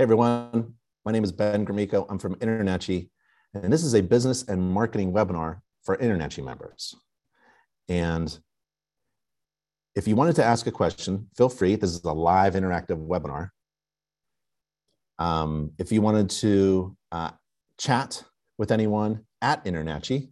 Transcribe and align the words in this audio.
Hey 0.00 0.04
everyone, 0.04 0.72
my 1.04 1.12
name 1.12 1.24
is 1.24 1.30
Ben 1.30 1.66
Gromicko. 1.66 2.06
I'm 2.08 2.18
from 2.18 2.34
InterNACHI, 2.36 3.10
and 3.52 3.70
this 3.70 3.84
is 3.84 3.94
a 3.94 4.00
business 4.00 4.44
and 4.48 4.72
marketing 4.72 5.12
webinar 5.12 5.60
for 5.82 5.98
InterNACHI 5.98 6.42
members. 6.42 6.94
And 7.86 8.38
if 9.94 10.08
you 10.08 10.16
wanted 10.16 10.36
to 10.36 10.42
ask 10.42 10.66
a 10.66 10.72
question, 10.72 11.28
feel 11.36 11.50
free. 11.50 11.76
This 11.76 11.90
is 11.90 12.02
a 12.02 12.14
live 12.14 12.54
interactive 12.54 13.06
webinar. 13.06 13.50
Um, 15.18 15.72
if 15.76 15.92
you 15.92 16.00
wanted 16.00 16.30
to 16.30 16.96
uh, 17.12 17.32
chat 17.76 18.24
with 18.56 18.72
anyone 18.72 19.26
at 19.42 19.62
InterNACHI, 19.66 20.30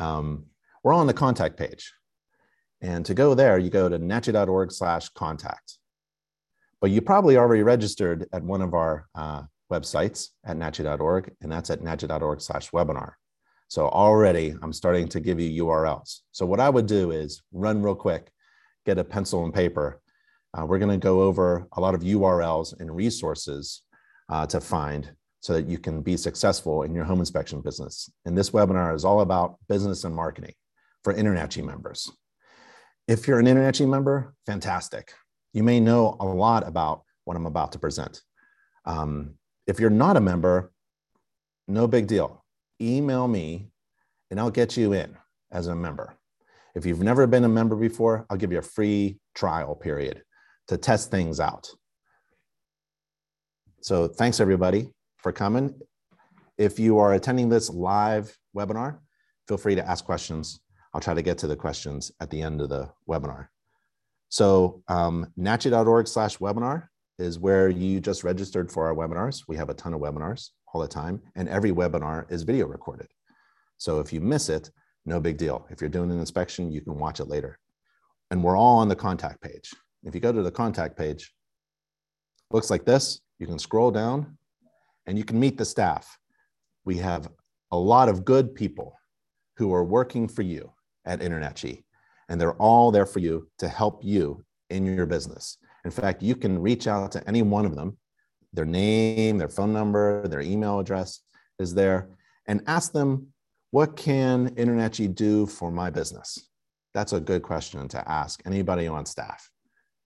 um, 0.00 0.46
we're 0.82 0.92
all 0.92 0.98
on 0.98 1.06
the 1.06 1.14
contact 1.14 1.56
page. 1.56 1.92
And 2.80 3.06
to 3.06 3.14
go 3.14 3.36
there, 3.36 3.58
you 3.58 3.70
go 3.70 3.88
to 3.88 3.96
nachi.org 3.96 4.72
slash 4.72 5.08
contact 5.10 5.78
but 6.84 6.90
you 6.90 7.00
probably 7.00 7.38
already 7.38 7.62
registered 7.62 8.28
at 8.34 8.42
one 8.42 8.60
of 8.60 8.74
our 8.74 9.08
uh, 9.14 9.40
websites 9.72 10.28
at 10.44 10.58
nachi.org, 10.58 11.32
and 11.40 11.50
that's 11.50 11.70
at 11.70 11.80
nachi.org 11.80 12.42
slash 12.42 12.72
webinar. 12.72 13.12
So 13.68 13.88
already 13.88 14.54
I'm 14.60 14.74
starting 14.74 15.08
to 15.08 15.18
give 15.18 15.40
you 15.40 15.64
URLs. 15.64 16.18
So 16.32 16.44
what 16.44 16.60
I 16.60 16.68
would 16.68 16.86
do 16.86 17.10
is 17.10 17.40
run 17.52 17.80
real 17.80 17.94
quick, 17.94 18.30
get 18.84 18.98
a 18.98 19.04
pencil 19.04 19.46
and 19.46 19.54
paper. 19.54 20.02
Uh, 20.52 20.66
we're 20.66 20.78
gonna 20.78 20.98
go 20.98 21.22
over 21.22 21.66
a 21.72 21.80
lot 21.80 21.94
of 21.94 22.02
URLs 22.02 22.78
and 22.78 22.94
resources 22.94 23.80
uh, 24.28 24.44
to 24.48 24.60
find 24.60 25.10
so 25.40 25.54
that 25.54 25.66
you 25.66 25.78
can 25.78 26.02
be 26.02 26.18
successful 26.18 26.82
in 26.82 26.94
your 26.94 27.06
home 27.06 27.20
inspection 27.20 27.62
business. 27.62 28.10
And 28.26 28.36
this 28.36 28.50
webinar 28.50 28.94
is 28.94 29.06
all 29.06 29.22
about 29.22 29.56
business 29.70 30.04
and 30.04 30.14
marketing 30.14 30.52
for 31.02 31.14
InterNACHI 31.14 31.64
members. 31.64 32.12
If 33.08 33.26
you're 33.26 33.38
an 33.38 33.46
InterNACHI 33.46 33.88
member, 33.88 34.34
fantastic 34.44 35.14
you 35.54 35.62
may 35.62 35.80
know 35.80 36.16
a 36.20 36.26
lot 36.26 36.66
about 36.66 37.04
what 37.24 37.36
I'm 37.36 37.46
about 37.46 37.72
to 37.72 37.78
present. 37.78 38.20
Um, 38.84 39.36
if 39.66 39.80
you're 39.80 39.88
not 39.88 40.18
a 40.18 40.20
member, 40.20 40.72
no 41.66 41.86
big 41.86 42.06
deal. 42.06 42.44
Email 42.82 43.26
me 43.26 43.70
and 44.30 44.38
I'll 44.38 44.50
get 44.50 44.76
you 44.76 44.92
in 44.92 45.16
as 45.50 45.68
a 45.68 45.74
member. 45.74 46.14
If 46.74 46.84
you've 46.84 47.00
never 47.00 47.26
been 47.26 47.44
a 47.44 47.48
member 47.48 47.76
before, 47.76 48.26
I'll 48.28 48.36
give 48.36 48.52
you 48.52 48.58
a 48.58 48.62
free 48.62 49.18
trial 49.34 49.76
period 49.76 50.22
to 50.68 50.76
test 50.76 51.10
things 51.10 51.38
out. 51.38 51.70
So 53.80 54.08
thanks 54.08 54.40
everybody 54.40 54.90
for 55.18 55.30
coming. 55.30 55.80
If 56.58 56.78
you 56.78 56.98
are 56.98 57.14
attending 57.14 57.48
this 57.48 57.70
live 57.70 58.36
webinar, 58.56 58.98
feel 59.46 59.56
free 59.56 59.76
to 59.76 59.88
ask 59.88 60.04
questions. 60.04 60.60
I'll 60.92 61.00
try 61.00 61.14
to 61.14 61.22
get 61.22 61.38
to 61.38 61.46
the 61.46 61.56
questions 61.56 62.10
at 62.20 62.30
the 62.30 62.42
end 62.42 62.60
of 62.60 62.70
the 62.70 62.90
webinar. 63.08 63.48
So 64.34 64.82
um, 64.88 65.28
nachi.org 65.38 66.08
slash 66.08 66.38
webinar 66.38 66.88
is 67.20 67.38
where 67.38 67.68
you 67.68 68.00
just 68.00 68.24
registered 68.24 68.68
for 68.68 68.84
our 68.84 68.92
webinars. 68.92 69.44
We 69.46 69.54
have 69.58 69.70
a 69.70 69.74
ton 69.74 69.94
of 69.94 70.00
webinars 70.00 70.48
all 70.72 70.80
the 70.80 70.88
time, 70.88 71.22
and 71.36 71.48
every 71.48 71.70
webinar 71.70 72.28
is 72.32 72.42
video 72.42 72.66
recorded. 72.66 73.06
So 73.76 74.00
if 74.00 74.12
you 74.12 74.20
miss 74.20 74.48
it, 74.48 74.72
no 75.06 75.20
big 75.20 75.36
deal. 75.36 75.68
If 75.70 75.80
you're 75.80 75.88
doing 75.88 76.10
an 76.10 76.18
inspection, 76.18 76.72
you 76.72 76.80
can 76.80 76.98
watch 76.98 77.20
it 77.20 77.28
later. 77.28 77.60
And 78.32 78.42
we're 78.42 78.56
all 78.56 78.78
on 78.78 78.88
the 78.88 78.96
contact 78.96 79.40
page. 79.40 79.72
If 80.02 80.16
you 80.16 80.20
go 80.20 80.32
to 80.32 80.42
the 80.42 80.50
contact 80.50 80.98
page, 80.98 81.32
looks 82.50 82.70
like 82.70 82.84
this. 82.84 83.20
You 83.38 83.46
can 83.46 83.60
scroll 83.60 83.92
down 83.92 84.36
and 85.06 85.16
you 85.16 85.22
can 85.22 85.38
meet 85.38 85.58
the 85.58 85.64
staff. 85.64 86.18
We 86.84 86.96
have 86.96 87.28
a 87.70 87.78
lot 87.78 88.08
of 88.08 88.24
good 88.24 88.56
people 88.56 88.98
who 89.58 89.72
are 89.72 89.84
working 89.84 90.26
for 90.26 90.42
you 90.42 90.72
at 91.04 91.20
InterNACHI 91.20 91.84
and 92.28 92.40
they're 92.40 92.54
all 92.54 92.90
there 92.90 93.06
for 93.06 93.18
you 93.18 93.48
to 93.58 93.68
help 93.68 94.04
you 94.04 94.44
in 94.70 94.86
your 94.86 95.06
business. 95.06 95.58
In 95.84 95.90
fact, 95.90 96.22
you 96.22 96.34
can 96.34 96.58
reach 96.60 96.86
out 96.86 97.12
to 97.12 97.28
any 97.28 97.42
one 97.42 97.66
of 97.66 97.74
them. 97.74 97.98
Their 98.52 98.64
name, 98.64 99.38
their 99.38 99.48
phone 99.48 99.72
number, 99.72 100.26
their 100.28 100.40
email 100.40 100.78
address 100.78 101.20
is 101.58 101.74
there, 101.74 102.08
and 102.46 102.62
ask 102.66 102.92
them, 102.92 103.28
what 103.70 103.96
can 103.96 104.54
InterNACHI 104.54 105.14
do 105.14 105.46
for 105.46 105.70
my 105.70 105.90
business? 105.90 106.48
That's 106.94 107.12
a 107.12 107.20
good 107.20 107.42
question 107.42 107.88
to 107.88 108.08
ask 108.08 108.40
anybody 108.46 108.86
on 108.86 109.04
staff. 109.04 109.50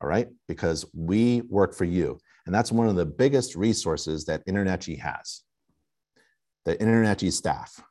All 0.01 0.09
right, 0.09 0.29
because 0.47 0.87
we 0.95 1.43
work 1.43 1.75
for 1.75 1.85
you. 1.85 2.19
And 2.47 2.55
that's 2.55 2.73
one 2.73 2.89
of 2.89 2.97
the 2.97 3.05
biggest 3.05 3.57
resources 3.57 4.25
that 4.25 4.47
InterNACHI 4.47 4.99
has 5.01 5.43
the 6.65 6.77
InterNACHI 6.77 7.33
staff. 7.33 7.83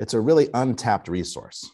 It's 0.00 0.14
a 0.14 0.20
really 0.20 0.48
untapped 0.54 1.08
resource. 1.08 1.70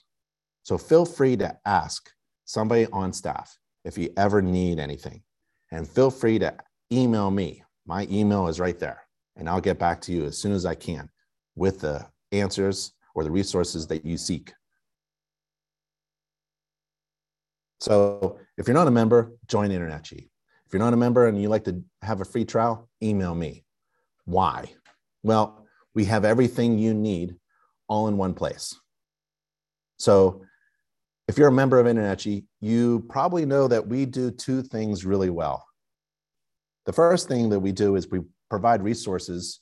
So 0.64 0.78
feel 0.78 1.04
free 1.04 1.36
to 1.36 1.56
ask 1.66 2.10
somebody 2.46 2.86
on 2.86 3.12
staff 3.12 3.56
if 3.84 3.96
you 3.96 4.12
ever 4.16 4.42
need 4.42 4.78
anything. 4.78 5.22
And 5.70 5.86
feel 5.88 6.10
free 6.10 6.38
to 6.38 6.54
email 6.90 7.30
me. 7.30 7.62
My 7.86 8.08
email 8.10 8.48
is 8.48 8.58
right 8.58 8.78
there. 8.78 9.02
And 9.36 9.48
I'll 9.48 9.60
get 9.60 9.78
back 9.78 10.00
to 10.02 10.12
you 10.12 10.24
as 10.24 10.38
soon 10.38 10.52
as 10.52 10.64
I 10.64 10.74
can 10.74 11.10
with 11.54 11.80
the 11.80 12.06
answers 12.32 12.92
or 13.14 13.24
the 13.24 13.30
resources 13.30 13.86
that 13.88 14.04
you 14.04 14.16
seek. 14.16 14.52
So 17.80 18.38
if 18.56 18.66
you're 18.66 18.74
not 18.74 18.88
a 18.88 18.92
member, 18.92 19.34
join 19.46 19.70
InterNACHI. 19.70 20.30
If 20.66 20.72
you're 20.72 20.80
not 20.80 20.94
a 20.94 20.96
member 20.96 21.26
and 21.26 21.40
you 21.40 21.50
like 21.50 21.64
to 21.64 21.82
have 22.00 22.22
a 22.22 22.24
free 22.24 22.46
trial, 22.46 22.88
email 23.02 23.34
me. 23.34 23.64
Why? 24.24 24.72
Well, 25.22 25.66
we 25.94 26.06
have 26.06 26.24
everything 26.24 26.78
you 26.78 26.94
need 26.94 27.36
all 27.86 28.08
in 28.08 28.16
one 28.16 28.32
place. 28.32 28.74
So 29.98 30.42
if 31.28 31.38
you're 31.38 31.48
a 31.48 31.52
member 31.52 31.78
of 31.78 31.86
InterNACHI, 31.86 32.44
you 32.60 33.04
probably 33.08 33.46
know 33.46 33.66
that 33.68 33.86
we 33.86 34.04
do 34.04 34.30
two 34.30 34.62
things 34.62 35.04
really 35.04 35.30
well. 35.30 35.64
The 36.86 36.92
first 36.92 37.28
thing 37.28 37.48
that 37.48 37.60
we 37.60 37.72
do 37.72 37.96
is 37.96 38.10
we 38.10 38.20
provide 38.50 38.82
resources 38.82 39.60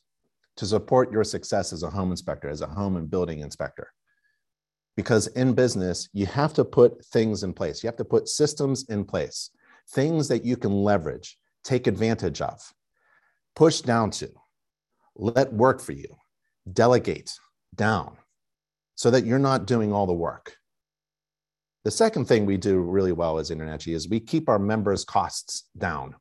to 0.57 0.67
support 0.67 1.13
your 1.13 1.25
success 1.25 1.73
as 1.73 1.83
a 1.83 1.91
home 1.91 2.11
inspector, 2.11 2.49
as 2.49 2.61
a 2.61 2.67
home 2.67 2.97
and 2.97 3.11
building 3.11 3.41
inspector. 3.41 3.93
Because 4.97 5.29
in 5.29 5.55
business, 5.55 6.09
you 6.13 6.27
have 6.27 6.53
to 6.55 6.65
put 6.65 7.05
things 7.07 7.45
in 7.45 7.55
place. 7.55 7.83
You 7.83 7.87
have 7.87 7.97
to 7.97 8.05
put 8.05 8.29
systems 8.29 8.89
in 8.91 9.05
place, 9.05 9.51
things 9.91 10.29
that 10.29 10.45
you 10.45 10.57
can 10.57 10.73
leverage, 10.73 11.39
take 11.65 11.87
advantage 11.87 12.41
of, 12.41 12.61
push 13.55 13.81
down 13.81 14.11
to, 14.11 14.29
let 15.15 15.53
work 15.53 15.81
for 15.81 15.93
you, 15.93 16.09
delegate 16.71 17.33
down 17.75 18.17
so 18.95 19.11
that 19.11 19.25
you're 19.25 19.39
not 19.39 19.67
doing 19.67 19.93
all 19.93 20.07
the 20.07 20.13
work. 20.13 20.57
The 21.85 21.91
second 21.91 22.27
thing 22.27 22.47
we 22.47 22.57
do 22.57 22.81
really 22.81 23.11
well 23.11 23.39
as 23.39 23.51
InterNACHI 23.51 23.95
is 23.95 24.09
we 24.09 24.21
keep 24.21 24.49
our 24.49 24.59
members' 24.59 25.05
costs 25.05 25.65
down. 25.77 26.15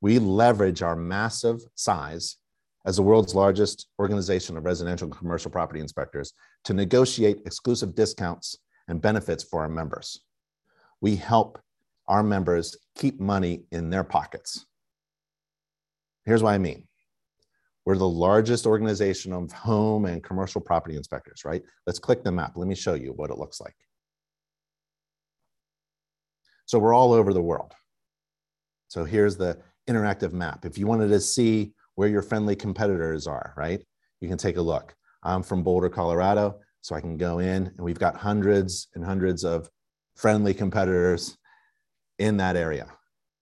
We 0.00 0.20
leverage 0.20 0.82
our 0.82 0.94
massive 0.94 1.60
size 1.74 2.36
as 2.86 2.96
the 2.96 3.02
world's 3.02 3.34
largest 3.34 3.88
organization 3.98 4.56
of 4.56 4.64
residential 4.64 5.06
and 5.06 5.16
commercial 5.16 5.50
property 5.50 5.80
inspectors 5.80 6.32
to 6.64 6.74
negotiate 6.74 7.42
exclusive 7.44 7.94
discounts 7.94 8.56
and 8.88 9.02
benefits 9.02 9.42
for 9.42 9.60
our 9.60 9.68
members. 9.68 10.20
We 11.00 11.16
help 11.16 11.60
our 12.06 12.22
members 12.22 12.76
keep 12.96 13.20
money 13.20 13.64
in 13.72 13.90
their 13.90 14.04
pockets. 14.04 14.64
Here's 16.24 16.42
what 16.42 16.54
I 16.54 16.58
mean. 16.58 16.86
We're 17.84 17.96
the 17.96 18.08
largest 18.08 18.66
organization 18.66 19.32
of 19.32 19.50
home 19.52 20.04
and 20.04 20.22
commercial 20.22 20.60
property 20.60 20.96
inspectors, 20.96 21.44
right? 21.44 21.62
Let's 21.86 21.98
click 21.98 22.22
the 22.22 22.30
map. 22.30 22.52
Let 22.56 22.68
me 22.68 22.74
show 22.74 22.94
you 22.94 23.12
what 23.12 23.30
it 23.30 23.38
looks 23.38 23.60
like. 23.60 23.74
So 26.70 26.78
we're 26.78 26.94
all 26.94 27.12
over 27.12 27.34
the 27.34 27.42
world. 27.42 27.74
So 28.86 29.04
here's 29.04 29.36
the 29.36 29.58
interactive 29.88 30.32
map. 30.32 30.64
If 30.64 30.78
you 30.78 30.86
wanted 30.86 31.08
to 31.08 31.18
see 31.18 31.72
where 31.96 32.08
your 32.08 32.22
friendly 32.22 32.54
competitors 32.54 33.26
are, 33.26 33.52
right, 33.56 33.84
you 34.20 34.28
can 34.28 34.38
take 34.38 34.56
a 34.56 34.62
look. 34.62 34.94
I'm 35.24 35.42
from 35.42 35.64
Boulder, 35.64 35.88
Colorado, 35.88 36.60
so 36.80 36.94
I 36.94 37.00
can 37.00 37.16
go 37.16 37.40
in 37.40 37.66
and 37.66 37.80
we've 37.80 37.98
got 37.98 38.14
hundreds 38.14 38.86
and 38.94 39.04
hundreds 39.04 39.42
of 39.42 39.68
friendly 40.14 40.54
competitors 40.54 41.36
in 42.20 42.36
that 42.36 42.54
area. 42.54 42.86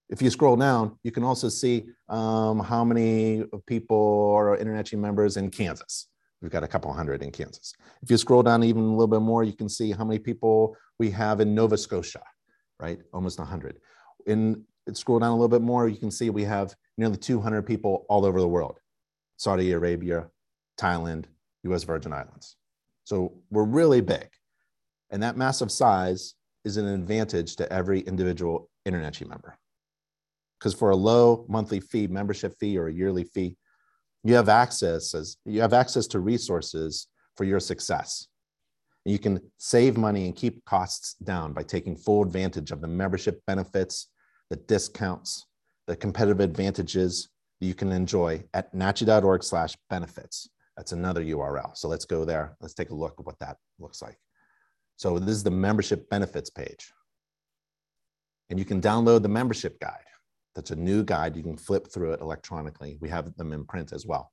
If 0.09 0.23
you 0.23 0.31
scroll 0.31 0.57
down, 0.57 0.99
you 1.03 1.11
can 1.11 1.23
also 1.23 1.51
see 1.51 1.85
um, 2.09 2.59
how 2.61 2.83
many 2.83 3.45
people 3.67 4.33
are 4.39 4.57
InterNACHI 4.57 4.97
members 4.97 5.37
in 5.37 5.51
Kansas. 5.51 6.09
We've 6.41 6.51
got 6.51 6.65
a 6.65 6.69
couple 6.69 6.91
hundred 6.95 7.23
in 7.23 7.31
Kansas. 7.33 7.75
If 8.01 8.11
you 8.11 8.17
scroll 8.17 8.43
down 8.43 8.65
even 8.65 8.85
a 8.85 8.91
little 8.91 9.07
bit 9.07 9.21
more, 9.21 9.45
you 9.45 9.53
can 9.53 9.69
see 9.69 9.93
how 9.93 10.07
many 10.07 10.19
people 10.19 10.75
we 10.99 11.11
have 11.11 11.41
in 11.41 11.55
Nova 11.55 11.77
Scotia 11.77 12.23
right? 12.81 13.01
Almost 13.13 13.39
100. 13.39 13.81
In 14.27 14.65
scroll 14.93 15.19
down 15.19 15.31
a 15.31 15.35
little 15.35 15.49
bit 15.49 15.63
more, 15.63 15.89
you 15.89 15.99
can 15.99 16.11
see 16.11 16.31
we 16.31 16.45
have 16.45 16.75
nearly 16.97 17.17
200 17.17 17.63
people 17.63 18.07
all 18.09 18.25
over 18.25 18.41
the 18.41 18.49
world 18.49 18.79
Saudi 19.37 19.73
Arabia, 19.73 20.29
Thailand, 20.79 21.27
US 21.65 21.85
Virgin 21.85 22.13
Islands. 22.13 22.57
So 23.05 23.35
we're 23.51 23.65
really 23.65 24.01
big. 24.01 24.29
And 25.11 25.23
that 25.23 25.37
massive 25.37 25.71
size 25.71 26.35
is 26.65 26.77
an 26.77 26.87
advantage 26.87 27.57
to 27.57 27.73
every 27.73 28.01
individual 28.01 28.69
InterNACHI 28.87 29.29
member. 29.29 29.57
Because 30.59 30.75
for 30.75 30.91
a 30.91 30.97
low 30.97 31.47
monthly 31.49 31.81
fee, 31.81 32.09
membership 32.09 32.55
fee, 32.59 32.77
or 32.77 32.89
a 32.89 32.93
yearly 32.93 33.25
fee, 33.25 33.57
you 34.25 34.35
have 34.35 34.49
access 34.49 35.15
as 35.15 35.37
you 35.45 35.61
have 35.61 35.73
access 35.73 36.07
to 36.09 36.21
resources 36.21 37.07
for 37.37 37.45
your 37.45 37.61
success. 37.61 38.27
You 39.09 39.19
can 39.19 39.41
save 39.57 39.97
money 39.97 40.27
and 40.27 40.37
keep 40.37 40.65
costs 40.67 41.15
down 41.15 41.55
by 41.55 41.63
taking 41.63 41.97
full 41.97 42.23
advantage 42.23 42.71
of 42.73 42.83
the 42.83 42.89
membership 42.89 43.41
benefits, 43.47 44.09
the 44.51 44.57
discounts, 44.57 45.47
the 45.87 45.97
competitive 45.97 46.41
advantages 46.41 47.31
that 47.59 47.67
you 47.67 47.75
can 47.75 47.91
enjoy 47.91 48.45
at 48.53 48.75
nachi.org 48.75 49.43
slash 49.43 49.75
benefits. 49.89 50.51
That's 50.77 50.93
another 50.93 51.25
URL. 51.25 51.75
So 51.75 51.89
let's 51.89 52.05
go 52.05 52.27
there. 52.27 52.57
Let's 52.61 52.75
take 52.75 52.91
a 52.91 52.95
look 52.95 53.15
at 53.19 53.25
what 53.25 53.39
that 53.39 53.57
looks 53.79 54.03
like. 54.03 54.19
So 54.97 55.19
this 55.19 55.31
is 55.37 55.43
the 55.43 55.51
membership 55.51 56.11
benefits 56.11 56.51
page. 56.51 56.93
And 58.51 58.59
you 58.59 58.65
can 58.65 58.81
download 58.81 59.23
the 59.23 59.29
membership 59.29 59.81
guide. 59.81 60.05
That's 60.55 60.71
a 60.71 60.77
new 60.77 61.03
guide. 61.03 61.35
You 61.35 61.43
can 61.43 61.57
flip 61.57 61.91
through 61.91 62.13
it 62.13 62.21
electronically. 62.21 62.99
We 63.01 63.09
have 63.09 63.35
them 63.37 63.53
in 63.53 63.65
print 63.65 63.93
as 63.93 64.05
well. 64.05 64.33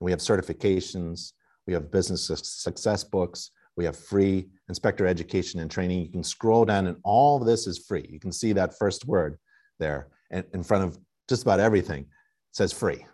And 0.00 0.06
we 0.06 0.10
have 0.10 0.20
certifications. 0.20 1.32
We 1.66 1.74
have 1.74 1.92
business 1.92 2.26
success 2.42 3.04
books. 3.04 3.52
We 3.76 3.84
have 3.84 3.96
free 3.96 4.48
inspector 4.68 5.06
education 5.06 5.60
and 5.60 5.70
training. 5.70 6.00
You 6.00 6.10
can 6.10 6.24
scroll 6.24 6.64
down 6.64 6.86
and 6.86 6.96
all 7.04 7.40
of 7.40 7.46
this 7.46 7.66
is 7.66 7.78
free. 7.78 8.06
You 8.08 8.20
can 8.20 8.32
see 8.32 8.52
that 8.52 8.78
first 8.78 9.06
word 9.06 9.38
there 9.78 10.08
in 10.30 10.62
front 10.62 10.84
of 10.84 10.98
just 11.28 11.42
about 11.42 11.60
everything 11.60 12.06
says 12.52 12.72
free. 12.72 13.06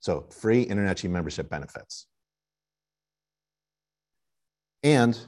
So 0.00 0.26
free 0.30 0.66
InterNACHI 0.66 1.08
membership 1.08 1.48
benefits. 1.48 2.06
And 4.82 5.18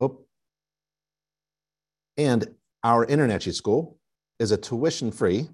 oh, 0.00 0.26
and 2.16 2.54
our 2.84 3.04
InterNACHI 3.04 3.52
school 3.52 3.98
is 4.38 4.52
a 4.52 4.56
tuition-free 4.56 5.48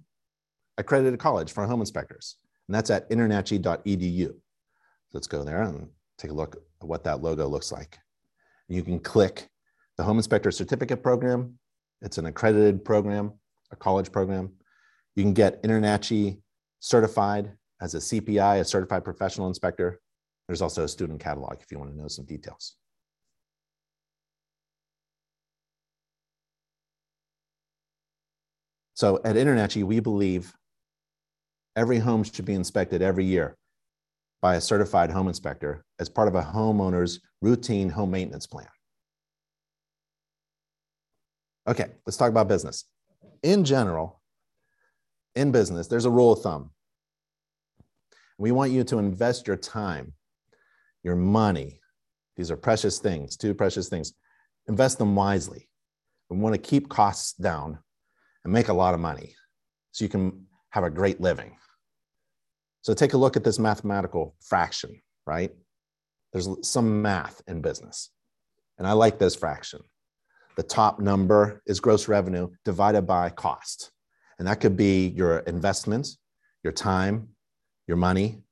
accredited 0.76 1.18
college 1.18 1.52
for 1.52 1.66
home 1.66 1.80
inspectors, 1.80 2.36
and 2.68 2.74
that's 2.74 2.90
at 2.90 3.08
internachi.edu. 3.08 4.34
Let's 5.14 5.28
go 5.28 5.44
there 5.44 5.62
and 5.62 5.88
take 6.18 6.32
a 6.32 6.34
look 6.34 6.56
at 6.82 6.88
what 6.88 7.04
that 7.04 7.22
logo 7.22 7.46
looks 7.46 7.70
like. 7.70 7.98
You 8.68 8.82
can 8.82 8.98
click 8.98 9.48
the 9.96 10.02
Home 10.02 10.16
Inspector 10.16 10.50
Certificate 10.50 11.04
Program. 11.04 11.56
It's 12.02 12.18
an 12.18 12.26
accredited 12.26 12.84
program, 12.84 13.32
a 13.70 13.76
college 13.76 14.10
program. 14.10 14.52
You 15.14 15.22
can 15.22 15.32
get 15.32 15.62
InterNACHI 15.62 16.40
certified 16.80 17.52
as 17.80 17.94
a 17.94 17.98
CPI, 17.98 18.60
a 18.60 18.64
certified 18.64 19.04
professional 19.04 19.46
inspector. 19.46 20.00
There's 20.48 20.60
also 20.60 20.82
a 20.82 20.88
student 20.88 21.20
catalog 21.20 21.58
if 21.60 21.70
you 21.70 21.78
want 21.78 21.92
to 21.92 21.96
know 21.96 22.08
some 22.08 22.24
details. 22.24 22.74
So 28.94 29.20
at 29.24 29.36
InterNACHI, 29.36 29.84
we 29.84 30.00
believe 30.00 30.52
every 31.76 32.00
home 32.00 32.24
should 32.24 32.44
be 32.44 32.54
inspected 32.54 33.00
every 33.00 33.24
year 33.24 33.56
by 34.44 34.56
a 34.56 34.60
certified 34.60 35.10
home 35.10 35.26
inspector 35.26 35.86
as 35.98 36.10
part 36.10 36.28
of 36.28 36.34
a 36.34 36.42
homeowner's 36.42 37.18
routine 37.40 37.88
home 37.88 38.10
maintenance 38.10 38.46
plan. 38.46 38.68
Okay, 41.66 41.86
let's 42.04 42.18
talk 42.18 42.28
about 42.28 42.46
business. 42.46 42.84
In 43.42 43.64
general, 43.64 44.20
in 45.34 45.50
business, 45.50 45.86
there's 45.86 46.04
a 46.04 46.10
rule 46.10 46.34
of 46.34 46.42
thumb. 46.42 46.72
We 48.36 48.52
want 48.52 48.70
you 48.70 48.84
to 48.84 48.98
invest 48.98 49.46
your 49.46 49.56
time, 49.56 50.12
your 51.02 51.16
money. 51.16 51.80
These 52.36 52.50
are 52.50 52.56
precious 52.58 52.98
things, 52.98 53.38
two 53.38 53.54
precious 53.54 53.88
things. 53.88 54.12
Invest 54.68 54.98
them 54.98 55.16
wisely. 55.16 55.70
We 56.28 56.36
want 56.36 56.54
to 56.54 56.60
keep 56.60 56.90
costs 56.90 57.32
down 57.32 57.78
and 58.44 58.52
make 58.52 58.68
a 58.68 58.74
lot 58.74 58.92
of 58.92 59.00
money 59.00 59.36
so 59.92 60.04
you 60.04 60.10
can 60.10 60.44
have 60.68 60.84
a 60.84 60.90
great 60.90 61.18
living. 61.18 61.56
So 62.84 62.92
take 62.92 63.14
a 63.14 63.16
look 63.16 63.34
at 63.34 63.44
this 63.44 63.58
mathematical 63.58 64.34
fraction, 64.42 65.00
right? 65.26 65.50
There's 66.32 66.50
some 66.68 67.00
math 67.00 67.40
in 67.48 67.62
business. 67.62 68.10
And 68.76 68.86
I 68.86 68.92
like 68.92 69.18
this 69.18 69.34
fraction. 69.34 69.80
The 70.56 70.64
top 70.64 71.00
number 71.00 71.62
is 71.66 71.80
gross 71.80 72.08
revenue 72.08 72.50
divided 72.66 73.06
by 73.06 73.30
cost. 73.30 73.90
And 74.38 74.46
that 74.46 74.60
could 74.60 74.76
be 74.76 75.08
your 75.08 75.38
investment, 75.38 76.08
your 76.62 76.74
time, 76.74 77.28
your 77.86 77.96
money. 77.96 78.42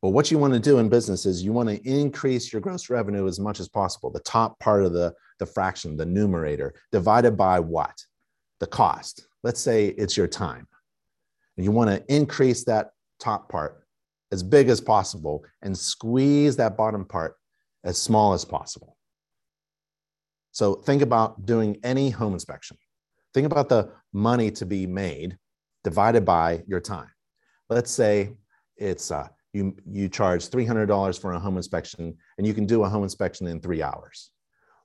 But 0.00 0.10
what 0.10 0.30
you 0.30 0.38
want 0.38 0.54
to 0.54 0.60
do 0.60 0.78
in 0.78 0.88
business 0.88 1.26
is 1.26 1.42
you 1.42 1.52
want 1.52 1.68
to 1.68 1.82
increase 1.82 2.52
your 2.52 2.62
gross 2.62 2.88
revenue 2.88 3.26
as 3.26 3.40
much 3.40 3.58
as 3.58 3.68
possible. 3.68 4.12
The 4.12 4.20
top 4.20 4.60
part 4.60 4.84
of 4.84 4.92
the, 4.92 5.12
the 5.40 5.46
fraction, 5.46 5.96
the 5.96 6.06
numerator, 6.06 6.72
divided 6.92 7.36
by 7.36 7.58
what? 7.58 8.06
The 8.60 8.66
cost. 8.68 9.26
Let's 9.42 9.60
say 9.60 9.88
it's 9.88 10.16
your 10.16 10.28
time. 10.28 10.68
And 11.56 11.64
you 11.64 11.72
want 11.72 11.90
to 11.90 12.14
increase 12.14 12.62
that 12.66 12.92
top 13.22 13.48
part 13.48 13.84
as 14.32 14.42
big 14.42 14.68
as 14.68 14.80
possible 14.80 15.44
and 15.62 15.76
squeeze 15.76 16.56
that 16.56 16.76
bottom 16.76 17.04
part 17.04 17.36
as 17.84 17.98
small 17.98 18.32
as 18.32 18.44
possible. 18.44 18.96
So 20.50 20.74
think 20.74 21.02
about 21.02 21.46
doing 21.46 21.78
any 21.84 22.10
home 22.10 22.32
inspection. 22.32 22.76
Think 23.34 23.46
about 23.46 23.68
the 23.68 23.90
money 24.12 24.50
to 24.52 24.66
be 24.66 24.86
made 24.86 25.38
divided 25.84 26.24
by 26.24 26.62
your 26.66 26.80
time. 26.80 27.10
Let's 27.70 27.90
say 27.90 28.34
it's 28.76 29.10
uh, 29.10 29.28
you 29.52 29.76
you 29.86 30.08
charge 30.08 30.48
$300 30.48 31.20
for 31.20 31.32
a 31.32 31.38
home 31.38 31.56
inspection 31.56 32.16
and 32.36 32.46
you 32.46 32.54
can 32.54 32.66
do 32.66 32.84
a 32.84 32.88
home 32.88 33.02
inspection 33.02 33.46
in 33.46 33.60
three 33.60 33.82
hours. 33.82 34.30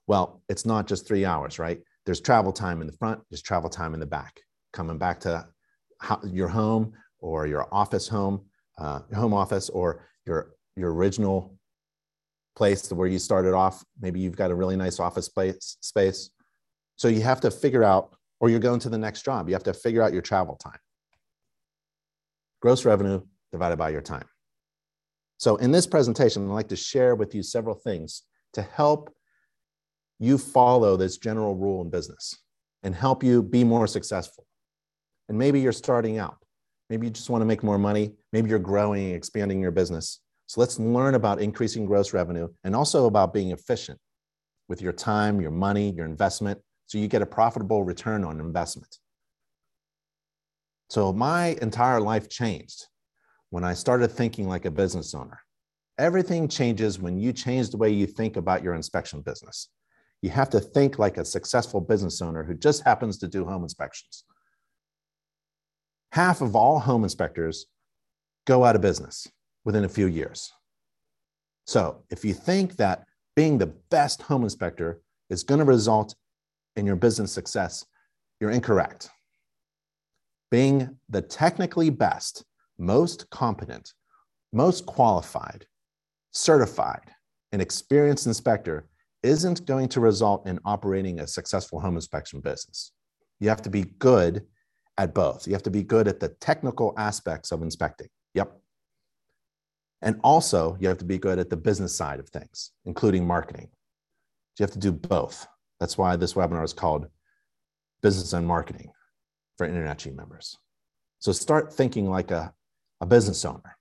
Well, 0.08 0.42
it's 0.48 0.66
not 0.66 0.88
just 0.88 1.06
three 1.06 1.26
hours, 1.26 1.60
right? 1.60 1.80
There's 2.06 2.22
travel 2.22 2.54
time 2.54 2.80
in 2.82 2.88
the 2.88 2.94
front, 2.94 3.22
there's 3.30 3.42
travel 3.42 3.70
time 3.70 3.94
in 3.94 4.00
the 4.00 4.06
back. 4.06 4.40
Coming 4.72 4.98
back 4.98 5.20
to 5.22 5.46
your 6.24 6.48
home 6.48 6.94
or 7.20 7.48
your 7.48 7.68
office 7.74 8.08
home, 8.08 8.46
uh, 8.78 9.00
home 9.16 9.34
office 9.34 9.70
or 9.70 10.06
your 10.26 10.54
your 10.76 10.94
original 10.94 11.58
place 12.56 12.92
where 12.92 13.08
you 13.08 13.20
started 13.20 13.54
off. 13.54 13.84
Maybe 14.02 14.20
you've 14.20 14.36
got 14.36 14.52
a 14.52 14.56
really 14.56 14.76
nice 14.76 15.00
office 15.00 15.30
place 15.30 15.78
space. 15.82 16.30
So 16.96 17.08
you 17.08 17.22
have 17.22 17.42
to 17.42 17.52
figure 17.52 17.84
out, 17.84 18.16
or 18.40 18.50
you're 18.50 18.60
going 18.60 18.80
to 18.82 18.90
the 18.90 18.98
next 18.98 19.24
job. 19.24 19.48
You 19.48 19.54
have 19.54 19.64
to 19.64 19.74
figure 19.74 20.02
out 20.02 20.14
your 20.14 20.22
travel 20.22 20.56
time. 20.56 20.80
Gross 22.62 22.86
revenue 22.86 23.22
divided 23.52 23.78
by 23.78 23.90
your 23.90 24.02
time. 24.02 24.26
So 25.38 25.58
in 25.58 25.72
this 25.72 25.86
presentation, 25.86 26.50
I'd 26.50 26.54
like 26.54 26.70
to 26.70 26.76
share 26.76 27.16
with 27.16 27.36
you 27.36 27.44
several 27.44 27.76
things 27.76 28.24
to 28.54 28.64
help 28.64 29.14
you 30.20 30.40
follow 30.40 30.98
this 30.98 31.18
general 31.18 31.56
rule 31.56 31.84
in 31.84 31.92
business 31.92 32.36
and 32.82 32.96
help 32.96 33.24
you 33.24 33.44
be 33.44 33.64
more 33.64 33.86
successful. 33.86 34.48
And 35.30 35.38
maybe 35.38 35.60
you're 35.60 35.72
starting 35.72 36.18
out. 36.18 36.38
Maybe 36.90 37.08
you 37.08 37.12
just 37.12 37.30
want 37.30 37.42
to 37.42 37.46
make 37.46 37.64
more 37.64 37.78
money. 37.78 38.14
Maybe 38.32 38.50
you're 38.50 38.60
growing, 38.60 39.12
expanding 39.12 39.62
your 39.62 39.72
business. 39.72 40.22
So 40.48 40.62
let's 40.62 40.80
learn 40.80 41.16
about 41.16 41.42
increasing 41.42 41.86
gross 41.86 42.14
revenue 42.14 42.48
and 42.64 42.76
also 42.76 43.08
about 43.08 43.34
being 43.34 43.52
efficient 43.52 44.00
with 44.70 44.82
your 44.82 44.94
time, 44.94 45.42
your 45.42 45.52
money, 45.52 45.92
your 45.92 46.06
investment, 46.06 46.60
so 46.86 46.98
you 46.98 47.08
get 47.10 47.22
a 47.22 47.26
profitable 47.26 47.84
return 47.84 48.24
on 48.24 48.40
investment. 48.40 48.98
So 50.90 51.12
my 51.12 51.58
entire 51.62 52.00
life 52.00 52.30
changed 52.30 52.88
when 53.50 53.66
I 53.66 53.74
started 53.74 54.08
thinking 54.08 54.48
like 54.48 54.64
a 54.64 54.72
business 54.72 55.14
owner. 55.14 55.42
Everything 55.98 56.48
changes 56.48 57.00
when 57.00 57.18
you 57.18 57.34
change 57.34 57.70
the 57.70 57.78
way 57.78 57.90
you 57.90 58.06
think 58.06 58.38
about 58.38 58.64
your 58.64 58.74
inspection 58.74 59.22
business. 59.22 59.68
You 60.22 60.30
have 60.30 60.50
to 60.52 60.62
think 60.62 60.98
like 60.98 61.18
a 61.18 61.26
successful 61.26 61.82
business 61.82 62.22
owner 62.22 62.44
who 62.44 62.54
just 62.54 62.84
happens 62.84 63.18
to 63.18 63.28
do 63.28 63.46
home 63.46 63.64
inspections 63.64 64.24
half 66.12 66.42
of 66.42 66.56
all 66.56 66.80
home 66.80 67.04
inspectors 67.04 67.68
go 68.46 68.64
out 68.64 68.76
of 68.76 68.82
business 68.82 69.28
within 69.66 69.84
a 69.84 69.90
few 69.90 70.08
years. 70.08 70.52
So 71.66 72.04
if 72.10 72.24
you 72.24 72.34
think 72.34 72.78
that 72.78 73.06
being 73.36 73.58
the 73.58 73.74
best 73.92 74.22
home 74.22 74.44
inspector 74.44 75.02
is 75.30 75.44
going 75.44 75.60
to 75.60 75.66
result 75.66 76.16
in 76.76 76.86
your 76.86 76.96
business 76.96 77.32
success, 77.32 77.86
you're 78.40 78.52
incorrect. 78.52 79.10
Being 80.50 80.98
the 81.10 81.22
technically 81.22 81.90
best, 81.90 82.46
most 82.78 83.30
competent, 83.30 83.94
most 84.54 84.86
qualified, 84.86 85.66
certified, 86.32 87.12
and 87.52 87.62
experienced 87.62 88.28
inspector 88.28 88.88
isn't 89.24 89.66
going 89.66 89.90
to 89.90 90.00
result 90.00 90.48
in 90.48 90.60
operating 90.64 91.20
a 91.20 91.28
successful 91.28 91.80
home 91.80 91.96
inspection 91.96 92.40
business. 92.40 92.92
You 93.40 93.50
have 93.50 93.62
to 93.64 93.70
be 93.70 93.84
good 94.00 94.46
at 94.98 95.14
both. 95.14 95.48
You 95.48 95.54
have 95.54 95.64
to 95.64 95.70
be 95.70 95.84
good 95.84 96.08
at 96.08 96.20
the 96.20 96.30
technical 96.30 96.94
aspects 96.98 97.52
of 97.52 97.62
inspecting. 97.62 98.08
Yep. 98.34 98.52
And 100.02 100.20
also, 100.24 100.78
you 100.80 100.88
have 100.88 100.98
to 101.00 101.06
be 101.06 101.18
good 101.18 101.40
at 101.40 101.50
the 101.50 101.58
business 101.58 101.96
side 101.96 102.20
of 102.20 102.30
things, 102.30 102.72
including 102.86 103.26
marketing. 103.26 103.70
You 104.58 104.64
have 104.64 104.72
to 104.72 104.80
do 104.80 104.92
both. 104.92 105.48
That's 105.80 105.98
why 105.98 106.16
this 106.16 106.34
webinar 106.34 106.64
is 106.64 106.74
called 106.74 107.08
Business 108.02 108.34
and 108.34 108.48
Marketing 108.48 108.92
for 109.58 109.68
Internet 109.68 110.00
InterNACHI 110.00 110.16
members. 110.16 110.58
So 111.20 111.32
start 111.32 111.74
thinking 111.74 112.10
like 112.10 112.32
a, 112.32 112.54
a 113.02 113.06
business 113.06 113.44
owner. 113.46 113.78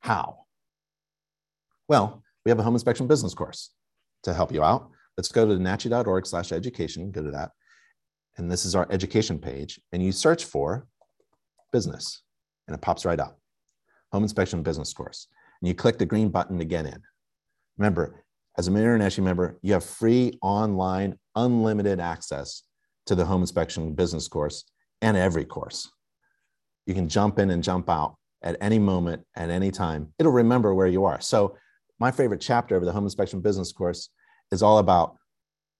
How? 0.00 0.46
Well, 1.88 2.22
we 2.44 2.50
have 2.50 2.58
a 2.58 2.62
home 2.62 2.74
inspection 2.74 3.06
business 3.06 3.34
course 3.34 3.70
to 4.24 4.34
help 4.34 4.52
you 4.52 4.62
out. 4.62 4.90
Let's 5.16 5.28
go 5.28 5.46
to 5.46 5.54
nachi.org 5.54 6.26
slash 6.26 6.52
education, 6.52 7.10
go 7.10 7.22
to 7.22 7.30
that 7.30 7.50
and 8.36 8.50
this 8.50 8.64
is 8.64 8.74
our 8.74 8.86
education 8.90 9.38
page, 9.38 9.80
and 9.92 10.02
you 10.02 10.12
search 10.12 10.44
for 10.44 10.86
business, 11.72 12.22
and 12.66 12.74
it 12.74 12.80
pops 12.80 13.04
right 13.04 13.20
up. 13.20 13.38
Home 14.12 14.22
inspection 14.22 14.62
business 14.62 14.92
course. 14.92 15.28
And 15.60 15.68
you 15.68 15.74
click 15.74 15.98
the 15.98 16.06
green 16.06 16.28
button 16.28 16.58
to 16.58 16.64
get 16.64 16.86
in. 16.86 17.02
Remember, 17.78 18.24
as 18.58 18.68
an 18.68 18.74
InterNACHI 18.74 19.22
member, 19.22 19.58
you 19.62 19.72
have 19.72 19.84
free 19.84 20.38
online, 20.42 21.18
unlimited 21.34 22.00
access 22.00 22.62
to 23.06 23.14
the 23.14 23.24
home 23.24 23.42
inspection 23.42 23.94
business 23.94 24.28
course 24.28 24.64
and 25.02 25.16
every 25.16 25.44
course. 25.44 25.90
You 26.86 26.94
can 26.94 27.08
jump 27.08 27.38
in 27.38 27.50
and 27.50 27.62
jump 27.62 27.90
out 27.90 28.16
at 28.42 28.56
any 28.60 28.78
moment, 28.78 29.24
at 29.34 29.50
any 29.50 29.70
time. 29.70 30.12
It'll 30.18 30.32
remember 30.32 30.74
where 30.74 30.86
you 30.86 31.04
are. 31.04 31.20
So, 31.20 31.56
my 31.98 32.10
favorite 32.10 32.42
chapter 32.42 32.76
of 32.76 32.84
the 32.84 32.92
home 32.92 33.04
inspection 33.04 33.40
business 33.40 33.72
course 33.72 34.10
is 34.52 34.62
all 34.62 34.78
about 34.78 35.16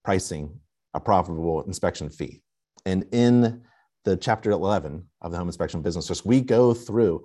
pricing 0.03 0.61
a 0.95 1.01
profitable 1.01 1.63
inspection 1.63 2.09
fee. 2.09 2.41
And 2.87 3.05
in 3.11 3.63
the 4.05 4.17
chapter 4.17 4.53
11 4.53 5.05
of 5.21 5.33
the 5.33 5.37
home 5.37 5.49
inspection 5.49 5.83
business 5.83 6.07
course, 6.07 6.25
we 6.25 6.41
go 6.41 6.73
through 6.73 7.25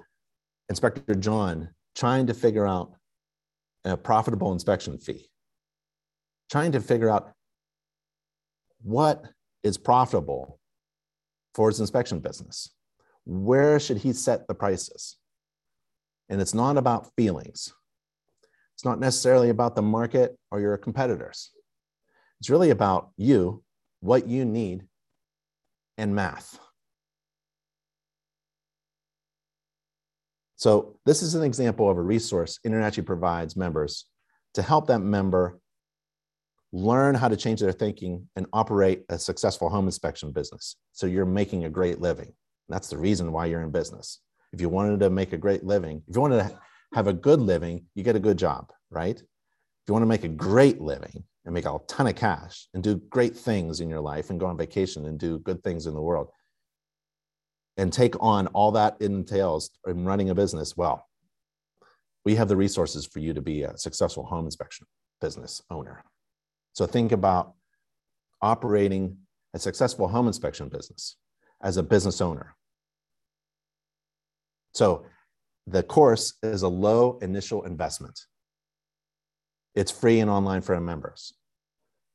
Inspector 0.70 1.16
John 1.16 1.70
trying 1.96 2.26
to 2.28 2.34
figure 2.34 2.68
out 2.68 2.94
a 3.86 3.96
profitable 3.96 4.52
inspection 4.54 4.98
fee, 4.98 5.30
trying 6.50 6.72
to 6.72 6.82
figure 6.82 7.10
out 7.10 7.32
what 8.82 9.24
is 9.64 9.78
profitable 9.78 10.60
for 11.54 11.70
his 11.70 11.80
inspection 11.80 12.20
business. 12.20 12.72
Where 13.26 13.80
should 13.80 13.98
he 13.98 14.14
set 14.14 14.48
the 14.48 14.56
prices? 14.56 15.18
And 16.28 16.42
it's 16.42 16.56
not 16.56 16.78
about 16.78 17.12
feelings. 17.16 17.72
It's 18.74 18.86
not 18.86 19.00
necessarily 19.00 19.50
about 19.50 19.76
the 19.76 19.84
market 19.84 20.36
or 20.50 20.60
your 20.60 20.76
competitors. 20.78 21.52
It's 22.40 22.50
really 22.50 22.72
about 22.72 23.12
you, 23.16 23.64
what 24.00 24.28
you 24.28 24.44
need, 24.44 24.88
and 26.02 26.16
math. 26.16 26.60
So 30.56 30.98
this 31.06 31.22
is 31.22 31.36
an 31.36 31.44
example 31.44 31.90
of 31.90 31.98
a 31.98 32.02
resource 32.02 32.60
InterNACHI 32.66 33.06
provides 33.06 33.56
members 33.56 34.06
to 34.56 34.64
help 34.64 34.88
that 34.88 35.00
member 35.00 35.60
learn 36.74 37.14
how 37.14 37.28
to 37.28 37.38
change 37.38 37.60
their 37.60 37.72
thinking 37.72 38.28
and 38.36 38.48
operate 38.52 39.04
a 39.10 39.20
successful 39.20 39.70
home 39.70 39.86
inspection 39.86 40.32
business. 40.32 40.76
So 40.92 41.06
you're 41.06 41.26
making 41.26 41.66
a 41.66 41.70
great 41.70 42.02
living. 42.02 42.34
That's 42.68 42.90
the 42.90 42.98
reason 42.98 43.32
why 43.32 43.46
you're 43.46 43.62
in 43.62 43.72
business. 43.72 44.22
If 44.54 44.60
you 44.60 44.70
wanted 44.70 45.00
to 45.02 45.10
make 45.12 45.34
a 45.34 45.38
great 45.38 45.64
living, 45.64 46.02
if 46.08 46.16
you 46.16 46.22
wanted 46.22 46.38
to 46.38 46.60
have 46.96 47.08
a 47.08 47.14
good 47.14 47.40
living, 47.40 47.86
you 47.94 48.04
get 48.04 48.16
a 48.16 48.20
good 48.20 48.38
job, 48.38 48.72
right? 48.90 49.18
If 49.18 49.88
you 49.88 49.94
want 49.94 50.04
to 50.04 50.08
make 50.08 50.24
a 50.24 50.30
great 50.30 50.82
living 50.82 51.26
and 51.46 51.54
make 51.54 51.66
a 51.66 51.80
ton 51.88 52.08
of 52.08 52.16
cash 52.16 52.68
and 52.74 52.84
do 52.84 52.96
great 53.10 53.36
things 53.36 53.80
in 53.80 53.90
your 53.90 54.02
life 54.02 54.30
and 54.30 54.40
go 54.40 54.46
on 54.46 54.58
vacation 54.58 55.06
and 55.06 55.20
do 55.20 55.40
good 55.40 55.64
things 55.64 55.88
in 55.88 55.94
the 55.94 56.02
world 56.02 56.30
and 57.78 57.92
take 57.92 58.16
on 58.22 58.48
all 58.48 58.72
that 58.72 59.02
entails 59.02 59.72
in 59.88 60.06
running 60.06 60.30
a 60.30 60.36
business, 60.36 60.76
well, 60.76 61.08
we 62.26 62.36
have 62.36 62.48
the 62.48 62.56
resources 62.56 63.06
for 63.06 63.20
you 63.20 63.34
to 63.34 63.42
be 63.42 63.64
a 63.64 63.78
successful 63.78 64.24
home 64.24 64.46
inspection 64.46 64.86
business 65.20 65.62
owner. 65.70 66.04
So 66.74 66.86
think 66.86 67.12
about 67.12 67.54
operating 68.42 69.18
a 69.54 69.60
successful 69.60 70.08
home 70.08 70.28
inspection 70.28 70.70
business 70.70 71.18
as 71.64 71.78
a 71.78 71.84
business 71.84 72.22
owner. 72.22 72.56
So 74.74 75.06
the 75.68 75.84
course 75.84 76.36
is 76.44 76.62
a 76.62 76.68
low 76.68 77.18
initial 77.22 77.64
investment. 77.64 78.20
It's 79.74 79.92
free 79.92 80.20
and 80.20 80.30
online 80.30 80.62
for 80.62 80.76
our 80.76 80.82
members. 80.82 81.34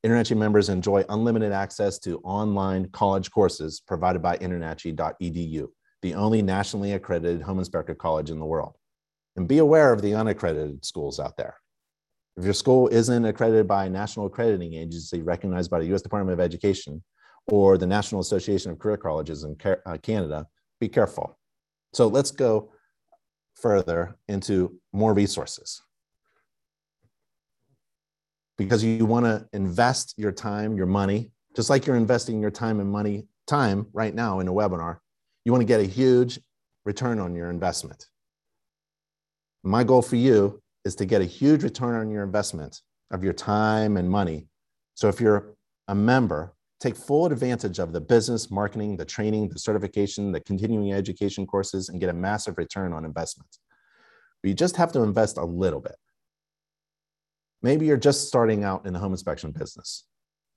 InterNACHI 0.04 0.36
members 0.36 0.68
enjoy 0.68 1.04
unlimited 1.08 1.52
access 1.52 1.98
to 2.00 2.18
online 2.18 2.88
college 2.90 3.30
courses 3.30 3.80
provided 3.80 4.20
by 4.20 4.36
internachi.edu, 4.36 5.66
the 6.02 6.14
only 6.14 6.42
nationally 6.42 6.92
accredited 6.92 7.42
home 7.42 7.58
inspector 7.58 7.94
college 7.94 8.30
in 8.30 8.38
the 8.38 8.44
world. 8.44 8.76
And 9.36 9.48
be 9.48 9.58
aware 9.58 9.92
of 9.92 10.02
the 10.02 10.14
unaccredited 10.14 10.84
schools 10.84 11.18
out 11.18 11.36
there. 11.36 11.56
If 12.36 12.44
your 12.44 12.54
school 12.54 12.88
isn't 12.88 13.24
accredited 13.24 13.66
by 13.66 13.86
a 13.86 13.90
national 13.90 14.26
accrediting 14.26 14.74
agency 14.74 15.22
recognized 15.22 15.70
by 15.70 15.80
the 15.80 15.94
US 15.94 16.02
Department 16.02 16.38
of 16.38 16.44
Education 16.44 17.02
or 17.48 17.78
the 17.78 17.86
National 17.86 18.20
Association 18.20 18.70
of 18.70 18.78
Career 18.78 18.98
Colleges 18.98 19.44
in 19.44 19.56
uh, 19.64 19.96
Canada, 20.02 20.46
be 20.78 20.88
careful. 20.88 21.38
So 21.94 22.06
let's 22.08 22.30
go 22.30 22.70
further 23.54 24.16
into 24.28 24.78
more 24.92 25.14
resources. 25.14 25.82
Because 28.58 28.82
you 28.82 29.04
want 29.04 29.26
to 29.26 29.46
invest 29.52 30.14
your 30.16 30.32
time, 30.32 30.76
your 30.76 30.86
money, 30.86 31.30
just 31.54 31.70
like 31.70 31.86
you're 31.86 31.96
investing 31.96 32.40
your 32.40 32.50
time 32.50 32.80
and 32.80 32.90
money, 32.90 33.26
time 33.46 33.86
right 33.92 34.14
now 34.14 34.40
in 34.40 34.48
a 34.48 34.52
webinar, 34.52 34.98
you 35.44 35.52
want 35.52 35.62
to 35.62 35.66
get 35.66 35.80
a 35.80 35.84
huge 35.84 36.40
return 36.84 37.18
on 37.18 37.34
your 37.34 37.50
investment. 37.50 38.06
My 39.62 39.84
goal 39.84 40.02
for 40.02 40.16
you 40.16 40.62
is 40.84 40.94
to 40.96 41.04
get 41.04 41.20
a 41.20 41.24
huge 41.24 41.62
return 41.62 41.94
on 41.94 42.10
your 42.10 42.22
investment 42.22 42.80
of 43.10 43.24
your 43.24 43.32
time 43.32 43.96
and 43.96 44.08
money. 44.08 44.46
So 44.94 45.08
if 45.08 45.20
you're 45.20 45.54
a 45.88 45.94
member, 45.94 46.54
take 46.80 46.96
full 46.96 47.26
advantage 47.26 47.78
of 47.78 47.92
the 47.92 48.00
business, 48.00 48.50
marketing, 48.50 48.96
the 48.96 49.04
training, 49.04 49.48
the 49.48 49.58
certification, 49.58 50.32
the 50.32 50.40
continuing 50.40 50.92
education 50.92 51.46
courses, 51.46 51.88
and 51.88 52.00
get 52.00 52.10
a 52.10 52.12
massive 52.12 52.58
return 52.58 52.92
on 52.92 53.04
investment. 53.04 53.48
But 54.42 54.48
you 54.48 54.54
just 54.54 54.76
have 54.76 54.92
to 54.92 55.02
invest 55.02 55.38
a 55.38 55.44
little 55.44 55.80
bit. 55.80 55.96
Maybe 57.62 57.86
you're 57.86 57.96
just 57.96 58.28
starting 58.28 58.64
out 58.64 58.86
in 58.86 58.92
the 58.92 58.98
home 58.98 59.12
inspection 59.12 59.50
business, 59.50 60.04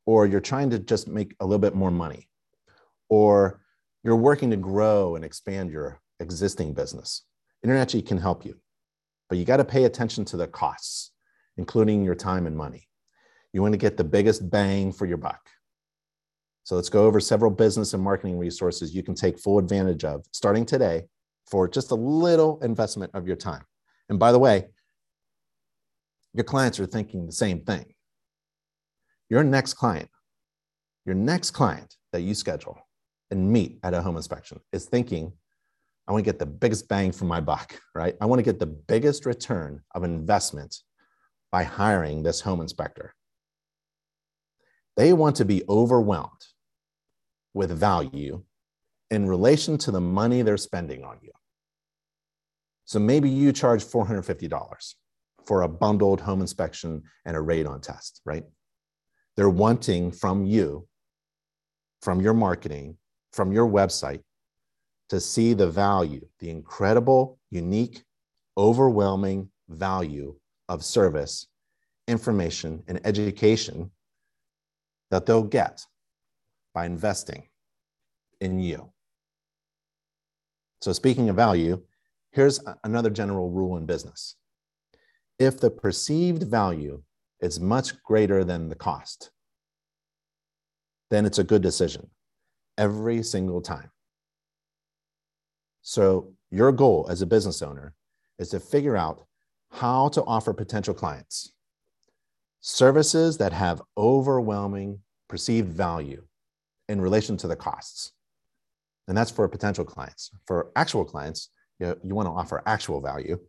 or 0.05 0.25
you're 0.25 0.39
trying 0.39 0.69
to 0.71 0.79
just 0.79 1.07
make 1.07 1.35
a 1.39 1.45
little 1.45 1.59
bit 1.59 1.75
more 1.75 1.91
money, 1.91 2.29
or 3.09 3.61
you're 4.03 4.15
working 4.15 4.51
to 4.51 4.57
grow 4.57 5.15
and 5.15 5.25
expand 5.25 5.71
your 5.71 6.01
existing 6.19 6.73
business. 6.73 7.23
InterNACHI 7.65 8.05
can 8.05 8.17
help 8.17 8.45
you 8.45 8.59
but 9.29 9.37
you 9.37 9.45
got 9.45 9.57
to 9.57 9.65
pay 9.65 9.85
attention 9.85 10.25
to 10.25 10.37
the 10.37 10.47
costs, 10.47 11.11
including 11.57 12.03
your 12.03 12.15
time 12.15 12.47
and 12.47 12.57
money. 12.57 12.87
You 13.53 13.61
want 13.61 13.73
to 13.73 13.77
get 13.77 13.95
the 13.95 14.03
biggest 14.03 14.49
bang 14.49 14.91
for 14.91 15.05
your 15.05 15.17
buck. 15.17 15.47
So 16.63 16.75
let's 16.75 16.89
go 16.89 17.05
over 17.05 17.19
several 17.19 17.51
business 17.51 17.93
and 17.93 18.03
marketing 18.03 18.37
resources 18.37 18.93
you 18.93 19.03
can 19.03 19.15
take 19.15 19.39
full 19.39 19.57
advantage 19.57 20.03
of 20.03 20.25
starting 20.31 20.65
today 20.65 21.05
for 21.49 21.67
just 21.67 21.91
a 21.91 21.95
little 21.95 22.59
investment 22.61 23.11
of 23.15 23.25
your 23.25 23.35
time. 23.35 23.63
And 24.09 24.19
by 24.19 24.31
the 24.31 24.39
way, 24.39 24.67
your 26.33 26.43
clients 26.43 26.79
are 26.79 26.85
thinking 26.85 27.25
the 27.25 27.31
same 27.31 27.61
thing. 27.61 27.85
Your 29.29 29.43
next 29.43 29.73
client, 29.73 30.09
your 31.05 31.15
next 31.15 31.51
client 31.51 31.95
that 32.11 32.21
you 32.21 32.33
schedule 32.33 32.77
and 33.31 33.51
meet 33.51 33.79
at 33.83 33.93
a 33.93 34.01
home 34.01 34.17
inspection 34.17 34.59
is 34.71 34.85
thinking 34.85 35.33
I 36.07 36.11
want 36.11 36.25
to 36.25 36.31
get 36.31 36.39
the 36.39 36.47
biggest 36.47 36.87
bang 36.87 37.11
for 37.11 37.25
my 37.25 37.39
buck, 37.39 37.79
right? 37.93 38.15
I 38.19 38.25
want 38.25 38.39
to 38.39 38.43
get 38.43 38.57
the 38.57 38.65
biggest 38.65 39.27
return 39.27 39.81
of 39.93 40.03
investment 40.03 40.75
by 41.51 41.63
hiring 41.63 42.23
this 42.23 42.41
home 42.41 42.61
inspector. 42.61 43.13
They 44.97 45.13
want 45.13 45.35
to 45.35 45.45
be 45.45 45.63
overwhelmed 45.69 46.45
with 47.53 47.71
value 47.71 48.43
in 49.11 49.27
relation 49.27 49.77
to 49.79 49.91
the 49.91 50.01
money 50.01 50.41
they're 50.41 50.57
spending 50.57 51.03
on 51.03 51.17
you. 51.21 51.31
So 52.85 52.97
maybe 52.99 53.29
you 53.29 53.51
charge 53.51 53.83
$450 53.83 54.95
for 55.49 55.63
a 55.63 55.67
bundled 55.67 56.21
home 56.21 56.41
inspection 56.41 57.01
and 57.25 57.35
a 57.35 57.39
radon 57.39 57.81
test, 57.81 58.21
right? 58.23 58.43
They're 59.35 59.49
wanting 59.49 60.11
from 60.11 60.45
you, 60.45 60.87
from 62.03 62.21
your 62.21 62.35
marketing, 62.35 62.97
from 63.33 63.51
your 63.51 63.67
website, 63.67 64.21
to 65.09 65.19
see 65.19 65.55
the 65.55 65.67
value, 65.67 66.23
the 66.37 66.51
incredible, 66.51 67.39
unique, 67.49 68.03
overwhelming 68.59 69.49
value 69.67 70.35
of 70.67 70.85
service, 70.85 71.47
information, 72.07 72.83
and 72.87 73.01
education 73.03 73.89
that 75.09 75.25
they'll 75.25 75.41
get 75.41 75.83
by 76.75 76.85
investing 76.85 77.47
in 78.39 78.59
you. 78.59 78.91
So, 80.83 80.93
speaking 80.93 81.27
of 81.29 81.35
value, 81.35 81.81
here's 82.33 82.59
another 82.83 83.09
general 83.09 83.49
rule 83.49 83.77
in 83.77 83.87
business. 83.87 84.35
If 85.39 85.59
the 85.59 85.71
perceived 85.71 86.43
value 86.43 87.01
is 87.39 87.59
much 87.59 88.01
greater 88.03 88.43
than 88.43 88.69
the 88.69 88.75
cost, 88.75 89.31
then 91.09 91.25
it's 91.25 91.39
a 91.39 91.43
good 91.43 91.61
decision 91.61 92.09
every 92.77 93.23
single 93.23 93.61
time. 93.61 93.89
So, 95.81 96.33
your 96.51 96.71
goal 96.71 97.07
as 97.09 97.21
a 97.21 97.25
business 97.25 97.61
owner 97.61 97.93
is 98.37 98.49
to 98.49 98.59
figure 98.59 98.97
out 98.97 99.25
how 99.71 100.09
to 100.09 100.23
offer 100.23 100.53
potential 100.53 100.93
clients 100.93 101.53
services 102.61 103.37
that 103.37 103.53
have 103.53 103.81
overwhelming 103.97 104.99
perceived 105.27 105.69
value 105.69 106.23
in 106.87 106.99
relation 106.99 107.37
to 107.37 107.47
the 107.47 107.55
costs. 107.55 108.11
And 109.07 109.17
that's 109.17 109.31
for 109.31 109.47
potential 109.47 109.85
clients. 109.85 110.31
For 110.45 110.71
actual 110.75 111.05
clients, 111.05 111.49
you, 111.79 111.87
know, 111.87 111.95
you 112.03 112.15
want 112.15 112.27
to 112.27 112.31
offer 112.31 112.61
actual 112.65 113.01
value. 113.01 113.39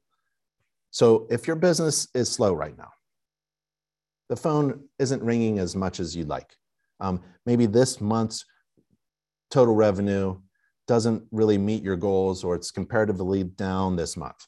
So, 0.90 1.26
if 1.30 1.46
your 1.46 1.56
business 1.56 2.08
is 2.14 2.30
slow 2.30 2.52
right 2.52 2.76
now, 2.76 2.90
the 4.28 4.36
phone 4.36 4.88
isn't 4.98 5.22
ringing 5.22 5.58
as 5.58 5.76
much 5.76 6.00
as 6.00 6.16
you'd 6.16 6.28
like. 6.28 6.54
Um, 7.00 7.20
maybe 7.46 7.66
this 7.66 8.00
month's 8.00 8.44
total 9.50 9.74
revenue 9.74 10.38
doesn't 10.86 11.22
really 11.30 11.58
meet 11.58 11.82
your 11.82 11.96
goals 11.96 12.44
or 12.44 12.54
it's 12.54 12.70
comparatively 12.70 13.44
down 13.44 13.96
this 13.96 14.16
month. 14.16 14.46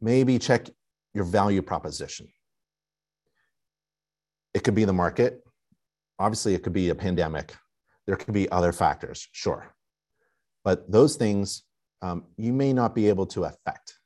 Maybe 0.00 0.38
check 0.38 0.68
your 1.14 1.24
value 1.24 1.62
proposition. 1.62 2.28
It 4.54 4.62
could 4.62 4.74
be 4.74 4.84
the 4.84 4.92
market. 4.92 5.42
Obviously, 6.18 6.54
it 6.54 6.62
could 6.62 6.72
be 6.72 6.88
a 6.88 6.94
pandemic. 6.94 7.54
There 8.06 8.16
could 8.16 8.34
be 8.34 8.50
other 8.50 8.72
factors, 8.72 9.28
sure. 9.32 9.74
But 10.64 10.90
those 10.90 11.16
things 11.16 11.64
um, 12.02 12.24
you 12.36 12.52
may 12.52 12.72
not 12.72 12.94
be 12.94 13.08
able 13.08 13.26
to 13.26 13.44
affect. 13.44 13.97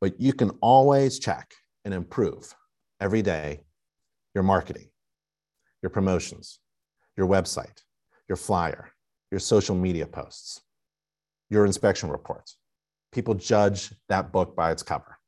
But 0.00 0.20
you 0.20 0.32
can 0.32 0.50
always 0.60 1.18
check 1.18 1.52
and 1.84 1.94
improve 1.94 2.54
every 3.00 3.22
day 3.22 3.60
your 4.34 4.44
marketing, 4.44 4.88
your 5.82 5.90
promotions, 5.90 6.60
your 7.16 7.26
website, 7.26 7.82
your 8.28 8.36
flyer, 8.36 8.92
your 9.30 9.40
social 9.40 9.74
media 9.74 10.06
posts, 10.06 10.60
your 11.48 11.64
inspection 11.64 12.10
reports. 12.10 12.56
People 13.12 13.34
judge 13.34 13.92
that 14.08 14.32
book 14.32 14.54
by 14.54 14.70
its 14.72 14.82
cover. 14.82 15.18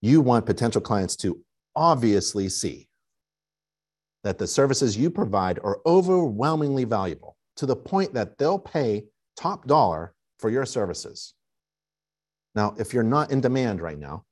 You 0.00 0.20
want 0.20 0.46
potential 0.46 0.80
clients 0.80 1.16
to 1.16 1.40
obviously 1.74 2.48
see 2.48 2.88
that 4.24 4.38
the 4.38 4.46
services 4.46 4.96
you 4.96 5.10
provide 5.10 5.58
are 5.62 5.80
overwhelmingly 5.86 6.84
valuable 6.84 7.36
to 7.56 7.66
the 7.66 7.76
point 7.76 8.14
that 8.14 8.38
they'll 8.38 8.58
pay 8.58 9.04
top 9.36 9.66
dollar 9.66 10.14
for 10.38 10.50
your 10.50 10.64
services. 10.64 11.34
Now, 12.58 12.74
if 12.76 12.92
you're 12.92 13.04
not 13.04 13.30
in 13.30 13.40
demand 13.40 13.80
right 13.80 14.00
now, 14.00 14.24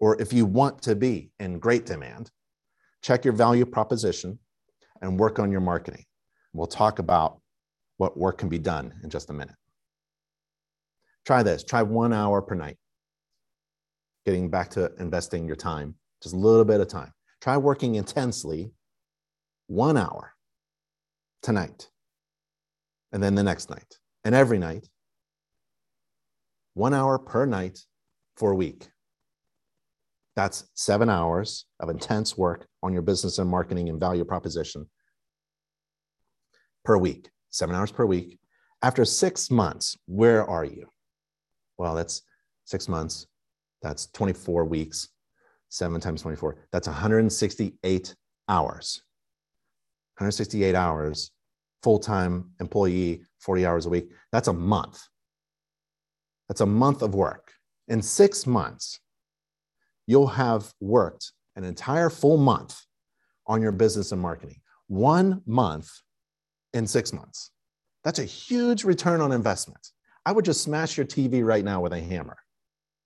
or 0.00 0.18
if 0.22 0.32
you 0.32 0.46
want 0.46 0.80
to 0.84 0.96
be 0.96 1.32
in 1.38 1.58
great 1.58 1.84
demand, 1.84 2.30
check 3.02 3.26
your 3.26 3.34
value 3.34 3.66
proposition 3.66 4.38
and 5.02 5.20
work 5.20 5.38
on 5.38 5.52
your 5.52 5.60
marketing. 5.60 6.06
We'll 6.54 6.66
talk 6.66 6.98
about 6.98 7.42
what 7.98 8.16
work 8.16 8.38
can 8.38 8.48
be 8.48 8.58
done 8.58 8.94
in 9.04 9.10
just 9.10 9.28
a 9.28 9.34
minute. 9.34 9.54
Try 11.26 11.42
this 11.42 11.62
try 11.62 11.82
one 11.82 12.14
hour 12.14 12.40
per 12.40 12.54
night, 12.54 12.78
getting 14.24 14.48
back 14.48 14.70
to 14.70 14.90
investing 14.98 15.46
your 15.46 15.54
time, 15.54 15.94
just 16.22 16.34
a 16.34 16.38
little 16.38 16.64
bit 16.64 16.80
of 16.80 16.88
time. 16.88 17.12
Try 17.42 17.58
working 17.58 17.96
intensely 17.96 18.72
one 19.66 19.98
hour 19.98 20.32
tonight, 21.42 21.90
and 23.12 23.22
then 23.22 23.34
the 23.34 23.42
next 23.42 23.68
night, 23.68 23.98
and 24.24 24.34
every 24.34 24.58
night, 24.58 24.88
one 26.74 26.94
hour 26.94 27.18
per 27.18 27.46
night 27.46 27.78
for 28.36 28.52
a 28.52 28.56
week. 28.56 28.88
That's 30.36 30.68
seven 30.74 31.10
hours 31.10 31.66
of 31.80 31.88
intense 31.88 32.38
work 32.38 32.66
on 32.82 32.92
your 32.92 33.02
business 33.02 33.38
and 33.38 33.50
marketing 33.50 33.88
and 33.88 33.98
value 33.98 34.24
proposition 34.24 34.88
per 36.84 36.96
week, 36.96 37.30
seven 37.50 37.74
hours 37.74 37.90
per 37.90 38.06
week. 38.06 38.38
After 38.80 39.04
six 39.04 39.50
months, 39.50 39.96
where 40.06 40.48
are 40.48 40.64
you? 40.64 40.88
Well, 41.76 41.94
that's 41.94 42.22
six 42.64 42.88
months. 42.88 43.26
That's 43.82 44.06
24 44.12 44.64
weeks. 44.64 45.08
Seven 45.68 46.00
times 46.00 46.22
24. 46.22 46.56
That's 46.72 46.86
168 46.86 48.14
hours. 48.48 49.02
168 50.18 50.74
hours, 50.74 51.30
full 51.82 51.98
time 51.98 52.50
employee, 52.60 53.22
40 53.40 53.66
hours 53.66 53.86
a 53.86 53.90
week. 53.90 54.08
That's 54.32 54.48
a 54.48 54.52
month. 54.52 55.00
That's 56.48 56.60
a 56.60 56.66
month 56.66 57.02
of 57.02 57.14
work. 57.14 57.52
In 57.88 58.02
six 58.02 58.46
months, 58.46 59.00
you'll 60.06 60.28
have 60.28 60.72
worked 60.80 61.32
an 61.56 61.64
entire 61.64 62.10
full 62.10 62.38
month 62.38 62.80
on 63.46 63.62
your 63.62 63.72
business 63.72 64.12
and 64.12 64.20
marketing. 64.20 64.60
One 64.86 65.42
month 65.46 65.90
in 66.72 66.86
six 66.86 67.12
months. 67.12 67.50
That's 68.04 68.18
a 68.18 68.24
huge 68.24 68.84
return 68.84 69.20
on 69.20 69.32
investment. 69.32 69.90
I 70.24 70.32
would 70.32 70.44
just 70.44 70.62
smash 70.62 70.96
your 70.96 71.06
TV 71.06 71.44
right 71.44 71.64
now 71.64 71.80
with 71.80 71.92
a 71.92 72.00
hammer. 72.00 72.36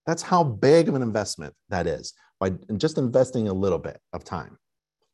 That's 0.07 0.23
how 0.23 0.43
big 0.43 0.89
of 0.89 0.95
an 0.95 1.03
investment 1.03 1.55
that 1.69 1.87
is 1.87 2.13
by 2.41 2.51
just 2.77 2.99
investing 2.99 3.49
a 3.49 3.53
little 3.53 3.79
bit 3.79 4.01
of 4.13 4.25
time 4.25 4.59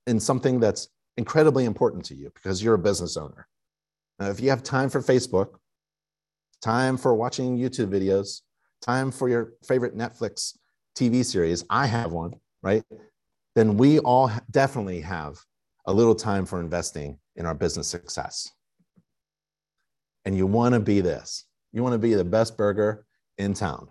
in 0.06 0.18
something 0.18 0.60
that's 0.60 0.88
incredibly 1.18 1.66
important 1.66 2.04
to 2.06 2.14
you 2.14 2.30
because 2.34 2.62
you're 2.62 2.74
a 2.74 2.78
business 2.78 3.16
owner. 3.16 3.46
Now, 4.18 4.30
if 4.30 4.40
you 4.40 4.50
have 4.50 4.62
time 4.62 4.88
for 4.88 5.00
Facebook, 5.00 5.56
time 6.62 6.96
for 6.96 7.14
watching 7.14 7.56
YouTube 7.58 7.88
videos, 7.88 8.42
time 8.82 9.10
for 9.10 9.28
your 9.28 9.52
favorite 9.66 9.96
Netflix 9.96 10.56
TV 10.96 11.24
series, 11.24 11.64
I 11.70 11.86
have 11.86 12.12
one, 12.12 12.34
right? 12.62 12.82
Then 13.54 13.76
we 13.76 13.98
all 14.00 14.30
definitely 14.50 15.00
have 15.00 15.38
a 15.86 15.92
little 15.92 16.14
time 16.14 16.44
for 16.44 16.60
investing 16.60 17.18
in 17.36 17.46
our 17.46 17.54
business 17.54 17.86
success. 17.86 18.50
And 20.24 20.36
you 20.36 20.46
want 20.46 20.74
to 20.74 20.80
be 20.80 21.00
this. 21.00 21.44
You 21.72 21.82
want 21.82 21.94
to 21.94 21.98
be 21.98 22.14
the 22.14 22.24
best 22.24 22.56
burger 22.56 23.06
in 23.38 23.54
town. 23.54 23.88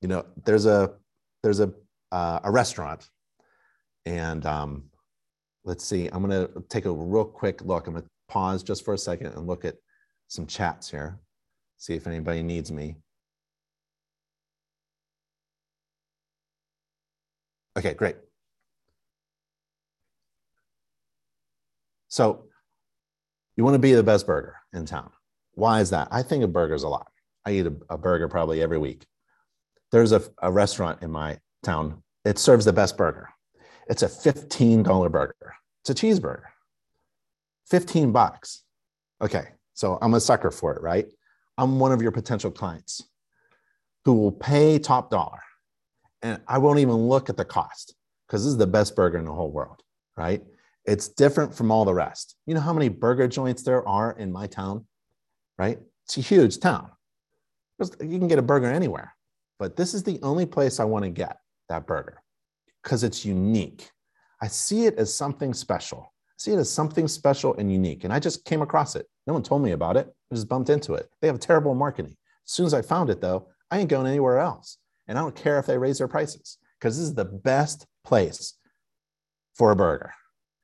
You 0.00 0.08
know, 0.08 0.24
there's 0.44 0.66
a 0.66 0.94
there's 1.42 1.60
a 1.60 1.72
uh, 2.12 2.40
a 2.44 2.50
restaurant, 2.50 3.08
and 4.06 4.44
um, 4.46 4.84
let's 5.64 5.84
see. 5.84 6.08
I'm 6.08 6.28
to 6.30 6.64
take 6.68 6.86
a 6.86 6.92
real 6.92 7.24
quick 7.24 7.62
look. 7.62 7.86
I'm 7.86 7.94
to 7.94 8.04
pause 8.30 8.62
just 8.62 8.84
for 8.84 8.94
a 8.94 8.98
second 8.98 9.28
and 9.28 9.46
look 9.46 9.64
at 9.64 9.74
some 10.28 10.46
chats 10.46 10.90
here. 10.90 11.18
See 11.76 11.94
if 11.94 12.06
anybody 12.06 12.42
needs 12.42 12.70
me. 12.70 12.96
Okay, 17.76 17.94
great. 17.94 18.16
So 22.08 22.44
you 23.56 23.64
want 23.64 23.74
to 23.74 23.78
be 23.78 23.92
the 23.92 24.02
best 24.02 24.26
burger 24.26 24.56
in 24.72 24.84
town. 24.86 25.10
Why 25.54 25.80
is 25.80 25.90
that? 25.90 26.08
I 26.10 26.22
think 26.22 26.44
of 26.44 26.52
burgers 26.52 26.82
a 26.82 26.88
lot. 26.88 27.10
I 27.46 27.52
eat 27.52 27.66
a, 27.66 27.74
a 27.88 27.98
burger 27.98 28.28
probably 28.28 28.62
every 28.62 28.78
week. 28.78 29.06
There's 29.92 30.12
a, 30.12 30.22
a 30.42 30.50
restaurant 30.50 31.02
in 31.02 31.10
my 31.10 31.38
town. 31.62 32.02
It 32.24 32.38
serves 32.38 32.64
the 32.64 32.72
best 32.72 32.96
burger. 32.96 33.28
It's 33.88 34.02
a 34.02 34.08
$15 34.08 35.10
burger. 35.10 35.54
It's 35.82 35.90
a 35.90 35.94
cheeseburger. 35.94 36.44
15 37.70 38.12
bucks. 38.12 38.62
Okay, 39.22 39.48
so 39.74 39.98
I'm 40.02 40.14
a 40.14 40.20
sucker 40.20 40.50
for 40.50 40.74
it, 40.74 40.82
right? 40.82 41.06
I'm 41.56 41.78
one 41.78 41.92
of 41.92 42.02
your 42.02 42.12
potential 42.12 42.50
clients 42.50 43.02
who 44.04 44.14
will 44.14 44.32
pay 44.32 44.78
top 44.78 45.10
dollar. 45.10 45.40
And 46.22 46.40
I 46.46 46.58
won't 46.58 46.80
even 46.80 46.96
look 46.96 47.30
at 47.30 47.36
the 47.36 47.44
cost 47.44 47.94
because 48.26 48.44
this 48.44 48.50
is 48.52 48.58
the 48.58 48.66
best 48.66 48.94
burger 48.94 49.18
in 49.18 49.24
the 49.24 49.32
whole 49.32 49.50
world, 49.50 49.82
right? 50.16 50.42
It's 50.84 51.08
different 51.08 51.54
from 51.54 51.70
all 51.70 51.84
the 51.84 51.94
rest. 51.94 52.36
You 52.46 52.54
know 52.54 52.60
how 52.60 52.72
many 52.72 52.88
burger 52.88 53.28
joints 53.28 53.62
there 53.62 53.86
are 53.86 54.12
in 54.12 54.32
my 54.32 54.46
town, 54.46 54.86
right? 55.58 55.78
It's 56.04 56.18
a 56.18 56.20
huge 56.20 56.58
town. 56.60 56.90
You 57.78 58.18
can 58.18 58.28
get 58.28 58.38
a 58.38 58.42
burger 58.42 58.66
anywhere, 58.66 59.14
but 59.58 59.76
this 59.76 59.94
is 59.94 60.02
the 60.02 60.18
only 60.22 60.44
place 60.44 60.80
I 60.80 60.84
want 60.84 61.04
to 61.04 61.10
get 61.10 61.38
that 61.68 61.86
burger 61.86 62.22
because 62.82 63.04
it's 63.04 63.24
unique. 63.24 63.90
I 64.42 64.48
see 64.48 64.86
it 64.86 64.96
as 64.96 65.14
something 65.14 65.54
special. 65.54 66.12
See 66.40 66.52
it 66.52 66.58
as 66.58 66.70
something 66.70 67.06
special 67.06 67.54
and 67.56 67.70
unique. 67.70 68.04
And 68.04 68.14
I 68.14 68.18
just 68.18 68.46
came 68.46 68.62
across 68.62 68.96
it. 68.96 69.06
No 69.26 69.34
one 69.34 69.42
told 69.42 69.60
me 69.62 69.72
about 69.72 69.98
it. 69.98 70.10
I 70.32 70.34
just 70.34 70.48
bumped 70.48 70.70
into 70.70 70.94
it. 70.94 71.10
They 71.20 71.26
have 71.26 71.38
terrible 71.38 71.74
marketing. 71.74 72.16
As 72.46 72.52
soon 72.52 72.64
as 72.64 72.72
I 72.72 72.80
found 72.80 73.10
it, 73.10 73.20
though, 73.20 73.48
I 73.70 73.78
ain't 73.78 73.90
going 73.90 74.06
anywhere 74.06 74.38
else. 74.38 74.78
And 75.06 75.18
I 75.18 75.20
don't 75.20 75.36
care 75.36 75.58
if 75.58 75.66
they 75.66 75.76
raise 75.76 75.98
their 75.98 76.08
prices 76.08 76.56
because 76.78 76.96
this 76.96 77.04
is 77.04 77.14
the 77.14 77.26
best 77.26 77.86
place 78.04 78.54
for 79.54 79.70
a 79.70 79.76
burger. 79.76 80.14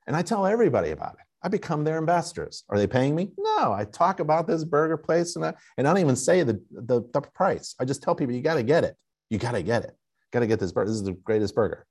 And 0.07 0.17
I 0.17 0.23
tell 0.23 0.47
everybody 0.47 0.93
about 0.93 1.17
it. 1.21 1.27
I 1.43 1.49
become 1.49 1.85
their 1.85 1.99
ambassadors. 1.99 2.65
Are 2.71 2.79
they 2.79 2.87
paying 2.87 3.15
me? 3.15 3.33
No, 3.37 3.75
I 3.75 3.85
talk 3.85 4.21
about 4.21 4.47
this 4.47 4.65
burger 4.65 4.97
place 4.97 5.37
and 5.37 5.45
I, 5.45 5.53
and 5.77 5.87
I 5.87 5.93
don't 5.93 6.01
even 6.01 6.17
say 6.17 6.43
the, 6.43 6.59
the, 6.71 7.03
the 7.12 7.21
price. 7.21 7.75
I 7.79 7.85
just 7.85 8.03
tell 8.03 8.15
people, 8.15 8.35
you 8.35 8.41
got 8.41 8.55
to 8.55 8.62
get 8.62 8.85
it. 8.85 8.97
You 9.29 9.37
got 9.37 9.53
to 9.53 9.62
get 9.62 9.85
it. 9.85 9.95
Got 10.33 10.41
to 10.41 10.47
get 10.47 10.59
this 10.59 10.73
burger. 10.73 10.89
This 10.89 10.97
is 10.97 11.05
the 11.05 11.12
greatest 11.12 11.55
burger. 11.55 11.87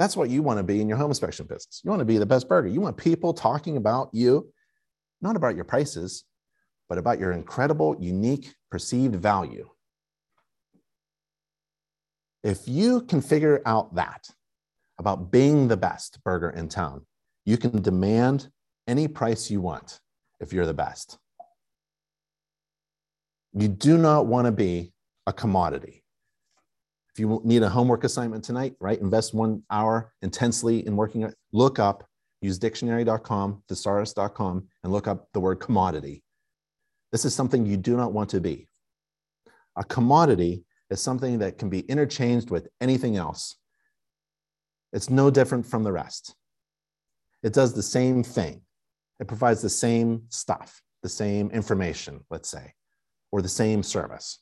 That's 0.00 0.16
what 0.16 0.30
you 0.30 0.42
want 0.42 0.58
to 0.58 0.64
be 0.64 0.80
in 0.80 0.88
your 0.88 0.98
home 0.98 1.12
inspection 1.12 1.46
business. 1.46 1.82
You 1.84 1.90
want 1.90 2.00
to 2.00 2.06
be 2.06 2.18
the 2.18 2.26
best 2.26 2.48
burger. 2.48 2.66
You 2.66 2.80
want 2.80 2.96
people 2.96 3.32
talking 3.32 3.76
about 3.76 4.10
you, 4.12 4.50
not 5.20 5.36
about 5.36 5.54
your 5.54 5.64
prices, 5.64 6.24
but 6.88 6.98
about 6.98 7.20
your 7.20 7.30
incredible, 7.30 7.96
unique, 8.00 8.52
perceived 8.70 9.14
value. 9.14 9.68
If 12.42 12.66
you 12.66 13.02
can 13.02 13.20
figure 13.20 13.60
out 13.66 13.94
that, 13.94 14.28
about 15.00 15.30
being 15.30 15.66
the 15.66 15.76
best 15.78 16.22
burger 16.24 16.50
in 16.50 16.68
town. 16.68 17.06
You 17.46 17.56
can 17.56 17.80
demand 17.80 18.50
any 18.86 19.08
price 19.08 19.50
you 19.50 19.60
want 19.60 19.98
if 20.40 20.52
you're 20.52 20.66
the 20.66 20.74
best. 20.74 21.18
You 23.54 23.68
do 23.68 23.96
not 23.96 24.26
want 24.26 24.44
to 24.44 24.52
be 24.52 24.92
a 25.26 25.32
commodity. 25.32 25.99
You 27.20 27.40
need 27.44 27.62
a 27.62 27.68
homework 27.68 28.02
assignment 28.04 28.42
tonight, 28.42 28.74
right, 28.80 29.00
invest 29.00 29.34
one 29.34 29.62
hour 29.70 30.12
intensely 30.22 30.86
in 30.86 30.96
working, 30.96 31.32
look 31.52 31.78
up, 31.78 32.04
use 32.40 32.58
dictionary.com, 32.58 33.62
thesaurus.com, 33.68 34.66
and 34.82 34.92
look 34.92 35.06
up 35.06 35.28
the 35.32 35.40
word 35.40 35.60
commodity. 35.60 36.24
This 37.12 37.24
is 37.24 37.34
something 37.34 37.66
you 37.66 37.76
do 37.76 37.96
not 37.96 38.12
want 38.12 38.30
to 38.30 38.40
be. 38.40 38.66
A 39.76 39.84
commodity 39.84 40.64
is 40.90 41.00
something 41.00 41.38
that 41.38 41.58
can 41.58 41.68
be 41.68 41.80
interchanged 41.80 42.50
with 42.50 42.68
anything 42.80 43.16
else 43.16 43.56
it's 44.92 45.10
no 45.10 45.30
different 45.30 45.66
from 45.66 45.84
the 45.84 45.92
rest. 45.92 46.34
It 47.42 47.52
does 47.52 47.72
the 47.72 47.82
same 47.82 48.22
thing. 48.22 48.62
It 49.20 49.28
provides 49.28 49.62
the 49.62 49.70
same 49.70 50.22
stuff, 50.28 50.82
the 51.02 51.08
same 51.08 51.50
information, 51.50 52.24
let's 52.30 52.48
say, 52.48 52.74
or 53.30 53.42
the 53.42 53.48
same 53.48 53.82
service. 53.82 54.40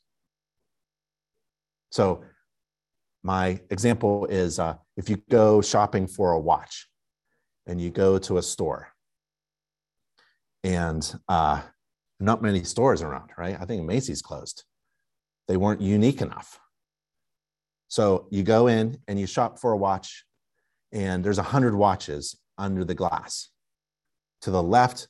So, 1.91 2.23
my 3.22 3.61
example 3.70 4.26
is 4.26 4.59
uh, 4.59 4.76
if 4.96 5.09
you 5.09 5.22
go 5.31 5.61
shopping 5.61 6.07
for 6.07 6.33
a 6.33 6.38
watch, 6.38 6.88
and 7.68 7.81
you 7.81 7.90
go 7.90 8.18
to 8.18 8.38
a 8.38 8.42
store 8.42 8.88
and 10.64 11.14
uh, 11.28 11.61
not 12.18 12.42
many 12.42 12.64
stores 12.64 13.02
around, 13.02 13.31
right? 13.37 13.57
I 13.61 13.64
think 13.64 13.85
Macy's 13.85 14.22
closed. 14.22 14.64
They 15.46 15.57
weren't 15.57 15.81
unique 15.81 16.20
enough. 16.20 16.59
So 17.88 18.26
you 18.31 18.42
go 18.42 18.66
in 18.66 18.98
and 19.07 19.20
you 19.20 19.26
shop 19.26 19.59
for 19.61 19.72
a 19.72 19.76
watch, 19.76 20.24
and 20.92 21.22
there's 21.22 21.38
a 21.38 21.42
hundred 21.42 21.74
watches 21.74 22.37
under 22.57 22.85
the 22.85 22.94
glass. 22.94 23.50
To 24.42 24.50
the 24.50 24.62
left 24.62 25.09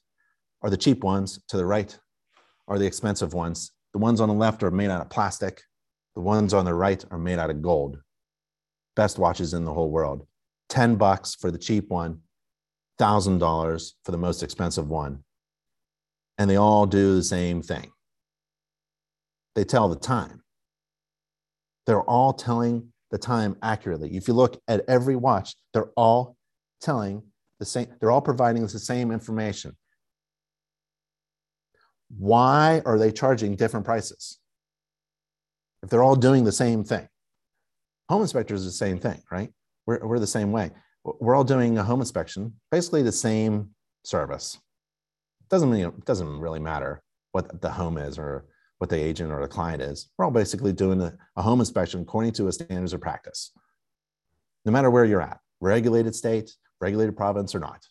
are 0.63 0.71
the 0.71 0.77
cheap 0.77 1.03
ones. 1.03 1.41
To 1.49 1.57
the 1.57 1.67
right 1.67 1.97
are 2.67 2.79
the 2.79 2.87
expensive 2.87 3.33
ones. 3.33 3.73
The 3.95 3.99
ones 3.99 4.21
on 4.21 4.29
the 4.29 4.35
left 4.35 4.63
are 4.63 4.71
made 4.71 4.91
out 4.91 5.01
of 5.01 5.11
plastic. 5.11 5.63
The 6.19 6.23
ones 6.23 6.53
on 6.53 6.65
the 6.65 6.75
right 6.75 7.05
are 7.13 7.17
made 7.17 7.39
out 7.39 7.49
of 7.49 7.63
gold. 7.63 8.01
Best 8.97 9.21
watches 9.21 9.55
in 9.55 9.65
the 9.65 9.73
whole 9.73 9.89
world. 9.89 10.27
10 10.69 10.97
bucks 10.97 11.37
for 11.37 11.53
the 11.53 11.59
cheap 11.59 11.91
one, 11.91 12.23
$1,000 13.01 13.93
for 14.03 14.11
the 14.11 14.19
most 14.19 14.43
expensive 14.43 14.89
one. 14.89 15.23
And 16.37 16.51
they 16.51 16.57
all 16.57 16.87
do 16.87 17.15
the 17.15 17.23
same 17.23 17.63
thing. 17.63 17.93
They 19.55 19.63
tell 19.63 19.89
the 19.89 19.95
time. 19.95 20.43
They're 21.87 22.03
all 22.03 22.33
telling 22.33 22.93
the 23.13 23.19
time 23.19 23.55
accurately. 23.63 24.17
If 24.17 24.27
you 24.27 24.35
look 24.35 24.61
at 24.67 24.83
every 24.89 25.15
watch, 25.15 25.55
they're 25.73 25.93
all 25.97 26.37
telling 26.81 27.23
the 27.61 27.65
same, 27.65 27.95
they're 28.01 28.11
all 28.11 28.23
providing 28.23 28.63
the 28.63 28.69
same 28.71 29.13
information. 29.13 29.77
Why 32.19 32.83
are 32.85 32.99
they 32.99 33.13
charging 33.13 33.55
different 33.55 33.87
prices? 33.87 34.41
If 35.83 35.91
they're 35.91 36.03
all 36.03 36.17
doing 36.17 36.45
the 36.45 36.53
same 36.53 36.85
thing. 36.85 37.09
Home 38.09 38.23
inspectors 38.23 38.61
is 38.61 38.67
the 38.67 38.73
same 38.73 38.99
thing, 38.99 39.23
right? 39.31 39.51
We're, 39.87 40.05
we're 40.07 40.19
the 40.19 40.27
same 40.27 40.53
way. 40.53 40.71
We're 41.05 41.35
all 41.35 41.45
doing 41.45 41.79
a 41.79 41.85
home 41.85 42.01
inspection, 42.01 42.55
basically 42.71 43.03
the 43.03 43.13
same 43.13 43.71
service. 44.05 44.59
Doesn't 45.49 45.71
mean 45.71 45.87
it 45.87 46.05
doesn't 46.05 46.41
really 46.41 46.59
matter 46.59 47.03
what 47.33 47.61
the 47.61 47.71
home 47.71 47.97
is 47.99 48.19
or 48.19 48.47
what 48.79 48.91
the 48.91 49.03
agent 49.03 49.33
or 49.33 49.41
the 49.41 49.49
client 49.49 49.83
is. 49.83 50.09
We're 50.17 50.25
all 50.25 50.31
basically 50.31 50.73
doing 50.73 51.01
a, 51.01 51.17
a 51.37 51.43
home 51.43 51.61
inspection 51.61 52.03
according 52.03 52.33
to 52.33 52.49
a 52.49 52.53
standards 52.53 52.93
of 52.93 53.01
practice. 53.01 53.53
No 54.65 54.73
matter 54.73 54.91
where 54.91 55.05
you're 55.05 55.23
at, 55.23 55.39
regulated 55.61 56.15
state, 56.15 56.55
regulated 56.81 57.17
province 57.17 57.55
or 57.55 57.61
not. 57.61 57.87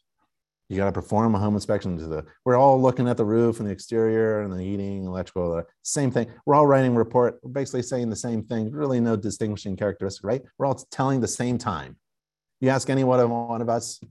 You 0.69 0.75
got 0.75 0.86
to 0.86 0.91
perform 0.91 1.34
a 1.34 1.39
home 1.39 1.56
inspection 1.56 1.97
to 1.97 2.08
the. 2.08 2.25
We're 2.43 2.58
all 2.58 2.82
looking 2.82 3.08
at 3.08 3.15
the 3.15 3.23
roof 3.23 3.60
and 3.60 3.67
the 3.67 3.71
exterior 3.71 4.41
and 4.41 4.51
the 4.51 4.62
heating, 4.62 5.06
electrical, 5.06 5.56
the 5.56 5.65
same 5.84 6.12
thing. 6.12 6.27
We're 6.45 6.56
all 6.56 6.67
writing 6.67 6.93
a 6.93 6.97
report, 6.97 7.39
we're 7.41 7.51
basically 7.51 7.84
saying 7.84 8.10
the 8.10 8.17
same 8.17 8.43
thing. 8.43 8.69
Really, 8.71 8.99
no 8.99 9.15
distinguishing 9.15 9.77
characteristic, 9.77 10.25
right? 10.25 10.41
We're 10.58 10.65
all 10.65 10.75
telling 10.91 11.21
the 11.21 11.27
same 11.27 11.58
time. 11.58 11.95
You 12.60 12.69
ask 12.69 12.89
any 12.89 13.06
one 13.06 13.19
of 13.19 13.30
one 13.30 13.62
of 13.62 13.69
us, 13.69 14.01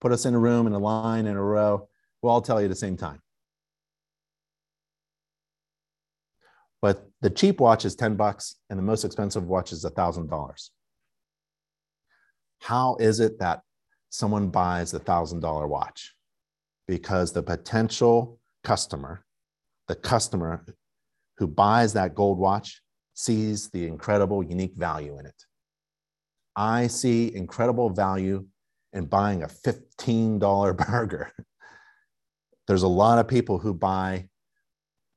put 0.00 0.12
us 0.12 0.26
in 0.26 0.34
a 0.34 0.38
room 0.38 0.66
in 0.66 0.74
a 0.74 0.78
line 0.78 1.26
in 1.26 1.36
a 1.36 1.42
row, 1.42 1.88
we'll 2.20 2.32
all 2.32 2.42
tell 2.42 2.60
you 2.60 2.68
the 2.68 2.74
same 2.74 2.96
time. 2.96 3.20
But 6.82 7.08
the 7.20 7.30
cheap 7.30 7.60
watch 7.60 7.84
is 7.84 7.94
10 7.94 8.16
bucks 8.16 8.56
and 8.68 8.78
the 8.78 8.82
most 8.82 9.04
expensive 9.04 9.44
watch 9.44 9.72
is 9.72 9.84
$1,000. 9.84 10.70
How 12.60 12.96
is 12.96 13.20
it 13.20 13.38
that 13.38 13.62
someone 14.12 14.48
buys 14.48 14.90
the 14.90 15.00
$1,000 15.00 15.68
watch? 15.68 16.14
Because 16.86 17.32
the 17.32 17.42
potential 17.42 18.38
customer, 18.62 19.24
the 19.88 19.94
customer 19.94 20.64
who 21.38 21.46
buys 21.46 21.94
that 21.94 22.14
gold 22.14 22.38
watch, 22.38 22.82
sees 23.14 23.70
the 23.70 23.86
incredible, 23.86 24.42
unique 24.42 24.74
value 24.76 25.18
in 25.18 25.26
it. 25.26 25.42
I 26.54 26.86
see 26.86 27.34
incredible 27.34 27.88
value 27.90 28.46
in 28.92 29.06
buying 29.06 29.42
a 29.42 29.48
$15 29.48 30.76
burger. 30.90 31.32
There's 32.68 32.82
a 32.82 32.88
lot 32.88 33.18
of 33.18 33.26
people 33.26 33.58
who 33.58 33.72
buy 33.72 34.28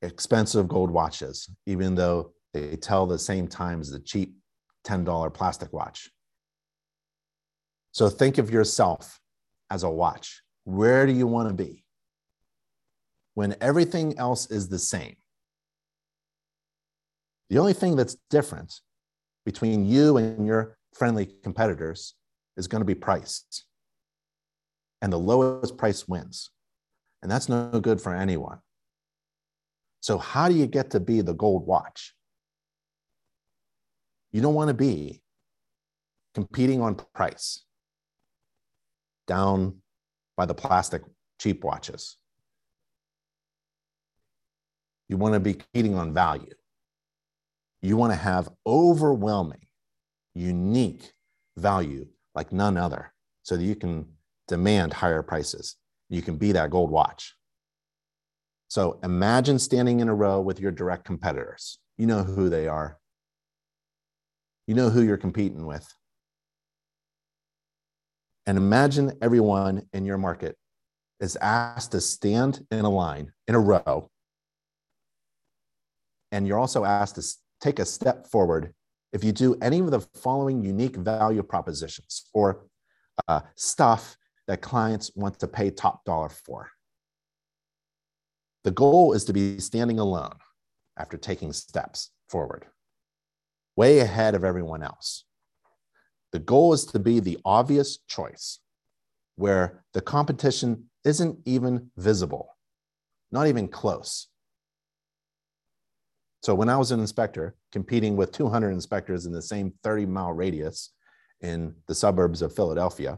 expensive 0.02 0.68
gold 0.70 0.90
watches, 0.90 1.50
even 1.66 1.96
though 1.96 2.32
they 2.54 2.78
tell 2.78 3.06
the 3.06 3.20
same 3.20 3.48
time 3.48 3.82
as 3.82 3.92
the 3.92 4.00
cheap 4.00 4.36
$10 4.86 5.34
plastic 5.34 5.74
watch. 5.74 6.10
So 7.96 8.10
think 8.10 8.40
of 8.40 8.52
yourself 8.52 9.22
as 9.70 9.84
a 9.84 9.90
watch. 9.90 10.42
Where 10.66 11.06
do 11.06 11.14
you 11.14 11.28
want 11.28 11.48
to 11.48 11.56
be? 11.56 11.86
When 13.36 13.56
everything 13.62 14.20
else 14.20 14.52
is 14.52 14.68
the 14.68 14.78
same. 14.78 15.16
The 17.50 17.58
only 17.58 17.72
thing 17.72 17.96
that's 17.96 18.18
different 18.30 18.82
between 19.46 19.86
you 19.86 20.18
and 20.18 20.46
your 20.46 20.78
friendly 20.94 21.26
competitors 21.42 22.16
is 22.58 22.68
going 22.68 22.82
to 22.82 22.86
be 22.86 22.96
price. 22.96 23.46
And 25.02 25.14
the 25.14 25.18
lowest 25.18 25.78
price 25.78 26.06
wins. 26.06 26.52
And 27.22 27.32
that's 27.32 27.48
no 27.48 27.80
good 27.80 28.02
for 28.02 28.14
anyone. 28.14 28.60
So, 30.02 30.18
how 30.18 30.50
do 30.50 30.54
you 30.54 30.68
get 30.68 30.90
to 30.92 31.00
be 31.00 31.22
the 31.22 31.34
gold 31.34 31.66
watch? 31.66 32.14
You 34.34 34.42
don't 34.42 34.54
want 34.54 34.68
to 34.68 34.74
be 34.74 35.22
competing 36.34 36.82
on 36.82 36.96
price 37.14 37.65
down 39.28 39.82
by 40.38 40.46
the 40.46 40.54
plastic 40.54 41.02
cheap 41.40 41.64
watches. 41.64 42.18
You 45.08 45.18
want 45.18 45.34
to 45.34 45.40
be 45.40 45.54
competing 45.54 45.96
on 45.96 46.14
value. 46.14 46.54
You 47.82 47.98
want 47.98 48.12
to 48.14 48.18
have 48.18 48.50
overwhelming, 48.66 49.68
unique 50.34 51.14
value 51.56 52.08
like 52.34 52.52
none 52.52 52.78
other 52.78 53.14
so 53.44 53.56
that 53.56 53.64
you 53.64 53.76
can 53.76 54.08
demand 54.48 54.94
higher 54.94 55.22
prices. 55.22 55.76
You 56.10 56.22
can 56.22 56.38
be 56.38 56.52
that 56.54 56.72
gold 56.72 56.90
watch. 56.90 57.36
So 58.68 59.00
imagine 59.04 59.60
standing 59.60 60.00
in 60.00 60.10
a 60.10 60.16
row 60.16 60.42
with 60.42 60.60
your 60.60 60.72
direct 60.72 61.06
competitors. 61.06 61.78
You 61.98 62.08
know 62.08 62.24
who 62.24 62.50
they 62.50 62.68
are, 62.68 63.00
you 64.68 64.74
know 64.74 64.90
who 64.90 65.02
you're 65.02 65.18
competing 65.18 65.66
with. 65.66 65.88
And 68.48 68.58
imagine 68.58 69.18
everyone 69.22 69.88
in 69.94 70.06
your 70.06 70.18
market 70.18 70.56
is 71.20 71.36
asked 71.38 71.92
to 71.94 72.02
stand 72.02 72.66
in 72.72 72.86
a 72.86 72.90
line 72.90 73.32
in 73.48 73.56
a 73.56 73.60
row. 73.60 74.10
And 76.32 76.48
you're 76.48 76.60
also 76.60 76.84
asked 76.84 77.16
to 77.16 77.24
take 77.62 77.80
a 77.80 77.86
step 77.86 78.28
forward 78.28 78.74
if 79.14 79.24
you 79.24 79.32
do 79.32 79.56
any 79.62 79.80
of 79.80 79.92
the 79.92 80.02
following 80.02 80.64
unique 80.64 80.96
value 80.96 81.42
propositions 81.42 82.26
or 82.34 82.66
uh, 83.28 83.40
stuff 83.56 84.18
that 84.48 84.62
clients 84.62 85.12
want 85.16 85.40
to 85.40 85.48
pay 85.48 85.72
top 85.72 86.04
dollar 86.06 86.30
for. 86.30 86.70
The 88.64 88.72
goal 88.72 89.14
is 89.14 89.26
to 89.26 89.34
be 89.34 89.60
standing 89.60 90.00
alone 90.00 90.36
after 90.98 91.18
taking 91.18 91.54
steps 91.54 92.12
forward, 92.30 92.66
way 93.76 94.00
ahead 94.00 94.36
of 94.36 94.44
everyone 94.44 94.84
else. 94.84 95.24
The 96.36 96.40
goal 96.40 96.74
is 96.74 96.84
to 96.88 97.00
be 97.00 97.22
the 97.22 97.40
obvious 97.46 98.00
choice 98.10 98.60
where 99.38 99.86
the 99.94 100.02
competition 100.02 100.90
isn't 101.06 101.40
even 101.46 101.92
visible, 101.96 102.58
not 103.32 103.48
even 103.48 103.70
close. 103.70 104.28
So 106.44 106.54
when 106.54 106.68
I 106.68 106.76
was 106.76 106.92
an 106.92 107.00
inspector 107.00 107.56
competing 107.72 108.18
with 108.18 108.34
200 108.34 108.72
inspectors 108.72 109.26
in 109.26 109.32
the 109.32 109.42
same 109.42 109.76
30 109.82 110.08
mile 110.08 110.34
radius 110.34 110.92
in 111.40 111.74
the 111.88 111.96
suburbs 111.96 112.42
of 112.42 112.54
Philadelphia, 112.54 113.18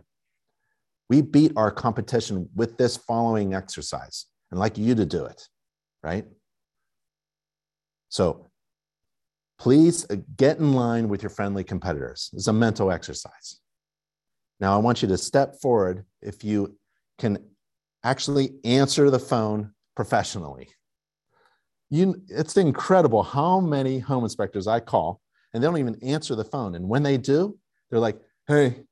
we 1.10 1.23
beat 1.23 1.53
our 1.56 1.71
competition 1.71 2.47
with 2.53 2.77
this 2.77 2.97
following 2.97 3.56
exercise 3.56 4.27
and 4.51 4.60
like 4.60 4.77
you 4.77 4.93
to 4.93 5.08
do 5.08 5.25
it, 5.25 5.41
right? 6.03 6.27
So 8.10 8.46
please 9.60 10.06
uh, 10.10 10.17
get 10.36 10.58
in 10.58 10.74
line 10.74 11.10
with 11.10 11.24
your 11.24 11.30
friendly 11.30 11.63
competitors. 11.63 12.30
It's 12.34 12.48
a 12.48 12.54
mental 12.54 12.91
exercise. 12.91 13.60
Now, 14.60 14.74
I 14.74 14.78
want 14.78 15.02
you 15.02 15.08
to 15.10 15.17
step 15.17 15.60
forward 15.62 16.06
if 16.22 16.43
you 16.43 16.78
can 17.17 17.38
actually 18.04 18.56
answer 18.63 19.10
the 19.10 19.20
phone 19.20 19.74
professionally. 19.96 20.70
You, 21.89 22.22
it's 22.28 22.58
incredible 22.58 23.24
how 23.24 23.60
many 23.60 24.00
home 24.00 24.24
inspectors 24.24 24.67
I 24.67 24.80
call 24.80 25.22
and 25.54 25.63
they 25.63 25.67
don't 25.67 25.78
even 25.78 25.98
answer 26.04 26.36
the 26.36 26.43
phone. 26.43 26.76
And 26.76 26.88
when 26.89 27.04
they 27.04 27.17
do, 27.17 27.58
they're 27.89 28.00
like, 28.00 28.20
hey, 28.48 28.84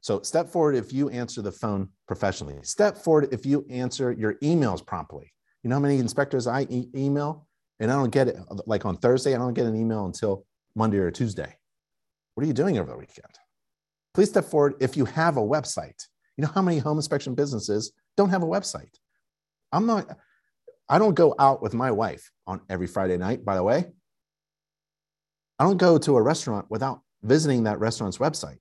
so 0.00 0.20
step 0.22 0.48
forward 0.48 0.74
if 0.74 0.92
you 0.92 1.08
answer 1.08 1.40
the 1.40 1.52
phone 1.52 1.88
professionally. 2.06 2.58
Step 2.62 2.98
forward 2.98 3.28
if 3.32 3.46
you 3.46 3.64
answer 3.70 4.12
your 4.12 4.34
emails 4.42 4.84
promptly. 4.84 5.32
You 5.62 5.70
know 5.70 5.76
how 5.76 5.80
many 5.80 5.98
inspectors 5.98 6.46
I 6.46 6.62
e- 6.68 6.90
email 6.94 7.46
and 7.80 7.90
I 7.90 7.94
don't 7.94 8.10
get 8.10 8.28
it 8.28 8.36
like 8.66 8.86
on 8.86 8.96
Thursday, 8.96 9.34
I 9.34 9.38
don't 9.38 9.54
get 9.54 9.66
an 9.66 9.76
email 9.76 10.06
until 10.06 10.44
Monday 10.74 10.98
or 10.98 11.10
Tuesday. 11.10 11.56
What 12.34 12.44
are 12.44 12.46
you 12.46 12.52
doing 12.52 12.78
over 12.78 12.90
the 12.90 12.96
weekend? 12.96 13.26
Please 14.12 14.28
step 14.28 14.44
forward 14.44 14.74
if 14.80 14.96
you 14.96 15.04
have 15.04 15.36
a 15.36 15.42
website. 15.42 16.06
You 16.36 16.42
know 16.42 16.50
how 16.54 16.62
many 16.62 16.78
home 16.78 16.98
inspection 16.98 17.34
businesses 17.34 17.92
don't 18.16 18.30
have 18.30 18.42
a 18.42 18.46
website? 18.46 18.94
I'm 19.72 19.86
not, 19.86 20.16
I 20.88 20.98
don't 20.98 21.14
go 21.14 21.34
out 21.38 21.62
with 21.62 21.74
my 21.74 21.90
wife 21.90 22.30
on 22.46 22.60
every 22.68 22.86
Friday 22.86 23.16
night, 23.16 23.44
by 23.44 23.56
the 23.56 23.62
way. 23.62 23.86
I 25.58 25.64
don't 25.64 25.76
go 25.76 25.98
to 25.98 26.16
a 26.16 26.22
restaurant 26.22 26.66
without 26.70 27.00
visiting 27.22 27.64
that 27.64 27.78
restaurant's 27.78 28.18
website. 28.18 28.58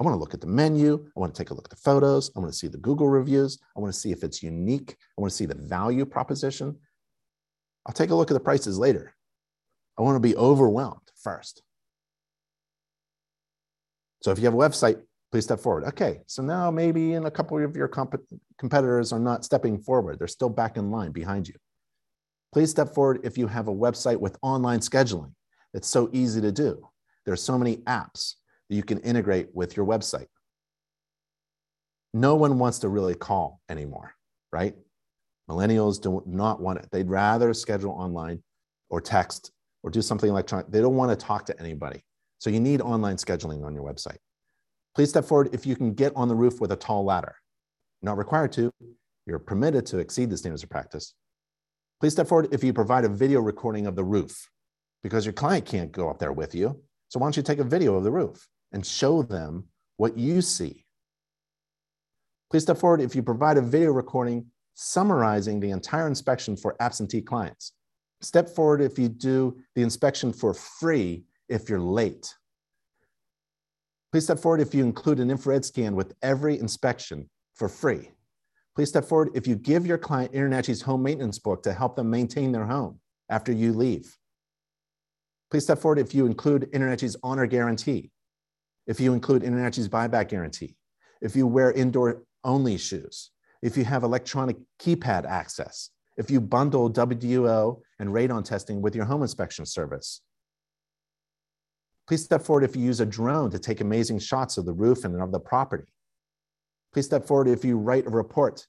I 0.00 0.02
want 0.02 0.14
to 0.14 0.18
look 0.18 0.34
at 0.34 0.40
the 0.40 0.46
menu. 0.46 1.06
I 1.16 1.20
want 1.20 1.34
to 1.34 1.38
take 1.38 1.50
a 1.50 1.54
look 1.54 1.66
at 1.66 1.70
the 1.70 1.76
photos. 1.76 2.30
I 2.34 2.40
want 2.40 2.52
to 2.52 2.58
see 2.58 2.66
the 2.66 2.78
Google 2.78 3.08
reviews. 3.08 3.58
I 3.76 3.80
want 3.80 3.92
to 3.92 3.98
see 3.98 4.10
if 4.10 4.24
it's 4.24 4.42
unique. 4.42 4.96
I 5.16 5.20
want 5.20 5.30
to 5.30 5.36
see 5.36 5.46
the 5.46 5.54
value 5.54 6.04
proposition. 6.04 6.76
I'll 7.86 7.94
take 7.94 8.10
a 8.10 8.14
look 8.14 8.30
at 8.30 8.34
the 8.34 8.40
prices 8.40 8.78
later. 8.78 9.14
I 9.98 10.02
want 10.02 10.16
to 10.16 10.20
be 10.20 10.36
overwhelmed 10.36 11.10
first. 11.22 11.62
So 14.22 14.30
if 14.30 14.38
you 14.38 14.44
have 14.46 14.54
a 14.54 14.56
website, 14.56 15.00
please 15.30 15.44
step 15.44 15.60
forward. 15.60 15.84
Okay, 15.84 16.20
so 16.26 16.42
now 16.42 16.70
maybe 16.70 17.12
in 17.12 17.26
a 17.26 17.30
couple 17.30 17.62
of 17.62 17.76
your 17.76 17.88
comp 17.88 18.14
competitors 18.58 19.12
are 19.12 19.18
not 19.18 19.44
stepping 19.44 19.78
forward. 19.78 20.18
They're 20.18 20.28
still 20.28 20.48
back 20.48 20.76
in 20.76 20.90
line 20.90 21.12
behind 21.12 21.46
you. 21.48 21.54
Please 22.52 22.70
step 22.70 22.94
forward 22.94 23.20
if 23.24 23.36
you 23.36 23.48
have 23.48 23.68
a 23.68 23.74
website 23.74 24.18
with 24.18 24.38
online 24.42 24.80
scheduling. 24.80 25.32
It's 25.74 25.88
so 25.88 26.08
easy 26.12 26.40
to 26.40 26.52
do. 26.52 26.88
There 27.24 27.34
are 27.34 27.36
so 27.36 27.58
many 27.58 27.78
apps 27.78 28.34
that 28.68 28.76
you 28.76 28.82
can 28.82 29.00
integrate 29.00 29.48
with 29.52 29.76
your 29.76 29.84
website. 29.86 30.28
No 32.12 32.36
one 32.36 32.60
wants 32.60 32.78
to 32.78 32.88
really 32.88 33.16
call 33.16 33.60
anymore, 33.68 34.14
right? 34.52 34.76
Millennials 35.48 36.00
do 36.00 36.22
not 36.26 36.60
want 36.60 36.78
it. 36.78 36.88
They'd 36.90 37.08
rather 37.08 37.52
schedule 37.52 37.92
online 37.92 38.42
or 38.88 39.00
text 39.00 39.52
or 39.82 39.90
do 39.90 40.00
something 40.00 40.30
electronic. 40.30 40.70
They 40.70 40.80
don't 40.80 40.96
want 40.96 41.10
to 41.10 41.26
talk 41.26 41.44
to 41.46 41.60
anybody. 41.60 42.02
So 42.38 42.50
you 42.50 42.60
need 42.60 42.80
online 42.80 43.16
scheduling 43.16 43.64
on 43.64 43.74
your 43.74 43.84
website. 43.84 44.16
Please 44.94 45.10
step 45.10 45.24
forward 45.24 45.50
if 45.52 45.66
you 45.66 45.76
can 45.76 45.92
get 45.92 46.12
on 46.14 46.28
the 46.28 46.34
roof 46.34 46.60
with 46.60 46.72
a 46.72 46.76
tall 46.76 47.04
ladder. 47.04 47.36
not 48.02 48.18
required 48.18 48.52
to, 48.52 48.70
you're 49.26 49.38
permitted 49.38 49.86
to 49.86 49.98
exceed 49.98 50.30
the 50.30 50.36
standards 50.36 50.62
of 50.62 50.70
practice. 50.70 51.14
Please 52.00 52.12
step 52.12 52.26
forward 52.26 52.48
if 52.52 52.62
you 52.62 52.72
provide 52.72 53.04
a 53.04 53.08
video 53.08 53.40
recording 53.40 53.86
of 53.86 53.96
the 53.96 54.04
roof 54.04 54.48
because 55.02 55.24
your 55.24 55.32
client 55.32 55.64
can't 55.64 55.92
go 55.92 56.10
up 56.10 56.18
there 56.18 56.32
with 56.32 56.54
you. 56.54 56.80
So 57.08 57.18
why 57.18 57.26
don't 57.26 57.36
you 57.36 57.42
take 57.42 57.58
a 57.58 57.64
video 57.64 57.94
of 57.94 58.04
the 58.04 58.10
roof 58.10 58.46
and 58.72 58.84
show 58.84 59.22
them 59.22 59.64
what 59.96 60.18
you 60.18 60.42
see? 60.42 60.84
Please 62.50 62.62
step 62.62 62.78
forward 62.78 63.00
if 63.00 63.14
you 63.14 63.22
provide 63.22 63.56
a 63.56 63.62
video 63.62 63.90
recording 63.90 64.46
summarizing 64.74 65.60
the 65.60 65.70
entire 65.70 66.06
inspection 66.06 66.56
for 66.56 66.76
absentee 66.80 67.22
clients. 67.22 67.72
Step 68.20 68.48
forward 68.48 68.80
if 68.80 68.98
you 68.98 69.08
do 69.08 69.56
the 69.74 69.82
inspection 69.82 70.32
for 70.32 70.54
free 70.54 71.24
if 71.48 71.68
you're 71.68 71.80
late. 71.80 72.34
Please 74.12 74.24
step 74.24 74.38
forward 74.38 74.60
if 74.60 74.74
you 74.74 74.84
include 74.84 75.20
an 75.20 75.30
infrared 75.30 75.64
scan 75.64 75.96
with 75.96 76.14
every 76.22 76.58
inspection 76.58 77.28
for 77.54 77.68
free. 77.68 78.10
Please 78.74 78.88
step 78.88 79.04
forward 79.04 79.30
if 79.34 79.46
you 79.46 79.56
give 79.56 79.86
your 79.86 79.98
client 79.98 80.32
InterNACHI's 80.32 80.82
home 80.82 81.02
maintenance 81.02 81.38
book 81.38 81.62
to 81.62 81.72
help 81.72 81.96
them 81.96 82.10
maintain 82.10 82.50
their 82.52 82.64
home 82.64 83.00
after 83.28 83.52
you 83.52 83.72
leave. 83.72 84.16
Please 85.50 85.64
step 85.64 85.78
forward 85.78 85.98
if 85.98 86.14
you 86.14 86.26
include 86.26 86.70
InterNACHI's 86.72 87.16
honor 87.22 87.46
guarantee, 87.46 88.10
if 88.86 89.00
you 89.00 89.12
include 89.12 89.42
InterNACHI's 89.42 89.88
buyback 89.88 90.28
guarantee, 90.28 90.76
if 91.20 91.36
you 91.36 91.46
wear 91.46 91.70
indoor 91.72 92.22
only 92.42 92.76
shoes, 92.76 93.30
if 93.64 93.78
you 93.78 93.84
have 93.84 94.02
electronic 94.02 94.58
keypad 94.78 95.24
access, 95.24 95.88
if 96.18 96.30
you 96.30 96.38
bundle 96.38 96.92
WDO 96.92 97.80
and 97.98 98.10
radon 98.10 98.44
testing 98.44 98.82
with 98.82 98.94
your 98.94 99.06
home 99.06 99.22
inspection 99.22 99.64
service. 99.64 100.20
Please 102.06 102.22
step 102.22 102.42
forward 102.42 102.62
if 102.62 102.76
you 102.76 102.82
use 102.82 103.00
a 103.00 103.06
drone 103.06 103.50
to 103.50 103.58
take 103.58 103.80
amazing 103.80 104.18
shots 104.18 104.58
of 104.58 104.66
the 104.66 104.72
roof 104.74 105.06
and 105.06 105.18
of 105.20 105.32
the 105.32 105.40
property. 105.40 105.90
Please 106.92 107.06
step 107.06 107.26
forward 107.26 107.48
if 107.48 107.64
you 107.64 107.78
write 107.78 108.06
a 108.06 108.10
report 108.10 108.66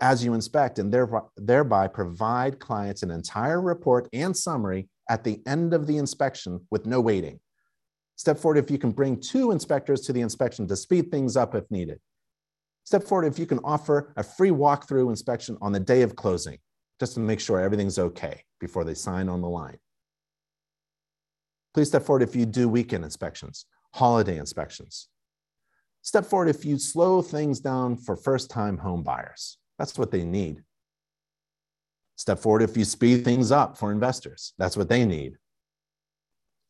as 0.00 0.24
you 0.24 0.32
inspect 0.32 0.78
and 0.78 0.94
thereby 1.36 1.86
provide 1.86 2.58
clients 2.58 3.02
an 3.02 3.10
entire 3.10 3.60
report 3.60 4.08
and 4.14 4.34
summary 4.34 4.88
at 5.10 5.24
the 5.24 5.42
end 5.46 5.74
of 5.74 5.86
the 5.86 5.98
inspection 5.98 6.58
with 6.70 6.86
no 6.86 7.02
waiting. 7.02 7.38
Step 8.16 8.38
forward 8.38 8.56
if 8.56 8.70
you 8.70 8.78
can 8.78 8.92
bring 8.92 9.20
two 9.20 9.50
inspectors 9.50 10.00
to 10.00 10.14
the 10.14 10.22
inspection 10.22 10.66
to 10.66 10.74
speed 10.74 11.10
things 11.10 11.36
up 11.36 11.54
if 11.54 11.70
needed. 11.70 12.00
Step 12.88 13.04
forward 13.04 13.26
if 13.26 13.38
you 13.38 13.44
can 13.44 13.58
offer 13.64 14.14
a 14.16 14.22
free 14.22 14.48
walkthrough 14.48 15.10
inspection 15.10 15.58
on 15.60 15.72
the 15.72 15.78
day 15.78 16.00
of 16.00 16.16
closing, 16.16 16.56
just 16.98 17.12
to 17.12 17.20
make 17.20 17.38
sure 17.38 17.60
everything's 17.60 17.98
okay 17.98 18.42
before 18.60 18.82
they 18.82 18.94
sign 18.94 19.28
on 19.28 19.42
the 19.42 19.46
line. 19.46 19.76
Please 21.74 21.88
step 21.88 22.02
forward 22.02 22.22
if 22.22 22.34
you 22.34 22.46
do 22.46 22.66
weekend 22.66 23.04
inspections, 23.04 23.66
holiday 23.92 24.38
inspections. 24.38 25.10
Step 26.00 26.24
forward 26.24 26.48
if 26.48 26.64
you 26.64 26.78
slow 26.78 27.20
things 27.20 27.60
down 27.60 27.94
for 27.94 28.16
first 28.16 28.48
time 28.48 28.78
home 28.78 29.02
buyers. 29.02 29.58
That's 29.78 29.98
what 29.98 30.10
they 30.10 30.24
need. 30.24 30.62
Step 32.16 32.38
forward 32.38 32.62
if 32.62 32.74
you 32.74 32.86
speed 32.86 33.22
things 33.22 33.52
up 33.52 33.76
for 33.76 33.92
investors. 33.92 34.54
That's 34.56 34.78
what 34.78 34.88
they 34.88 35.04
need. 35.04 35.36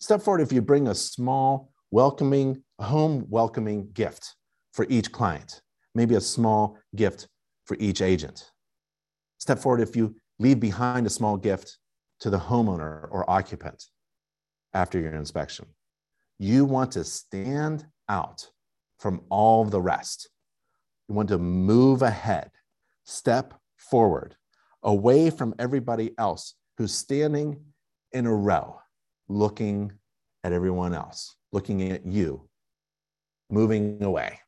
Step 0.01 0.21
forward 0.21 0.41
if 0.41 0.53
you 0.53 0.63
bring 0.63 0.89
a 0.89 0.97
small, 0.97 1.71
welcoming, 1.93 2.65
home 2.81 3.25
welcoming 3.29 3.93
gift 3.93 4.35
for 4.73 4.85
each 4.91 5.13
client 5.13 5.63
maybe 5.95 6.15
a 6.15 6.21
small 6.21 6.79
gift 6.95 7.29
for 7.65 7.77
each 7.81 8.03
agent. 8.03 8.51
Step 9.39 9.59
forward 9.59 9.81
if 9.81 9.95
you 9.95 10.15
leave 10.39 10.61
behind 10.61 11.07
a 11.07 11.11
small 11.11 11.37
gift 11.37 11.79
to 12.21 12.31
the 12.31 12.39
homeowner 12.39 13.09
or 13.11 13.29
occupant 13.29 13.85
after 14.75 14.99
your 14.99 15.15
inspection. 15.15 15.67
You 16.39 16.65
want 16.65 16.93
to 16.93 17.05
stand 17.05 17.87
out 18.09 18.49
from 18.99 19.23
all 19.29 19.65
the 19.65 19.81
rest. 19.81 20.29
You 21.09 21.15
want 21.15 21.29
to 21.31 21.39
move 21.39 22.03
ahead, 22.03 22.51
step 23.05 23.55
forward, 23.77 24.37
away 24.83 25.31
from 25.31 25.55
everybody 25.59 26.13
else 26.19 26.55
who's 26.77 26.95
standing 26.95 27.61
in 28.13 28.27
a 28.27 28.35
row, 28.35 28.81
looking 29.29 29.93
at 30.45 30.53
everyone 30.53 30.95
else, 30.95 31.37
looking 31.53 31.91
at 31.91 32.07
you, 32.07 32.49
moving 33.51 34.03
away. 34.03 34.39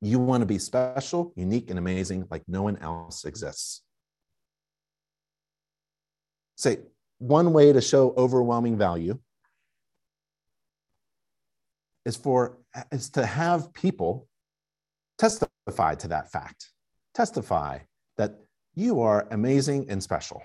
You 0.00 0.18
want 0.18 0.42
to 0.42 0.46
be 0.46 0.58
special, 0.58 1.32
unique, 1.36 1.70
and 1.70 1.78
amazing 1.78 2.26
like 2.30 2.42
no 2.46 2.62
one 2.62 2.76
else 2.78 3.24
exists. 3.24 3.82
Say, 6.56 6.78
one 7.18 7.52
way 7.52 7.72
to 7.72 7.80
show 7.80 8.14
overwhelming 8.16 8.76
value 8.76 9.18
is 12.04 12.16
for 12.16 12.58
is 12.92 13.10
to 13.10 13.26
have 13.26 13.72
people 13.72 14.28
testify 15.18 15.94
to 15.94 16.08
that 16.08 16.30
fact 16.30 16.70
testify 17.14 17.78
that 18.16 18.38
you 18.74 19.00
are 19.00 19.26
amazing 19.30 19.86
and 19.90 20.02
special 20.02 20.42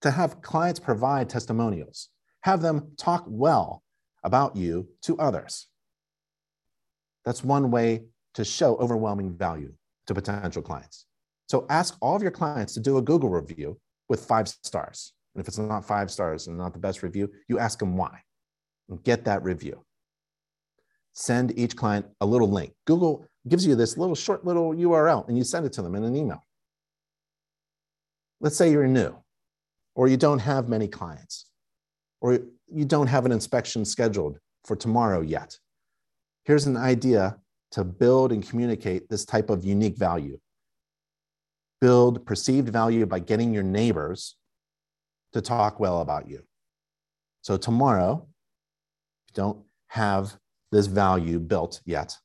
to 0.00 0.10
have 0.10 0.40
clients 0.40 0.80
provide 0.80 1.28
testimonials 1.28 2.08
have 2.40 2.62
them 2.62 2.92
talk 2.96 3.24
well 3.28 3.82
about 4.24 4.56
you 4.56 4.88
to 5.02 5.16
others 5.18 5.66
that's 7.24 7.44
one 7.44 7.70
way 7.70 8.04
to 8.34 8.44
show 8.44 8.76
overwhelming 8.76 9.36
value 9.36 9.72
to 10.06 10.14
potential 10.14 10.62
clients. 10.62 11.06
So 11.48 11.66
ask 11.68 11.96
all 12.00 12.16
of 12.16 12.22
your 12.22 12.30
clients 12.30 12.74
to 12.74 12.80
do 12.80 12.98
a 12.98 13.02
Google 13.02 13.28
review 13.28 13.78
with 14.08 14.24
five 14.24 14.48
stars. 14.48 15.12
And 15.34 15.40
if 15.40 15.48
it's 15.48 15.58
not 15.58 15.84
five 15.84 16.10
stars 16.10 16.46
and 16.46 16.56
not 16.56 16.72
the 16.72 16.78
best 16.78 17.02
review, 17.02 17.30
you 17.48 17.58
ask 17.58 17.78
them 17.78 17.96
why 17.96 18.20
and 18.88 19.02
get 19.02 19.24
that 19.24 19.42
review. 19.42 19.84
Send 21.12 21.58
each 21.58 21.76
client 21.76 22.06
a 22.20 22.26
little 22.26 22.50
link. 22.50 22.72
Google 22.86 23.26
gives 23.48 23.66
you 23.66 23.74
this 23.74 23.96
little 23.96 24.14
short 24.14 24.44
little 24.44 24.72
URL 24.74 25.26
and 25.28 25.36
you 25.36 25.44
send 25.44 25.66
it 25.66 25.72
to 25.74 25.82
them 25.82 25.94
in 25.94 26.04
an 26.04 26.16
email. 26.16 26.42
Let's 28.40 28.56
say 28.56 28.70
you're 28.70 28.86
new 28.86 29.16
or 29.94 30.08
you 30.08 30.16
don't 30.16 30.38
have 30.38 30.68
many 30.68 30.88
clients 30.88 31.46
or 32.20 32.40
you 32.68 32.84
don't 32.84 33.06
have 33.06 33.26
an 33.26 33.32
inspection 33.32 33.84
scheduled 33.84 34.38
for 34.64 34.76
tomorrow 34.76 35.20
yet 35.20 35.58
here's 36.44 36.66
an 36.66 36.76
idea 36.76 37.38
to 37.72 37.84
build 37.84 38.32
and 38.32 38.46
communicate 38.48 39.08
this 39.08 39.24
type 39.24 39.50
of 39.50 39.64
unique 39.64 39.96
value. 39.96 40.38
Build 41.80 42.26
perceived 42.26 42.68
value 42.68 43.06
by 43.06 43.20
getting 43.20 43.54
your 43.54 43.62
neighbors 43.62 44.36
to 45.32 45.40
talk 45.40 45.80
well 45.80 46.00
about 46.00 46.28
you. 46.28 46.42
So 47.42 47.56
tomorrow, 47.56 48.26
if 49.28 49.36
you 49.36 49.42
don't 49.42 49.58
have 49.88 50.36
this 50.72 50.86
value 50.86 51.38
built 51.38 51.80
yet, 51.84 52.16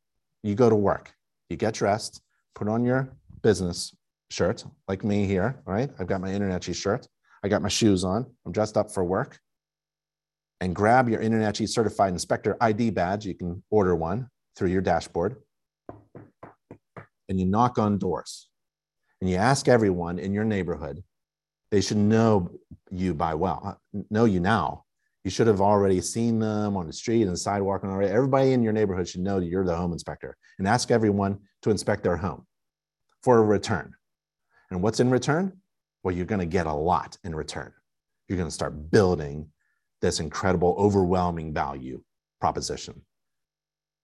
you 0.44 0.56
go 0.56 0.70
to 0.70 0.76
work, 0.76 1.14
you 1.50 1.58
get 1.58 1.76
dressed, 1.76 2.22
put 2.54 2.68
on 2.68 2.84
your 2.84 3.10
business 3.42 3.96
shirt, 4.30 4.66
like 4.88 5.04
me 5.04 5.26
here, 5.26 5.62
right? 5.66 5.90
I've 6.00 6.08
got 6.08 6.22
my 6.22 6.30
InterNACHI 6.30 6.76
shirt, 6.76 7.08
I 7.44 7.48
got 7.48 7.62
my 7.62 7.70
shoes 7.70 8.04
on, 8.04 8.26
I'm 8.46 8.52
dressed 8.52 8.78
up 8.78 8.92
for 8.92 9.04
work 9.04 9.40
and 10.62 10.76
grab 10.76 11.10
your 11.10 11.20
InterNACHI 11.20 11.68
certified 11.70 12.14
inspector 12.14 12.58
ID 12.62 12.92
badge. 12.92 13.26
You 13.26 13.36
can 13.36 13.64
order 13.70 13.96
one 13.96 14.30
through 14.56 14.70
your 14.70 14.82
dashboard. 14.82 15.38
And 17.28 17.40
you 17.40 17.46
knock 17.46 17.78
on 17.80 17.98
doors 17.98 18.48
and 19.20 19.30
you 19.30 19.38
ask 19.38 19.68
everyone 19.68 20.20
in 20.20 20.34
your 20.34 20.44
neighborhood, 20.44 21.04
they 21.72 21.82
should 21.82 21.98
know 21.98 22.52
you 22.92 23.14
by 23.14 23.34
well, 23.34 23.82
know 24.10 24.26
you 24.26 24.40
now. 24.40 24.84
You 25.24 25.32
should 25.32 25.48
have 25.48 25.60
already 25.60 26.02
seen 26.02 26.38
them 26.38 26.78
on 26.78 26.86
the 26.86 26.94
street 26.94 27.24
and 27.24 27.32
the 27.32 27.38
sidewalk 27.38 27.82
and 27.82 27.92
already. 27.92 28.14
Everybody 28.14 28.54
in 28.54 28.62
your 28.62 28.74
neighborhood 28.74 29.08
should 29.08 29.22
know 29.22 29.40
that 29.40 29.48
you're 29.48 29.66
the 29.66 29.76
home 29.76 29.92
inspector 29.92 30.38
and 30.60 30.68
ask 30.68 30.92
everyone 30.92 31.40
to 31.64 31.72
inspect 31.72 32.04
their 32.04 32.18
home 32.18 32.46
for 33.24 33.40
a 33.40 33.44
return. 33.44 33.96
And 34.70 34.84
what's 34.84 35.00
in 35.00 35.10
return? 35.10 35.54
Well, 36.04 36.14
you're 36.14 36.28
going 36.28 36.40
to 36.40 36.46
get 36.46 36.68
a 36.68 36.74
lot 36.74 37.18
in 37.24 37.34
return. 37.34 37.74
You're 38.28 38.38
going 38.38 38.50
to 38.50 38.54
start 38.54 38.92
building 38.92 39.48
this 40.06 40.20
incredible, 40.20 40.76
overwhelming 40.78 41.52
value 41.52 42.00
proposition. 42.40 43.02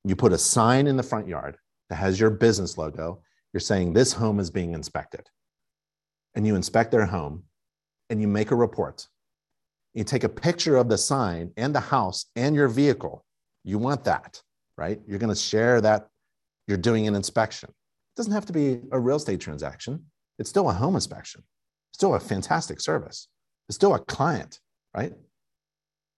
You 0.03 0.15
put 0.15 0.33
a 0.33 0.37
sign 0.37 0.87
in 0.87 0.97
the 0.97 1.03
front 1.03 1.27
yard 1.27 1.57
that 1.89 1.97
has 1.97 2.19
your 2.19 2.31
business 2.31 2.75
logo. 2.75 3.21
You're 3.53 3.61
saying 3.61 3.93
this 3.93 4.11
home 4.11 4.39
is 4.39 4.49
being 4.49 4.73
inspected. 4.73 5.29
And 6.33 6.47
you 6.47 6.55
inspect 6.55 6.91
their 6.91 7.05
home 7.05 7.43
and 8.09 8.19
you 8.19 8.27
make 8.27 8.49
a 8.49 8.55
report. 8.55 9.07
You 9.93 10.03
take 10.03 10.23
a 10.23 10.29
picture 10.29 10.75
of 10.77 10.89
the 10.89 10.97
sign 10.97 11.51
and 11.55 11.75
the 11.75 11.79
house 11.79 12.25
and 12.35 12.55
your 12.55 12.67
vehicle. 12.67 13.23
You 13.63 13.77
want 13.77 14.03
that, 14.05 14.41
right? 14.77 14.99
You're 15.05 15.19
going 15.19 15.33
to 15.33 15.39
share 15.39 15.81
that 15.81 16.07
you're 16.67 16.79
doing 16.79 17.07
an 17.07 17.13
inspection. 17.13 17.69
It 17.69 18.17
doesn't 18.17 18.33
have 18.33 18.47
to 18.47 18.53
be 18.53 18.79
a 18.91 18.99
real 18.99 19.17
estate 19.17 19.39
transaction. 19.39 20.05
It's 20.39 20.49
still 20.49 20.67
a 20.67 20.73
home 20.73 20.95
inspection. 20.95 21.43
it's 21.91 21.99
Still 21.99 22.15
a 22.15 22.19
fantastic 22.19 22.81
service. 22.81 23.27
It's 23.69 23.75
still 23.75 23.93
a 23.93 23.99
client, 23.99 24.59
right? 24.95 25.13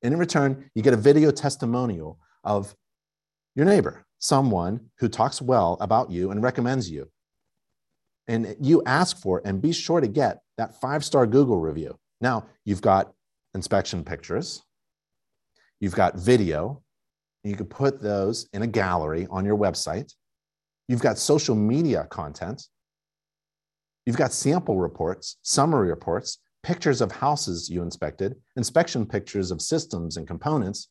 And 0.03 0.13
in 0.13 0.19
return, 0.19 0.69
you 0.75 0.83
get 0.83 0.93
a 0.93 0.97
video 0.97 1.31
testimonial 1.31 2.19
of 2.43 2.75
your 3.55 3.65
neighbor, 3.65 4.05
someone 4.19 4.89
who 4.99 5.07
talks 5.07 5.41
well 5.41 5.77
about 5.79 6.11
you 6.11 6.31
and 6.31 6.43
recommends 6.43 6.89
you. 6.91 7.09
And 8.27 8.55
you 8.59 8.83
ask 8.85 9.17
for 9.17 9.41
and 9.43 9.61
be 9.61 9.71
sure 9.71 10.01
to 10.01 10.07
get 10.07 10.41
that 10.57 10.79
five 10.79 11.03
star 11.03 11.25
Google 11.25 11.59
review. 11.59 11.97
Now, 12.21 12.45
you've 12.65 12.81
got 12.81 13.13
inspection 13.53 14.03
pictures, 14.03 14.61
you've 15.79 15.95
got 15.95 16.15
video, 16.15 16.83
you 17.43 17.55
can 17.55 17.65
put 17.65 18.01
those 18.01 18.47
in 18.53 18.61
a 18.61 18.67
gallery 18.67 19.27
on 19.29 19.45
your 19.45 19.57
website. 19.57 20.13
You've 20.87 21.01
got 21.01 21.17
social 21.17 21.55
media 21.55 22.07
content. 22.09 22.67
You've 24.05 24.17
got 24.17 24.33
sample 24.33 24.77
reports, 24.77 25.37
summary 25.43 25.89
reports, 25.89 26.39
pictures 26.63 27.02
of 27.02 27.12
houses 27.12 27.69
you 27.69 27.82
inspected, 27.82 28.36
inspection 28.56 29.06
pictures 29.06 29.52
of 29.52 29.62
systems 29.62 30.17
and 30.17 30.28
components, 30.28 30.88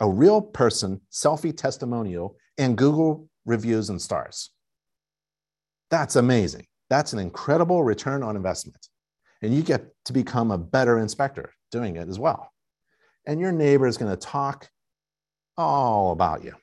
a 0.00 0.08
real 0.08 0.40
person 0.40 1.00
selfie 1.10 1.56
testimonial, 1.56 2.36
and 2.58 2.76
Google 2.76 3.28
reviews 3.46 3.90
and 3.90 4.00
stars. 4.00 4.50
That's 5.90 6.16
amazing. 6.16 6.66
That's 6.90 7.12
an 7.12 7.18
incredible 7.18 7.82
return 7.82 8.22
on 8.22 8.36
investment. 8.36 8.88
And 9.42 9.54
you 9.54 9.62
get 9.62 9.86
to 10.06 10.12
become 10.12 10.50
a 10.50 10.58
better 10.58 10.98
inspector 10.98 11.52
doing 11.70 11.96
it 11.96 12.08
as 12.08 12.18
well. 12.18 12.50
And 13.26 13.40
your 13.40 13.52
neighbor 13.52 13.86
is 13.86 13.96
going 13.96 14.10
to 14.10 14.16
talk 14.16 14.68
all 15.56 16.12
about 16.12 16.44
you. 16.44 16.54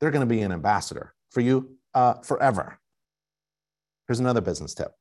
They're 0.00 0.10
going 0.10 0.26
to 0.28 0.34
be 0.34 0.42
an 0.42 0.52
ambassador 0.52 1.14
for 1.30 1.40
you 1.40 1.76
uh, 1.94 2.14
forever. 2.22 2.78
Here's 4.06 4.20
another 4.20 4.40
business 4.40 4.74
tip. 4.74 4.92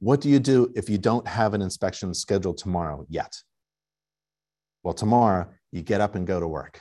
What 0.00 0.20
do 0.20 0.28
you 0.28 0.38
do 0.38 0.72
if 0.74 0.90
you 0.90 0.98
don't 0.98 1.26
have 1.26 1.54
an 1.54 1.62
inspection 1.62 2.12
scheduled 2.14 2.58
tomorrow 2.58 3.06
yet? 3.08 3.34
Well, 4.82 4.94
tomorrow 4.94 5.48
you 5.72 5.82
get 5.82 6.00
up 6.00 6.14
and 6.14 6.26
go 6.26 6.40
to 6.40 6.46
work. 6.46 6.80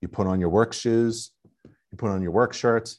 You 0.00 0.08
put 0.08 0.26
on 0.26 0.40
your 0.40 0.48
work 0.48 0.72
shoes, 0.72 1.32
you 1.64 1.98
put 1.98 2.10
on 2.10 2.22
your 2.22 2.30
work 2.30 2.54
shirt, 2.54 2.94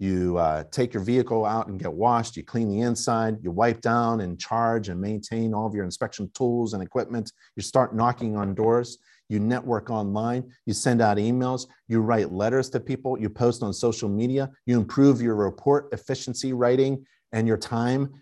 you 0.00 0.36
uh, 0.38 0.64
take 0.72 0.92
your 0.92 1.04
vehicle 1.04 1.44
out 1.44 1.68
and 1.68 1.78
get 1.78 1.92
washed, 1.92 2.36
you 2.36 2.42
clean 2.42 2.68
the 2.68 2.80
inside, 2.80 3.36
you 3.42 3.50
wipe 3.50 3.80
down 3.80 4.20
and 4.20 4.40
charge 4.40 4.88
and 4.88 5.00
maintain 5.00 5.54
all 5.54 5.66
of 5.66 5.74
your 5.74 5.84
inspection 5.84 6.30
tools 6.34 6.74
and 6.74 6.82
equipment, 6.82 7.30
you 7.54 7.62
start 7.62 7.94
knocking 7.94 8.36
on 8.36 8.54
doors, 8.54 8.98
you 9.28 9.38
network 9.38 9.90
online, 9.90 10.50
you 10.66 10.74
send 10.74 11.00
out 11.00 11.16
emails, 11.16 11.66
you 11.88 12.00
write 12.00 12.32
letters 12.32 12.68
to 12.70 12.80
people, 12.80 13.18
you 13.18 13.30
post 13.30 13.62
on 13.62 13.72
social 13.72 14.08
media, 14.08 14.50
you 14.66 14.76
improve 14.78 15.22
your 15.22 15.36
report 15.36 15.88
efficiency 15.92 16.52
writing 16.52 17.06
and 17.32 17.46
your 17.46 17.56
time, 17.56 18.12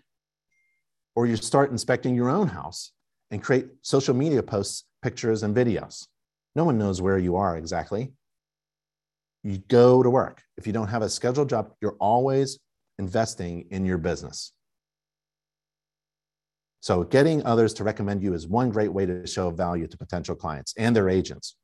or 1.15 1.25
you 1.25 1.35
start 1.35 1.71
inspecting 1.71 2.15
your 2.15 2.29
own 2.29 2.47
house 2.47 2.91
and 3.31 3.43
create 3.43 3.67
social 3.81 4.13
media 4.13 4.43
posts, 4.43 4.85
pictures, 5.01 5.43
and 5.43 5.55
videos. 5.55 6.07
No 6.55 6.63
one 6.63 6.77
knows 6.77 7.01
where 7.01 7.17
you 7.17 7.35
are 7.35 7.57
exactly 7.57 8.13
you 9.43 9.57
go 9.67 10.01
to 10.01 10.09
work. 10.09 10.41
If 10.57 10.65
you 10.65 10.73
don't 10.73 10.87
have 10.87 11.01
a 11.01 11.09
scheduled 11.09 11.49
job, 11.49 11.73
you're 11.81 11.97
always 11.99 12.59
investing 12.97 13.67
in 13.71 13.85
your 13.85 13.97
business. 13.97 14.53
So, 16.79 17.03
getting 17.03 17.45
others 17.45 17.73
to 17.75 17.83
recommend 17.83 18.21
you 18.21 18.33
is 18.33 18.47
one 18.47 18.69
great 18.69 18.91
way 18.91 19.05
to 19.05 19.25
show 19.27 19.49
value 19.51 19.87
to 19.87 19.97
potential 19.97 20.35
clients 20.35 20.73
and 20.77 20.95
their 20.95 21.09
agents. 21.09 21.55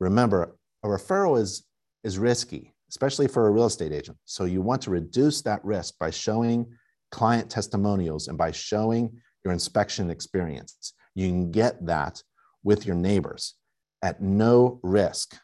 Remember, 0.00 0.56
a 0.82 0.88
referral 0.88 1.38
is, 1.38 1.64
is 2.02 2.18
risky, 2.18 2.72
especially 2.88 3.28
for 3.28 3.46
a 3.46 3.50
real 3.50 3.66
estate 3.66 3.92
agent. 3.92 4.16
So, 4.24 4.44
you 4.44 4.62
want 4.62 4.82
to 4.82 4.90
reduce 4.90 5.42
that 5.42 5.64
risk 5.64 5.98
by 5.98 6.10
showing 6.10 6.66
client 7.14 7.48
testimonials 7.48 8.26
and 8.26 8.36
by 8.36 8.50
showing 8.50 9.16
your 9.44 9.52
inspection 9.52 10.10
experience. 10.10 10.94
You 11.14 11.28
can 11.28 11.52
get 11.52 11.86
that 11.86 12.20
with 12.64 12.84
your 12.84 12.96
neighbors 12.96 13.54
at 14.02 14.20
no 14.20 14.80
risk. 14.82 15.36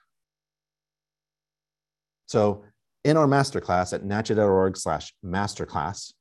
So 2.27 2.65
in 3.05 3.17
our 3.17 3.27
masterclass 3.27 3.93
at 3.93 4.03
nachi.org 4.03 4.77
slash 4.77 5.15
masterclass, 5.25 6.13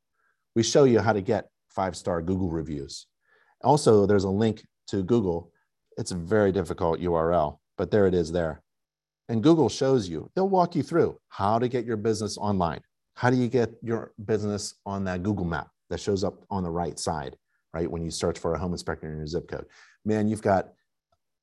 we 0.56 0.62
show 0.62 0.84
you 0.84 1.00
how 1.00 1.14
to 1.14 1.22
get 1.22 1.50
five-star 1.70 2.22
Google 2.22 2.50
reviews. 2.50 3.08
Also, 3.64 4.06
there's 4.06 4.26
a 4.26 4.30
link 4.30 4.64
to 4.88 5.04
Google. 5.04 5.52
It's 5.98 6.12
a 6.12 6.16
very 6.16 6.52
difficult 6.52 7.00
URL, 7.00 7.58
but 7.76 7.90
there 7.90 8.06
it 8.06 8.14
is 8.14 8.32
there. 8.32 8.62
And 9.30 9.44
Google 9.44 9.70
shows 9.70 10.08
you, 10.08 10.30
they'll 10.36 10.50
walk 10.50 10.76
you 10.76 10.84
through 10.84 11.18
how 11.30 11.60
to 11.60 11.68
get 11.68 11.86
your 11.86 11.98
business 11.98 12.38
online. 12.38 12.82
How 13.20 13.30
do 13.30 13.36
you 13.36 13.50
get 13.50 13.72
your 13.84 14.14
business 14.24 14.76
on 14.86 15.04
that 15.04 15.24
Google 15.24 15.44
map 15.44 15.68
that 15.90 16.00
shows 16.00 16.24
up 16.24 16.42
on 16.50 16.64
the 16.64 16.70
right 16.70 16.98
side, 16.98 17.36
right? 17.74 17.92
When 17.92 18.02
you 18.02 18.12
search 18.12 18.40
for 18.40 18.54
a 18.54 18.58
home 18.58 18.72
inspector 18.72 19.12
in 19.12 19.18
your 19.18 19.28
zip 19.28 19.50
code. 19.50 19.66
Man, 20.06 20.30
you've 20.30 20.42
got 20.42 20.70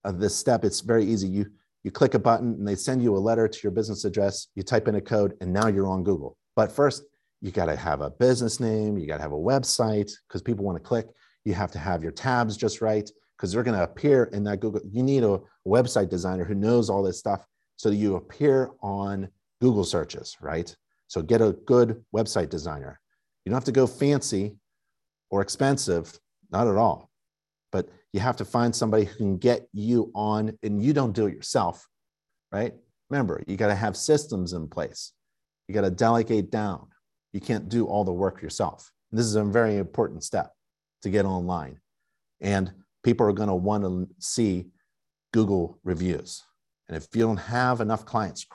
uh, 0.02 0.12
this 0.12 0.34
step. 0.34 0.64
It's 0.64 0.80
very 0.80 1.04
easy. 1.04 1.28
You 1.28 1.44
you 1.84 1.90
click 1.90 2.14
a 2.14 2.18
button 2.18 2.54
and 2.54 2.66
they 2.66 2.76
send 2.76 3.02
you 3.02 3.14
a 3.14 3.18
letter 3.18 3.46
to 3.46 3.60
your 3.62 3.72
business 3.72 4.06
address, 4.06 4.46
you 4.54 4.62
type 4.62 4.88
in 4.88 4.94
a 4.94 5.02
code, 5.02 5.34
and 5.42 5.52
now 5.52 5.66
you're 5.66 5.86
on 5.86 6.02
Google. 6.02 6.38
But 6.56 6.72
first, 6.72 7.02
you 7.42 7.50
got 7.50 7.66
to 7.66 7.76
have 7.76 8.00
a 8.00 8.08
business 8.08 8.58
name, 8.58 8.96
you 8.96 9.06
got 9.06 9.18
to 9.18 9.22
have 9.22 9.32
a 9.32 9.36
website 9.36 10.10
because 10.26 10.40
people 10.40 10.64
want 10.64 10.78
to 10.78 10.82
click. 10.82 11.08
You 11.44 11.52
have 11.52 11.72
to 11.72 11.78
have 11.78 12.02
your 12.02 12.12
tabs 12.12 12.56
just 12.56 12.80
right 12.80 13.08
because 13.36 13.52
they're 13.52 13.62
going 13.62 13.76
to 13.76 13.84
appear 13.84 14.30
in 14.32 14.44
that 14.44 14.60
Google. 14.60 14.80
You 14.90 15.02
need 15.02 15.24
a 15.24 15.40
website 15.68 16.08
designer 16.08 16.44
who 16.44 16.54
knows 16.54 16.88
all 16.88 17.02
this 17.02 17.18
stuff 17.18 17.44
so 17.76 17.90
that 17.90 17.96
you 17.96 18.16
appear 18.16 18.70
on 18.80 19.28
Google 19.60 19.84
searches, 19.84 20.38
right? 20.40 20.74
So 21.08 21.22
get 21.22 21.40
a 21.40 21.52
good 21.66 22.04
website 22.14 22.50
designer. 22.50 23.00
You 23.44 23.50
don't 23.50 23.56
have 23.56 23.64
to 23.64 23.72
go 23.72 23.86
fancy 23.86 24.56
or 25.30 25.40
expensive, 25.40 26.18
not 26.50 26.66
at 26.66 26.76
all. 26.76 27.10
But 27.72 27.88
you 28.12 28.20
have 28.20 28.36
to 28.36 28.44
find 28.44 28.74
somebody 28.74 29.04
who 29.04 29.16
can 29.16 29.38
get 29.38 29.68
you 29.72 30.10
on, 30.14 30.56
and 30.62 30.82
you 30.82 30.92
don't 30.92 31.12
do 31.12 31.26
it 31.26 31.34
yourself, 31.34 31.86
right? 32.52 32.74
Remember, 33.10 33.42
you 33.46 33.56
got 33.56 33.68
to 33.68 33.74
have 33.74 33.96
systems 33.96 34.52
in 34.52 34.68
place. 34.68 35.12
You 35.68 35.74
got 35.74 35.82
to 35.82 35.90
delegate 35.90 36.50
down. 36.50 36.88
You 37.32 37.40
can't 37.40 37.68
do 37.68 37.86
all 37.86 38.04
the 38.04 38.12
work 38.12 38.42
yourself. 38.42 38.90
And 39.10 39.18
this 39.18 39.26
is 39.26 39.36
a 39.36 39.44
very 39.44 39.76
important 39.76 40.24
step 40.24 40.52
to 41.02 41.10
get 41.10 41.24
online. 41.24 41.78
And 42.40 42.72
people 43.04 43.26
are 43.26 43.32
going 43.32 43.48
to 43.48 43.54
want 43.54 43.84
to 43.84 44.08
see 44.18 44.66
Google 45.32 45.78
reviews. 45.84 46.42
And 46.88 46.96
if 46.96 47.08
you 47.14 47.22
don't 47.22 47.36
have 47.36 47.80
enough 47.80 48.04
clients 48.04 48.46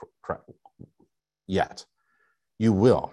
yet, 1.48 1.86
you 2.62 2.72
will. 2.72 3.12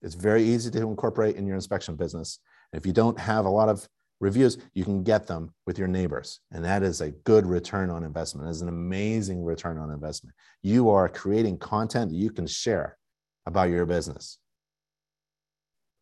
It's 0.00 0.14
very 0.14 0.44
easy 0.44 0.70
to 0.70 0.78
incorporate 0.82 1.34
in 1.34 1.44
your 1.44 1.56
inspection 1.56 1.96
business. 1.96 2.38
And 2.72 2.80
if 2.80 2.86
you 2.86 2.92
don't 2.92 3.18
have 3.18 3.44
a 3.44 3.50
lot 3.50 3.68
of 3.68 3.88
reviews, 4.20 4.58
you 4.74 4.84
can 4.84 5.02
get 5.02 5.26
them 5.26 5.52
with 5.66 5.76
your 5.76 5.88
neighbors. 5.88 6.38
And 6.52 6.64
that 6.64 6.84
is 6.84 7.00
a 7.00 7.10
good 7.10 7.46
return 7.46 7.90
on 7.90 8.04
investment. 8.04 8.48
It's 8.48 8.60
an 8.60 8.68
amazing 8.68 9.42
return 9.42 9.76
on 9.76 9.90
investment. 9.90 10.36
You 10.62 10.90
are 10.90 11.08
creating 11.08 11.58
content 11.58 12.12
that 12.12 12.16
you 12.16 12.30
can 12.30 12.46
share 12.46 12.96
about 13.44 13.70
your 13.70 13.86
business. 13.86 14.38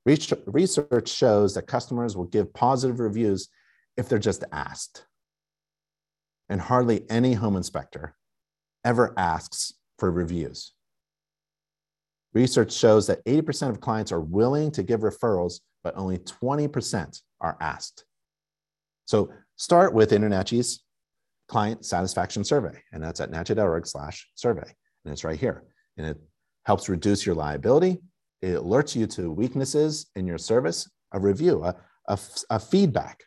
Research 0.04 1.08
shows 1.08 1.54
that 1.54 1.66
customers 1.66 2.18
will 2.18 2.26
give 2.26 2.52
positive 2.52 3.00
reviews 3.00 3.48
if 3.96 4.10
they're 4.10 4.18
just 4.18 4.44
asked. 4.52 5.06
And 6.50 6.60
hardly 6.60 7.06
any 7.08 7.32
home 7.32 7.56
inspector 7.56 8.14
ever 8.84 9.14
asks 9.16 9.72
for 9.98 10.10
reviews. 10.10 10.74
Research 12.34 12.72
shows 12.72 13.06
that 13.06 13.24
80% 13.24 13.70
of 13.70 13.80
clients 13.80 14.10
are 14.10 14.20
willing 14.20 14.70
to 14.72 14.82
give 14.82 15.00
referrals, 15.00 15.60
but 15.84 15.96
only 15.96 16.18
20% 16.18 17.20
are 17.40 17.56
asked. 17.60 18.04
So 19.06 19.30
start 19.56 19.94
with 19.94 20.10
InterNACHI's 20.10 20.82
client 21.48 21.84
satisfaction 21.84 22.42
survey, 22.42 22.82
and 22.92 23.02
that's 23.02 23.20
at 23.20 23.30
nachi.org 23.30 23.86
slash 23.86 24.28
survey. 24.34 24.66
And 25.04 25.12
it's 25.12 25.24
right 25.24 25.38
here. 25.38 25.64
And 25.96 26.06
it 26.06 26.16
helps 26.64 26.88
reduce 26.88 27.24
your 27.24 27.34
liability. 27.34 28.00
It 28.42 28.56
alerts 28.56 28.96
you 28.96 29.06
to 29.08 29.30
weaknesses 29.30 30.10
in 30.16 30.26
your 30.26 30.38
service, 30.38 30.90
a 31.12 31.20
review, 31.20 31.62
a, 31.62 31.76
a, 32.08 32.18
a 32.50 32.58
feedback, 32.58 33.22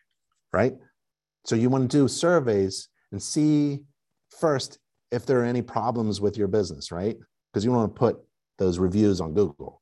right? 0.51 0.73
So 1.45 1.55
you 1.55 1.69
want 1.69 1.89
to 1.89 1.97
do 1.97 2.07
surveys 2.07 2.89
and 3.11 3.21
see 3.21 3.83
first 4.29 4.79
if 5.11 5.25
there 5.25 5.39
are 5.39 5.45
any 5.45 5.61
problems 5.61 6.19
with 6.19 6.37
your 6.37 6.49
business, 6.49 6.91
right? 6.91 7.15
Because 7.53 7.63
you 7.63 7.71
want 7.71 7.95
to 7.95 7.97
put 7.97 8.19
those 8.57 8.79
reviews 8.79 9.21
on 9.21 9.33
Google. 9.33 9.81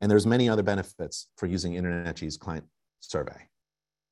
And 0.00 0.10
there's 0.10 0.26
many 0.26 0.48
other 0.48 0.62
benefits 0.62 1.28
for 1.36 1.46
using 1.46 1.74
InterNACHI's 1.74 2.36
client 2.36 2.66
survey. 3.00 3.48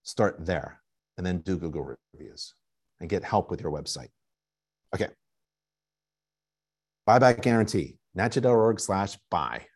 Start 0.04 0.36
there 0.44 0.80
and 1.16 1.26
then 1.26 1.38
do 1.38 1.56
Google 1.56 1.96
reviews 2.14 2.54
and 3.00 3.10
get 3.10 3.24
help 3.24 3.50
with 3.50 3.60
your 3.60 3.72
website. 3.72 4.08
Okay. 4.94 5.08
Buyback 7.08 7.42
guarantee, 7.42 7.96
NACHI.org 8.16 8.80
slash 8.80 9.18
buy. 9.30 9.66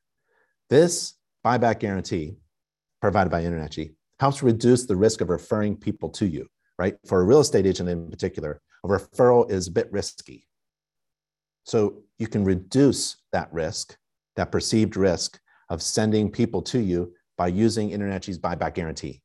This 0.71 1.15
buyback 1.45 1.81
guarantee 1.81 2.37
provided 3.01 3.31
by 3.31 3.43
InterNACHI 3.43 3.95
helps 4.19 4.43
reduce 4.43 4.87
the 4.87 4.97
risk 4.97 5.21
of 5.21 5.29
referring 5.29 5.77
people 5.77 6.09
to 6.11 6.27
you, 6.27 6.47
right? 6.79 6.97
For 7.07 7.21
a 7.21 7.25
real 7.25 7.41
estate 7.41 7.67
agent 7.67 7.89
in 7.89 8.11
particular, 8.11 8.61
a 8.85 8.89
referral 8.89 9.51
is 9.51 9.69
a 9.69 9.73
bit 9.73 9.93
risky. 9.93 10.47
So 11.65 12.03
you 12.19 12.27
can 12.27 12.45
reduce 12.45 13.17
that 13.33 13.53
risk, 13.53 13.97
that 14.37 14.53
perceived 14.53 14.97
risk 14.97 15.39
of 15.69 15.83
sending 15.83 16.31
people 16.31 16.63
to 16.63 16.79
you 16.79 17.13
by 17.37 17.49
using 17.49 17.91
InterNACHI's 17.91 18.39
buyback 18.39 18.75
guarantee. 18.75 19.21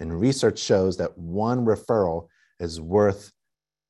And 0.00 0.18
research 0.18 0.58
shows 0.58 0.96
that 0.96 1.16
one 1.16 1.64
referral 1.64 2.28
is 2.58 2.80
worth 2.80 3.30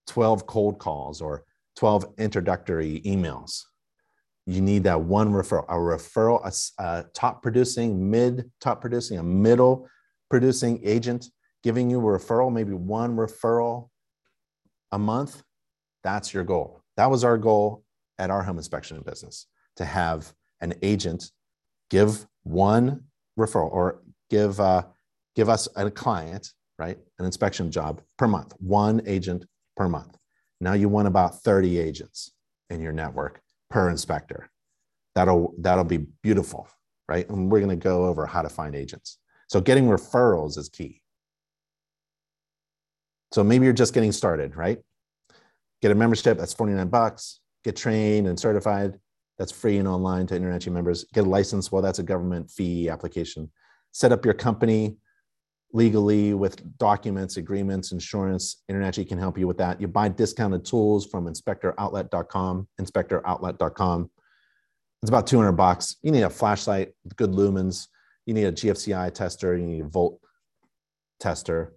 12 0.08 0.46
cold 0.46 0.78
calls 0.78 1.20
or 1.20 1.44
12 1.76 2.06
introductory 2.18 3.00
emails. 3.06 3.62
You 4.46 4.60
need 4.60 4.84
that 4.84 5.00
one 5.00 5.32
referral, 5.32 5.64
a 5.68 5.74
referral, 5.74 6.44
a, 6.44 6.82
a 6.82 7.04
top 7.14 7.42
producing, 7.42 8.10
mid 8.10 8.50
top 8.60 8.80
producing, 8.82 9.18
a 9.18 9.22
middle 9.22 9.88
producing 10.28 10.80
agent 10.84 11.26
giving 11.62 11.88
you 11.88 11.98
a 11.98 12.18
referral, 12.18 12.52
maybe 12.52 12.74
one 12.74 13.16
referral 13.16 13.88
a 14.92 14.98
month. 14.98 15.42
That's 16.02 16.34
your 16.34 16.44
goal. 16.44 16.82
That 16.98 17.10
was 17.10 17.24
our 17.24 17.38
goal 17.38 17.83
at 18.18 18.30
our 18.30 18.42
home 18.42 18.58
inspection 18.58 19.00
business 19.02 19.46
to 19.76 19.84
have 19.84 20.32
an 20.60 20.74
agent 20.82 21.30
give 21.90 22.26
one 22.42 23.04
referral 23.38 23.70
or 23.70 24.02
give 24.30 24.60
uh, 24.60 24.82
give 25.34 25.48
us 25.48 25.68
a 25.76 25.90
client 25.90 26.52
right 26.78 26.98
an 27.18 27.24
inspection 27.24 27.70
job 27.70 28.00
per 28.18 28.26
month 28.26 28.54
one 28.58 29.02
agent 29.06 29.44
per 29.76 29.88
month. 29.88 30.16
Now 30.60 30.74
you 30.74 30.88
want 30.88 31.08
about 31.08 31.42
30 31.42 31.78
agents 31.78 32.32
in 32.70 32.80
your 32.80 32.92
network 32.92 33.40
per 33.70 33.90
inspector. 33.90 34.48
That'll 35.14 35.54
that'll 35.58 35.84
be 35.84 36.06
beautiful 36.22 36.68
right? 37.08 37.28
And 37.28 37.50
we're 37.50 37.60
going 37.60 37.70
to 37.70 37.76
go 37.76 38.06
over 38.06 38.26
how 38.26 38.42
to 38.42 38.48
find 38.48 38.74
agents. 38.74 39.18
So 39.48 39.60
getting 39.60 39.86
referrals 39.86 40.58
is 40.58 40.68
key. 40.68 41.02
So 43.32 43.44
maybe 43.44 43.64
you're 43.64 43.74
just 43.74 43.94
getting 43.94 44.12
started 44.12 44.56
right? 44.56 44.78
Get 45.82 45.90
a 45.90 45.94
membership 45.94 46.38
that's 46.38 46.54
49 46.54 46.88
bucks 46.88 47.40
get 47.64 47.76
trained 47.76 48.26
and 48.26 48.38
certified 48.38 48.98
that's 49.38 49.50
free 49.50 49.78
and 49.78 49.88
online 49.88 50.26
to 50.26 50.38
InterNACHI 50.38 50.70
members 50.70 51.04
get 51.12 51.26
a 51.26 51.28
license 51.28 51.72
well 51.72 51.82
that's 51.82 51.98
a 51.98 52.02
government 52.02 52.50
fee 52.50 52.88
application 52.88 53.50
set 53.92 54.12
up 54.12 54.24
your 54.24 54.34
company 54.34 54.96
legally 55.74 56.34
with 56.34 56.78
documents, 56.78 57.36
agreements, 57.36 57.92
insurance. 57.92 58.62
InterNACHI 58.70 59.08
can 59.08 59.18
help 59.18 59.36
you 59.36 59.46
with 59.46 59.58
that. 59.58 59.80
You 59.80 59.88
buy 59.88 60.08
discounted 60.08 60.64
tools 60.64 61.04
from 61.04 61.26
inspectoroutlet.com, 61.26 62.68
inspectoroutlet.com. 62.80 64.10
It's 65.02 65.10
about 65.10 65.26
200 65.26 65.52
bucks. 65.52 65.96
You 66.00 66.12
need 66.12 66.22
a 66.22 66.30
flashlight 66.30 66.92
good 67.16 67.32
lumens. 67.32 67.88
You 68.24 68.32
need 68.32 68.44
a 68.44 68.52
GFCI 68.52 69.12
tester. 69.12 69.56
You 69.56 69.66
need 69.66 69.80
a 69.82 69.88
volt 69.88 70.20
tester. 71.20 71.74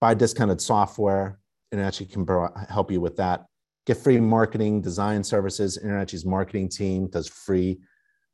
Buy 0.00 0.14
discounted 0.14 0.60
software. 0.60 1.38
InterNACHI 1.72 2.10
can 2.10 2.66
help 2.68 2.90
you 2.90 3.00
with 3.00 3.16
that. 3.18 3.44
Get 3.88 3.96
free 3.96 4.20
marketing 4.20 4.82
design 4.82 5.24
services. 5.24 5.78
InterNACHI's 5.82 6.26
marketing 6.26 6.68
team 6.68 7.06
does 7.06 7.26
free 7.26 7.78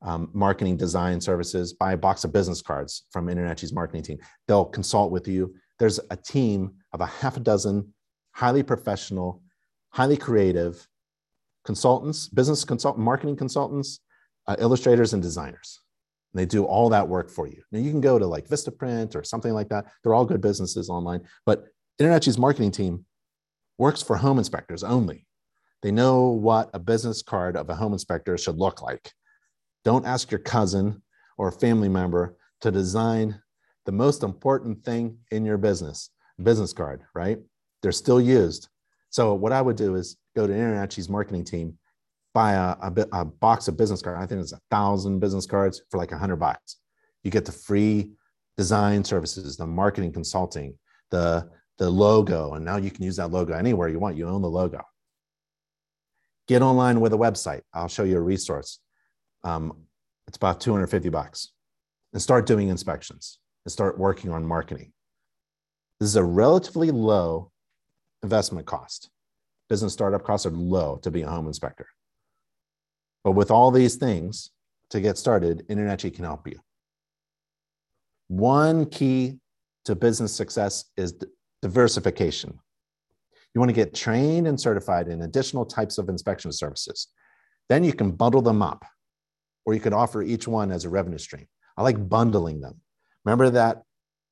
um, 0.02 0.28
marketing 0.32 0.76
design 0.76 1.20
services, 1.20 1.72
buy 1.72 1.92
a 1.92 1.96
box 1.96 2.24
of 2.24 2.32
business 2.32 2.60
cards 2.60 3.04
from 3.12 3.28
InterNACHI's 3.28 3.72
marketing 3.72 4.02
team. 4.02 4.18
They'll 4.48 4.64
consult 4.64 5.12
with 5.12 5.28
you. 5.28 5.54
There's 5.78 6.00
a 6.10 6.16
team 6.16 6.72
of 6.92 7.00
a 7.00 7.06
half 7.06 7.36
a 7.36 7.40
dozen 7.40 7.94
highly 8.32 8.64
professional, 8.64 9.44
highly 9.90 10.16
creative 10.16 10.88
consultants, 11.64 12.26
business 12.26 12.64
consult, 12.64 12.98
marketing 12.98 13.36
consultants, 13.36 14.00
uh, 14.48 14.56
illustrators, 14.58 15.12
and 15.12 15.22
designers. 15.22 15.78
And 16.32 16.40
they 16.40 16.46
do 16.46 16.64
all 16.64 16.88
that 16.88 17.06
work 17.06 17.30
for 17.30 17.46
you. 17.46 17.62
Now 17.70 17.78
you 17.78 17.92
can 17.92 18.00
go 18.00 18.18
to 18.18 18.26
like 18.26 18.48
Vistaprint 18.48 19.14
or 19.14 19.22
something 19.22 19.52
like 19.52 19.68
that. 19.68 19.84
They're 20.02 20.14
all 20.14 20.26
good 20.26 20.40
businesses 20.40 20.90
online, 20.90 21.20
but 21.46 21.66
InterNACHI's 22.00 22.38
marketing 22.38 22.72
team 22.72 23.06
works 23.78 24.02
for 24.02 24.16
home 24.16 24.38
inspectors 24.38 24.82
only. 24.82 25.28
They 25.84 25.92
know 25.92 26.28
what 26.28 26.70
a 26.72 26.78
business 26.78 27.20
card 27.20 27.58
of 27.58 27.68
a 27.68 27.74
home 27.74 27.92
inspector 27.92 28.38
should 28.38 28.56
look 28.56 28.80
like. 28.80 29.12
Don't 29.84 30.06
ask 30.06 30.30
your 30.30 30.38
cousin 30.38 31.02
or 31.36 31.52
family 31.52 31.90
member 31.90 32.38
to 32.62 32.70
design 32.70 33.38
the 33.84 33.92
most 33.92 34.22
important 34.22 34.82
thing 34.82 35.18
in 35.30 35.44
your 35.44 35.58
business, 35.58 36.08
business 36.42 36.72
card, 36.72 37.02
right? 37.14 37.38
They're 37.82 37.92
still 37.92 38.18
used. 38.18 38.70
So 39.10 39.34
what 39.34 39.52
I 39.52 39.60
would 39.60 39.76
do 39.76 39.96
is 39.96 40.16
go 40.34 40.46
to 40.46 40.54
InterNACHI's 40.54 41.10
marketing 41.10 41.44
team, 41.44 41.76
buy 42.32 42.54
a, 42.54 42.76
a, 42.80 43.06
a 43.12 43.24
box 43.26 43.68
of 43.68 43.76
business 43.76 44.00
cards. 44.00 44.22
I 44.22 44.26
think 44.26 44.40
it's 44.40 44.52
a 44.52 44.60
thousand 44.70 45.18
business 45.18 45.44
cards 45.44 45.82
for 45.90 45.98
like 45.98 46.12
a 46.12 46.18
hundred 46.18 46.36
bucks. 46.36 46.78
You 47.24 47.30
get 47.30 47.44
the 47.44 47.52
free 47.52 48.12
design 48.56 49.04
services, 49.04 49.58
the 49.58 49.66
marketing 49.66 50.12
consulting, 50.14 50.78
the 51.10 51.50
the 51.76 51.90
logo, 51.90 52.54
and 52.54 52.64
now 52.64 52.78
you 52.78 52.90
can 52.90 53.04
use 53.04 53.16
that 53.16 53.32
logo 53.32 53.52
anywhere 53.52 53.88
you 53.88 53.98
want. 53.98 54.16
You 54.16 54.28
own 54.28 54.40
the 54.40 54.48
logo. 54.48 54.80
Get 56.46 56.62
online 56.62 57.00
with 57.00 57.12
a 57.12 57.18
website. 57.18 57.62
I'll 57.72 57.88
show 57.88 58.04
you 58.04 58.16
a 58.16 58.20
resource 58.20 58.80
um, 59.44 59.76
it's 60.26 60.36
about 60.36 60.60
250 60.60 61.10
bucks 61.10 61.50
and 62.12 62.20
start 62.20 62.46
doing 62.46 62.68
inspections 62.68 63.38
and 63.64 63.72
start 63.72 63.98
working 63.98 64.30
on 64.30 64.44
marketing. 64.44 64.92
This 66.00 66.08
is 66.08 66.16
a 66.16 66.24
relatively 66.24 66.90
low 66.90 67.50
investment 68.22 68.66
cost. 68.66 69.10
Business 69.68 69.92
startup 69.92 70.24
costs 70.24 70.46
are 70.46 70.50
low 70.50 70.96
to 71.02 71.10
be 71.10 71.22
a 71.22 71.28
home 71.28 71.46
inspector. 71.46 71.86
But 73.22 73.32
with 73.32 73.50
all 73.50 73.70
these 73.70 73.96
things 73.96 74.50
to 74.90 75.00
get 75.00 75.18
started, 75.18 75.66
InterNACHI 75.68 76.14
can 76.14 76.24
help 76.24 76.48
you. 76.48 76.58
One 78.28 78.86
key 78.86 79.38
to 79.84 79.94
business 79.94 80.34
success 80.34 80.86
is 80.96 81.14
diversification. 81.62 82.58
You 83.54 83.60
want 83.60 83.68
to 83.68 83.74
get 83.74 83.94
trained 83.94 84.46
and 84.46 84.60
certified 84.60 85.08
in 85.08 85.22
additional 85.22 85.64
types 85.64 85.98
of 85.98 86.08
inspection 86.08 86.52
services. 86.52 87.08
Then 87.68 87.84
you 87.84 87.92
can 87.92 88.10
bundle 88.10 88.42
them 88.42 88.62
up 88.62 88.84
or 89.64 89.74
you 89.74 89.80
could 89.80 89.92
offer 89.92 90.22
each 90.22 90.46
one 90.46 90.70
as 90.70 90.84
a 90.84 90.90
revenue 90.90 91.18
stream. 91.18 91.46
I 91.76 91.82
like 91.82 92.08
bundling 92.08 92.60
them. 92.60 92.80
Remember 93.24 93.50
that 93.50 93.82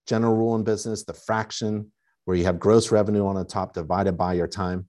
general 0.07 0.35
rule 0.35 0.57
in 0.57 0.65
business, 0.65 1.05
the 1.05 1.15
fraction 1.15 1.93
where 2.25 2.37
you 2.37 2.45
have 2.45 2.59
gross 2.59 2.91
revenue 2.91 3.27
on 3.27 3.37
the 3.37 3.45
top 3.45 3.73
divided 3.73 4.19
by 4.19 4.35
your 4.35 4.47
time? 4.47 4.89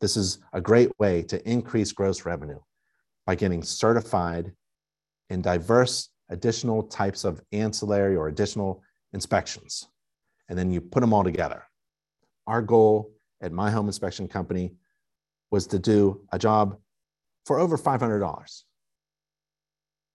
This 0.00 0.16
is 0.16 0.38
a 0.52 0.60
great 0.60 0.90
way 0.98 1.22
to 1.24 1.48
increase 1.48 1.92
gross 1.92 2.24
revenue 2.24 2.60
by 3.26 3.34
getting 3.34 3.62
certified 3.62 4.52
in 5.30 5.42
diverse 5.42 6.10
additional 6.28 6.82
types 6.84 7.24
of 7.24 7.40
ancillary 7.52 8.16
or 8.16 8.28
additional 8.28 8.82
inspections. 9.12 9.88
And 10.48 10.58
then 10.58 10.70
you 10.70 10.80
put 10.80 11.00
them 11.00 11.12
all 11.12 11.24
together. 11.24 11.64
Our 12.46 12.62
goal 12.62 13.12
at 13.42 13.52
my 13.52 13.70
home 13.70 13.86
inspection 13.86 14.28
company 14.28 14.72
was 15.50 15.66
to 15.68 15.78
do 15.78 16.22
a 16.32 16.38
job 16.38 16.78
for 17.44 17.58
over 17.58 17.76
$500. 17.76 18.62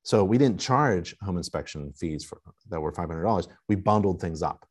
So 0.03 0.23
we 0.23 0.37
didn't 0.37 0.59
charge 0.59 1.15
home 1.21 1.37
inspection 1.37 1.91
fees 1.93 2.23
for, 2.23 2.39
that 2.69 2.79
were 2.79 2.93
$500. 2.93 3.47
We 3.67 3.75
bundled 3.75 4.21
things 4.21 4.41
up. 4.41 4.65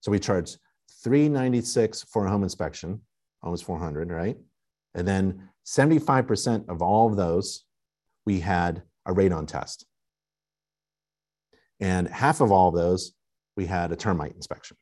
So 0.00 0.10
we 0.10 0.18
charged 0.18 0.58
$396 1.04 2.06
for 2.08 2.26
a 2.26 2.30
home 2.30 2.42
inspection, 2.42 3.00
almost 3.42 3.64
400, 3.64 4.10
right? 4.10 4.36
And 4.94 5.08
then 5.08 5.48
75% 5.64 6.68
of 6.68 6.82
all 6.82 7.08
of 7.08 7.16
those, 7.16 7.64
we 8.26 8.40
had 8.40 8.82
a 9.06 9.14
radon 9.14 9.48
test. 9.48 9.86
And 11.80 12.06
half 12.06 12.40
of 12.40 12.52
all 12.52 12.68
of 12.68 12.74
those, 12.74 13.12
we 13.56 13.66
had 13.66 13.92
a 13.92 13.96
termite 13.96 14.34
inspection. 14.34 14.76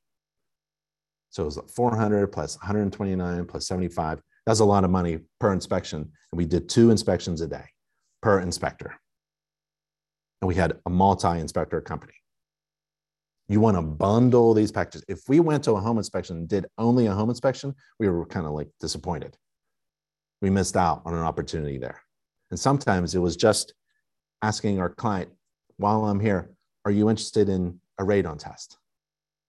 So 1.31 1.45
it 1.45 1.47
was 1.47 1.61
400 1.75 2.29
plus 2.29 2.57
129 2.59 3.47
plus 3.47 3.67
75. 3.67 4.21
That's 4.47 4.61
a 4.61 4.65
lot 4.65 4.85
of 4.85 4.91
money 4.91 5.21
per 5.39 5.53
inspection. 5.53 6.01
And 6.01 6.39
we 6.39 6.45
did 6.45 6.69
two 6.69 6.91
inspections 6.91 7.41
a 7.41 7.47
day 7.47 7.65
per 8.23 8.41
inspector 8.41 9.01
and 10.41 10.49
we 10.49 10.55
had 10.55 10.79
a 10.87 10.91
multi-inspector 10.91 11.81
company. 11.83 12.15
You 13.49 13.61
want 13.61 13.77
to 13.77 13.83
bundle 13.83 14.55
these 14.55 14.71
packages. 14.71 15.05
If 15.09 15.23
we 15.29 15.41
went 15.41 15.65
to 15.65 15.73
a 15.73 15.81
home 15.81 15.99
inspection 15.99 16.39
and 16.39 16.49
did 16.49 16.67
only 16.79 17.07
a 17.07 17.13
home 17.13 17.31
inspection, 17.31 17.75
we 17.99 18.09
were 18.09 18.25
kind 18.25 18.47
of 18.47 18.53
like 18.53 18.69
disappointed. 18.81 19.37
We 20.41 20.51
missed 20.51 20.77
out 20.77 21.03
on 21.05 21.15
an 21.15 21.21
opportunity 21.21 21.77
there. 21.77 22.01
And 22.51 22.59
sometimes 22.59 23.15
it 23.15 23.19
was 23.19 23.37
just 23.37 23.75
asking 24.41 24.81
our 24.81 24.89
client, 24.89 25.31
while 25.77 26.05
I'm 26.05 26.21
here, 26.21 26.51
are 26.85 26.91
you 26.91 27.11
interested 27.11 27.49
in 27.49 27.81
a 27.99 28.05
radon 28.05 28.39
test? 28.39 28.79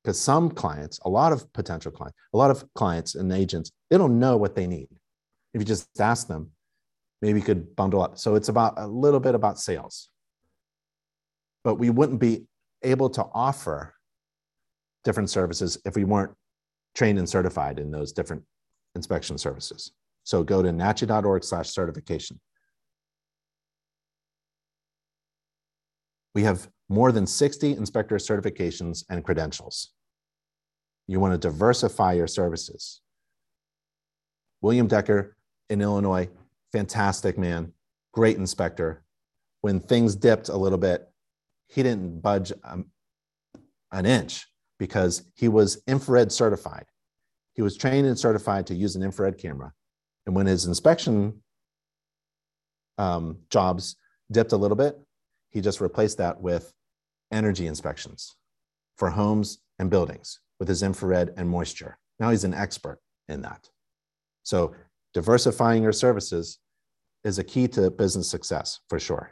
Because 0.03 0.19
some 0.19 0.49
clients, 0.49 0.99
a 1.05 1.09
lot 1.09 1.31
of 1.31 1.51
potential 1.53 1.91
clients, 1.91 2.17
a 2.33 2.37
lot 2.37 2.51
of 2.51 2.65
clients 2.73 3.15
and 3.15 3.31
agents, 3.31 3.71
they 3.89 3.97
don't 3.97 4.19
know 4.19 4.37
what 4.37 4.55
they 4.55 4.65
need. 4.65 4.87
If 5.53 5.61
you 5.61 5.65
just 5.65 5.87
ask 5.99 6.27
them, 6.27 6.51
maybe 7.21 7.39
you 7.39 7.45
could 7.45 7.75
bundle 7.75 8.01
up. 8.01 8.17
So 8.17 8.35
it's 8.35 8.49
about 8.49 8.75
a 8.77 8.87
little 8.87 9.19
bit 9.19 9.35
about 9.35 9.59
sales 9.59 10.09
but 11.63 11.75
we 11.75 11.89
wouldn't 11.89 12.19
be 12.19 12.45
able 12.83 13.09
to 13.11 13.25
offer 13.33 13.93
different 15.03 15.29
services 15.29 15.77
if 15.85 15.95
we 15.95 16.03
weren't 16.03 16.33
trained 16.95 17.19
and 17.19 17.29
certified 17.29 17.79
in 17.79 17.91
those 17.91 18.11
different 18.11 18.43
inspection 18.95 19.37
services. 19.37 19.91
So 20.23 20.43
go 20.43 20.61
to 20.61 20.69
nachi.org 20.69 21.43
slash 21.43 21.69
certification. 21.69 22.39
We 26.33 26.43
have 26.43 26.69
more 26.89 27.11
than 27.11 27.27
60 27.27 27.73
inspector 27.73 28.15
certifications 28.17 29.03
and 29.09 29.23
credentials. 29.23 29.89
You 31.07 31.19
want 31.19 31.33
to 31.33 31.47
diversify 31.47 32.13
your 32.13 32.27
services. 32.27 33.01
William 34.61 34.87
Decker 34.87 35.35
in 35.69 35.81
Illinois, 35.81 36.29
fantastic 36.71 37.37
man, 37.37 37.73
great 38.13 38.37
inspector. 38.37 39.03
When 39.61 39.79
things 39.79 40.15
dipped 40.15 40.49
a 40.49 40.57
little 40.57 40.77
bit, 40.77 41.09
he 41.67 41.83
didn't 41.83 42.21
budge 42.21 42.51
um, 42.63 42.87
an 43.91 44.05
inch 44.05 44.47
because 44.79 45.23
he 45.35 45.47
was 45.47 45.81
infrared 45.87 46.31
certified. 46.31 46.85
He 47.53 47.61
was 47.61 47.77
trained 47.77 48.07
and 48.07 48.17
certified 48.17 48.67
to 48.67 48.75
use 48.75 48.95
an 48.95 49.03
infrared 49.03 49.37
camera. 49.37 49.73
And 50.25 50.35
when 50.35 50.45
his 50.45 50.65
inspection 50.65 51.41
um, 52.97 53.39
jobs 53.49 53.95
dipped 54.31 54.51
a 54.51 54.57
little 54.57 54.77
bit, 54.77 54.97
he 55.51 55.61
just 55.61 55.81
replaced 55.81 56.17
that 56.17 56.41
with 56.41 56.73
energy 57.31 57.67
inspections 57.67 58.35
for 58.97 59.09
homes 59.09 59.59
and 59.79 59.89
buildings 59.89 60.39
with 60.59 60.67
his 60.67 60.83
infrared 60.83 61.33
and 61.37 61.49
moisture. 61.49 61.97
Now 62.19 62.29
he's 62.29 62.43
an 62.43 62.53
expert 62.53 62.99
in 63.27 63.41
that. 63.41 63.69
So 64.43 64.75
diversifying 65.13 65.83
your 65.83 65.93
services 65.93 66.59
is 67.23 67.39
a 67.39 67.43
key 67.43 67.67
to 67.69 67.89
business 67.91 68.29
success 68.29 68.79
for 68.89 68.99
sure. 68.99 69.31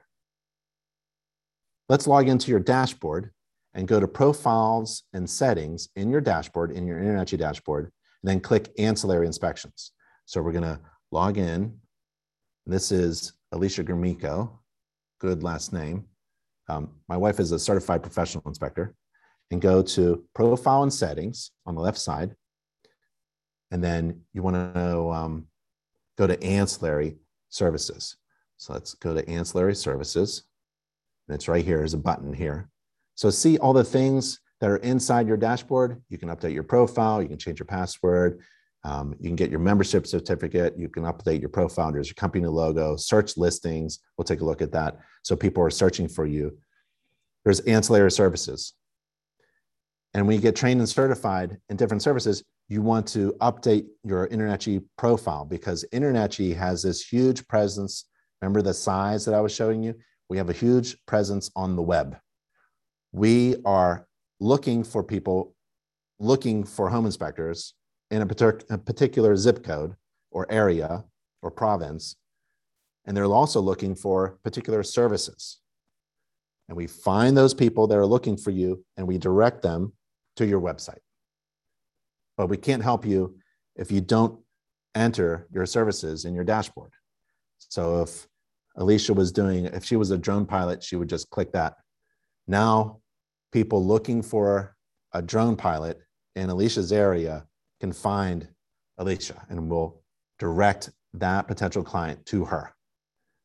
Let's 1.88 2.08
log 2.08 2.28
into 2.28 2.52
your 2.52 2.60
dashboard 2.60 3.32
and 3.74 3.88
go 3.88 4.00
to 4.00 4.08
profiles 4.08 5.04
and 5.14 5.30
settings 5.30 5.90
in 5.96 6.10
your 6.10 6.22
dashboard, 6.22 6.72
in 6.72 6.86
your 6.86 7.00
InterNACHI 7.00 7.38
dashboard, 7.38 7.86
and 7.86 8.30
then 8.30 8.40
click 8.40 8.72
ancillary 8.78 9.26
inspections. 9.26 9.92
So 10.26 10.42
we're 10.42 10.52
gonna 10.52 10.82
log 11.12 11.38
in. 11.38 11.80
This 12.66 12.92
is 12.92 13.34
Alicia 13.52 13.84
Gromicko, 13.84 14.52
good 15.20 15.44
last 15.44 15.74
name. 15.74 16.09
Um, 16.70 16.92
my 17.08 17.18
wife 17.18 17.40
is 17.40 17.52
a 17.52 17.60
certified 17.60 18.04
professional 18.04 18.44
inspector 18.46 18.94
and 19.52 19.62
go 19.62 19.82
to 19.82 20.24
profile 20.36 20.84
and 20.84 20.94
settings 20.94 21.52
on 21.66 21.76
the 21.76 21.82
left 21.82 21.98
side. 21.98 22.36
And 23.72 23.84
then 23.84 24.22
you 24.34 24.44
want 24.44 24.56
to 24.76 25.10
um, 25.10 25.48
go 26.18 26.28
to 26.28 26.42
ancillary 26.44 27.18
services. 27.50 28.18
So 28.58 28.74
let's 28.74 28.94
go 28.94 29.14
to 29.14 29.28
ancillary 29.28 29.76
services. 29.76 30.44
And 31.28 31.36
it's 31.36 31.48
right 31.48 31.66
here. 31.66 31.78
There's 31.78 31.94
a 31.94 31.98
button 31.98 32.34
here. 32.34 32.70
So 33.16 33.30
see 33.30 33.58
all 33.58 33.74
the 33.74 33.84
things 33.84 34.40
that 34.62 34.70
are 34.70 34.78
inside 34.78 35.28
your 35.28 35.38
dashboard. 35.38 36.02
You 36.10 36.18
can 36.18 36.30
update 36.30 36.54
your 36.54 36.64
profile. 36.64 37.22
You 37.22 37.28
can 37.28 37.38
change 37.38 37.60
your 37.60 37.66
password. 37.66 38.42
Um, 38.84 39.16
you 39.20 39.30
can 39.30 39.36
get 39.36 39.50
your 39.50 39.60
membership 39.60 40.08
certificate. 40.08 40.78
You 40.78 40.88
can 40.88 41.04
update 41.04 41.42
your 41.42 41.50
profile. 41.50 41.92
There's 41.92 42.08
your 42.08 42.16
company 42.16 42.46
logo, 42.46 42.96
search 42.96 43.36
listings. 43.36 44.00
We'll 44.18 44.26
take 44.26 44.42
a 44.42 44.46
look 44.46 44.62
at 44.62 44.72
that. 44.72 45.00
So 45.24 45.36
people 45.36 45.64
are 45.64 45.70
searching 45.70 46.08
for 46.08 46.26
you. 46.26 46.58
There's 47.44 47.60
ancillary 47.62 48.12
services. 48.12 48.74
And 50.14 50.26
when 50.26 50.36
you 50.36 50.42
get 50.42 50.56
trained 50.56 50.80
and 50.80 50.90
certified 50.90 51.58
in 51.70 51.78
different 51.78 52.02
services, 52.02 52.44
you 52.68 52.82
want 52.82 53.08
to 53.10 53.34
update 53.42 53.88
your 54.04 54.28
InterNACHI 54.28 54.84
profile 54.98 55.46
because 55.46 55.86
InterNACHI 55.94 56.56
has 56.56 56.84
this 56.84 57.06
huge 57.06 57.48
presence. 57.48 58.06
Remember 58.42 58.62
the 58.62 58.74
size 58.74 59.26
that 59.26 59.36
I 59.36 59.42
was 59.42 59.54
showing 59.54 59.84
you? 59.84 59.96
We 60.30 60.38
have 60.38 60.50
a 60.50 60.54
huge 60.54 60.98
presence 61.06 61.52
on 61.56 61.76
the 61.76 61.82
web. 61.82 62.18
We 63.12 63.58
are 63.66 64.08
looking 64.40 64.84
for 64.84 65.04
people 65.04 65.56
looking 66.20 66.64
for 66.64 66.90
home 66.90 67.06
inspectors 67.06 67.74
in 68.12 68.22
a, 68.22 68.26
partic- 68.26 68.70
a 68.70 68.78
particular 68.78 69.36
zip 69.36 69.64
code 69.64 69.96
or 70.32 70.52
area 70.52 71.04
or 71.42 71.52
province. 71.52 72.16
And 73.06 73.16
they're 73.16 73.26
also 73.26 73.62
looking 73.62 73.96
for 73.96 74.40
particular 74.44 74.84
services. 74.84 75.60
And 76.68 76.78
we 76.78 76.88
find 76.88 77.36
those 77.36 77.54
people 77.54 77.88
that 77.88 77.98
are 77.98 78.06
looking 78.06 78.38
for 78.38 78.52
you 78.52 78.84
and 78.98 79.08
we 79.08 79.18
direct 79.18 79.62
them 79.62 79.94
to 80.36 80.46
your 80.46 80.62
website. 80.62 81.00
But 82.38 82.48
we 82.48 82.58
can't 82.58 82.84
help 82.84 83.06
you 83.06 83.38
if 83.76 83.92
you 83.92 84.02
don't 84.02 84.40
enter 84.96 85.48
your 85.52 85.66
services 85.66 86.26
in 86.26 86.34
your 86.34 86.44
dashboard. 86.44 86.92
So 87.58 88.02
if 88.02 88.28
Alicia 88.76 89.14
was 89.14 89.32
doing, 89.32 89.66
if 89.66 89.84
she 89.84 89.96
was 89.96 90.12
a 90.12 90.18
drone 90.18 90.46
pilot, 90.46 90.84
she 90.84 90.96
would 90.96 91.10
just 91.10 91.30
click 91.30 91.52
that. 91.54 91.76
Now, 92.48 93.00
people 93.52 93.86
looking 93.86 94.22
for 94.22 94.76
a 95.14 95.22
drone 95.22 95.56
pilot 95.56 96.00
in 96.36 96.50
Alicia's 96.50 96.92
area 96.92 97.46
can 97.80 97.92
find 97.92 98.48
Alicia 98.98 99.46
and 99.50 99.70
will 99.70 100.02
direct 100.38 100.90
that 101.14 101.48
potential 101.48 101.84
client 101.84 102.26
to 102.28 102.46
her. 102.46 102.74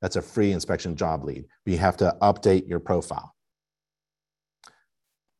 That's 0.03 0.17
a 0.17 0.23
free 0.23 0.53
inspection 0.53 0.97
job 0.97 1.25
lead. 1.25 1.47
You 1.65 1.79
have 1.79 1.97
to 1.99 2.17
update 2.21 2.69
your 2.69 2.81
profile. 2.81 3.35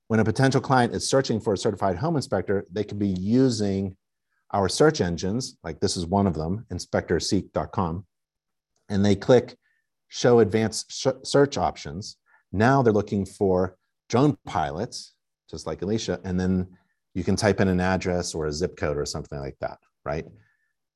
When 0.09 0.21
a 0.21 0.25
potential 0.25 0.61
client 0.61 0.95
is 0.95 1.09
searching 1.09 1.41
for 1.41 1.55
a 1.55 1.59
certified 1.59 1.97
home 1.97 2.17
inspector, 2.17 2.67
they 2.71 2.85
could 2.85 2.99
be 2.99 3.09
using 3.09 3.97
our 4.53 4.69
search 4.69 5.01
engines, 5.01 5.57
like 5.65 5.81
this 5.81 5.97
is 5.97 6.07
one 6.07 6.27
of 6.27 6.35
them, 6.35 6.65
inspectorseek.com, 6.73 8.07
and 8.89 9.05
they 9.05 9.17
click 9.17 9.57
show 10.09 10.39
advanced 10.39 11.27
search 11.27 11.59
options. 11.59 12.17
Now 12.53 12.83
they're 12.83 12.93
looking 12.93 13.27
for 13.27 13.77
drone 14.09 14.37
pilots, 14.47 15.15
just 15.51 15.67
like 15.67 15.83
Alicia, 15.83 16.21
and 16.25 16.39
then 16.39 16.69
you 17.15 17.25
can 17.25 17.37
type 17.37 17.61
in 17.61 17.69
an 17.69 17.81
address 17.81 18.35
or 18.35 18.47
a 18.47 18.53
zip 18.53 18.77
code 18.77 18.99
or 18.99 19.07
something 19.07 19.39
like 19.39 19.57
that, 19.61 19.79
right? 20.05 20.27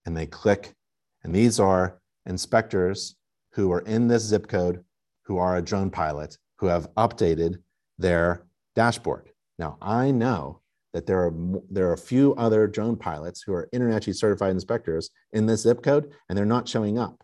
And 0.04 0.16
they 0.16 0.26
click, 0.26 0.74
and 1.22 1.34
these 1.34 1.60
are 1.60 2.00
inspectors 2.26 3.16
who 3.52 3.72
are 3.72 3.80
in 3.80 4.08
this 4.08 4.24
zip 4.24 4.48
code 4.48 4.84
who 5.22 5.38
are 5.38 5.56
a 5.56 5.62
drone 5.62 5.90
pilot 5.90 6.36
who 6.56 6.66
have 6.66 6.92
updated 6.94 7.62
their 7.98 8.46
dashboard. 8.74 9.30
Now, 9.58 9.76
I 9.80 10.10
know 10.10 10.60
that 10.92 11.06
there 11.06 11.26
are 11.26 11.32
there 11.70 11.88
are 11.88 11.92
a 11.92 11.98
few 11.98 12.34
other 12.34 12.66
drone 12.66 12.96
pilots 12.96 13.42
who 13.42 13.52
are 13.52 13.68
internationally 13.72 14.14
certified 14.14 14.52
inspectors 14.52 15.10
in 15.32 15.46
this 15.46 15.62
zip 15.62 15.82
code, 15.82 16.12
and 16.28 16.36
they're 16.36 16.46
not 16.46 16.68
showing 16.68 16.98
up. 16.98 17.22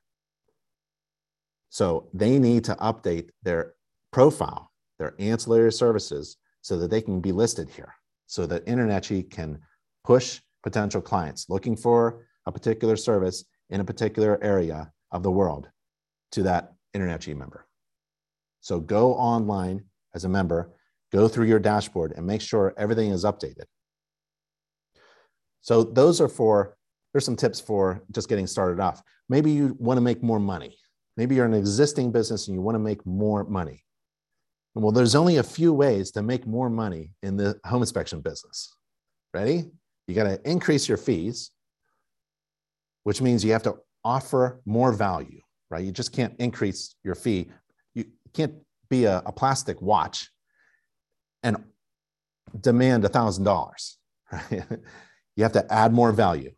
So 1.70 2.08
they 2.12 2.38
need 2.38 2.64
to 2.64 2.74
update 2.76 3.30
their 3.42 3.74
profile, 4.12 4.70
their 4.98 5.14
ancillary 5.18 5.72
services, 5.72 6.36
so 6.60 6.76
that 6.78 6.90
they 6.90 7.00
can 7.00 7.20
be 7.20 7.32
listed 7.32 7.68
here, 7.68 7.94
so 8.34 8.46
that 8.46 8.66
InterNACHI 8.66 9.30
can 9.30 9.60
push 10.02 10.40
potential 10.64 11.00
clients 11.00 11.46
looking 11.48 11.76
for 11.76 12.26
a 12.46 12.50
particular 12.50 12.96
service 12.96 13.44
in 13.70 13.80
a 13.80 13.84
particular 13.84 14.42
area 14.42 14.90
of 15.12 15.22
the 15.22 15.30
world 15.30 15.68
to 16.32 16.42
that 16.42 16.72
InterNACHI 16.96 17.36
member. 17.36 17.64
So 18.60 18.80
go 18.80 19.14
online 19.14 19.84
as 20.16 20.24
a 20.24 20.28
member 20.28 20.74
go 21.12 21.28
through 21.28 21.46
your 21.46 21.60
dashboard 21.60 22.12
and 22.16 22.26
make 22.26 22.40
sure 22.40 22.74
everything 22.76 23.12
is 23.12 23.22
updated. 23.22 23.66
So 25.60 25.84
those 25.84 26.20
are 26.20 26.28
for, 26.28 26.76
there's 27.12 27.24
some 27.24 27.36
tips 27.36 27.60
for 27.60 28.02
just 28.10 28.28
getting 28.28 28.48
started 28.48 28.80
off. 28.80 29.00
Maybe 29.28 29.52
you 29.52 29.76
want 29.78 29.96
to 29.96 30.00
make 30.00 30.24
more 30.24 30.40
money. 30.40 30.76
Maybe 31.16 31.36
you're 31.36 31.46
an 31.46 31.54
existing 31.54 32.10
business 32.10 32.48
and 32.48 32.56
you 32.56 32.62
want 32.62 32.74
to 32.74 32.80
make 32.80 33.06
more 33.06 33.44
money. 33.44 33.84
Well, 34.74 34.90
there's 34.90 35.14
only 35.14 35.36
a 35.36 35.42
few 35.42 35.72
ways 35.72 36.10
to 36.12 36.22
make 36.22 36.46
more 36.46 36.68
money 36.68 37.10
in 37.22 37.36
the 37.36 37.58
home 37.64 37.82
inspection 37.82 38.20
business. 38.20 38.74
Ready? 39.32 39.70
You 40.08 40.14
got 40.14 40.24
to 40.24 40.40
increase 40.48 40.88
your 40.88 40.98
fees, 40.98 41.50
which 43.04 43.22
means 43.22 43.44
you 43.44 43.52
have 43.52 43.62
to 43.64 43.76
offer 44.04 44.60
more 44.66 44.92
value, 44.92 45.40
right? 45.70 45.84
You 45.84 45.92
just 45.92 46.12
can't 46.12 46.34
increase 46.38 46.96
your 47.04 47.14
fee. 47.14 47.48
You 47.94 48.04
can't 48.32 48.54
be 48.90 49.04
a, 49.04 49.22
a 49.24 49.32
plastic 49.32 49.80
watch 49.80 50.28
and 51.42 51.56
demand 52.60 53.04
$1,000. 53.04 53.96
Right? 54.32 54.64
you 55.36 55.44
have 55.44 55.52
to 55.52 55.72
add 55.72 55.92
more 55.92 56.10
value. 56.10 56.50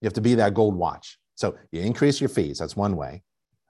You 0.00 0.06
have 0.06 0.14
to 0.14 0.20
be 0.20 0.34
that 0.36 0.54
gold 0.54 0.74
watch. 0.74 1.18
So 1.36 1.56
you 1.70 1.82
increase 1.82 2.20
your 2.20 2.30
fees. 2.30 2.58
That's 2.58 2.74
one 2.74 2.96
way. 2.96 3.22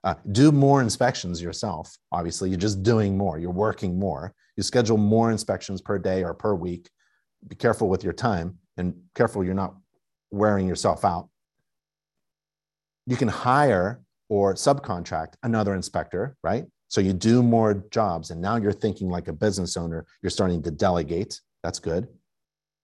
Uh, 0.07 0.15
do 0.31 0.53
more 0.53 0.81
inspections 0.81 1.41
yourself. 1.41 1.97
Obviously, 2.13 2.47
you're 2.47 2.57
just 2.57 2.81
doing 2.81 3.17
more. 3.17 3.37
You're 3.39 3.51
working 3.51 3.99
more. 3.99 4.33
You 4.55 4.63
schedule 4.63 4.95
more 4.95 5.31
inspections 5.31 5.81
per 5.81 5.99
day 5.99 6.23
or 6.23 6.33
per 6.33 6.53
week. 6.53 6.89
Be 7.45 7.57
careful 7.57 7.89
with 7.89 8.05
your 8.05 8.13
time 8.13 8.57
and 8.77 8.95
careful 9.15 9.43
you're 9.43 9.53
not 9.53 9.75
wearing 10.31 10.65
yourself 10.65 11.03
out. 11.03 11.27
You 13.05 13.17
can 13.17 13.27
hire 13.27 14.01
or 14.29 14.53
subcontract 14.53 15.33
another 15.43 15.75
inspector, 15.75 16.37
right? 16.41 16.63
So 16.87 17.01
you 17.01 17.11
do 17.11 17.43
more 17.43 17.83
jobs, 17.91 18.31
and 18.31 18.41
now 18.41 18.55
you're 18.55 18.71
thinking 18.71 19.09
like 19.09 19.27
a 19.27 19.33
business 19.33 19.75
owner. 19.75 20.05
You're 20.21 20.29
starting 20.29 20.63
to 20.63 20.71
delegate. 20.71 21.41
That's 21.63 21.79
good. 21.79 22.07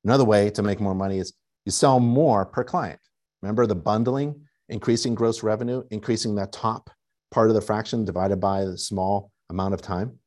Another 0.04 0.26
way 0.26 0.50
to 0.50 0.62
make 0.62 0.82
more 0.82 0.94
money 0.94 1.20
is 1.20 1.32
you 1.66 1.72
sell 1.72 2.02
more 2.02 2.46
per 2.46 2.66
client. 2.66 3.00
Remember 3.42 3.66
the 3.66 3.76
bundling, 3.76 4.42
increasing 4.68 5.16
gross 5.16 5.42
revenue, 5.42 5.84
increasing 5.90 6.36
that 6.36 6.52
top 6.52 6.90
part 7.34 7.50
of 7.50 7.56
the 7.56 7.62
fraction 7.62 8.06
divided 8.06 8.40
by 8.40 8.64
the 8.64 8.78
small 8.78 9.32
amount 9.50 9.74
of 9.74 9.82
time, 9.82 10.20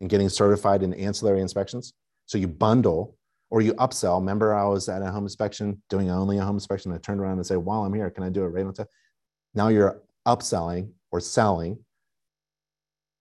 and 0.00 0.10
getting 0.10 0.28
certified 0.28 0.82
in 0.82 0.94
ancillary 0.94 1.40
inspections. 1.40 1.92
So 2.26 2.38
you 2.38 2.48
bundle 2.48 3.16
or 3.50 3.60
you 3.60 3.74
upsell. 3.74 4.18
Remember, 4.18 4.54
I 4.54 4.64
was 4.64 4.88
at 4.88 5.02
a 5.02 5.10
home 5.10 5.24
inspection 5.24 5.82
doing 5.88 6.10
only 6.10 6.38
a 6.38 6.44
home 6.44 6.56
inspection. 6.56 6.92
I 6.92 6.98
turned 6.98 7.20
around 7.20 7.38
and 7.38 7.46
say, 7.46 7.56
"While 7.56 7.84
I'm 7.84 7.94
here, 7.94 8.10
can 8.10 8.24
I 8.24 8.30
do 8.30 8.44
a 8.44 8.50
radon 8.50 8.74
test?" 8.74 8.90
Now 9.54 9.68
you're 9.68 10.02
upselling 10.26 10.92
or 11.10 11.20
selling. 11.20 11.84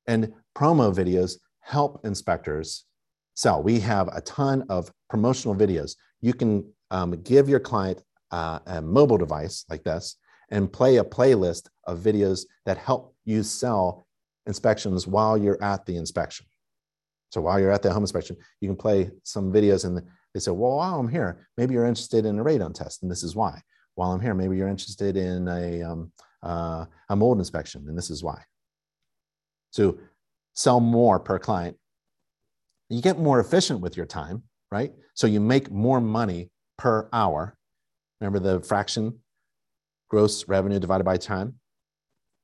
And 0.07 0.34
promo 0.55 0.93
videos 0.93 1.38
help 1.59 2.05
inspectors 2.05 2.86
sell. 3.36 3.61
We 3.61 3.80
have 3.82 4.07
a 4.13 4.21
ton 4.21 4.65
of 4.69 4.91
promotional 5.09 5.55
videos. 5.55 5.95
You 6.21 6.34
can 6.34 6.73
um, 6.91 7.11
give 7.23 7.49
your 7.49 7.59
client 7.59 8.03
uh, 8.32 8.59
a 8.65 8.82
mobile 8.82 9.17
device 9.17 9.65
like 9.69 9.84
this 9.84 10.15
and 10.49 10.71
play 10.71 10.97
a 10.97 11.03
playlist 11.03 11.67
of 11.86 11.99
videos 11.99 12.45
that 12.65 12.78
help 12.78 13.15
you 13.28 13.43
sell 13.43 14.07
inspections 14.47 15.05
while 15.05 15.38
you're 15.38 15.61
at 15.61 15.86
the 15.86 15.97
inspection. 15.97 16.45
So 17.30 17.41
while 17.41 17.59
you're 17.59 17.71
at 17.71 17.84
the 17.84 17.91
home 17.91 18.03
inspection, 18.03 18.38
you 18.61 18.69
can 18.69 18.78
play 18.78 19.11
some 19.23 19.51
videos 19.51 19.84
and 19.84 20.01
they 20.34 20.39
say, 20.39 20.51
well, 20.51 20.78
while 20.78 20.97
I'm 20.97 21.09
here, 21.09 21.47
maybe 21.57 21.73
you're 21.73 21.86
interested 21.86 22.25
in 22.25 22.39
a 22.39 22.43
radon 22.43 22.73
test, 22.73 23.03
and 23.03 23.11
this 23.11 23.23
is 23.23 23.36
why. 23.36 23.61
While 23.95 24.11
I'm 24.11 24.21
here, 24.21 24.34
maybe 24.34 24.55
you're 24.55 24.69
interested 24.69 25.17
in 25.17 25.47
a, 25.47 25.84
um, 25.84 26.11
uh, 26.41 26.86
a 27.09 27.15
mold 27.15 27.39
inspection, 27.39 27.86
and 27.89 27.97
this 27.97 28.09
is 28.09 28.23
why. 28.23 28.41
So 29.71 29.99
sell 30.55 30.80
more 30.80 31.19
per 31.19 31.38
client. 31.38 31.75
You 32.89 33.01
get 33.01 33.19
more 33.19 33.41
efficient 33.41 33.82
with 33.82 33.97
your 33.97 34.05
time, 34.05 34.43
right? 34.71 34.93
So 35.15 35.28
you 35.28 35.41
make 35.41 35.69
more 35.69 35.99
money 35.99 36.49
per 36.78 37.09
hour. 37.11 37.57
Remember 38.21 38.39
the 38.39 38.61
fraction, 38.61 39.19
gross 40.09 40.47
revenue 40.47 40.80
divided 40.80 41.03
by 41.03 41.17
time? 41.17 41.55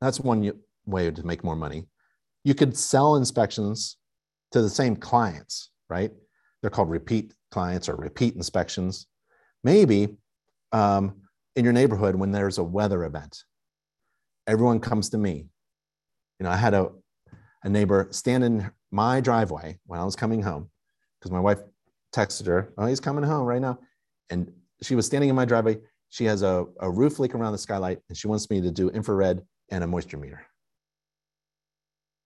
That's 0.01 0.19
one 0.19 0.43
way 0.85 1.09
to 1.11 1.25
make 1.25 1.43
more 1.43 1.55
money. 1.55 1.85
You 2.43 2.53
could 2.53 2.77
sell 2.77 3.15
inspections 3.15 3.97
to 4.51 4.61
the 4.61 4.69
same 4.69 4.95
clients, 4.95 5.71
right? 5.89 6.11
They're 6.61 6.69
called 6.69 6.89
repeat 6.89 7.33
clients 7.51 7.89
or 7.89 7.95
repeat 7.95 8.35
inspections. 8.35 9.07
Maybe 9.63 10.17
um, 10.71 11.21
in 11.55 11.63
your 11.63 11.73
neighborhood 11.73 12.15
when 12.15 12.31
there's 12.31 12.57
a 12.57 12.63
weather 12.63 13.03
event, 13.03 13.43
everyone 14.47 14.79
comes 14.79 15.09
to 15.09 15.17
me. 15.17 15.47
You 16.39 16.45
know, 16.45 16.49
I 16.49 16.57
had 16.57 16.73
a, 16.73 16.89
a 17.63 17.69
neighbor 17.69 18.07
stand 18.11 18.43
in 18.43 18.71
my 18.91 19.21
driveway 19.21 19.79
when 19.85 19.99
I 19.99 20.03
was 20.03 20.15
coming 20.15 20.41
home 20.41 20.69
because 21.19 21.31
my 21.31 21.39
wife 21.39 21.59
texted 22.13 22.47
her, 22.47 22.73
Oh, 22.77 22.85
he's 22.85 22.99
coming 22.99 23.23
home 23.23 23.45
right 23.45 23.61
now. 23.61 23.79
And 24.29 24.51
she 24.81 24.95
was 24.95 25.05
standing 25.05 25.29
in 25.29 25.35
my 25.35 25.45
driveway. 25.45 25.77
She 26.09 26.25
has 26.25 26.43
a, 26.43 26.65
a 26.79 26.91
roof 26.91 27.19
leak 27.19 27.33
around 27.33 27.53
the 27.53 27.57
skylight 27.57 27.99
and 28.09 28.17
she 28.17 28.27
wants 28.27 28.49
me 28.49 28.61
to 28.61 28.71
do 28.71 28.89
infrared 28.89 29.41
and 29.69 29.83
a 29.83 29.87
moisture 29.87 30.17
meter. 30.17 30.45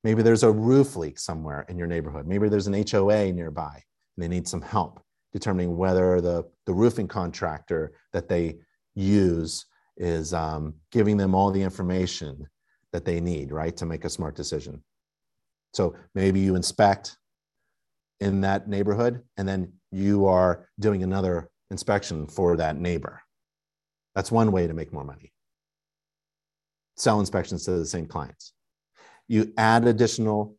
Maybe 0.07 0.21
there's 0.21 0.43
a 0.43 0.51
roof 0.53 0.95
leak 0.95 1.19
somewhere 1.19 1.65
in 1.67 1.77
your 1.77 1.85
neighborhood. 1.85 2.27
Maybe 2.27 2.47
there's 2.47 2.67
an 2.67 2.85
HOA 2.89 3.33
nearby 3.33 3.73
and 4.15 4.23
they 4.23 4.29
need 4.29 4.47
some 4.47 4.61
help 4.61 5.01
determining 5.33 5.75
whether 5.75 6.21
the, 6.21 6.45
the 6.65 6.73
roofing 6.73 7.09
contractor 7.09 7.91
that 8.13 8.29
they 8.29 8.59
use 8.95 9.65
is 9.97 10.33
um, 10.33 10.75
giving 10.93 11.17
them 11.17 11.35
all 11.35 11.51
the 11.51 11.61
information 11.61 12.47
that 12.93 13.03
they 13.03 13.19
need, 13.19 13.51
right, 13.51 13.75
to 13.75 13.85
make 13.85 14.05
a 14.05 14.09
smart 14.09 14.33
decision. 14.33 14.81
So 15.73 15.93
maybe 16.15 16.39
you 16.39 16.55
inspect 16.55 17.17
in 18.21 18.39
that 18.39 18.69
neighborhood 18.69 19.23
and 19.35 19.45
then 19.45 19.73
you 19.91 20.25
are 20.25 20.69
doing 20.79 21.03
another 21.03 21.49
inspection 21.69 22.27
for 22.27 22.55
that 22.55 22.77
neighbor. 22.77 23.21
That's 24.15 24.31
one 24.31 24.53
way 24.53 24.67
to 24.67 24.73
make 24.73 24.93
more 24.93 25.03
money. 25.03 25.33
Sell 26.95 27.19
inspections 27.19 27.65
to 27.65 27.71
the 27.71 27.85
same 27.85 28.05
clients 28.05 28.53
you 29.27 29.53
add 29.57 29.87
additional 29.87 30.55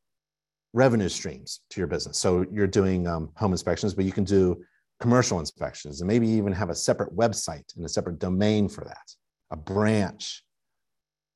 revenue 0.73 1.09
streams 1.09 1.61
to 1.71 1.81
your 1.81 1.87
business. 1.87 2.19
So 2.19 2.45
you're 2.53 2.67
doing 2.67 3.07
um, 3.07 3.31
home 3.37 3.53
inspections, 3.53 3.95
but 3.95 4.05
you 4.05 4.13
can 4.13 4.25
do 4.25 4.63
commercial 5.01 5.41
inspections 5.41 6.01
and 6.01 6.09
maybe 6.09 6.29
even 6.29 6.53
have 6.53 6.71
a 6.71 6.75
separate 6.75 7.15
website 7.17 7.75
and 7.77 7.85
a 7.85 7.89
separate 7.89 8.19
domain 8.19 8.69
for 8.69 8.85
that, 8.85 9.15
a 9.51 9.57
branch, 9.57 10.45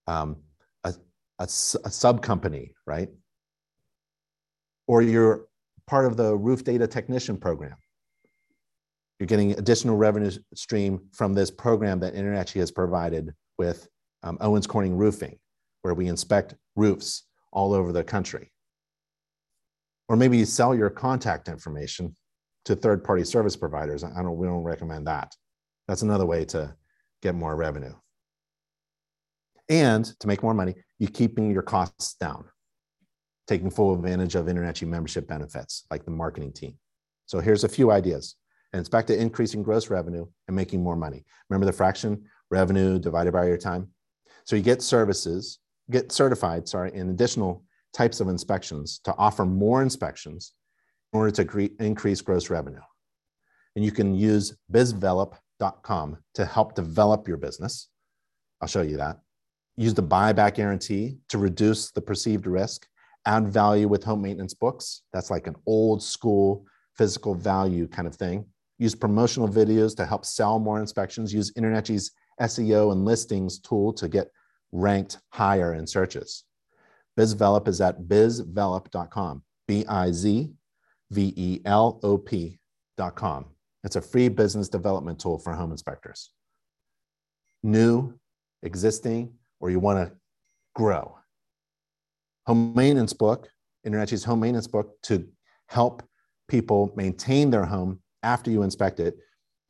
um, 0.07 0.37
a, 0.85 0.95
a, 1.39 1.45
a 1.45 1.49
sub 1.49 2.22
company, 2.22 2.74
right? 2.87 3.09
Or 4.87 5.01
you're 5.01 5.47
part 5.87 6.07
of 6.07 6.16
the 6.16 6.37
roof 6.37 6.64
data 6.64 6.87
technician 6.87 7.39
program. 7.39 7.76
You're 9.18 9.28
getting 9.28 9.53
additional 9.53 9.97
revenue 9.97 10.33
stream 10.55 11.01
from 11.12 11.33
this 11.33 11.51
program 11.51 12.01
that 12.01 12.14
InterNACHI 12.14 12.59
has 12.61 12.72
provided 12.72 13.33
with 13.57 13.89
um, 14.24 14.37
Owens 14.41 14.66
Corning 14.66 14.97
Roofing 14.97 15.39
where 15.83 15.95
we 15.95 16.09
inspect 16.09 16.55
roofs 16.76 17.24
all 17.53 17.74
over 17.74 17.93
the 17.93 18.05
country. 18.05 18.51
Or 20.09 20.16
maybe 20.16 20.39
you 20.39 20.45
sell 20.45 20.74
your 20.74 20.91
contact 20.91 21.49
information 21.49 22.16
to 22.64 22.74
third 22.74 23.05
party 23.05 23.24
service 23.24 23.57
providers. 23.57 24.05
I 24.05 24.22
don't, 24.22 24.37
we 24.37 24.47
don't 24.47 24.62
recommend 24.62 25.07
that. 25.07 25.35
That's 25.89 26.03
another 26.03 26.26
way 26.26 26.45
to 26.47 26.74
get 27.20 27.35
more 27.35 27.57
revenue. 27.57 27.95
And 29.68 30.05
to 30.20 30.26
make 30.26 30.43
more 30.43 30.55
money, 30.55 30.74
you're 30.99 31.11
keeping 31.11 31.51
your 31.51 31.62
costs 31.62 32.14
down, 32.14 32.45
taking 33.47 33.70
full 33.70 33.95
advantage 33.95 34.35
of 34.35 34.47
InterNACHI 34.47 34.87
membership 34.87 35.26
benefits 35.26 35.87
like 35.91 36.05
the 36.05 36.11
marketing 36.11 36.53
team. 36.53 36.78
So 37.26 37.41
here's 37.41 37.64
a 37.64 37.68
few 37.68 37.91
ideas. 37.91 38.37
And 38.72 38.80
it's 38.80 38.89
back 38.89 39.07
to 39.07 39.18
increasing 39.18 39.62
gross 39.62 39.91
revenue 39.91 40.26
and 40.47 40.57
making 40.57 40.83
more 40.83 40.97
money. 40.97 41.24
Remember 41.49 41.66
the 41.66 41.72
fraction 41.72 42.24
revenue 42.51 42.99
divided 42.99 43.33
by 43.33 43.47
your 43.47 43.59
time? 43.59 43.89
So 44.45 44.57
you 44.57 44.62
get 44.62 44.83
services 44.83 45.59
get 45.91 46.12
certified, 46.12 46.68
sorry, 46.68 46.93
in 46.95 47.11
additional 47.11 47.64
types 47.93 48.20
of 48.20 48.28
inspections 48.28 49.01
to 49.05 49.14
offer 49.16 49.45
more 49.45 49.83
inspections 49.83 50.53
in 51.12 51.18
order 51.18 51.45
to 51.45 51.70
increase 51.78 52.20
gross 52.20 52.51
revenue. 52.51 52.80
And 53.76 53.85
you 53.85 53.93
can 53.93 54.14
use 54.14 54.57
bizvelop.com 54.72 56.18
to 56.35 56.45
help 56.45 56.74
develop 56.74 57.28
your 57.28 57.37
business. 57.37 57.89
I'll 58.61 58.68
show 58.68 58.83
you 58.83 58.97
that. 58.99 59.18
Use 59.76 59.95
the 59.95 60.03
buyback 60.03 60.55
guarantee 60.55 61.18
to 61.28 61.39
reduce 61.39 61.91
the 61.91 62.01
perceived 62.01 62.47
risk. 62.47 62.87
Add 63.24 63.49
value 63.49 63.89
with 63.89 64.05
home 64.05 64.22
maintenance 64.22 64.55
books. 64.55 65.03
That's 65.12 65.30
like 65.30 65.47
an 65.47 65.57
old 65.66 66.03
school 66.03 66.66
physical 66.97 67.35
value 67.35 67.89
kind 67.89 68.07
of 68.07 68.14
thing. 68.14 68.45
Use 68.78 68.95
promotional 68.95 69.49
videos 69.49 69.97
to 69.97 70.07
help 70.07 70.24
sell 70.24 70.59
more 70.59 70.80
inspections. 70.80 71.33
Use 71.33 71.53
InterNACHI's 71.53 72.12
SEO 72.41 72.93
and 72.93 73.05
listings 73.05 73.59
tool 73.61 73.93
to 73.95 74.09
get 74.09 74.28
ranked 74.73 75.18
higher 75.31 75.75
in 75.75 75.87
searches. 75.87 76.45
BizVelop 77.18 77.68
is 77.68 77.81
at 77.81 78.03
bizvelop.com, 78.03 79.43
B 79.68 79.85
I 79.87 80.11
Z 80.11 80.51
V 81.11 81.35
E 81.37 81.61
L 81.64 82.01
O 82.03 82.16
P.com. 82.16 83.47
It's 83.85 83.97
a 83.97 84.01
free 84.01 84.29
business 84.29 84.68
development 84.68 85.18
tool 85.18 85.39
for 85.39 85.53
home 85.53 85.73
inspectors. 85.73 86.31
New, 87.62 88.14
existing, 88.62 89.35
or 89.61 89.70
you 89.70 89.79
want 89.79 89.99
to 89.99 90.16
grow. 90.75 91.18
Home 92.47 92.73
maintenance 92.75 93.12
book, 93.12 93.49
InterNACHI's 93.87 94.25
home 94.25 94.41
maintenance 94.41 94.66
book 94.66 95.01
to 95.03 95.29
help 95.68 96.03
people 96.49 96.93
maintain 96.97 97.51
their 97.51 97.64
home 97.64 98.01
after 98.23 98.51
you 98.51 98.62
inspect 98.62 99.01
it 99.01 99.16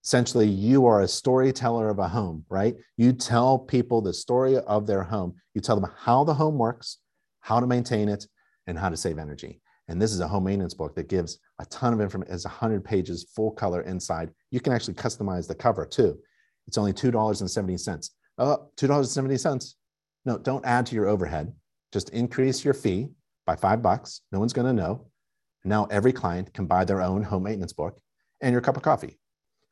essentially 0.05 0.49
you 0.49 0.87
are 0.87 1.03
a 1.03 1.09
storyteller 1.09 1.89
of 1.89 1.99
a 1.99 2.09
home, 2.09 2.45
right? 2.49 2.75
You 2.97 3.13
tell 3.13 3.59
people 3.59 4.01
the 4.01 4.13
story 4.13 4.57
of 4.57 4.87
their 4.87 5.03
home. 5.03 5.35
You 5.55 5.61
tell 5.61 5.79
them 5.79 5.91
how 5.97 6.25
the 6.25 6.35
home 6.35 6.59
works, 6.59 6.99
how 7.41 7.61
to 7.61 7.67
maintain 7.67 8.09
it, 8.09 8.27
and 8.67 8.79
how 8.79 8.89
to 8.89 8.97
save 8.97 9.19
energy. 9.19 9.61
And 9.89 10.01
this 10.01 10.13
is 10.13 10.21
a 10.21 10.29
home 10.29 10.45
maintenance 10.45 10.75
book 10.75 10.95
that 10.97 11.09
gives 11.09 11.39
a 11.59 11.67
ton 11.67 11.93
of 11.93 12.01
information. 12.01 12.35
It's 12.35 12.45
100 12.45 12.85
pages, 12.85 13.27
full 13.35 13.51
color 13.51 13.83
inside. 13.83 14.31
You 14.51 14.61
can 14.61 14.73
actually 14.73 14.95
customize 14.95 15.47
the 15.47 15.55
cover 15.55 15.85
too. 15.85 16.19
It's 16.67 16.79
only 16.79 16.93
$2.70. 16.93 18.11
Oh, 18.39 18.69
$2.70. 18.77 19.75
No, 20.25 20.39
don't 20.39 20.65
add 20.65 20.87
to 20.87 20.95
your 20.95 21.09
overhead. 21.09 21.53
Just 21.93 22.11
increase 22.11 22.65
your 22.65 22.75
fee 22.75 23.09
by 23.45 23.57
five 23.57 23.83
bucks. 23.83 24.23
No 24.31 24.39
one's 24.39 24.53
going 24.53 24.69
to 24.69 24.73
know. 24.73 25.09
Now 25.65 25.87
every 25.91 26.13
client 26.13 26.55
can 26.55 26.67
buy 26.67 26.85
their 26.85 27.03
own 27.03 27.23
home 27.23 27.43
maintenance 27.45 27.73
book 27.73 28.01
and 28.41 28.53
your 28.53 28.61
cup 28.61 28.77
of 28.77 28.83
coffee. 28.83 29.19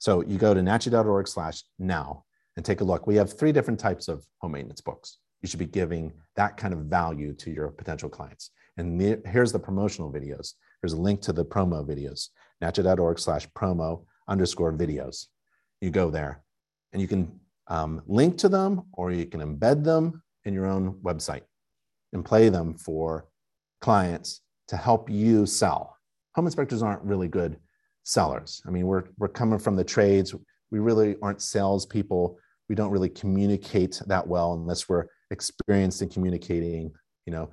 So 0.01 0.23
you 0.23 0.39
go 0.39 0.55
to 0.55 0.61
nachi.org 0.61 1.29
slash 1.29 1.63
now 1.79 2.25
and 2.57 2.65
take 2.65 2.81
a 2.81 2.85
look. 2.85 3.07
We 3.07 3.17
have 3.17 3.39
three 3.39 3.53
different 3.53 3.79
types 3.79 4.09
of 4.09 4.25
home 4.39 4.53
maintenance 4.53 4.81
books. 4.81 5.19
You 5.43 5.49
should 5.49 5.59
be 5.59 5.67
giving 5.67 6.15
that 6.37 6.57
kind 6.57 6.73
of 6.73 6.81
value 6.81 7.35
to 7.35 7.51
your 7.51 7.69
potential 7.69 8.09
clients. 8.09 8.51
And 8.79 8.99
the, 8.99 9.21
here's 9.27 9.53
the 9.53 9.59
promotional 9.59 10.11
videos. 10.11 10.55
There's 10.81 10.95
a 10.95 11.01
link 11.01 11.21
to 11.23 11.35
the 11.35 11.45
promo 11.45 11.87
videos, 11.87 12.29
nachi.org 12.63 13.19
slash 13.19 13.47
promo 13.51 14.05
underscore 14.27 14.73
videos. 14.73 15.27
You 15.83 15.91
go 15.91 16.11
there 16.11 16.43
and 16.95 17.03
you 17.03 17.09
can 17.09 17.39
um, 17.67 18.03
link 18.07 18.39
to 18.39 18.49
them 18.49 18.85
or 18.95 19.13
you 19.13 19.27
can 19.27 19.41
embed 19.41 19.85
them 19.85 20.23
in 20.47 20.55
your 20.55 20.67
own 20.67 20.95
website 21.03 21.43
and 22.15 22.25
play 22.25 22.49
them 22.49 22.75
for 22.75 23.29
clients 23.83 24.41
to 24.69 24.79
help 24.79 25.11
you 25.11 25.45
sell. 25.45 25.99
Home 26.37 26.47
inspectors 26.47 26.83
aren't 26.83 27.03
really 27.03 27.29
good 27.29 27.59
sellers. 28.11 28.63
I 28.67 28.71
mean, 28.71 28.87
we're, 28.87 29.05
we're 29.19 29.29
coming 29.29 29.59
from 29.59 29.77
the 29.77 29.85
trades. 29.85 30.35
We 30.71 30.79
really 30.79 31.17
aren't 31.23 31.41
salespeople. 31.41 32.39
We 32.69 32.75
don't 32.75 32.91
really 32.91 33.09
communicate 33.09 34.01
that 34.07 34.27
well 34.27 34.55
unless 34.55 34.89
we're 34.89 35.07
experienced 35.31 36.03
in 36.03 36.09
communicating. 36.09 36.93
You 37.27 37.33
know, 37.33 37.51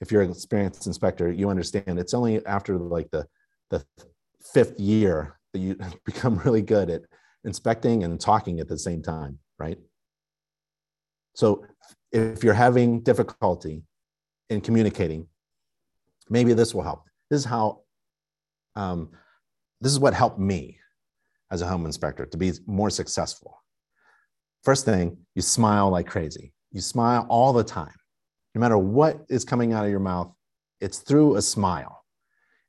if 0.00 0.10
you're 0.10 0.22
an 0.22 0.30
experienced 0.30 0.86
inspector, 0.86 1.30
you 1.30 1.50
understand 1.50 1.98
it's 1.98 2.14
only 2.14 2.44
after 2.46 2.78
like 2.78 3.10
the, 3.10 3.26
the 3.70 3.84
fifth 4.52 4.78
year 4.80 5.38
that 5.52 5.58
you 5.60 5.76
become 6.04 6.38
really 6.38 6.62
good 6.62 6.90
at 6.90 7.02
inspecting 7.44 8.04
and 8.04 8.20
talking 8.20 8.60
at 8.60 8.68
the 8.68 8.78
same 8.78 9.02
time, 9.02 9.38
right? 9.58 9.78
So 11.34 11.64
if 12.12 12.42
you're 12.42 12.54
having 12.54 13.00
difficulty 13.00 13.82
in 14.48 14.60
communicating, 14.60 15.28
maybe 16.30 16.54
this 16.54 16.74
will 16.74 16.82
help. 16.82 17.04
This 17.30 17.40
is 17.40 17.44
how, 17.44 17.82
um, 18.74 19.10
this 19.80 19.92
is 19.92 20.00
what 20.00 20.14
helped 20.14 20.38
me 20.38 20.78
as 21.50 21.62
a 21.62 21.66
home 21.66 21.86
inspector 21.86 22.26
to 22.26 22.36
be 22.36 22.52
more 22.66 22.90
successful. 22.90 23.62
First 24.64 24.84
thing, 24.84 25.16
you 25.34 25.42
smile 25.42 25.90
like 25.90 26.06
crazy. 26.06 26.52
You 26.72 26.80
smile 26.80 27.26
all 27.28 27.52
the 27.52 27.64
time. 27.64 27.94
No 28.54 28.60
matter 28.60 28.76
what 28.76 29.24
is 29.28 29.44
coming 29.44 29.72
out 29.72 29.84
of 29.84 29.90
your 29.90 30.00
mouth, 30.00 30.32
it's 30.80 30.98
through 30.98 31.36
a 31.36 31.42
smile. 31.42 32.04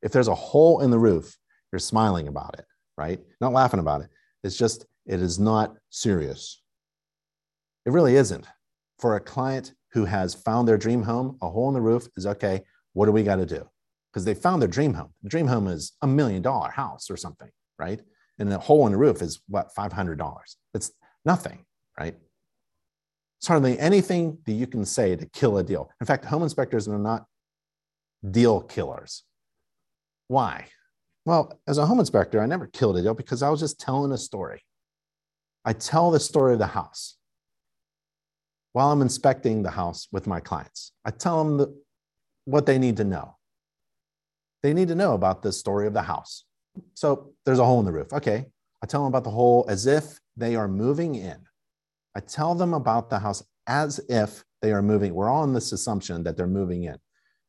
If 0.02 0.12
there's 0.12 0.28
a 0.28 0.36
hole 0.36 0.82
in 0.82 0.92
the 0.92 1.00
roof, 1.00 1.36
you're 1.72 1.80
smiling 1.80 2.28
about 2.28 2.58
it, 2.58 2.66
right? 2.98 3.20
Not 3.42 3.54
laughing 3.54 3.80
about 3.80 4.02
it. 4.02 4.10
It's 4.44 4.58
just, 4.58 4.86
it 5.06 5.22
is 5.22 5.40
not 5.40 5.76
serious. 5.90 6.62
It 7.86 7.92
really 7.92 8.16
isn't. 8.16 8.48
For 9.00 9.16
a 9.16 9.20
client 9.20 9.74
who 9.92 10.06
has 10.06 10.34
found 10.34 10.68
their 10.68 10.78
dream 10.78 11.02
home, 11.04 11.38
a 11.42 11.50
hole 11.50 11.68
in 11.68 11.74
the 11.74 11.82
roof 11.82 12.08
is 12.16 12.26
okay. 12.26 12.62
What 12.94 13.08
do 13.08 13.12
we 13.12 13.24
got 13.24 13.38
to 13.38 13.46
do? 13.46 13.68
Because 14.12 14.26
they 14.26 14.34
found 14.34 14.62
their 14.62 14.70
dream 14.70 14.94
home. 14.94 15.14
The 15.24 15.30
dream 15.30 15.48
home 15.48 15.68
is 15.68 15.94
a 16.02 16.08
million 16.08 16.42
dollar 16.42 16.72
house 16.72 17.10
or 17.12 17.18
something, 17.18 17.50
right? 17.78 18.02
And 18.40 18.52
the 18.52 18.58
hole 18.58 18.86
in 18.86 18.94
the 18.94 18.98
roof 18.98 19.22
is 19.22 19.42
what, 19.48 19.70
$500. 19.78 20.40
It's 20.74 20.92
nothing, 21.26 21.66
right? 22.00 22.16
It's 23.40 23.48
hardly 23.48 23.80
anything 23.80 24.40
that 24.46 24.54
you 24.54 24.68
can 24.68 24.84
say 24.84 25.16
to 25.16 25.26
kill 25.28 25.58
a 25.58 25.64
deal. 25.64 25.90
In 26.02 26.08
fact, 26.08 26.26
home 26.26 26.44
inspectors 26.44 26.88
are 26.88 26.98
not 26.98 27.26
deal 28.30 28.62
killers. 28.62 29.24
Why? 30.28 30.66
Well, 31.26 31.60
as 31.68 31.78
a 31.78 31.86
home 31.86 32.00
inspector, 32.00 32.42
I 32.42 32.46
never 32.46 32.68
killed 32.68 32.98
a 32.98 33.02
deal 33.02 33.14
because 33.14 33.44
I 33.44 33.50
was 33.50 33.60
just 33.60 33.80
telling 33.80 34.12
a 34.12 34.18
story. 34.18 34.64
I 35.64 35.74
tell 35.74 36.12
the 36.12 36.20
story 36.20 36.54
of 36.54 36.60
the 36.60 36.68
house 36.68 37.18
while 38.74 38.92
I'm 38.92 39.02
inspecting 39.02 39.64
the 39.64 39.72
house 39.72 40.08
with 40.12 40.28
my 40.28 40.40
clients. 40.40 40.92
I 41.06 41.12
tell 41.12 41.44
them 41.44 41.58
the, 41.58 41.82
what 42.46 42.66
they 42.66 42.78
need 42.78 42.98
to 42.98 43.04
know. 43.04 43.36
They 44.62 44.74
need 44.74 44.90
to 44.90 44.96
know 44.96 45.14
about 45.14 45.42
the 45.42 45.52
story 45.52 45.88
of 45.88 45.94
the 45.94 46.02
house. 46.02 46.44
So 46.94 47.34
there's 47.46 47.60
a 47.60 47.66
hole 47.66 47.80
in 47.80 47.86
the 47.86 47.92
roof. 47.92 48.14
Okay. 48.14 48.46
I 48.82 48.86
tell 48.86 49.02
them 49.02 49.10
about 49.10 49.24
the 49.24 49.32
hole 49.32 49.66
as 49.68 49.86
if 49.86 50.20
they 50.38 50.56
are 50.56 50.68
moving 50.68 51.16
in. 51.16 51.38
I 52.16 52.22
tell 52.22 52.56
them 52.56 52.74
about 52.74 53.10
the 53.10 53.20
house 53.20 53.44
as 53.68 54.00
if 54.10 54.44
they 54.62 54.72
are 54.72 54.82
moving. 54.82 55.14
We're 55.14 55.30
all 55.30 55.44
in 55.44 55.54
this 55.54 55.72
assumption 55.72 56.24
that 56.24 56.38
they're 56.38 56.48
moving 56.48 56.84
in 56.84 56.98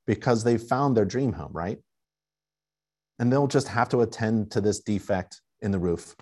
because 0.07 0.45
they 0.45 0.59
found 0.59 0.97
their 0.97 1.05
dream 1.05 1.33
home, 1.33 1.53
right? 1.53 1.79
And 3.19 3.33
they'll 3.33 3.47
just 3.47 3.69
have 3.69 3.89
to 3.91 4.01
attend 4.01 4.51
to 4.53 4.61
this 4.61 4.81
defect 4.81 5.41
in 5.61 5.71
the 5.71 5.79
roof. 5.79 6.17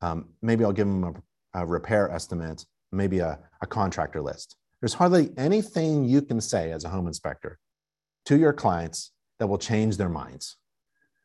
Um, 0.00 0.30
maybe 0.42 0.64
I'll 0.64 0.72
give 0.72 0.86
them 0.86 1.04
a, 1.04 1.62
a 1.62 1.66
repair 1.66 2.10
estimate, 2.10 2.64
maybe 2.92 3.18
a, 3.18 3.38
a 3.60 3.66
contractor 3.66 4.22
list. 4.22 4.56
There's 4.80 4.94
hardly 4.94 5.30
anything 5.36 6.04
you 6.04 6.22
can 6.22 6.40
say 6.40 6.72
as 6.72 6.84
a 6.84 6.88
home 6.88 7.06
inspector 7.06 7.58
to 8.26 8.36
your 8.36 8.52
clients 8.52 9.12
that 9.38 9.46
will 9.46 9.58
change 9.58 9.96
their 9.96 10.08
minds. 10.08 10.56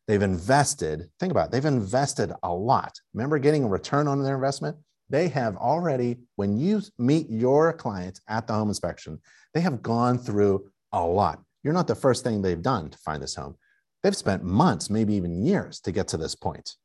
They've 0.07 0.21
invested, 0.21 1.09
think 1.19 1.31
about 1.31 1.47
it, 1.47 1.51
they've 1.51 1.65
invested 1.65 2.33
a 2.43 2.53
lot. 2.53 2.99
Remember 3.13 3.39
getting 3.39 3.63
a 3.63 3.67
return 3.67 4.07
on 4.07 4.21
their 4.23 4.35
investment? 4.35 4.77
They 5.09 5.27
have 5.29 5.57
already, 5.57 6.19
when 6.35 6.57
you 6.57 6.81
meet 6.97 7.29
your 7.29 7.73
clients 7.73 8.21
at 8.27 8.47
the 8.47 8.53
home 8.53 8.69
inspection, 8.69 9.19
they 9.53 9.61
have 9.61 9.81
gone 9.81 10.17
through 10.17 10.69
a 10.91 11.05
lot. 11.05 11.41
You're 11.63 11.73
not 11.73 11.87
the 11.87 11.95
first 11.95 12.23
thing 12.23 12.41
they've 12.41 12.61
done 12.61 12.89
to 12.89 12.97
find 12.97 13.21
this 13.21 13.35
home. 13.35 13.55
They've 14.03 14.15
spent 14.15 14.43
months, 14.43 14.89
maybe 14.89 15.13
even 15.13 15.45
years 15.45 15.79
to 15.81 15.91
get 15.91 16.07
to 16.09 16.17
this 16.17 16.33
point. 16.33 16.75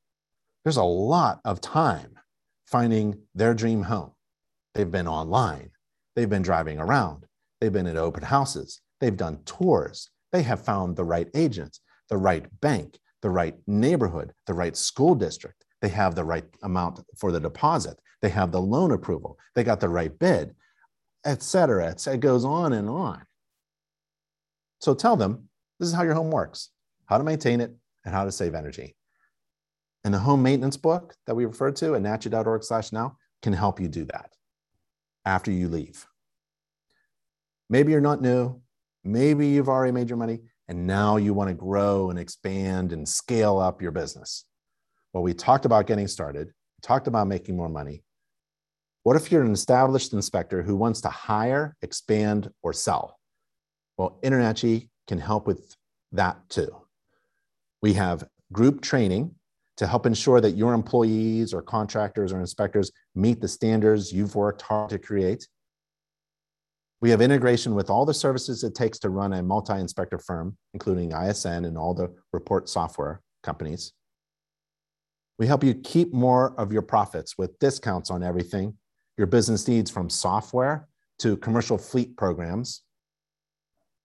There's 0.65 0.77
a 0.77 0.83
lot 0.83 1.41
of 1.45 1.61
time 1.61 2.19
finding 2.67 3.21
their 3.35 3.55
dream 3.55 3.83
home. 3.85 4.13
They've 4.75 4.91
been 4.91 5.09
online, 5.09 5.71
they've 6.15 6.29
been 6.29 6.43
driving 6.43 6.79
around, 6.79 7.25
they've 7.61 7.73
been 7.73 7.87
at 7.87 7.97
open 7.97 8.25
houses, 8.25 8.81
they've 9.01 9.17
done 9.17 9.39
tours, 9.47 10.11
they 10.37 10.43
have 10.43 10.63
found 10.63 10.95
the 10.95 11.05
right 11.05 11.29
agent, 11.33 11.81
the 12.11 12.19
right 12.19 12.45
bank, 12.61 12.99
the 13.23 13.31
right 13.31 13.57
neighborhood, 13.67 14.35
the 14.47 14.53
right 14.53 14.77
school 14.77 15.15
district. 15.15 15.65
They 15.81 15.89
have 15.89 16.15
the 16.15 16.25
right 16.25 16.45
amount 16.63 17.01
for 17.17 17.33
the 17.33 17.41
deposit. 17.41 17.99
They 18.21 18.29
have 18.29 18.53
the 18.53 18.61
loan 18.61 18.93
approval. 18.93 19.39
They 19.55 19.65
got 19.65 19.81
the 19.81 19.89
right 19.89 20.17
bid, 20.19 20.55
et 21.25 21.43
cetera. 21.43 21.97
It 22.07 22.21
goes 22.21 22.45
on 22.45 22.75
and 22.75 22.87
on. 22.87 23.23
So 24.83 24.93
tell 24.93 25.17
them 25.17 25.49
this 25.81 25.89
is 25.89 25.95
how 25.95 26.03
your 26.03 26.13
home 26.13 26.31
works, 26.31 26.69
how 27.07 27.17
to 27.17 27.25
maintain 27.25 27.63
it, 27.63 27.75
and 28.05 28.15
how 28.15 28.27
to 28.27 28.31
save 28.31 28.55
energy. 28.55 28.95
And 30.05 30.13
the 30.13 30.19
home 30.19 30.43
maintenance 30.43 30.77
book 30.77 31.15
that 31.27 31.35
we 31.35 31.47
refer 31.47 31.73
to 31.73 31.95
at 31.95 32.03
nachi.org 32.03 32.63
slash 32.63 32.93
now 32.93 33.17
can 33.41 33.55
help 33.55 33.81
you 33.81 33.89
do 33.89 34.05
that 34.05 34.33
after 35.25 35.51
you 35.51 35.71
leave. 35.71 36.07
Maybe 37.71 37.93
you're 37.93 38.03
not 38.03 38.21
new. 38.21 38.61
Maybe 39.07 39.47
you've 39.47 39.69
already 39.69 39.93
made 39.93 40.09
your 40.09 40.19
money 40.19 40.41
and 40.69 40.87
now 40.87 41.17
you 41.17 41.33
want 41.33 41.49
to 41.49 41.55
grow 41.55 42.11
and 42.11 42.19
expand 42.19 42.93
and 42.93 43.09
scale 43.09 43.59
up 43.59 43.81
your 43.81 43.93
business. 43.93 44.45
Well, 45.13 45.23
we 45.23 45.33
talked 45.33 45.65
about 45.65 45.87
getting 45.87 46.09
started, 46.09 46.49
we 46.49 46.81
talked 46.83 47.07
about 47.07 47.29
making 47.29 47.57
more 47.57 47.69
money. 47.69 48.03
What 49.05 49.15
if 49.15 49.31
you're 49.31 49.45
an 49.45 49.53
established 49.53 50.13
inspector 50.13 50.63
who 50.63 50.75
wants 50.75 51.01
to 51.03 51.09
hire, 51.09 51.77
expand, 51.83 52.51
or 52.65 52.73
sell? 52.73 53.21
Well, 53.97 54.19
InterNACHI 54.25 54.89
can 55.07 55.21
help 55.21 55.47
with 55.47 55.77
that 56.11 56.37
too. 56.49 56.77
We 57.83 57.93
have 57.93 58.25
group 58.53 58.81
training 58.81 59.37
to 59.77 59.87
help 59.87 60.07
ensure 60.07 60.41
that 60.41 60.57
your 60.57 60.75
employees 60.75 61.55
or 61.55 61.63
contractors 61.63 62.33
or 62.33 62.41
inspectors 62.41 62.91
meet 63.15 63.41
the 63.41 63.47
standards 63.49 64.13
you've 64.13 64.35
worked 64.35 64.63
hard 64.63 64.91
to 64.91 64.99
create. 64.99 65.47
We 67.01 67.11
have 67.11 67.21
integration 67.21 67.75
with 67.75 67.91
all 67.91 68.07
the 68.07 68.15
services 68.15 68.65
it 68.65 68.75
takes 68.75 68.99
to 69.01 69.11
run 69.11 69.35
a 69.35 69.43
multi-inspector 69.43 70.19
firm, 70.19 70.57
including 70.73 71.13
ISN 71.13 71.67
and 71.67 71.77
all 71.77 71.93
the 71.93 72.15
report 72.33 72.69
software 72.69 73.21
companies. 73.43 73.93
We 75.39 75.47
help 75.47 75.63
you 75.63 75.75
keep 75.75 76.15
more 76.15 76.59
of 76.59 76.73
your 76.73 76.83
profits 76.83 77.37
with 77.37 77.59
discounts 77.59 78.11
on 78.11 78.23
everything 78.23 78.75
your 79.17 79.27
business 79.27 79.67
needs 79.67 79.91
from 79.91 80.11
software 80.11 80.89
to 81.19 81.37
commercial 81.39 81.79
fleet 81.79 82.17
programs. 82.17 82.83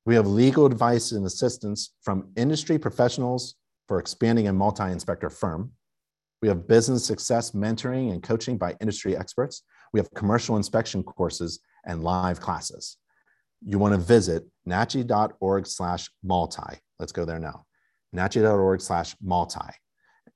We 0.06 0.16
have 0.16 0.26
legal 0.26 0.66
advice 0.66 1.12
and 1.12 1.26
assistance 1.26 1.94
from 2.02 2.30
industry 2.36 2.80
professionals 2.80 3.56
for 3.88 4.00
expanding 4.00 4.48
a 4.48 4.54
multi-inspector 4.54 5.30
firm. 5.30 5.72
We 6.42 6.48
have 6.48 6.68
business 6.68 7.06
success 7.06 7.52
mentoring 7.52 8.12
and 8.12 8.24
coaching 8.24 8.58
by 8.58 8.76
industry 8.80 9.16
experts. 9.18 9.64
We 9.94 10.00
have 10.00 10.14
commercial 10.14 10.58
inspection 10.58 11.04
courses 11.04 11.60
and 11.86 12.04
live 12.04 12.40
classes. 12.40 12.98
You 13.66 13.78
want 13.78 13.94
to 13.94 14.00
visit 14.00 14.46
nachi.org 14.68 15.68
slash 15.68 16.10
multi. 16.24 16.80
Let's 17.00 17.12
go 17.12 17.26
there 17.26 17.40
now. 17.40 17.66
nachi.org 18.16 18.82
slash 18.82 19.16
multi. 19.22 19.60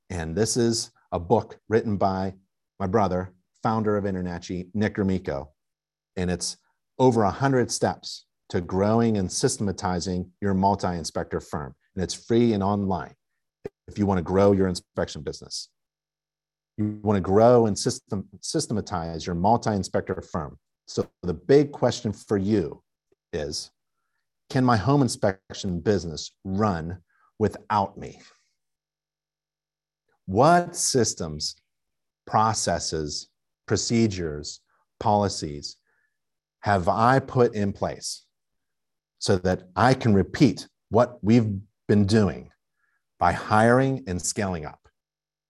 And 0.10 0.36
this 0.36 0.58
is 0.58 0.92
a 1.12 1.20
book 1.20 1.58
written 1.70 1.98
by 1.98 2.34
my 2.80 2.88
brother, 2.88 3.34
founder 3.64 3.98
of 3.98 4.04
InterNACHI, 4.04 4.70
Nick 4.74 4.96
Gromicko. 4.96 5.48
And 6.16 6.30
it's 6.30 6.58
over 7.00 7.24
100 7.24 7.72
steps 7.72 8.26
to 8.50 8.62
growing 8.62 9.18
and 9.18 9.32
systematizing 9.32 10.32
your 10.42 10.54
multi-inspector 10.54 11.40
firm. 11.40 11.76
And 11.96 12.04
it's 12.04 12.14
free 12.14 12.54
and 12.54 12.62
online 12.62 13.14
if 13.88 13.98
you 13.98 14.06
want 14.06 14.18
to 14.18 14.24
grow 14.24 14.52
your 14.52 14.68
inspection 14.68 15.22
business. 15.22 15.70
You 16.78 17.00
want 17.04 17.18
to 17.18 17.22
grow 17.22 17.68
and 17.68 17.78
system, 17.78 18.28
systematize 18.42 19.26
your 19.26 19.36
multi-inspector 19.36 20.22
firm. 20.32 20.58
So 20.88 21.10
the 21.24 21.34
big 21.34 21.72
question 21.72 22.14
for 22.14 22.38
you 22.38 22.84
is, 23.34 23.72
can 24.50 24.64
my 24.64 24.78
home 24.78 25.02
inspection 25.02 25.80
business 25.80 26.32
run 26.44 27.00
without 27.40 27.98
me? 27.98 28.22
What 30.28 30.76
systems, 30.76 31.56
processes, 32.26 33.30
procedures, 33.68 34.62
policies 35.00 35.78
have 36.62 36.88
I 36.88 37.20
put 37.20 37.56
in 37.56 37.74
place 37.74 38.26
so 39.20 39.38
that 39.38 39.64
I 39.76 39.94
can 39.94 40.14
repeat 40.14 40.68
what 40.90 41.24
we've 41.24 41.52
been 41.88 42.06
doing 42.06 42.52
by 43.20 43.32
hiring 43.32 44.04
and 44.08 44.22
scaling 44.22 44.66
up? 44.66 44.80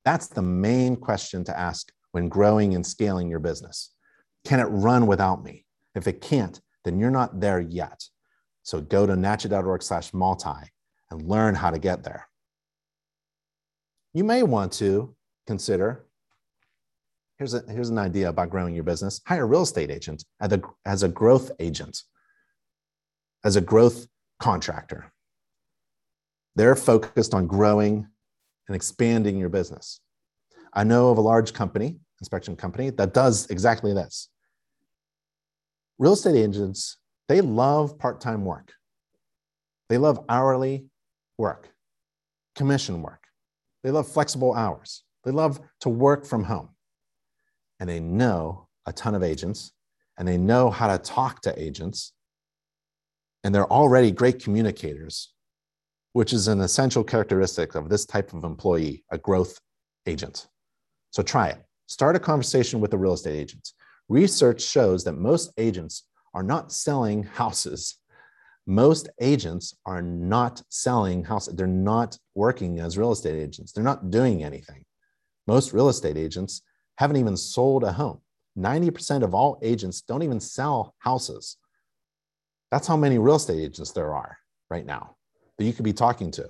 That's 0.03 0.27
the 0.27 0.41
main 0.41 0.95
question 0.95 1.43
to 1.45 1.57
ask 1.57 1.91
when 2.11 2.29
growing 2.29 2.75
and 2.75 2.85
scaling 2.85 3.29
your 3.29 3.39
business. 3.39 3.94
Can 4.45 4.59
it 4.59 4.65
run 4.65 5.07
without 5.07 5.43
me? 5.43 5.65
If 5.95 6.07
it 6.07 6.21
can't, 6.21 6.59
then 6.83 6.99
you're 6.99 7.11
not 7.11 7.39
there 7.39 7.59
yet. 7.59 8.03
So 8.63 8.79
go 8.79 9.05
to 9.05 9.13
nachi.org 9.13 9.81
slash 9.83 10.13
multi 10.13 10.71
and 11.11 11.21
learn 11.27 11.55
how 11.55 11.71
to 11.71 11.79
get 11.79 12.03
there. 12.03 12.27
You 14.13 14.23
may 14.23 14.43
want 14.43 14.71
to 14.73 15.15
consider 15.45 16.05
here's, 17.37 17.53
a, 17.53 17.63
here's 17.69 17.89
an 17.89 17.97
idea 17.97 18.29
about 18.29 18.49
growing 18.49 18.73
your 18.73 18.83
business 18.83 19.21
hire 19.27 19.43
a 19.43 19.45
real 19.45 19.63
estate 19.63 19.91
agent 19.91 20.23
as 20.39 20.51
a, 20.53 20.61
as 20.85 21.03
a 21.03 21.09
growth 21.09 21.51
agent, 21.59 22.01
as 23.43 23.55
a 23.55 23.61
growth 23.61 24.07
contractor. 24.39 25.11
They're 26.55 26.75
focused 26.75 27.33
on 27.33 27.47
growing 27.47 28.07
and 28.67 28.75
expanding 28.75 29.37
your 29.37 29.49
business. 29.49 29.99
I 30.73 30.83
know 30.83 31.09
of 31.09 31.17
a 31.17 31.21
large 31.21 31.53
company, 31.53 31.99
inspection 32.21 32.55
company, 32.55 32.89
that 32.91 33.13
does 33.13 33.49
exactly 33.49 33.93
this. 33.93 34.29
Real 35.97 36.13
estate 36.13 36.35
agents, 36.35 36.97
they 37.27 37.41
love 37.41 37.97
part 37.97 38.21
time 38.21 38.45
work, 38.45 38.73
they 39.89 39.97
love 39.97 40.23
hourly 40.27 40.85
work, 41.37 41.69
commission 42.55 43.01
work, 43.01 43.23
they 43.83 43.91
love 43.91 44.07
flexible 44.07 44.53
hours, 44.53 45.03
they 45.23 45.31
love 45.31 45.59
to 45.81 45.89
work 45.89 46.25
from 46.25 46.43
home. 46.43 46.69
And 47.79 47.89
they 47.89 47.99
know 47.99 48.67
a 48.85 48.93
ton 48.93 49.15
of 49.15 49.23
agents 49.23 49.73
and 50.17 50.27
they 50.27 50.37
know 50.37 50.69
how 50.69 50.87
to 50.87 50.97
talk 50.97 51.41
to 51.41 51.61
agents. 51.61 52.13
And 53.43 53.53
they're 53.53 53.71
already 53.71 54.11
great 54.11 54.41
communicators, 54.41 55.33
which 56.13 56.33
is 56.33 56.47
an 56.47 56.61
essential 56.61 57.03
characteristic 57.03 57.75
of 57.75 57.89
this 57.89 58.05
type 58.05 58.33
of 58.33 58.43
employee, 58.43 59.03
a 59.11 59.17
growth 59.17 59.59
agent. 60.05 60.47
So 61.11 61.21
try 61.21 61.49
it. 61.49 61.63
Start 61.87 62.15
a 62.15 62.19
conversation 62.19 62.79
with 62.79 62.93
a 62.93 62.97
real 62.97 63.13
estate 63.13 63.37
agent. 63.37 63.71
Research 64.09 64.61
shows 64.61 65.03
that 65.03 65.13
most 65.13 65.51
agents 65.57 66.03
are 66.33 66.43
not 66.43 66.71
selling 66.71 67.23
houses. 67.23 67.95
Most 68.67 69.09
agents 69.19 69.75
are 69.85 70.01
not 70.01 70.61
selling 70.69 71.23
houses. 71.23 71.55
They're 71.55 71.67
not 71.67 72.17
working 72.35 72.79
as 72.79 72.97
real 72.97 73.11
estate 73.11 73.39
agents. 73.39 73.71
They're 73.71 73.83
not 73.83 74.11
doing 74.11 74.43
anything. 74.43 74.83
Most 75.47 75.73
real 75.73 75.89
estate 75.89 76.17
agents 76.17 76.61
haven't 76.97 77.17
even 77.17 77.37
sold 77.37 77.83
a 77.83 77.91
home. 77.91 78.21
90% 78.57 79.23
of 79.23 79.33
all 79.33 79.59
agents 79.61 80.01
don't 80.01 80.23
even 80.23 80.39
sell 80.39 80.95
houses. 80.99 81.57
That's 82.71 82.87
how 82.87 82.97
many 82.97 83.17
real 83.17 83.35
estate 83.35 83.61
agents 83.61 83.91
there 83.91 84.13
are 84.13 84.37
right 84.69 84.85
now 84.85 85.15
that 85.57 85.65
you 85.65 85.73
could 85.73 85.85
be 85.85 85.93
talking 85.93 86.31
to, 86.31 86.49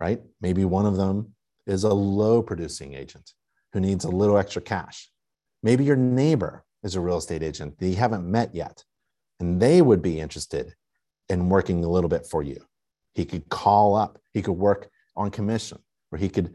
right? 0.00 0.20
Maybe 0.40 0.64
one 0.64 0.86
of 0.86 0.96
them 0.96 1.34
is 1.66 1.84
a 1.84 1.92
low 1.92 2.42
producing 2.42 2.94
agent 2.94 3.32
who 3.72 3.80
needs 3.80 4.04
a 4.04 4.10
little 4.10 4.38
extra 4.38 4.62
cash. 4.62 5.10
Maybe 5.62 5.84
your 5.84 5.96
neighbor 5.96 6.64
is 6.84 6.94
a 6.94 7.00
real 7.00 7.16
estate 7.16 7.42
agent 7.42 7.78
that 7.78 7.88
you 7.88 7.96
haven't 7.96 8.30
met 8.30 8.54
yet, 8.54 8.84
and 9.40 9.60
they 9.60 9.82
would 9.82 10.02
be 10.02 10.20
interested 10.20 10.74
in 11.28 11.48
working 11.48 11.82
a 11.82 11.88
little 11.88 12.10
bit 12.10 12.26
for 12.26 12.42
you. 12.42 12.64
He 13.14 13.24
could 13.24 13.48
call 13.48 13.96
up, 13.96 14.18
he 14.32 14.42
could 14.42 14.52
work 14.52 14.90
on 15.16 15.30
commission, 15.30 15.78
or 16.12 16.18
he 16.18 16.28
could, 16.28 16.54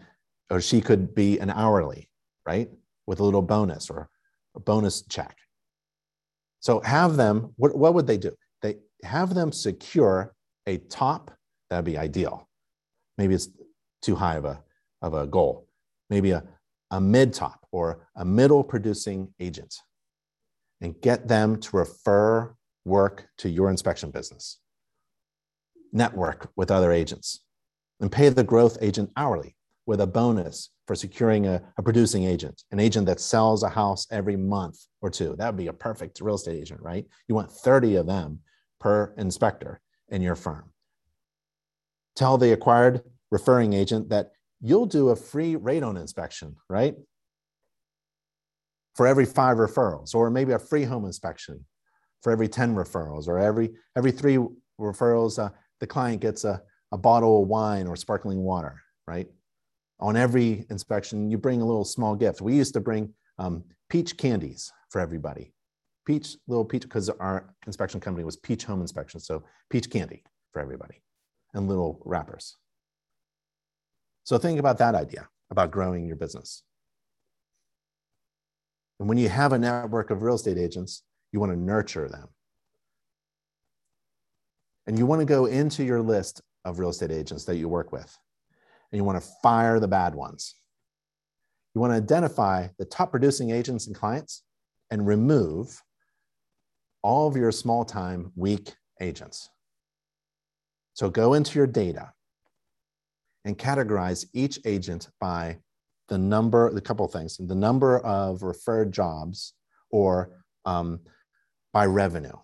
or 0.49 0.61
she 0.61 0.79
could 0.81 1.15
be 1.15 1.39
an 1.39 1.49
hourly, 1.49 2.09
right? 2.45 2.69
With 3.07 3.19
a 3.19 3.23
little 3.23 3.41
bonus 3.41 3.89
or 3.89 4.07
a 4.55 4.59
bonus 4.59 5.01
check. 5.01 5.35
So 6.59 6.79
have 6.81 7.15
them, 7.15 7.53
what, 7.55 7.75
what 7.75 7.93
would 7.95 8.05
they 8.05 8.17
do? 8.17 8.35
They 8.61 8.77
have 9.03 9.33
them 9.33 9.51
secure 9.51 10.35
a 10.67 10.77
top, 10.77 11.31
that'd 11.69 11.85
be 11.85 11.97
ideal. 11.97 12.47
Maybe 13.17 13.33
it's 13.33 13.49
too 14.01 14.15
high 14.15 14.35
of 14.35 14.45
a, 14.45 14.61
of 15.01 15.13
a 15.13 15.25
goal. 15.25 15.67
Maybe 16.09 16.31
a, 16.31 16.43
a 16.91 17.01
mid 17.01 17.33
top 17.33 17.65
or 17.71 18.07
a 18.15 18.25
middle 18.25 18.63
producing 18.63 19.33
agent 19.39 19.75
and 20.81 20.99
get 21.01 21.27
them 21.27 21.59
to 21.59 21.77
refer 21.77 22.55
work 22.85 23.27
to 23.37 23.49
your 23.49 23.69
inspection 23.69 24.11
business. 24.11 24.59
Network 25.91 26.49
with 26.55 26.71
other 26.71 26.91
agents 26.91 27.41
and 27.99 28.11
pay 28.11 28.29
the 28.29 28.43
growth 28.43 28.77
agent 28.81 29.11
hourly 29.17 29.55
with 29.85 30.01
a 30.01 30.07
bonus 30.07 30.69
for 30.87 30.95
securing 30.95 31.47
a, 31.47 31.61
a, 31.77 31.83
producing 31.83 32.23
agent, 32.23 32.63
an 32.71 32.79
agent 32.79 33.05
that 33.07 33.19
sells 33.19 33.63
a 33.63 33.69
house 33.69 34.07
every 34.11 34.35
month 34.35 34.79
or 35.01 35.09
two. 35.09 35.35
That 35.37 35.47
would 35.47 35.57
be 35.57 35.67
a 35.67 35.73
perfect 35.73 36.21
real 36.21 36.35
estate 36.35 36.59
agent, 36.59 36.81
right? 36.81 37.05
You 37.27 37.35
want 37.35 37.51
30 37.51 37.95
of 37.95 38.07
them 38.07 38.39
per 38.79 39.13
inspector 39.17 39.81
in 40.09 40.21
your 40.21 40.35
firm. 40.35 40.71
Tell 42.15 42.37
the 42.37 42.53
acquired 42.53 43.01
referring 43.31 43.73
agent 43.73 44.09
that 44.09 44.31
you'll 44.61 44.85
do 44.85 45.09
a 45.09 45.15
free 45.15 45.55
radon 45.55 45.99
inspection, 45.99 46.55
right? 46.69 46.95
For 48.99 49.07
every 49.07 49.23
five 49.23 49.55
referrals, 49.55 50.13
or 50.13 50.29
maybe 50.29 50.51
a 50.51 50.59
free 50.59 50.83
home 50.83 51.05
inspection 51.05 51.63
for 52.21 52.33
every 52.33 52.49
10 52.49 52.75
referrals, 52.75 53.29
or 53.29 53.39
every 53.39 53.71
every 53.95 54.11
three 54.11 54.37
referrals, 54.77 55.41
uh, 55.41 55.51
the 55.79 55.87
client 55.87 56.19
gets 56.19 56.43
a, 56.43 56.61
a 56.91 56.97
bottle 56.97 57.41
of 57.41 57.47
wine 57.47 57.87
or 57.87 57.95
sparkling 57.95 58.39
water, 58.43 58.75
right? 59.07 59.29
On 60.01 60.17
every 60.17 60.65
inspection, 60.69 61.31
you 61.31 61.37
bring 61.37 61.61
a 61.61 61.65
little 61.65 61.85
small 61.85 62.13
gift. 62.13 62.41
We 62.41 62.57
used 62.57 62.73
to 62.73 62.81
bring 62.81 63.13
um, 63.37 63.63
peach 63.87 64.17
candies 64.17 64.69
for 64.89 64.99
everybody. 64.99 65.53
Peach, 66.05 66.35
little 66.49 66.65
peach, 66.65 66.81
because 66.81 67.07
our 67.07 67.55
inspection 67.67 68.01
company 68.01 68.25
was 68.25 68.35
Peach 68.35 68.65
Home 68.65 68.81
Inspection. 68.81 69.21
So 69.21 69.45
peach 69.69 69.89
candy 69.89 70.25
for 70.51 70.61
everybody 70.61 71.01
and 71.53 71.69
little 71.69 72.01
wrappers. 72.03 72.57
So 74.25 74.37
think 74.37 74.59
about 74.59 74.77
that 74.79 74.93
idea 74.93 75.29
about 75.49 75.71
growing 75.71 76.05
your 76.05 76.17
business. 76.17 76.63
And 78.99 79.07
when 79.07 79.17
you 79.17 79.29
have 79.29 79.53
a 79.53 79.59
network 79.59 80.09
of 80.09 80.21
real 80.21 80.35
estate 80.35 80.57
agents, 80.57 81.03
you 81.31 81.39
want 81.39 81.51
to 81.51 81.57
nurture 81.57 82.09
them. 82.09 82.27
And 84.87 84.97
you 84.97 85.05
want 85.05 85.21
to 85.21 85.25
go 85.25 85.45
into 85.45 85.83
your 85.83 86.01
list 86.01 86.41
of 86.65 86.79
real 86.79 86.89
estate 86.89 87.11
agents 87.11 87.45
that 87.45 87.57
you 87.57 87.69
work 87.69 87.91
with, 87.91 88.17
and 88.91 88.97
you 88.97 89.03
want 89.03 89.21
to 89.21 89.29
fire 89.41 89.79
the 89.79 89.87
bad 89.87 90.15
ones. 90.15 90.55
You 91.73 91.81
want 91.81 91.91
to 91.91 91.97
identify 91.97 92.67
the 92.77 92.85
top 92.85 93.11
producing 93.11 93.51
agents 93.51 93.87
and 93.87 93.95
clients 93.95 94.43
and 94.89 95.05
remove 95.05 95.81
all 97.01 97.27
of 97.27 97.37
your 97.37 97.51
small 97.51 97.85
time, 97.85 98.31
weak 98.35 98.73
agents. 98.99 99.49
So 100.93 101.09
go 101.09 101.35
into 101.35 101.57
your 101.57 101.67
data 101.67 102.11
and 103.45 103.57
categorize 103.57 104.25
each 104.33 104.59
agent 104.65 105.07
by 105.21 105.59
the 106.09 106.17
number, 106.17 106.71
the 106.73 106.81
couple 106.81 107.05
of 107.05 107.11
things, 107.11 107.37
the 107.37 107.55
number 107.55 107.99
of 107.99 108.43
referred 108.43 108.91
jobs 108.91 109.53
or 109.91 110.43
um, 110.65 110.99
by 111.71 111.85
revenue, 111.85 112.35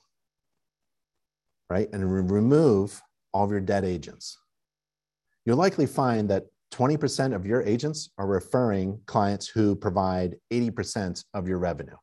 right? 1.70 1.89
And 1.91 2.11
re- 2.11 2.22
remove 2.22 3.01
all 3.34 3.43
of 3.43 3.51
your 3.51 3.59
dead 3.59 3.84
agents. 3.84 4.38
You'll 5.45 5.57
likely 5.57 5.86
find 5.86 6.30
that 6.30 6.45
20% 6.74 7.36
of 7.36 7.45
your 7.45 7.61
agents 7.63 8.09
are 8.18 8.28
referring 8.28 8.99
clients 9.05 9.47
who 9.47 9.76
provide 9.76 10.36
80% 10.51 11.24
of 11.34 11.47
your 11.47 11.59
revenue. 11.59 11.95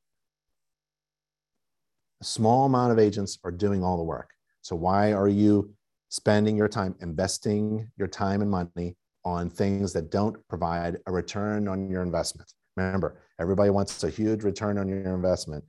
A 2.21 2.25
small 2.25 2.67
amount 2.67 2.93
of 2.93 2.99
agents 2.99 3.39
are 3.45 3.51
doing 3.51 3.83
all 3.83 3.97
the 3.97 4.03
work. 4.03 4.31
So, 4.63 4.77
why 4.77 5.13
are 5.13 5.29
you 5.29 5.75
spending 6.09 6.57
your 6.57 6.69
time, 6.69 6.95
investing 7.01 7.91
your 7.97 8.07
time 8.07 8.43
and 8.43 8.51
money 8.51 8.97
on 9.25 9.51
things 9.51 9.93
that 9.93 10.11
don't 10.11 10.37
provide 10.49 10.99
a 11.07 11.13
return 11.13 11.69
on 11.69 11.89
your 11.89 12.03
investment. 12.03 12.53
Remember, 12.77 13.21
everybody 13.41 13.71
wants 13.71 14.03
a 14.05 14.11
huge 14.11 14.43
return 14.43 14.79
on 14.79 14.89
your 14.89 15.15
investment. 15.15 15.65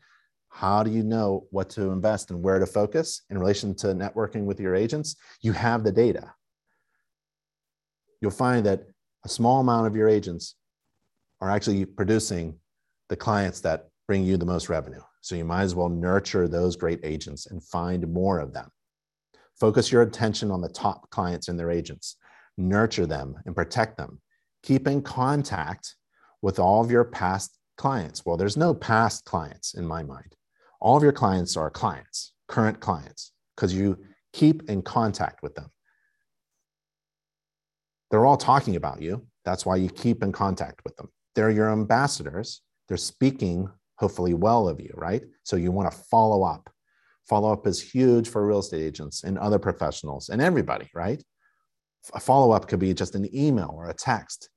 How 0.50 0.84
do 0.84 0.92
you 0.92 1.04
know 1.04 1.48
what 1.50 1.70
to 1.72 1.90
invest 1.92 2.32
and 2.32 2.44
where 2.44 2.60
to 2.60 2.66
focus 2.66 3.24
in 3.30 3.38
relation 3.38 3.76
to 3.76 3.88
networking 3.88 4.46
with 4.46 4.60
your 4.60 4.76
agents? 4.76 5.16
You 5.42 5.52
have 5.54 5.84
the 5.84 5.92
data. 5.92 6.32
You'll 8.22 8.32
find 8.32 8.66
that 8.66 8.86
a 9.26 9.30
small 9.30 9.60
amount 9.60 9.88
of 9.88 9.96
your 9.96 10.08
agents 10.08 10.56
are 11.42 11.50
actually 11.50 11.86
producing 11.86 12.60
the 13.10 13.16
clients 13.16 13.62
that 13.62 13.90
bring 14.08 14.24
you 14.24 14.38
the 14.38 14.46
most 14.46 14.70
revenue. 14.70 15.02
So 15.22 15.36
you 15.36 15.46
might 15.46 15.64
as 15.64 15.76
well 15.76 15.90
nurture 15.90 16.48
those 16.48 16.76
great 16.76 17.00
agents 17.04 17.48
and 17.48 17.64
find 17.64 18.08
more 18.12 18.40
of 18.40 18.54
them. 18.54 18.70
Focus 19.60 19.92
your 19.92 20.02
attention 20.02 20.52
on 20.52 20.62
the 20.62 20.70
top 20.70 21.10
clients 21.10 21.48
and 21.48 21.60
their 21.60 21.72
agents. 21.72 22.18
Nurture 22.58 23.06
them 23.06 23.36
and 23.46 23.56
protect 23.56 23.98
them. 23.98 24.22
Keep 24.64 24.88
in 24.88 25.02
contact 25.02 25.96
with 26.42 26.60
all 26.60 26.84
of 26.84 26.92
your 26.92 27.04
past 27.04 27.58
clients. 27.78 28.26
Well, 28.26 28.38
there's 28.38 28.58
no 28.58 28.74
past 28.74 29.26
clients 29.26 29.74
in 29.74 29.86
my 29.86 30.04
mind. 30.04 30.36
All 30.80 30.98
of 30.98 31.04
your 31.04 31.14
clients 31.14 31.58
are 31.58 31.70
clients, 31.70 32.34
current 32.48 32.80
clients, 32.80 33.32
because 33.56 33.74
you 33.74 33.98
keep 34.34 34.70
in 34.70 34.82
contact 34.82 35.42
with 35.42 35.56
them. 35.56 35.70
They're 38.12 38.26
all 38.26 38.38
talking 38.38 38.76
about 38.76 39.02
you. 39.02 39.26
That's 39.46 39.66
why 39.66 39.78
you 39.78 39.90
keep 39.90 40.22
in 40.22 40.32
contact 40.32 40.82
with 40.84 40.96
them. 40.98 41.10
They're 41.36 41.50
your 41.50 41.72
ambassadors. 41.72 42.62
They're 42.88 42.98
speaking, 42.98 43.68
hopefully, 43.98 44.34
well 44.34 44.68
of 44.68 44.80
you, 44.80 44.92
right? 44.96 45.24
So 45.44 45.56
you 45.56 45.72
want 45.72 45.92
to 45.92 45.98
follow 46.12 46.44
up. 46.44 46.70
Follow 47.28 47.52
up 47.52 47.66
is 47.66 47.82
huge 47.82 48.30
for 48.30 48.46
real 48.46 48.60
estate 48.60 48.84
agents 48.84 49.24
and 49.24 49.38
other 49.38 49.58
professionals 49.58 50.30
and 50.30 50.42
everybody, 50.42 50.90
right? 50.94 51.24
A 52.14 52.20
follow 52.20 52.52
up 52.52 52.68
could 52.68 52.80
be 52.80 52.94
just 52.94 53.16
an 53.16 53.34
email 53.36 53.74
or 53.74 53.90
a 53.90 53.94
text, 53.94 54.50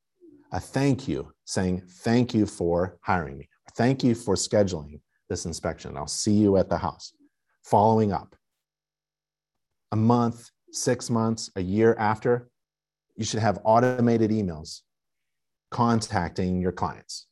a 0.53 0.61
thank 0.61 1.07
you 1.07 1.33
saying, 1.45 1.83
Thank 1.87 2.35
you 2.35 2.47
for 2.47 2.99
hiring 3.03 3.39
me. 3.39 3.49
Thank 3.77 4.03
you 4.03 4.15
for 4.15 4.35
scheduling 4.35 5.01
this 5.29 5.45
inspection. 5.45 5.97
I'll 5.97 6.07
see 6.07 6.33
you 6.33 6.57
at 6.57 6.69
the 6.69 6.79
house. 6.79 7.13
Following 7.65 8.13
up. 8.13 8.35
A 9.93 9.97
month, 9.97 10.51
six 10.73 11.11
months, 11.11 11.51
a 11.57 11.61
year 11.61 11.95
after, 11.99 12.49
you 13.17 13.25
should 13.25 13.41
have 13.41 13.61
automated 13.65 14.31
emails 14.31 14.83
contacting 15.71 16.61
your 16.61 16.73
clients. 16.73 17.27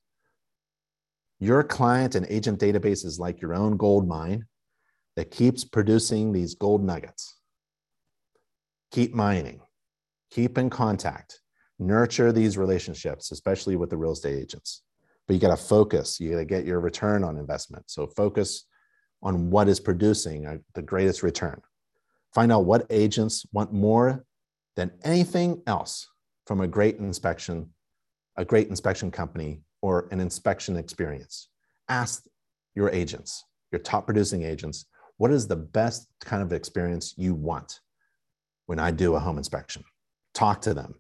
Your 1.41 1.63
client 1.63 2.15
and 2.15 2.27
agent 2.29 2.61
database 2.61 3.05
is 3.05 3.19
like 3.19 3.41
your 3.41 3.55
own 3.55 3.77
gold 3.77 4.09
mine 4.09 4.47
that 5.17 5.31
keeps 5.31 5.65
producing 5.65 6.33
these 6.33 6.55
gold 6.55 6.83
nuggets. 6.83 7.39
Keep 8.93 9.15
mining, 9.15 9.61
keep 10.35 10.59
in 10.59 10.69
contact, 10.69 11.41
nurture 11.79 12.33
these 12.33 12.59
relationships, 12.59 13.31
especially 13.31 13.77
with 13.77 13.89
the 13.89 13.97
real 13.97 14.13
estate 14.13 14.37
agents. 14.37 14.83
but 15.27 15.35
you 15.35 15.41
got 15.41 15.57
to 15.57 15.65
focus. 15.65 16.21
You 16.21 16.33
got 16.33 16.39
to 16.39 16.45
get 16.45 16.67
your 16.67 16.81
return 16.81 17.25
on 17.25 17.39
investment. 17.39 17.85
So 17.89 18.07
focus 18.07 18.67
on 19.23 19.49
what 19.51 19.69
is 19.69 19.81
producing 19.81 20.45
uh, 20.47 20.59
the 20.75 20.83
greatest 20.83 21.23
return. 21.23 21.63
Find 22.35 22.53
out 22.53 22.67
what 22.67 22.87
agents 22.91 23.47
want 23.53 23.73
more 23.73 24.27
than 24.77 24.91
anything 25.03 25.63
else 25.67 26.09
from 26.47 26.61
a 26.61 26.67
great 26.67 26.99
inspection, 26.99 27.71
a 28.37 28.45
great 28.45 28.69
inspection 28.69 29.11
company, 29.11 29.63
or 29.81 30.09
an 30.11 30.21
inspection 30.21 30.77
experience. 30.77 31.49
Ask 31.89 32.25
your 32.75 32.91
agents, 32.91 33.45
your 33.73 33.79
top 33.79 34.05
producing 34.07 34.43
agents, 34.43 34.87
what 35.17 35.31
is 35.31 35.47
the 35.47 35.57
best 35.57 36.09
kind 36.21 36.43
of 36.43 36.53
experience 36.53 37.15
you 37.17 37.35
want 37.35 37.81
when 38.67 38.79
I 38.79 38.91
do 38.91 39.15
a 39.15 39.21
home 39.21 39.39
inspection? 39.39 39.85
Talk 40.35 40.63
to 40.63 40.75
them. 40.75 40.95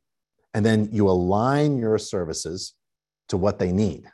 And 0.54 0.64
then 0.64 0.88
you 0.92 1.08
align 1.08 1.78
your 1.78 1.98
services 1.98 2.74
to 3.28 3.36
what 3.36 3.58
they 3.58 3.72
need. 3.72 4.04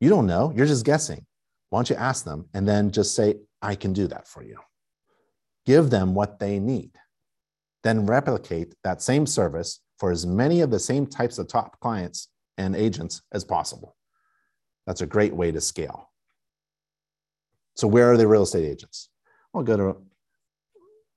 You 0.00 0.10
don't 0.10 0.26
know, 0.26 0.52
you're 0.54 0.66
just 0.66 0.84
guessing. 0.84 1.24
Why 1.70 1.78
don't 1.78 1.90
you 1.90 1.96
ask 1.96 2.24
them 2.24 2.48
and 2.52 2.68
then 2.68 2.90
just 2.90 3.14
say, 3.14 3.36
I 3.62 3.74
can 3.74 3.92
do 3.92 4.06
that 4.08 4.28
for 4.28 4.42
you? 4.42 4.58
Give 5.64 5.90
them 5.90 6.14
what 6.14 6.38
they 6.38 6.58
need. 6.58 6.92
Then 7.82 8.06
replicate 8.06 8.74
that 8.84 9.02
same 9.02 9.26
service 9.26 9.80
for 9.98 10.10
as 10.10 10.26
many 10.26 10.60
of 10.60 10.70
the 10.70 10.78
same 10.78 11.06
types 11.06 11.38
of 11.38 11.48
top 11.48 11.78
clients 11.80 12.28
and 12.58 12.76
agents 12.76 13.22
as 13.32 13.44
possible. 13.44 13.96
That's 14.86 15.00
a 15.00 15.06
great 15.06 15.34
way 15.34 15.50
to 15.52 15.60
scale. 15.60 16.10
So, 17.74 17.88
where 17.88 18.10
are 18.10 18.16
the 18.16 18.26
real 18.26 18.42
estate 18.42 18.64
agents? 18.64 19.08
I'll 19.54 19.62
go 19.62 19.76
to 19.76 19.96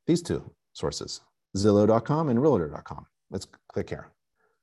these 0.08 0.22
two 0.22 0.52
sources 0.74 1.22
Zillow.com 1.58 2.30
and 2.30 2.42
Realtor.com. 2.42 3.06
Let's 3.32 3.48
click 3.72 3.90
here. 3.90 4.12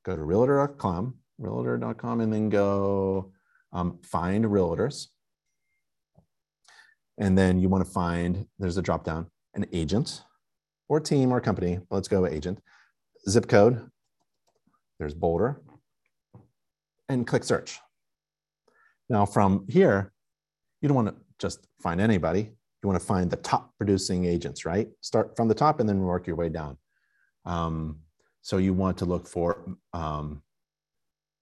Go 0.04 0.16
to 0.16 0.22
Realtor.com, 0.22 1.14
Realtor.com, 1.38 2.20
and 2.20 2.32
then 2.32 2.48
go 2.48 3.32
um, 3.72 3.98
find 4.02 4.44
realtors. 4.44 5.08
And 7.18 7.36
then 7.36 7.58
you 7.58 7.68
want 7.68 7.84
to 7.84 7.90
find, 7.90 8.46
there's 8.58 8.76
a 8.76 8.82
drop 8.82 9.04
down, 9.04 9.26
an 9.54 9.66
agent 9.72 10.22
or 10.88 11.00
team 11.00 11.32
or 11.32 11.40
company. 11.40 11.80
Let's 11.90 12.08
go 12.08 12.26
agent. 12.26 12.60
Zip 13.28 13.48
code, 13.48 13.90
there's 14.98 15.14
Boulder, 15.14 15.60
and 17.08 17.26
click 17.26 17.44
search. 17.44 17.80
Now, 19.08 19.26
from 19.26 19.66
here, 19.68 20.12
you 20.80 20.88
don't 20.88 20.96
want 20.96 21.08
to 21.08 21.14
just 21.38 21.66
find 21.80 22.00
anybody. 22.00 22.52
You 22.86 22.90
want 22.92 23.00
to 23.00 23.06
find 23.08 23.28
the 23.28 23.36
top 23.38 23.76
producing 23.78 24.26
agents, 24.26 24.64
right? 24.64 24.86
Start 25.00 25.34
from 25.34 25.48
the 25.48 25.56
top 25.56 25.80
and 25.80 25.88
then 25.88 26.02
work 26.02 26.28
your 26.28 26.36
way 26.36 26.48
down. 26.48 26.78
Um, 27.44 27.98
so 28.42 28.58
you 28.58 28.74
want 28.74 28.98
to 28.98 29.06
look 29.06 29.26
for 29.26 29.76
um, 29.92 30.44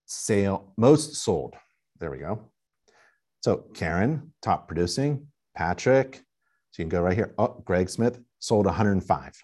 sale 0.07 0.73
most 0.79 1.17
sold. 1.17 1.55
There 2.01 2.11
we 2.11 2.17
go. 2.17 2.49
So 3.43 3.59
Karen, 3.75 4.33
top 4.41 4.69
producing, 4.69 5.27
Patrick. 5.55 6.23
So 6.71 6.83
you 6.83 6.85
can 6.85 6.89
go 6.89 7.03
right 7.03 7.15
here. 7.15 7.35
Oh, 7.37 7.63
Greg 7.67 7.91
Smith 7.91 8.19
sold 8.39 8.65
105, 8.65 9.35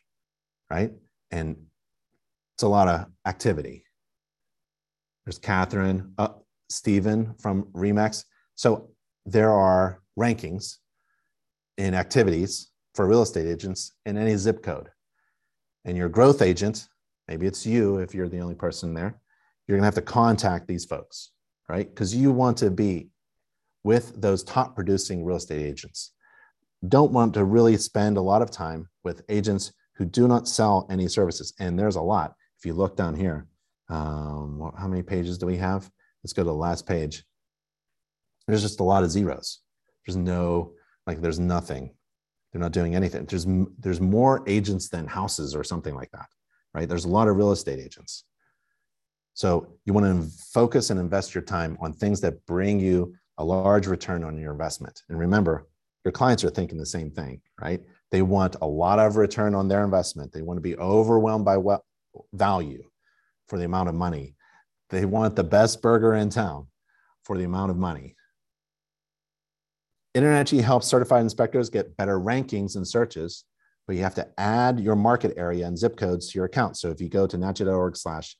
right? 0.71 0.93
And 1.31 1.55
it's 2.55 2.63
a 2.63 2.69
lot 2.69 2.89
of 2.89 3.09
activity. 3.27 3.85
There's 5.27 5.39
Catherine, 5.39 6.15
uh, 6.17 6.29
Stephen 6.71 7.35
from 7.39 7.65
Remax. 7.75 8.25
So 8.55 8.89
there 9.27 9.53
are 9.53 10.01
rankings 10.19 10.79
in 11.81 11.95
activities 11.95 12.71
for 12.95 13.07
real 13.07 13.23
estate 13.23 13.47
agents 13.47 13.93
in 14.05 14.19
any 14.19 14.37
zip 14.37 14.63
code. 14.63 14.89
And 15.87 15.97
your 15.97 16.11
growth 16.11 16.43
agent, 16.43 16.89
maybe 17.27 17.47
it's 17.47 17.65
you 17.65 17.99
if 17.99 18.15
you're 18.15 18.29
the 18.29 18.41
only 18.41 18.55
person 18.55 18.93
there, 18.93 19.19
you're 19.67 19.79
going 19.79 19.83
to 19.83 19.87
have 19.87 19.95
to 19.95 20.03
contact 20.03 20.69
these 20.69 20.85
folks, 20.85 21.31
right? 21.71 21.89
Because 21.89 22.15
you 22.15 22.33
want 22.33 22.59
to 22.59 22.71
be 22.71 23.09
with 23.83 24.21
those 24.21 24.45
top 24.45 24.75
producing 24.75 25.25
real 25.25 25.39
estate 25.39 25.65
agents. 25.65 26.13
Don't 26.87 27.13
want 27.13 27.33
to 27.35 27.45
really 27.45 27.79
spend 27.79 28.19
a 28.19 28.23
lot 28.23 28.43
of 28.43 28.51
time 28.51 28.87
with 29.03 29.23
agents 29.31 29.73
who 29.97 30.05
do 30.05 30.29
not 30.29 30.49
sell 30.49 30.87
any 30.91 31.09
services. 31.09 31.55
And 31.61 31.79
there's 31.79 31.97
a 31.97 32.03
lot. 32.03 32.35
If 32.59 32.67
you 32.67 32.75
look 32.75 32.95
down 32.95 33.15
here, 33.15 33.47
um, 33.89 34.71
how 34.79 34.87
many 34.87 35.03
pages 35.03 35.39
do 35.39 35.47
we 35.47 35.57
have? 35.57 35.91
Let's 36.23 36.35
go 36.35 36.43
to 36.43 36.47
the 36.47 36.55
last 36.55 36.87
page. 36.87 37.25
There's 38.47 38.63
just 38.63 38.81
a 38.81 38.85
lot 38.85 39.03
of 39.03 39.11
zeros. 39.11 39.61
There's 40.05 40.17
no, 40.17 40.75
like, 41.11 41.21
there's 41.21 41.41
nothing. 41.41 41.95
They're 42.53 42.61
not 42.61 42.73
doing 42.73 42.95
anything. 42.95 43.25
There's, 43.27 43.47
there's 43.79 44.01
more 44.01 44.43
agents 44.47 44.89
than 44.89 45.07
houses 45.07 45.55
or 45.55 45.65
something 45.65 45.95
like 45.95 46.11
that, 46.13 46.27
right? 46.75 46.89
There's 46.89 47.05
a 47.05 47.09
lot 47.09 47.29
of 47.29 47.37
real 47.37 47.53
estate 47.53 47.79
agents. 47.79 48.25
So 49.35 49.75
you 49.85 49.93
want 49.93 50.07
to 50.07 50.29
focus 50.53 50.91
and 50.91 50.99
invest 50.99 51.35
your 51.35 51.43
time 51.43 51.79
on 51.81 51.93
things 51.93 52.21
that 52.21 52.45
bring 52.47 52.81
you 52.81 53.15
a 53.39 53.45
large 53.45 53.87
return 53.87 54.25
on 54.25 54.37
your 54.37 54.53
investment. 54.53 55.03
And 55.09 55.19
remember, 55.19 55.67
your 56.05 56.13
clients 56.13 56.45
are 56.45 56.51
thinking 56.51 56.79
the 56.79 56.87
same 56.87 57.11
thing, 57.11 57.41
right? 57.61 57.81
They 58.11 58.23
want 58.23 58.57
a 58.61 58.67
lot 58.67 58.99
of 58.99 59.17
return 59.17 59.55
on 59.55 59.69
their 59.69 59.85
investment. 59.85 60.33
They 60.33 60.43
want 60.43 60.59
to 60.59 60.63
be 60.63 60.77
overwhelmed 60.77 61.45
by 61.45 61.57
what 61.57 61.83
value 62.33 62.83
for 63.47 63.59
the 63.59 63.65
amount 63.65 63.89
of 63.89 63.95
money. 63.95 64.35
They 64.91 65.05
want 65.05 65.37
the 65.37 65.45
best 65.45 65.81
burger 65.83 66.15
in 66.15 66.31
town 66.31 66.67
for 67.25 67.39
the 67.39 67.45
amount 67.45 67.71
of 67.71 67.77
money. 67.77 68.17
InterNACHI 70.17 70.61
helps 70.61 70.89
certified 70.89 71.23
inspectors 71.23 71.71
get 71.71 71.97
better 71.97 72.19
rankings 72.19 72.77
in 72.77 72.85
searches, 72.85 73.45
but 73.87 73.95
you 73.95 74.03
have 74.03 74.15
to 74.17 74.29
add 74.39 74.81
your 74.81 74.97
market 74.97 75.35
area 75.37 75.67
and 75.67 75.79
zip 75.79 75.97
codes 75.97 76.31
to 76.31 76.39
your 76.39 76.47
account. 76.47 76.77
So 76.77 76.89
if 76.91 77.01
you 77.01 77.09
go 77.09 77.27
to 77.27 77.37
nachi.org 77.37 77.97
slash 77.97 78.37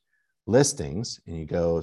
listings 0.47 1.21
and 1.27 1.37
you 1.37 1.45
go, 1.45 1.81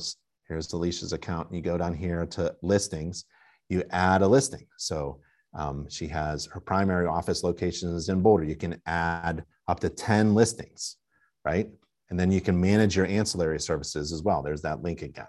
here's 0.48 0.72
Alicia's 0.74 1.14
account, 1.14 1.48
and 1.48 1.56
you 1.56 1.62
go 1.62 1.78
down 1.78 1.94
here 1.94 2.26
to 2.26 2.54
listings, 2.62 3.26
you 3.70 3.84
add 3.92 4.22
a 4.22 4.28
listing. 4.28 4.68
So 4.78 5.22
um, 5.54 5.88
she 5.90 6.08
has 6.08 6.46
her 6.48 6.60
primary 6.60 7.08
office 7.08 7.44
locations 7.44 8.10
in 8.10 8.22
Boulder. 8.22 8.44
You 8.44 8.56
can 8.56 8.82
add 8.86 9.44
up 9.68 9.80
to 9.82 9.90
10 9.90 10.36
listings, 10.36 10.98
right? 11.46 11.70
And 12.10 12.20
then 12.20 12.32
you 12.32 12.42
can 12.42 12.60
manage 12.60 12.96
your 12.96 13.06
ancillary 13.06 13.60
services 13.60 14.12
as 14.12 14.22
well. 14.22 14.42
There's 14.42 14.62
that 14.62 14.84
link 14.84 15.02
again. 15.02 15.28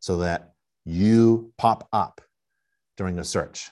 So 0.00 0.18
that 0.18 0.52
you 0.84 1.52
pop 1.58 1.88
up 1.92 2.20
during 2.96 3.18
a 3.18 3.24
search. 3.24 3.70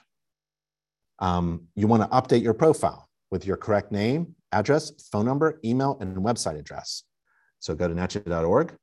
Um, 1.18 1.68
you 1.74 1.86
want 1.86 2.02
to 2.02 2.08
update 2.08 2.42
your 2.42 2.54
profile 2.54 3.08
with 3.30 3.46
your 3.46 3.56
correct 3.56 3.92
name, 3.92 4.34
address, 4.52 4.92
phone 5.10 5.26
number, 5.26 5.60
email, 5.64 5.96
and 6.00 6.16
website 6.16 6.58
address. 6.58 7.04
So 7.60 7.74
go 7.74 7.88
to 7.88 7.94
nachi.org. 7.94 8.76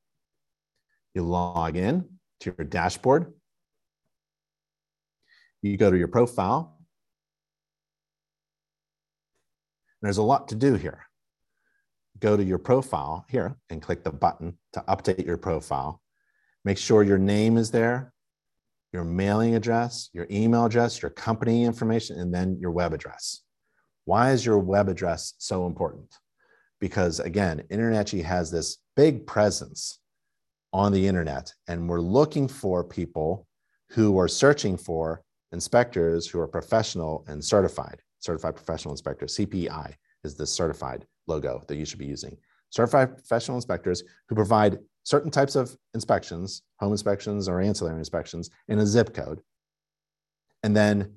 You 1.14 1.22
log 1.22 1.76
in 1.76 2.08
to 2.40 2.54
your 2.58 2.66
dashboard. 2.66 3.32
You 5.60 5.76
go 5.76 5.90
to 5.90 5.96
your 5.96 6.08
profile. 6.08 6.78
There's 10.00 10.18
a 10.18 10.22
lot 10.22 10.48
to 10.48 10.56
do 10.56 10.74
here. 10.74 11.06
Go 12.18 12.36
to 12.36 12.42
your 12.42 12.58
profile 12.58 13.24
here 13.28 13.56
and 13.70 13.80
click 13.80 14.02
the 14.02 14.10
button 14.10 14.58
to 14.72 14.80
update 14.88 15.24
your 15.24 15.38
profile. 15.38 16.02
Make 16.64 16.78
sure 16.78 17.02
your 17.02 17.18
name 17.18 17.56
is 17.56 17.70
there, 17.70 18.11
your 18.92 19.04
mailing 19.04 19.54
address, 19.54 20.10
your 20.12 20.26
email 20.30 20.66
address, 20.66 21.00
your 21.00 21.10
company 21.10 21.64
information, 21.64 22.18
and 22.18 22.32
then 22.32 22.58
your 22.60 22.70
web 22.70 22.92
address. 22.92 23.40
Why 24.04 24.32
is 24.32 24.44
your 24.44 24.58
web 24.58 24.88
address 24.88 25.34
so 25.38 25.66
important? 25.66 26.14
Because 26.80 27.20
again, 27.20 27.62
InterNACHI 27.70 28.22
has 28.24 28.50
this 28.50 28.78
big 28.96 29.26
presence 29.26 30.00
on 30.72 30.92
the 30.92 31.06
internet, 31.06 31.52
and 31.68 31.88
we're 31.88 32.00
looking 32.00 32.48
for 32.48 32.82
people 32.82 33.46
who 33.90 34.18
are 34.18 34.28
searching 34.28 34.76
for 34.76 35.22
inspectors 35.52 36.26
who 36.26 36.40
are 36.40 36.48
professional 36.48 37.24
and 37.28 37.44
certified, 37.44 38.00
certified 38.18 38.56
professional 38.56 38.92
inspector. 38.92 39.26
CPI 39.26 39.94
is 40.24 40.34
the 40.34 40.46
certified 40.46 41.06
logo 41.26 41.62
that 41.68 41.76
you 41.76 41.84
should 41.84 41.98
be 41.98 42.06
using. 42.06 42.36
Certified 42.70 43.16
professional 43.16 43.56
inspectors 43.56 44.02
who 44.28 44.34
provide 44.34 44.78
certain 45.04 45.30
types 45.30 45.56
of 45.56 45.76
inspections, 45.94 46.62
home 46.78 46.92
inspections 46.92 47.48
or 47.48 47.60
ancillary 47.60 47.98
inspections, 47.98 48.50
in 48.68 48.78
a 48.78 48.86
zip 48.86 49.14
code. 49.14 49.40
And 50.62 50.76
then 50.76 51.14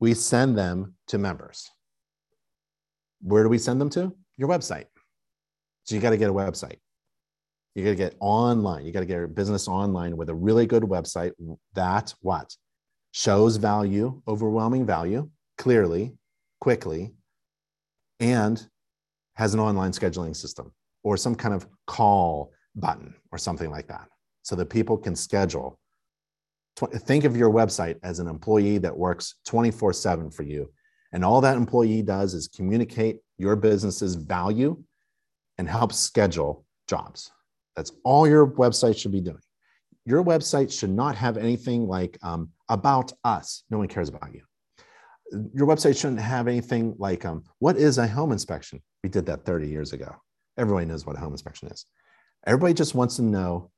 we 0.00 0.14
send 0.14 0.56
them 0.56 0.94
to 1.08 1.18
members. 1.18 1.70
Where 3.22 3.42
do 3.42 3.48
we 3.48 3.58
send 3.58 3.80
them 3.80 3.90
to? 3.90 4.14
Your 4.36 4.48
website. 4.48 4.86
So 5.84 5.94
you 5.94 6.00
got 6.00 6.10
to 6.10 6.16
get 6.16 6.30
a 6.30 6.34
website. 6.34 6.78
You 7.74 7.84
got 7.84 7.90
to 7.90 7.96
get 7.96 8.16
online. 8.20 8.84
You 8.84 8.92
got 8.92 9.00
to 9.00 9.06
get 9.06 9.16
your 9.16 9.28
business 9.28 9.68
online 9.68 10.16
with 10.16 10.28
a 10.28 10.34
really 10.34 10.66
good 10.66 10.82
website 10.82 11.32
that 11.74 12.14
what 12.20 12.54
shows 13.12 13.56
value, 13.56 14.20
overwhelming 14.26 14.86
value, 14.86 15.28
clearly, 15.58 16.14
quickly, 16.60 17.12
and 18.18 18.66
has 19.34 19.54
an 19.54 19.60
online 19.60 19.92
scheduling 19.92 20.34
system 20.34 20.72
or 21.02 21.16
some 21.16 21.34
kind 21.34 21.54
of 21.54 21.66
call 21.86 22.52
button 22.74 23.14
or 23.32 23.38
something 23.38 23.70
like 23.70 23.88
that 23.88 24.08
so 24.42 24.56
that 24.56 24.66
people 24.66 24.96
can 24.96 25.14
schedule. 25.14 25.78
Think 26.76 27.24
of 27.24 27.36
your 27.36 27.50
website 27.50 27.96
as 28.02 28.20
an 28.20 28.26
employee 28.26 28.78
that 28.78 28.96
works 28.96 29.34
24 29.46 29.92
7 29.92 30.30
for 30.30 30.44
you. 30.44 30.70
And 31.12 31.24
all 31.24 31.40
that 31.40 31.56
employee 31.56 32.02
does 32.02 32.34
is 32.34 32.48
communicate 32.48 33.18
your 33.38 33.56
business's 33.56 34.14
value 34.14 34.82
and 35.58 35.68
help 35.68 35.92
schedule 35.92 36.64
jobs. 36.88 37.32
That's 37.76 37.92
all 38.04 38.26
your 38.26 38.46
website 38.46 38.96
should 38.96 39.12
be 39.12 39.20
doing. 39.20 39.40
your 40.06 40.24
website 40.24 40.72
should 40.76 40.90
not 40.90 41.14
have 41.14 41.36
anything 41.36 41.86
like 41.86 42.18
um, 42.22 42.50
about 42.68 43.12
us. 43.24 43.64
No 43.70 43.78
one 43.78 43.88
cares 43.88 44.08
about 44.08 44.32
you. 44.32 44.42
Your 45.54 45.66
website 45.66 46.00
shouldn't 46.00 46.20
have 46.20 46.48
anything 46.48 46.94
like 46.98 47.24
um, 47.24 47.44
what 47.58 47.76
is 47.76 47.98
a 47.98 48.08
home 48.08 48.32
inspection? 48.32 48.82
We 49.04 49.10
did 49.10 49.26
that 49.26 49.44
30 49.44 49.68
years 49.68 49.92
ago. 49.92 50.14
Everybody 50.56 50.86
knows 50.86 51.06
what 51.06 51.16
a 51.16 51.20
home 51.20 51.32
inspection 51.32 51.68
is. 51.68 51.84
Everybody 52.46 52.74
just 52.74 52.94
wants 52.94 53.16
to 53.16 53.22
know 53.22 53.70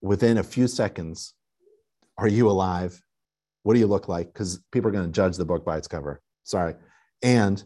within 0.00 0.38
a 0.38 0.42
few 0.42 0.68
seconds 0.68 1.34
are 2.18 2.28
you 2.28 2.48
alive? 2.48 3.00
What 3.62 3.74
do 3.74 3.80
you 3.80 3.86
look 3.86 4.08
like? 4.08 4.32
Because 4.32 4.60
people 4.70 4.88
are 4.88 4.92
going 4.92 5.06
to 5.06 5.12
judge 5.12 5.36
the 5.36 5.44
book 5.44 5.64
by 5.64 5.78
its 5.78 5.88
cover. 5.88 6.20
Sorry. 6.44 6.74
And 7.22 7.62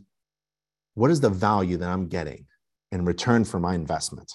what 0.94 1.10
is 1.10 1.20
the 1.20 1.30
value 1.30 1.76
that 1.78 1.88
I'm 1.88 2.08
getting 2.08 2.46
in 2.92 3.04
return 3.04 3.44
for 3.44 3.60
my 3.60 3.74
investment 3.74 4.32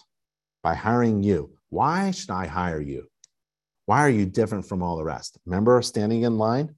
by 0.61 0.75
hiring 0.75 1.23
you? 1.23 1.51
Why 1.69 2.11
should 2.11 2.29
I 2.29 2.45
hire 2.47 2.81
you? 2.81 3.07
Why 3.85 4.01
are 4.01 4.09
you 4.09 4.25
different 4.25 4.67
from 4.67 4.83
all 4.83 4.97
the 4.97 5.03
rest? 5.03 5.39
Remember 5.45 5.81
standing 5.81 6.23
in 6.23 6.37
line, 6.37 6.75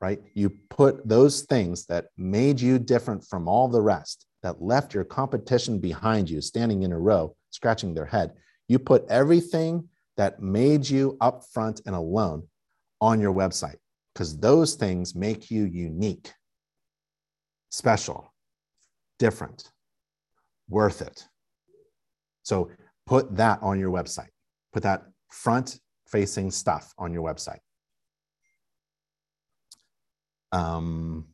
right? 0.00 0.20
You 0.34 0.50
put 0.70 1.06
those 1.06 1.42
things 1.42 1.86
that 1.86 2.06
made 2.16 2.60
you 2.60 2.78
different 2.78 3.24
from 3.24 3.48
all 3.48 3.68
the 3.68 3.82
rest, 3.82 4.26
that 4.42 4.62
left 4.62 4.94
your 4.94 5.04
competition 5.04 5.78
behind 5.78 6.30
you, 6.30 6.40
standing 6.40 6.82
in 6.82 6.92
a 6.92 6.98
row, 6.98 7.36
scratching 7.50 7.92
their 7.92 8.06
head. 8.06 8.32
You 8.68 8.78
put 8.78 9.04
everything 9.08 9.88
that 10.16 10.40
made 10.40 10.88
you 10.88 11.16
up 11.20 11.44
front 11.52 11.80
and 11.86 11.94
alone 11.94 12.48
on 13.00 13.20
your 13.20 13.32
website 13.32 13.76
because 14.12 14.38
those 14.38 14.74
things 14.74 15.14
make 15.14 15.50
you 15.50 15.64
unique, 15.64 16.32
special, 17.70 18.32
different, 19.18 19.70
worth 20.68 21.02
it. 21.02 21.24
So 22.42 22.70
put 23.06 23.36
that 23.36 23.58
on 23.62 23.78
your 23.78 23.90
website. 23.90 24.30
Put 24.72 24.82
that 24.84 25.04
front 25.30 25.78
facing 26.08 26.50
stuff 26.50 26.92
on 26.98 27.12
your 27.12 27.22
website. 27.22 27.58
Um, 30.52 31.26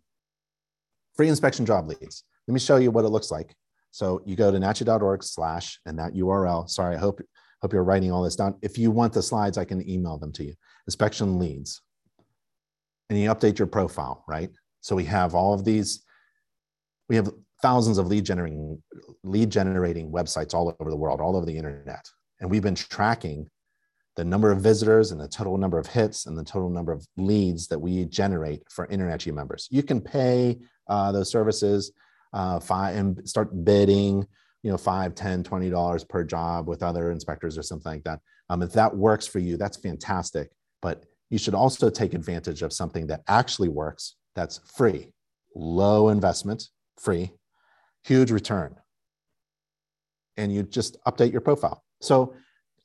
free 1.15 1.29
inspection 1.29 1.67
job 1.67 1.89
leads. 1.89 2.25
Let 2.49 2.55
me 2.55 2.61
show 2.61 2.77
you 2.77 2.91
what 2.91 3.05
it 3.05 3.09
looks 3.09 3.31
like. 3.31 3.55
So 3.93 4.23
you 4.25 4.37
go 4.37 4.51
to 4.51 4.59
nachi.org 4.59 5.23
slash 5.23 5.79
and 5.87 5.99
that 5.99 6.15
URL. 6.15 6.69
Sorry, 6.69 6.97
I 6.97 6.99
hope 6.99 7.21
hope 7.61 7.73
you're 7.73 7.85
writing 7.85 8.11
all 8.11 8.23
this 8.23 8.35
down. 8.35 8.57
If 8.61 8.77
you 8.77 8.91
want 8.91 9.13
the 9.13 9.23
slides, 9.23 9.57
I 9.57 9.65
can 9.65 9.89
email 9.89 10.19
them 10.19 10.33
to 10.33 10.45
you. 10.45 10.55
Inspection 10.89 11.39
leads. 11.39 11.81
And 13.09 13.21
you 13.21 13.31
update 13.31 13.59
your 13.59 13.69
profile, 13.69 14.25
right? 14.27 14.51
So 14.81 14.97
we 14.97 15.05
have 15.05 15.35
all 15.35 15.55
of 15.55 15.65
these, 15.65 16.05
we 17.09 17.17
have 17.17 17.31
thousands 17.61 17.99
of 17.99 18.09
lead 18.09 18.25
generating 18.25 18.83
lead 19.23 19.51
generating 19.51 20.11
websites 20.11 20.55
all 20.55 20.75
over 20.81 20.91
the 20.91 20.97
world, 20.97 21.21
all 21.21 21.37
over 21.37 21.47
the 21.47 21.57
internet. 21.57 22.05
And 22.41 22.51
we've 22.51 22.63
been 22.63 22.75
tracking 22.75 23.49
the 24.17 24.25
number 24.25 24.51
of 24.51 24.61
visitors 24.61 25.13
and 25.13 25.21
the 25.21 25.29
total 25.29 25.57
number 25.57 25.79
of 25.79 25.87
hits 25.87 26.27
and 26.27 26.37
the 26.37 26.45
total 26.45 26.69
number 26.69 26.93
of 26.93 27.07
leads 27.17 27.69
that 27.69 27.79
we 27.79 28.05
generate 28.07 28.63
for 28.71 28.87
InterNACHI 28.89 29.33
members. 29.33 29.69
You 29.71 29.83
can 29.83 30.01
pay 30.01 30.59
uh, 30.89 31.13
those 31.13 31.31
services 31.31 31.93
uh, 32.33 32.61
five, 32.61 32.97
and 32.97 33.29
start 33.29 33.65
bidding 33.65 34.27
you 34.63 34.71
know, 34.71 34.79
five, 34.79 35.15
10, 35.15 35.43
20 35.43 35.71
dollars 35.71 36.05
per 36.05 36.23
job 36.25 36.69
with 36.69 36.83
other 36.83 37.11
inspectors 37.11 37.57
or 37.59 37.63
something 37.63 37.93
like 37.93 38.05
that. 38.05 38.21
Um, 38.49 38.63
if 38.63 38.73
that 38.73 38.97
works 38.97 39.27
for 39.27 39.41
you, 39.41 39.57
that's 39.57 39.77
fantastic. 39.77 40.51
But 40.81 41.05
you 41.31 41.39
should 41.39 41.55
also 41.55 41.91
take 41.91 42.15
advantage 42.15 42.63
of 42.63 42.73
something 42.73 43.09
that 43.09 43.23
actually 43.27 43.69
works 43.69 44.15
that's 44.35 44.61
free, 44.77 45.09
low 45.55 46.09
investment, 46.11 46.69
free, 46.99 47.33
huge 48.03 48.31
return. 48.31 48.77
And 50.37 50.55
you 50.55 50.63
just 50.63 50.97
update 51.07 51.33
your 51.33 51.41
profile. 51.41 51.83
So 52.01 52.35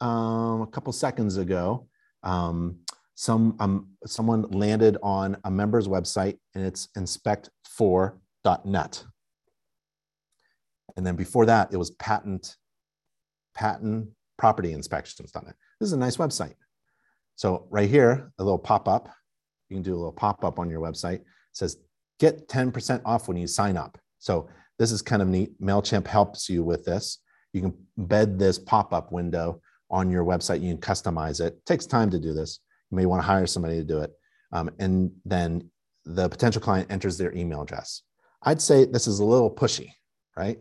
um, 0.02 0.62
a 0.62 0.68
couple 0.68 0.94
seconds 0.94 1.38
ago, 1.38 1.88
um, 2.24 2.80
some 3.16 3.56
um, 3.60 3.90
someone 4.06 4.44
landed 4.52 4.98
on 5.02 5.38
a 5.44 5.52
member's 5.52 5.88
website 5.88 6.38
and 6.54 6.64
it's 6.64 6.90
inspect4.net. 6.98 9.04
And 10.98 11.06
then 11.06 11.16
before 11.16 11.46
that, 11.46 11.70
it 11.72 11.78
was 11.78 11.92
patent, 11.92 12.58
patent 13.56 14.10
property 14.38 14.74
inspections 14.74 15.32
done 15.32 15.48
it. 15.48 15.56
This 15.80 15.88
is 15.88 15.94
a 15.94 15.98
nice 15.98 16.18
website. 16.18 16.56
So 17.36 17.68
right 17.70 17.90
here, 17.90 18.32
a 18.40 18.44
little 18.44 18.58
pop-up. 18.58 19.10
You 19.70 19.76
can 19.76 19.84
do 19.84 19.94
a 19.94 19.98
little 19.98 20.12
pop-up 20.12 20.60
on 20.60 20.70
your 20.70 20.82
website. 20.82 21.20
It 21.20 21.26
says 21.54 21.78
get 22.20 22.48
10% 22.48 23.02
off 23.06 23.28
when 23.28 23.38
you 23.38 23.48
sign 23.48 23.78
up. 23.78 23.98
So 24.18 24.50
this 24.80 24.92
is 24.92 25.02
kind 25.02 25.22
of 25.22 25.28
neat. 25.28 25.60
MailChimp 25.62 26.08
helps 26.08 26.50
you 26.50 26.64
with 26.64 26.84
this. 26.84 27.20
You 27.54 27.62
can 27.62 27.74
embed 28.00 28.40
this 28.40 28.58
pop-up 28.58 29.12
window 29.12 29.62
on 29.90 30.10
your 30.10 30.26
website. 30.26 30.62
You 30.62 30.76
can 30.76 30.82
customize 30.82 31.40
it. 31.40 31.54
it. 31.54 31.66
takes 31.66 31.86
time 31.86 32.10
to 32.10 32.20
do 32.20 32.34
this. 32.34 32.60
You 32.90 32.98
may 32.98 33.06
want 33.06 33.22
to 33.22 33.28
hire 33.28 33.46
somebody 33.48 33.76
to 33.76 33.84
do 33.84 34.00
it. 34.00 34.12
Um, 34.52 34.72
and 34.80 35.12
then 35.26 35.70
the 36.06 36.28
potential 36.30 36.62
client 36.62 36.92
enters 36.92 37.18
their 37.18 37.34
email 37.36 37.62
address. 37.62 38.02
I'd 38.42 38.62
say 38.62 38.86
this 38.86 39.08
is 39.08 39.20
a 39.20 39.26
little 39.26 39.54
pushy, 39.54 39.92
right? 40.36 40.60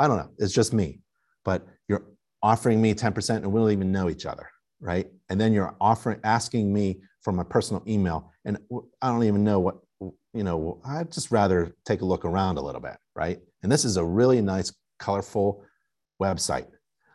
I 0.00 0.08
don't 0.08 0.16
know. 0.16 0.30
It's 0.38 0.54
just 0.54 0.72
me. 0.72 1.00
But 1.44 1.66
you're 1.86 2.06
offering 2.42 2.80
me 2.80 2.94
10% 2.94 3.36
and 3.36 3.52
we 3.52 3.60
don't 3.60 3.70
even 3.70 3.92
know 3.92 4.08
each 4.08 4.24
other, 4.24 4.48
right? 4.80 5.06
And 5.28 5.38
then 5.38 5.52
you're 5.52 5.76
offering, 5.78 6.18
asking 6.24 6.72
me 6.72 7.02
for 7.20 7.32
my 7.32 7.44
personal 7.44 7.82
email. 7.86 8.32
And 8.46 8.58
I 9.02 9.08
don't 9.08 9.24
even 9.24 9.44
know 9.44 9.60
what, 9.60 9.76
you 10.00 10.42
know, 10.42 10.80
I'd 10.86 11.12
just 11.12 11.30
rather 11.30 11.74
take 11.84 12.00
a 12.00 12.06
look 12.06 12.24
around 12.24 12.56
a 12.56 12.62
little 12.62 12.80
bit, 12.80 12.96
right? 13.14 13.38
And 13.62 13.70
this 13.70 13.84
is 13.84 13.98
a 13.98 14.04
really 14.04 14.40
nice, 14.40 14.72
colorful 14.98 15.62
website. 16.20 16.66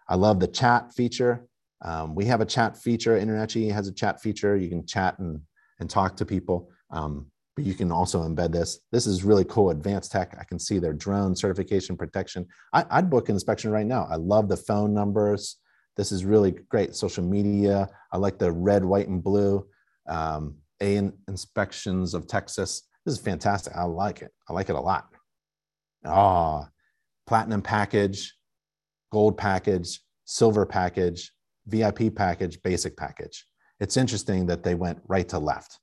I 0.08 0.16
love 0.16 0.40
the 0.40 0.48
chat 0.48 0.94
feature. 0.94 1.48
Um, 1.82 2.14
we 2.14 2.26
have 2.26 2.42
a 2.42 2.46
chat 2.46 2.78
feature. 2.78 3.20
InterNACHI 3.20 3.72
has 3.72 3.88
a 3.88 3.94
chat 3.94 4.22
feature. 4.22 4.56
You 4.56 4.70
can 4.70 4.86
chat 4.86 5.18
and, 5.18 5.42
and 5.80 5.90
talk 5.90 6.18
to 6.18 6.26
people. 6.26 6.70
Um, 6.92 7.32
but 7.56 7.66
you 7.66 7.74
can 7.74 7.92
also 7.92 8.22
embed 8.24 8.52
this. 8.52 8.80
This 8.92 9.08
is 9.08 9.24
really 9.24 9.46
cool, 9.46 9.70
advanced 9.70 10.12
tech. 10.12 10.36
I 10.40 10.44
can 10.44 10.60
see 10.60 10.78
their 10.78 10.94
drone 10.94 11.36
certification 11.36 11.96
protection. 11.96 12.46
I, 12.74 12.84
would 12.98 13.10
book 13.10 13.30
an 13.30 13.36
inspection 13.36 13.72
right 13.72 13.86
now. 13.86 14.08
I 14.10 14.16
love 14.16 14.50
the 14.50 14.58
phone 14.58 14.94
numbers. 14.94 15.58
This 15.96 16.12
is 16.12 16.26
really 16.26 16.52
great. 16.52 16.96
Social 16.96 17.24
media. 17.24 17.88
I 18.12 18.18
like 18.18 18.38
the 18.38 18.52
red, 18.52 18.84
white, 18.84 19.08
and 19.08 19.24
blue. 19.24 19.66
Um, 20.08 20.58
A 20.84 21.10
inspections 21.30 22.14
of 22.14 22.28
Texas. 22.28 22.84
This 23.06 23.16
is 23.16 23.22
fantastic. 23.22 23.74
I 23.76 23.84
like 23.84 24.22
it. 24.22 24.32
I 24.50 24.54
like 24.54 24.70
it 24.70 24.76
a 24.76 24.82
lot. 24.82 25.08
Ah, 26.06 26.64
oh, 26.64 26.68
platinum 27.26 27.62
package, 27.62 28.36
gold 29.12 29.38
package, 29.38 30.02
silver 30.26 30.66
package, 30.66 31.32
VIP 31.68 32.14
package, 32.14 32.62
basic 32.64 32.98
package. 32.98 33.46
It's 33.80 33.98
interesting 33.98 34.46
that 34.48 34.64
they 34.64 34.76
went 34.76 35.00
right 35.08 35.28
to 35.30 35.40
left 35.40 35.80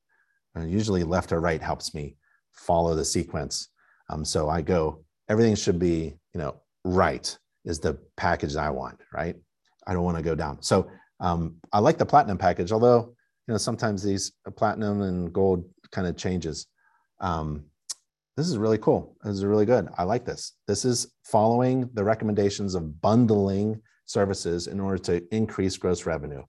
and 0.55 0.71
usually 0.71 1.05
left 1.05 1.33
or 1.33 1.41
right 1.41 1.63
helps 1.63 1.95
me 1.95 2.17
follow 2.53 2.95
the 2.95 3.05
sequence. 3.05 3.69
Um, 4.11 4.25
so 4.25 4.49
I 4.49 4.61
go, 4.63 5.05
everything 5.29 5.55
should 5.55 5.79
be, 5.79 6.15
you 6.35 6.39
know, 6.41 6.57
right 6.85 7.37
is 7.65 7.79
the 7.79 7.99
package 8.17 8.57
I 8.57 8.71
want, 8.71 8.99
right? 9.13 9.37
I 9.87 9.93
don't 9.93 10.05
want 10.05 10.17
to 10.19 10.23
go 10.23 10.35
down. 10.35 10.63
So 10.63 10.91
um, 11.21 11.57
I 11.73 11.79
like 11.79 11.99
the 11.99 12.07
platinum 12.07 12.39
package, 12.39 12.73
although, 12.73 13.15
you 13.47 13.53
know, 13.55 13.59
sometimes 13.59 14.03
these 14.03 14.33
uh, 14.47 14.51
platinum 14.51 15.03
and 15.03 15.33
gold 15.33 15.65
kind 15.91 16.07
of 16.07 16.17
changes. 16.17 16.67
Um, 17.21 17.65
this 18.37 18.49
is 18.49 18.59
really 18.59 18.79
cool. 18.79 19.17
This 19.23 19.35
is 19.35 19.45
really 19.45 19.67
good. 19.67 19.89
I 19.99 20.05
like 20.05 20.25
this. 20.25 20.53
This 20.67 20.85
is 20.85 21.13
following 21.25 21.89
the 21.95 22.05
recommendations 22.05 22.75
of 22.75 23.01
bundling 23.01 23.81
services 24.07 24.67
in 24.67 24.81
order 24.81 24.99
to 24.99 25.35
increase 25.35 25.77
gross 25.77 26.07
revenue. 26.07 26.43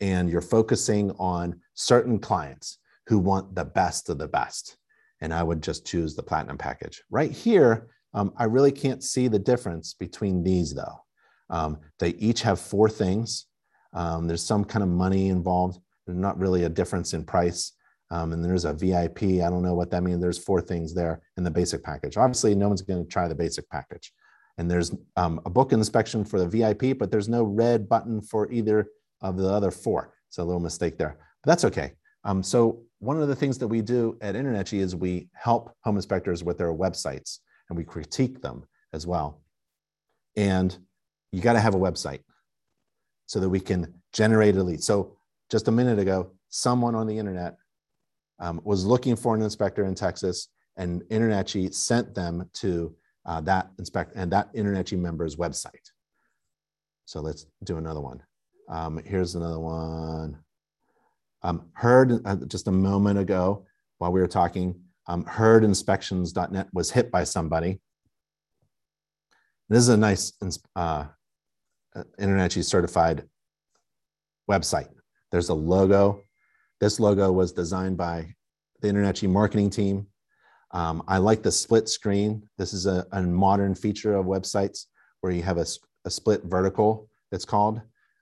And 0.00 0.28
you're 0.28 0.40
focusing 0.40 1.10
on 1.12 1.60
certain 1.74 2.18
clients 2.18 2.78
who 3.06 3.18
want 3.18 3.54
the 3.54 3.64
best 3.64 4.08
of 4.08 4.18
the 4.18 4.28
best. 4.28 4.76
And 5.20 5.32
I 5.32 5.42
would 5.42 5.62
just 5.62 5.86
choose 5.86 6.14
the 6.14 6.22
platinum 6.22 6.58
package. 6.58 7.02
Right 7.10 7.30
here, 7.30 7.88
um, 8.14 8.32
I 8.36 8.44
really 8.44 8.72
can't 8.72 9.02
see 9.02 9.28
the 9.28 9.38
difference 9.38 9.94
between 9.94 10.42
these 10.42 10.74
though. 10.74 11.04
Um, 11.48 11.78
they 11.98 12.10
each 12.10 12.42
have 12.42 12.60
four 12.60 12.88
things. 12.88 13.46
Um, 13.92 14.26
there's 14.26 14.42
some 14.42 14.64
kind 14.64 14.82
of 14.82 14.88
money 14.88 15.28
involved. 15.28 15.80
There's 16.06 16.18
not 16.18 16.38
really 16.38 16.64
a 16.64 16.68
difference 16.68 17.14
in 17.14 17.24
price. 17.24 17.72
Um, 18.10 18.32
and 18.32 18.44
there's 18.44 18.64
a 18.64 18.72
VIP. 18.72 19.22
I 19.22 19.50
don't 19.50 19.62
know 19.62 19.74
what 19.74 19.90
that 19.90 20.02
means. 20.02 20.20
There's 20.20 20.38
four 20.38 20.60
things 20.60 20.94
there 20.94 21.22
in 21.36 21.44
the 21.44 21.50
basic 21.50 21.82
package. 21.82 22.16
Obviously, 22.16 22.54
no 22.54 22.68
one's 22.68 22.82
going 22.82 23.02
to 23.02 23.08
try 23.08 23.26
the 23.26 23.34
basic 23.34 23.68
package. 23.68 24.12
And 24.58 24.70
there's 24.70 24.94
um, 25.16 25.40
a 25.44 25.50
book 25.50 25.72
inspection 25.72 26.24
for 26.24 26.38
the 26.38 26.48
VIP, 26.48 26.98
but 26.98 27.10
there's 27.10 27.28
no 27.28 27.42
red 27.42 27.88
button 27.88 28.22
for 28.22 28.50
either 28.50 28.86
of 29.20 29.36
the 29.36 29.48
other 29.48 29.70
four. 29.70 30.14
It's 30.28 30.38
a 30.38 30.44
little 30.44 30.60
mistake 30.60 30.98
there, 30.98 31.18
but 31.42 31.50
that's 31.50 31.64
okay. 31.64 31.92
Um, 32.24 32.42
so 32.42 32.82
one 32.98 33.20
of 33.20 33.28
the 33.28 33.36
things 33.36 33.58
that 33.58 33.68
we 33.68 33.82
do 33.82 34.16
at 34.20 34.34
InterNACHI 34.34 34.78
is 34.78 34.96
we 34.96 35.28
help 35.34 35.74
home 35.84 35.96
inspectors 35.96 36.42
with 36.42 36.58
their 36.58 36.72
websites 36.72 37.38
and 37.68 37.76
we 37.76 37.84
critique 37.84 38.40
them 38.40 38.64
as 38.92 39.06
well. 39.06 39.42
And 40.36 40.76
you 41.32 41.40
got 41.40 41.54
to 41.54 41.60
have 41.60 41.74
a 41.74 41.78
website 41.78 42.20
so 43.26 43.40
that 43.40 43.48
we 43.48 43.60
can 43.60 43.94
generate 44.12 44.56
a 44.56 44.62
lead. 44.62 44.82
So 44.82 45.16
just 45.50 45.68
a 45.68 45.72
minute 45.72 45.98
ago, 45.98 46.32
someone 46.48 46.94
on 46.94 47.06
the 47.06 47.18
internet 47.18 47.56
um, 48.38 48.60
was 48.64 48.84
looking 48.84 49.16
for 49.16 49.34
an 49.34 49.42
inspector 49.42 49.84
in 49.84 49.94
Texas, 49.94 50.48
and 50.76 51.02
InterNACHI 51.04 51.74
sent 51.74 52.14
them 52.14 52.48
to 52.54 52.94
uh, 53.24 53.40
that 53.42 53.70
inspect 53.78 54.12
and 54.14 54.30
that 54.32 54.52
InterNACHI 54.54 54.98
member's 54.98 55.36
website. 55.36 55.90
So 57.06 57.20
let's 57.20 57.46
do 57.64 57.78
another 57.78 58.00
one. 58.00 58.22
Um, 58.68 59.00
here's 59.04 59.34
another 59.34 59.60
one. 59.60 60.38
Um, 61.46 61.70
heard 61.74 62.26
uh, 62.26 62.34
just 62.48 62.66
a 62.66 62.72
moment 62.72 63.20
ago 63.20 63.66
while 63.98 64.10
we 64.10 64.20
were 64.20 64.26
talking, 64.26 64.80
um, 65.06 65.24
heardinspections.net 65.24 66.66
was 66.72 66.90
hit 66.90 67.12
by 67.12 67.22
somebody. 67.22 67.78
This 69.68 69.78
is 69.78 69.88
a 69.88 69.96
nice 69.96 70.32
uh, 70.74 71.04
uh 71.94 72.48
certified 72.48 73.28
website. 74.50 74.88
There's 75.30 75.48
a 75.48 75.54
logo. 75.54 76.20
This 76.80 76.98
logo 76.98 77.30
was 77.30 77.52
designed 77.52 77.96
by 77.96 78.34
the 78.80 78.88
InterNACHI 78.88 79.30
marketing 79.30 79.70
team. 79.70 80.08
Um, 80.72 81.04
I 81.06 81.18
like 81.18 81.44
the 81.44 81.52
split 81.52 81.88
screen. 81.88 82.42
This 82.58 82.74
is 82.74 82.86
a, 82.86 83.06
a, 83.12 83.22
modern 83.22 83.76
feature 83.76 84.16
of 84.16 84.26
websites 84.26 84.86
where 85.20 85.32
you 85.32 85.44
have 85.44 85.58
a, 85.58 85.66
a 86.06 86.10
split 86.10 86.42
vertical, 86.42 87.08
it's 87.30 87.44
called, 87.44 87.80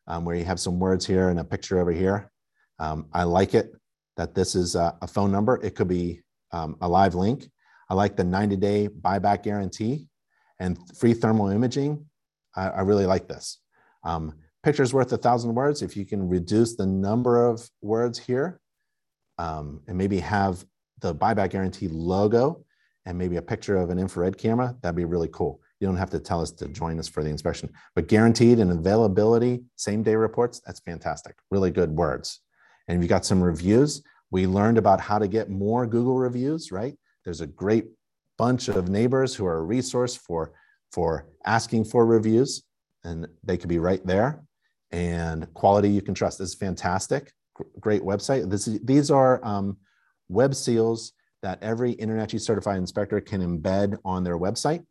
um, 0.09 0.27
where 0.27 0.37
you 0.37 0.45
have 0.45 0.61
some 0.61 0.79
words 0.79 1.07
here 1.07 1.31
and 1.31 1.41
a 1.41 1.45
picture 1.45 1.81
over 1.81 1.91
here. 1.91 2.31
Um, 2.79 3.07
I 3.13 3.25
like 3.25 3.55
it 3.55 3.73
that 4.17 4.35
this 4.35 4.55
is 4.55 4.75
a, 4.75 4.97
a 5.03 5.07
phone 5.07 5.33
number. 5.33 5.61
It 5.63 5.75
could 5.75 5.89
be 5.89 6.21
um, 6.53 6.77
a 6.81 6.89
live 6.89 7.15
link. 7.15 7.49
I 7.89 7.95
like 7.95 8.17
the 8.17 8.25
90 8.25 8.57
day 8.57 8.89
buyback 8.89 9.43
guarantee 9.43 10.09
and 10.61 10.79
free 10.97 11.15
thermal 11.15 11.49
imaging. 11.49 12.07
I, 12.57 12.69
I 12.69 12.81
really 12.83 13.07
like 13.07 13.29
this. 13.29 13.59
Um, 14.05 14.35
picture's 14.63 14.95
worth 14.95 15.13
a 15.13 15.17
thousand 15.17 15.55
words. 15.55 15.83
If 15.83 15.97
you 15.97 16.07
can 16.07 16.29
reduce 16.29 16.77
the 16.77 16.87
number 16.87 17.47
of 17.47 17.69
words 17.83 18.19
here 18.19 18.61
um, 19.39 19.83
and 19.89 19.99
maybe 19.99 20.19
have 20.21 20.65
the 21.01 21.15
buyback 21.15 21.51
guarantee 21.51 21.89
logo 21.89 22.65
and 23.07 23.19
maybe 23.19 23.37
a 23.37 23.43
picture 23.43 23.77
of 23.77 23.91
an 23.91 23.99
infrared 23.99 24.39
camera, 24.39 24.75
that'd 24.81 24.97
be 24.97 25.05
really 25.05 25.29
cool. 25.33 25.61
You 25.81 25.87
don't 25.87 25.97
have 25.97 26.11
to 26.11 26.21
tell 26.21 26.41
us 26.41 26.51
to 26.53 26.69
join 26.69 26.99
us 26.99 27.09
for 27.09 27.23
the 27.23 27.29
inspection, 27.29 27.71
but 27.95 28.09
guaranteed 28.09 28.59
and 28.59 28.71
availability, 28.71 29.65
same 29.77 30.03
day 30.03 30.15
reports, 30.15 30.61
that's 30.65 30.81
fantastic. 30.81 31.37
Really 31.51 31.71
good 31.71 31.91
words. 31.91 32.41
And 32.89 33.03
you 33.03 33.09
got 33.09 33.25
some 33.25 33.43
reviews. 33.43 34.03
We 34.31 34.47
learned 34.47 34.79
about 34.79 35.01
how 35.01 35.19
to 35.19 35.29
get 35.29 35.51
more 35.51 35.87
Google 35.87 36.17
reviews, 36.19 36.73
right? 36.73 36.97
There's 37.25 37.41
a 37.41 37.47
great 37.47 37.87
bunch 38.37 38.69
of 38.69 38.89
neighbors 38.89 39.35
who 39.35 39.47
are 39.47 39.59
a 39.59 39.63
resource 39.63 40.17
for, 40.17 40.53
for 40.93 41.27
asking 41.47 41.85
for 41.85 42.05
reviews, 42.05 42.63
and 43.05 43.27
they 43.43 43.57
could 43.57 43.69
be 43.69 43.79
right 43.79 44.05
there. 44.05 44.43
And 44.91 45.53
quality 45.55 45.89
you 45.89 46.03
can 46.03 46.15
trust 46.15 46.39
this 46.39 46.51
is 46.51 46.55
fantastic. 46.55 47.33
Great 47.81 48.03
website. 48.03 48.51
This 48.51 48.69
is, 48.69 48.81
these 48.81 49.11
are 49.11 49.45
um, 49.45 49.77
web 50.29 50.55
seals 50.55 51.13
that 51.43 51.63
every 51.63 51.95
InterNACHI 51.97 52.41
certified 52.41 52.79
inspector 52.79 53.21
can 53.21 53.41
embed 53.41 53.99
on 54.05 54.25
their 54.25 54.39
website. 54.39 54.85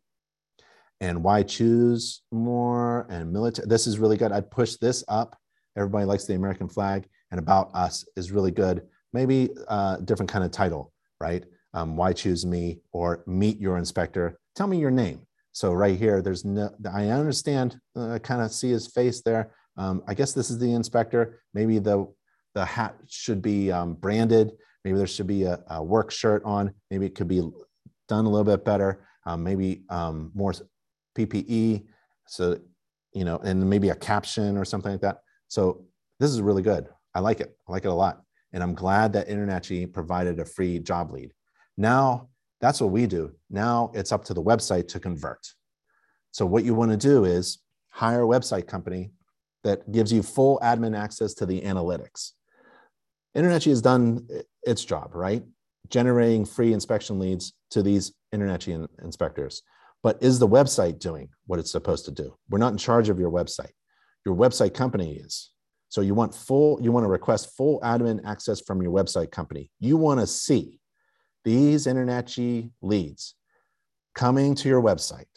And 1.00 1.22
why 1.22 1.42
choose 1.42 2.22
more 2.30 3.06
and 3.10 3.32
military? 3.32 3.66
This 3.68 3.86
is 3.86 3.98
really 3.98 4.16
good. 4.16 4.32
I'd 4.32 4.50
push 4.50 4.76
this 4.76 5.04
up. 5.08 5.36
Everybody 5.76 6.04
likes 6.04 6.24
the 6.24 6.34
American 6.34 6.68
flag 6.68 7.06
and 7.34 7.40
about 7.40 7.68
us 7.74 8.06
is 8.14 8.30
really 8.30 8.52
good. 8.52 8.82
Maybe 9.12 9.50
a 9.66 9.98
different 10.04 10.30
kind 10.30 10.44
of 10.44 10.52
title, 10.52 10.92
right? 11.20 11.44
Um, 11.72 11.96
why 11.96 12.12
choose 12.12 12.46
me 12.46 12.78
or 12.92 13.24
meet 13.26 13.58
your 13.58 13.76
inspector? 13.76 14.38
Tell 14.54 14.68
me 14.68 14.78
your 14.78 14.92
name. 14.92 15.26
So 15.50 15.72
right 15.72 15.98
here, 15.98 16.22
there's 16.22 16.44
no, 16.44 16.70
I 16.92 17.08
understand, 17.08 17.80
uh, 17.96 18.12
I 18.12 18.18
kind 18.20 18.40
of 18.40 18.52
see 18.52 18.70
his 18.70 18.86
face 18.86 19.20
there. 19.22 19.52
Um, 19.76 20.04
I 20.06 20.14
guess 20.14 20.32
this 20.32 20.48
is 20.48 20.60
the 20.60 20.72
inspector. 20.74 21.40
Maybe 21.54 21.80
the, 21.80 22.06
the 22.54 22.64
hat 22.64 22.94
should 23.08 23.42
be 23.42 23.72
um, 23.72 23.94
branded. 23.94 24.52
Maybe 24.84 24.96
there 24.96 25.08
should 25.08 25.26
be 25.26 25.42
a, 25.42 25.58
a, 25.70 25.82
work 25.82 26.12
shirt 26.12 26.44
on. 26.44 26.72
Maybe 26.88 27.06
it 27.06 27.16
could 27.16 27.26
be 27.26 27.40
done 28.08 28.26
a 28.26 28.28
little 28.28 28.44
bit 28.44 28.64
better. 28.64 29.08
Um, 29.26 29.42
maybe 29.42 29.82
um, 29.88 30.30
more 30.36 30.52
PPE. 31.18 31.84
So, 32.28 32.60
you 33.12 33.24
know, 33.24 33.38
and 33.38 33.68
maybe 33.68 33.88
a 33.88 33.96
caption 33.96 34.56
or 34.56 34.64
something 34.64 34.92
like 34.92 35.00
that. 35.00 35.22
So 35.48 35.86
this 36.20 36.30
is 36.30 36.40
really 36.40 36.62
good. 36.62 36.86
I 37.14 37.20
like 37.20 37.40
it. 37.40 37.56
I 37.68 37.72
like 37.72 37.84
it 37.84 37.88
a 37.88 37.94
lot. 37.94 38.22
And 38.52 38.62
I'm 38.62 38.74
glad 38.74 39.12
that 39.14 39.28
InterNACHI 39.28 39.92
provided 39.92 40.38
a 40.38 40.44
free 40.44 40.78
job 40.78 41.12
lead. 41.12 41.32
Now, 41.76 42.28
that's 42.60 42.80
what 42.80 42.92
we 42.92 43.06
do. 43.06 43.32
Now 43.50 43.90
it's 43.94 44.12
up 44.12 44.24
to 44.26 44.34
the 44.34 44.42
website 44.42 44.88
to 44.88 45.00
convert. 45.00 45.46
So 46.30 46.46
what 46.46 46.64
you 46.64 46.74
want 46.74 46.90
to 46.92 46.96
do 46.96 47.24
is 47.24 47.58
hire 47.90 48.22
a 48.22 48.26
website 48.26 48.66
company 48.66 49.12
that 49.64 49.90
gives 49.92 50.12
you 50.12 50.22
full 50.22 50.58
admin 50.62 50.96
access 50.96 51.34
to 51.34 51.46
the 51.46 51.60
analytics. 51.62 52.32
InterNACHI 53.36 53.70
has 53.70 53.82
done 53.82 54.28
its 54.62 54.84
job, 54.84 55.14
right? 55.14 55.42
Generating 55.90 56.44
free 56.44 56.72
inspection 56.72 57.18
leads 57.18 57.52
to 57.70 57.82
these 57.82 58.12
InterNACHI 58.34 58.88
inspectors. 59.02 59.62
But 60.02 60.22
is 60.22 60.38
the 60.38 60.48
website 60.48 60.98
doing 60.98 61.30
what 61.46 61.58
it's 61.58 61.72
supposed 61.72 62.04
to 62.04 62.10
do? 62.10 62.36
We're 62.50 62.58
not 62.58 62.72
in 62.72 62.78
charge 62.78 63.08
of 63.08 63.18
your 63.18 63.30
website. 63.30 63.72
Your 64.24 64.36
website 64.36 64.74
company 64.74 65.16
is. 65.16 65.50
So 65.94 66.00
you 66.00 66.12
want 66.12 66.34
full, 66.34 66.80
you 66.82 66.90
want 66.90 67.04
to 67.04 67.08
request 67.08 67.56
full 67.56 67.78
admin 67.82 68.20
access 68.26 68.60
from 68.60 68.82
your 68.82 68.90
website 68.90 69.30
company. 69.30 69.70
You 69.78 69.96
want 69.96 70.18
to 70.18 70.26
see 70.26 70.80
these 71.44 71.86
InterNACHI 71.86 72.72
leads 72.82 73.36
coming 74.12 74.56
to 74.56 74.68
your 74.68 74.82
website. 74.82 75.30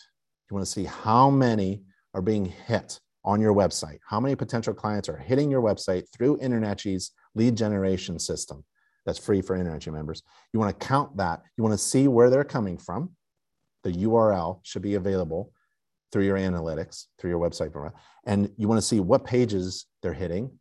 You 0.50 0.56
want 0.56 0.66
to 0.66 0.72
see 0.72 0.86
how 0.86 1.30
many 1.30 1.84
are 2.16 2.24
being 2.24 2.46
hit 2.46 3.00
on 3.24 3.40
your 3.40 3.54
website, 3.54 4.00
how 4.10 4.20
many 4.20 4.36
potential 4.36 4.74
clients 4.74 5.08
are 5.10 5.18
hitting 5.18 5.52
your 5.52 5.62
website 5.62 6.06
through 6.12 6.40
InterNACHI's 6.40 7.12
lead 7.36 7.56
generation 7.56 8.18
system 8.18 8.66
that's 9.06 9.20
free 9.20 9.44
for 9.44 9.56
InterNACHI 9.56 9.94
members. 9.94 10.24
You 10.54 10.60
want 10.60 10.72
to 10.80 10.88
count 10.88 11.18
that. 11.18 11.44
You 11.56 11.64
want 11.64 11.76
to 11.76 11.86
see 11.86 12.08
where 12.08 12.32
they're 12.32 12.44
coming 12.44 12.80
from. 12.80 13.12
The 13.84 13.92
URL 13.92 14.62
should 14.64 14.82
be 14.82 14.96
available 14.96 15.52
through 16.12 16.26
your 16.26 16.38
analytics, 16.38 17.06
through 17.20 17.30
your 17.30 17.40
website. 17.40 17.92
And 18.26 18.52
you 18.58 18.68
want 18.68 18.80
to 18.80 18.86
see 18.86 19.00
what 19.00 19.26
pages 19.26 19.86
they're 20.02 20.14
hitting 20.14 20.52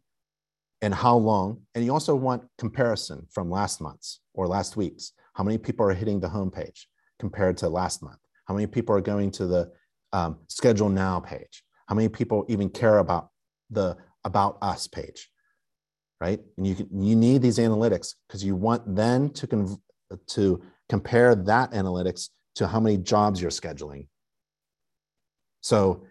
and 0.83 0.95
how 0.95 1.17
long. 1.17 1.63
And 1.75 1.85
you 1.85 1.93
also 1.93 2.15
want 2.15 2.45
comparison 2.59 3.27
from 3.31 3.51
last 3.51 3.81
month's 3.81 4.21
or 4.35 4.47
last 4.47 4.77
week's. 4.77 5.13
How 5.35 5.45
many 5.45 5.59
people 5.59 5.87
are 5.87 5.95
hitting 5.95 6.21
the 6.21 6.29
homepage 6.29 6.87
compared 7.19 7.57
to 7.59 7.69
last 7.69 8.03
month? 8.03 8.19
How 8.47 8.55
many 8.55 8.67
people 8.67 8.95
are 8.95 9.01
going 9.01 9.31
to 9.33 9.47
the 9.47 9.73
um, 10.13 10.39
schedule 10.49 10.89
now 10.89 11.21
page? 11.21 11.63
How 11.89 11.95
many 11.95 12.09
people 12.09 12.45
even 12.49 12.69
care 12.69 12.99
about 12.99 13.31
the 13.71 13.97
about 14.25 14.59
us 14.63 14.87
page? 14.87 15.31
Right? 16.21 16.41
And 16.57 16.67
you 16.67 16.75
can, 16.75 17.03
you 17.03 17.15
need 17.15 17.43
these 17.43 17.59
analytics 17.59 18.15
because 18.27 18.43
you 18.43 18.57
want 18.57 18.83
then 18.95 19.31
to 19.31 19.79
to 20.29 20.63
compare 20.89 21.35
that 21.35 21.73
analytics 21.73 22.31
to 22.55 22.67
how 22.67 22.81
many 22.81 22.97
jobs 22.97 23.41
you're 23.41 23.51
scheduling 23.51 24.07
so 25.67 26.05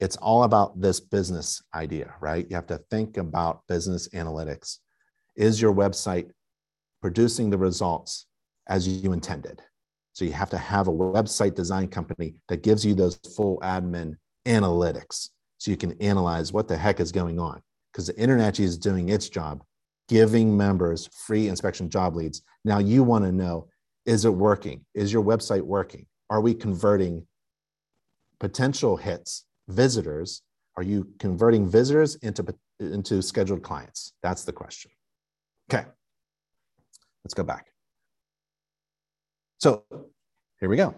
it's 0.00 0.16
all 0.16 0.42
about 0.42 0.80
this 0.80 0.98
business 0.98 1.62
idea, 1.72 2.14
right? 2.20 2.44
You 2.50 2.56
have 2.56 2.66
to 2.66 2.78
think 2.90 3.16
about 3.16 3.62
business 3.68 4.08
analytics. 4.08 4.78
Is 5.36 5.62
your 5.62 5.72
website 5.72 6.30
producing 7.00 7.48
the 7.48 7.58
results 7.58 8.26
as 8.68 8.88
you 8.88 9.12
intended? 9.12 9.62
So 10.14 10.24
you 10.24 10.32
have 10.32 10.50
to 10.50 10.58
have 10.58 10.88
a 10.88 10.92
website 10.92 11.54
design 11.54 11.86
company 11.86 12.34
that 12.48 12.64
gives 12.64 12.84
you 12.84 12.94
those 12.94 13.20
full 13.36 13.60
admin 13.60 14.16
analytics 14.46 15.28
so 15.58 15.70
you 15.70 15.76
can 15.76 15.92
analyze 16.02 16.52
what 16.52 16.66
the 16.66 16.76
heck 16.76 16.98
is 16.98 17.12
going 17.12 17.38
on. 17.38 17.62
Because 17.92 18.08
the 18.08 18.18
internet 18.18 18.58
is 18.58 18.76
doing 18.76 19.10
its 19.10 19.28
job, 19.28 19.62
giving 20.08 20.56
members 20.56 21.08
free 21.12 21.46
inspection 21.46 21.88
job 21.88 22.16
leads. 22.16 22.42
Now 22.64 22.78
you 22.78 23.04
want 23.04 23.24
to 23.24 23.30
know 23.30 23.68
is 24.06 24.24
it 24.24 24.34
working? 24.34 24.84
Is 24.92 25.12
your 25.12 25.22
website 25.22 25.62
working? 25.62 26.06
Are 26.30 26.40
we 26.40 26.52
converting 26.52 27.27
potential 28.40 28.96
hits, 28.96 29.44
visitors, 29.68 30.42
are 30.76 30.82
you 30.82 31.08
converting 31.18 31.68
visitors 31.68 32.14
into, 32.16 32.44
into 32.78 33.22
scheduled 33.22 33.62
clients? 33.62 34.12
That's 34.22 34.44
the 34.44 34.52
question. 34.52 34.90
Okay, 35.70 35.86
let's 37.24 37.32
go 37.34 37.42
back. 37.42 37.66
So 39.58 39.84
here 40.60 40.68
we 40.68 40.76
go. 40.76 40.94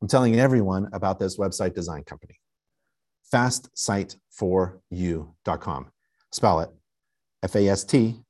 I'm 0.00 0.08
telling 0.08 0.38
everyone 0.38 0.88
about 0.92 1.18
this 1.18 1.36
website 1.36 1.74
design 1.74 2.04
company, 2.04 2.38
fastsite4u.com. 3.32 5.90
Spell 6.30 6.60
it 6.60 6.70
F 7.42 7.56
A 7.56 7.68
S 7.68 7.82
T 7.84 8.20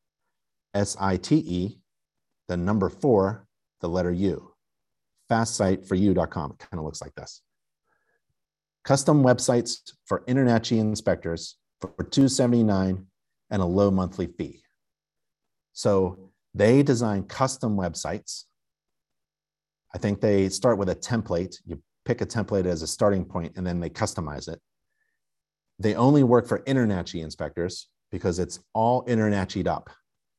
S 0.74 0.96
I 1.00 1.16
T 1.16 1.36
E, 1.36 1.78
the 2.48 2.56
number 2.56 2.88
four, 2.88 3.46
the 3.80 3.88
letter 3.88 4.12
U. 4.12 4.50
Fastsite4u.com. 5.30 6.52
It 6.52 6.58
kind 6.58 6.78
of 6.78 6.84
looks 6.84 7.00
like 7.00 7.14
this 7.14 7.40
custom 8.84 9.22
websites 9.22 9.92
for 10.06 10.24
InterNACHI 10.26 10.78
inspectors 10.78 11.56
for 11.80 12.04
279 12.04 13.06
and 13.50 13.62
a 13.62 13.64
low 13.64 13.90
monthly 13.90 14.26
fee. 14.26 14.62
So 15.72 16.30
they 16.54 16.82
design 16.82 17.24
custom 17.24 17.76
websites. 17.76 18.44
I 19.94 19.98
think 19.98 20.20
they 20.20 20.48
start 20.48 20.78
with 20.78 20.88
a 20.88 20.94
template. 20.94 21.56
You 21.66 21.82
pick 22.04 22.20
a 22.20 22.26
template 22.26 22.66
as 22.66 22.82
a 22.82 22.86
starting 22.86 23.24
point 23.24 23.54
and 23.56 23.66
then 23.66 23.80
they 23.80 23.90
customize 23.90 24.48
it. 24.48 24.60
They 25.78 25.94
only 25.94 26.22
work 26.22 26.46
for 26.46 26.60
InterNACHI 26.60 27.22
inspectors 27.22 27.88
because 28.12 28.38
it's 28.38 28.60
all 28.74 29.04
InterNACHI'd 29.06 29.66
up, 29.66 29.90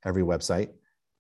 every 0.05 0.23
website. 0.23 0.69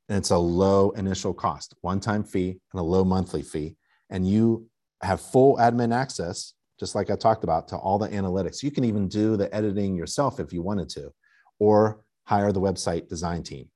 And 0.07 0.17
it's 0.17 0.29
a 0.29 0.37
low 0.37 0.91
initial 0.91 1.33
cost, 1.33 1.73
one 1.81 1.99
time 1.99 2.23
fee 2.23 2.59
and 2.71 2.79
a 2.79 2.83
low 2.83 3.03
monthly 3.03 3.41
fee. 3.41 3.75
And 4.09 4.27
you 4.27 4.69
have 5.01 5.19
full 5.19 5.57
admin 5.57 5.93
access 5.93 6.53
just 6.79 6.95
like 6.95 7.09
I 7.09 7.15
talked 7.15 7.43
about, 7.43 7.67
to 7.69 7.77
all 7.77 7.97
the 7.97 8.09
analytics. 8.09 8.61
You 8.63 8.71
can 8.71 8.83
even 8.83 9.07
do 9.07 9.37
the 9.37 9.53
editing 9.55 9.95
yourself 9.95 10.39
if 10.39 10.51
you 10.51 10.61
wanted 10.61 10.89
to, 10.89 11.11
or 11.59 12.01
hire 12.25 12.51
the 12.51 12.61
website 12.61 13.07
design 13.07 13.43
team. 13.43 13.69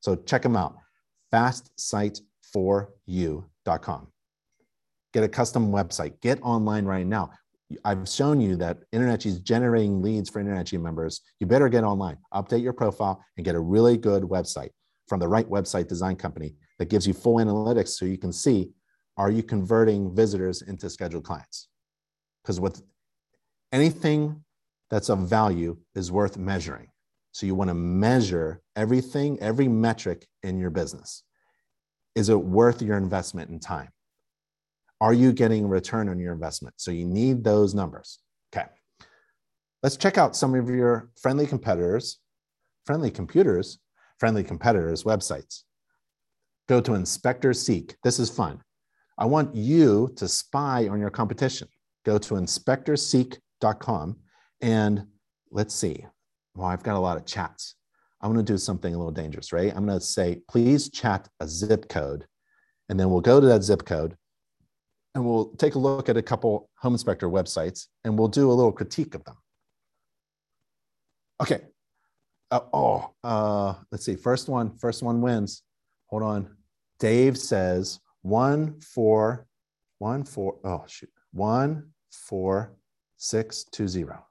So 0.00 0.16
check 0.16 0.42
them 0.42 0.56
out, 0.56 0.76
fastsite4u.com. 1.32 4.08
Get 5.12 5.24
a 5.24 5.28
custom 5.28 5.72
website, 5.72 6.20
get 6.20 6.38
online 6.42 6.84
right 6.84 7.06
now. 7.06 7.30
I've 7.84 8.08
shown 8.08 8.40
you 8.40 8.56
that 8.56 8.78
InterNACHI 8.92 9.26
is 9.26 9.38
generating 9.40 10.00
leads 10.02 10.30
for 10.30 10.42
InterNACHI 10.42 10.80
members. 10.80 11.20
You 11.38 11.46
better 11.46 11.68
get 11.68 11.84
online, 11.84 12.16
update 12.34 12.62
your 12.62 12.72
profile, 12.72 13.24
and 13.36 13.44
get 13.44 13.54
a 13.54 13.60
really 13.60 13.96
good 13.96 14.24
website 14.24 14.70
from 15.06 15.20
the 15.20 15.28
right 15.28 15.48
website 15.48 15.86
design 15.88 16.16
company 16.16 16.56
that 16.78 16.88
gives 16.88 17.06
you 17.06 17.12
full 17.12 17.36
analytics 17.36 17.90
so 17.90 18.06
you 18.06 18.18
can 18.18 18.32
see 18.32 18.70
are 19.16 19.30
you 19.30 19.42
converting 19.42 20.14
visitors 20.14 20.62
into 20.62 20.88
scheduled 20.88 21.24
clients? 21.24 21.69
Because 22.42 22.60
with 22.60 22.82
anything 23.72 24.44
that's 24.90 25.08
of 25.08 25.28
value 25.28 25.76
is 25.94 26.10
worth 26.10 26.36
measuring. 26.36 26.88
So 27.32 27.46
you 27.46 27.54
want 27.54 27.68
to 27.68 27.74
measure 27.74 28.60
everything, 28.74 29.38
every 29.40 29.68
metric 29.68 30.26
in 30.42 30.58
your 30.58 30.70
business. 30.70 31.22
Is 32.14 32.28
it 32.28 32.34
worth 32.34 32.82
your 32.82 32.96
investment 32.96 33.50
in 33.50 33.60
time? 33.60 33.90
Are 35.00 35.12
you 35.12 35.32
getting 35.32 35.64
a 35.64 35.68
return 35.68 36.08
on 36.08 36.18
your 36.18 36.32
investment? 36.32 36.74
So 36.78 36.90
you 36.90 37.06
need 37.06 37.44
those 37.44 37.74
numbers. 37.74 38.18
Okay. 38.52 38.66
Let's 39.82 39.96
check 39.96 40.18
out 40.18 40.36
some 40.36 40.54
of 40.54 40.68
your 40.68 41.10
friendly 41.20 41.46
competitors, 41.46 42.18
friendly 42.84 43.10
computers, 43.10 43.78
friendly 44.18 44.42
competitors' 44.42 45.04
websites. 45.04 45.62
Go 46.68 46.80
to 46.80 46.94
Inspector 46.94 47.52
Seek. 47.54 47.96
This 48.04 48.18
is 48.18 48.28
fun. 48.28 48.60
I 49.16 49.24
want 49.26 49.54
you 49.54 50.12
to 50.16 50.28
spy 50.28 50.88
on 50.88 51.00
your 51.00 51.10
competition. 51.10 51.68
Go 52.04 52.18
to 52.18 52.34
inspectorseek.com 52.34 54.16
and 54.60 55.06
let's 55.50 55.74
see. 55.74 56.06
Well, 56.54 56.66
I've 56.66 56.82
got 56.82 56.96
a 56.96 57.00
lot 57.00 57.16
of 57.16 57.26
chats. 57.26 57.74
I'm 58.20 58.32
going 58.32 58.44
to 58.44 58.52
do 58.52 58.58
something 58.58 58.94
a 58.94 58.98
little 58.98 59.12
dangerous, 59.12 59.52
right? 59.52 59.74
I'm 59.74 59.86
going 59.86 59.98
to 59.98 60.04
say, 60.04 60.42
please 60.48 60.90
chat 60.90 61.28
a 61.40 61.48
zip 61.48 61.88
code. 61.88 62.26
And 62.88 62.98
then 62.98 63.10
we'll 63.10 63.20
go 63.20 63.40
to 63.40 63.46
that 63.46 63.62
zip 63.62 63.84
code 63.84 64.16
and 65.14 65.24
we'll 65.24 65.50
take 65.56 65.74
a 65.74 65.78
look 65.78 66.08
at 66.08 66.16
a 66.16 66.22
couple 66.22 66.68
home 66.76 66.94
inspector 66.94 67.28
websites 67.28 67.86
and 68.04 68.18
we'll 68.18 68.28
do 68.28 68.50
a 68.50 68.52
little 68.52 68.72
critique 68.72 69.14
of 69.14 69.24
them. 69.24 69.36
Okay. 71.40 71.62
Uh, 72.50 72.60
oh, 72.72 73.10
uh, 73.22 73.74
let's 73.90 74.04
see. 74.04 74.16
First 74.16 74.48
one, 74.48 74.76
first 74.76 75.02
one 75.02 75.20
wins. 75.20 75.62
Hold 76.06 76.22
on. 76.22 76.56
Dave 76.98 77.38
says 77.38 78.00
one, 78.22 78.80
four, 78.80 79.46
one, 79.98 80.24
four, 80.24 80.58
oh, 80.64 80.84
shoot, 80.86 81.10
one, 81.32 81.90
four, 82.10 82.76
six, 83.16 83.64
two, 83.64 83.88
zero. 83.88 84.26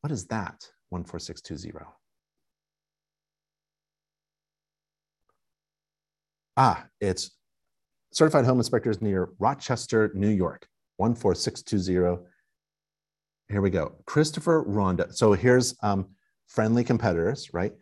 What 0.00 0.10
is 0.12 0.26
that? 0.26 0.68
One, 0.88 1.04
four, 1.04 1.18
six, 1.18 1.40
two, 1.40 1.56
zero. 1.56 1.94
Ah, 6.56 6.86
it's 7.00 7.30
certified 8.12 8.44
home 8.44 8.58
inspectors 8.58 9.00
near 9.00 9.30
Rochester, 9.38 10.10
New 10.14 10.28
York, 10.28 10.66
14620. 10.98 12.26
Here 13.48 13.60
we 13.60 13.70
go. 13.70 13.94
Christopher 14.06 14.62
Rondo. 14.62 15.06
So 15.10 15.32
here's 15.32 15.74
um, 15.82 16.10
friendly 16.46 16.84
competitors, 16.84 17.52
right? 17.52 17.72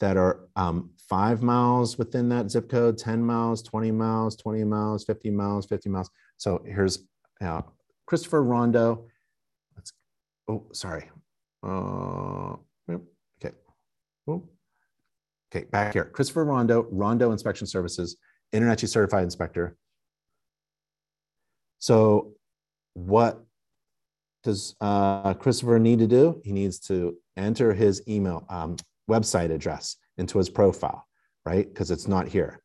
That 0.00 0.16
are 0.16 0.48
um, 0.56 0.90
five 1.08 1.42
miles 1.42 1.98
within 1.98 2.28
that 2.28 2.50
zip 2.50 2.68
code, 2.68 2.98
10 2.98 3.22
miles, 3.22 3.62
20 3.62 3.90
miles, 3.90 4.36
20 4.36 4.62
miles, 4.64 5.04
50 5.04 5.30
miles, 5.30 5.66
50 5.66 5.88
miles. 5.88 6.10
So 6.36 6.62
here's 6.66 7.00
uh, 7.40 7.62
Christopher 8.08 8.42
Rondo. 8.42 9.04
Let's, 9.76 9.92
oh, 10.48 10.64
sorry. 10.72 11.10
Uh, 11.62 12.56
okay. 12.90 13.54
Oh, 14.26 14.48
okay, 15.52 15.66
back 15.66 15.92
here. 15.92 16.06
Christopher 16.06 16.46
Rondo, 16.46 16.86
Rondo 16.90 17.32
Inspection 17.32 17.66
Services, 17.66 18.16
InterNACHI 18.54 18.88
Certified 18.88 19.24
Inspector. 19.24 19.76
So 21.80 22.32
what 22.94 23.44
does 24.42 24.74
uh, 24.80 25.34
Christopher 25.34 25.78
need 25.78 25.98
to 25.98 26.06
do? 26.06 26.40
He 26.44 26.52
needs 26.52 26.78
to 26.88 27.14
enter 27.36 27.74
his 27.74 28.02
email 28.08 28.46
um, 28.48 28.76
website 29.10 29.50
address 29.50 29.96
into 30.16 30.38
his 30.38 30.48
profile, 30.48 31.06
right? 31.44 31.68
Because 31.68 31.90
it's 31.90 32.08
not 32.08 32.26
here. 32.26 32.62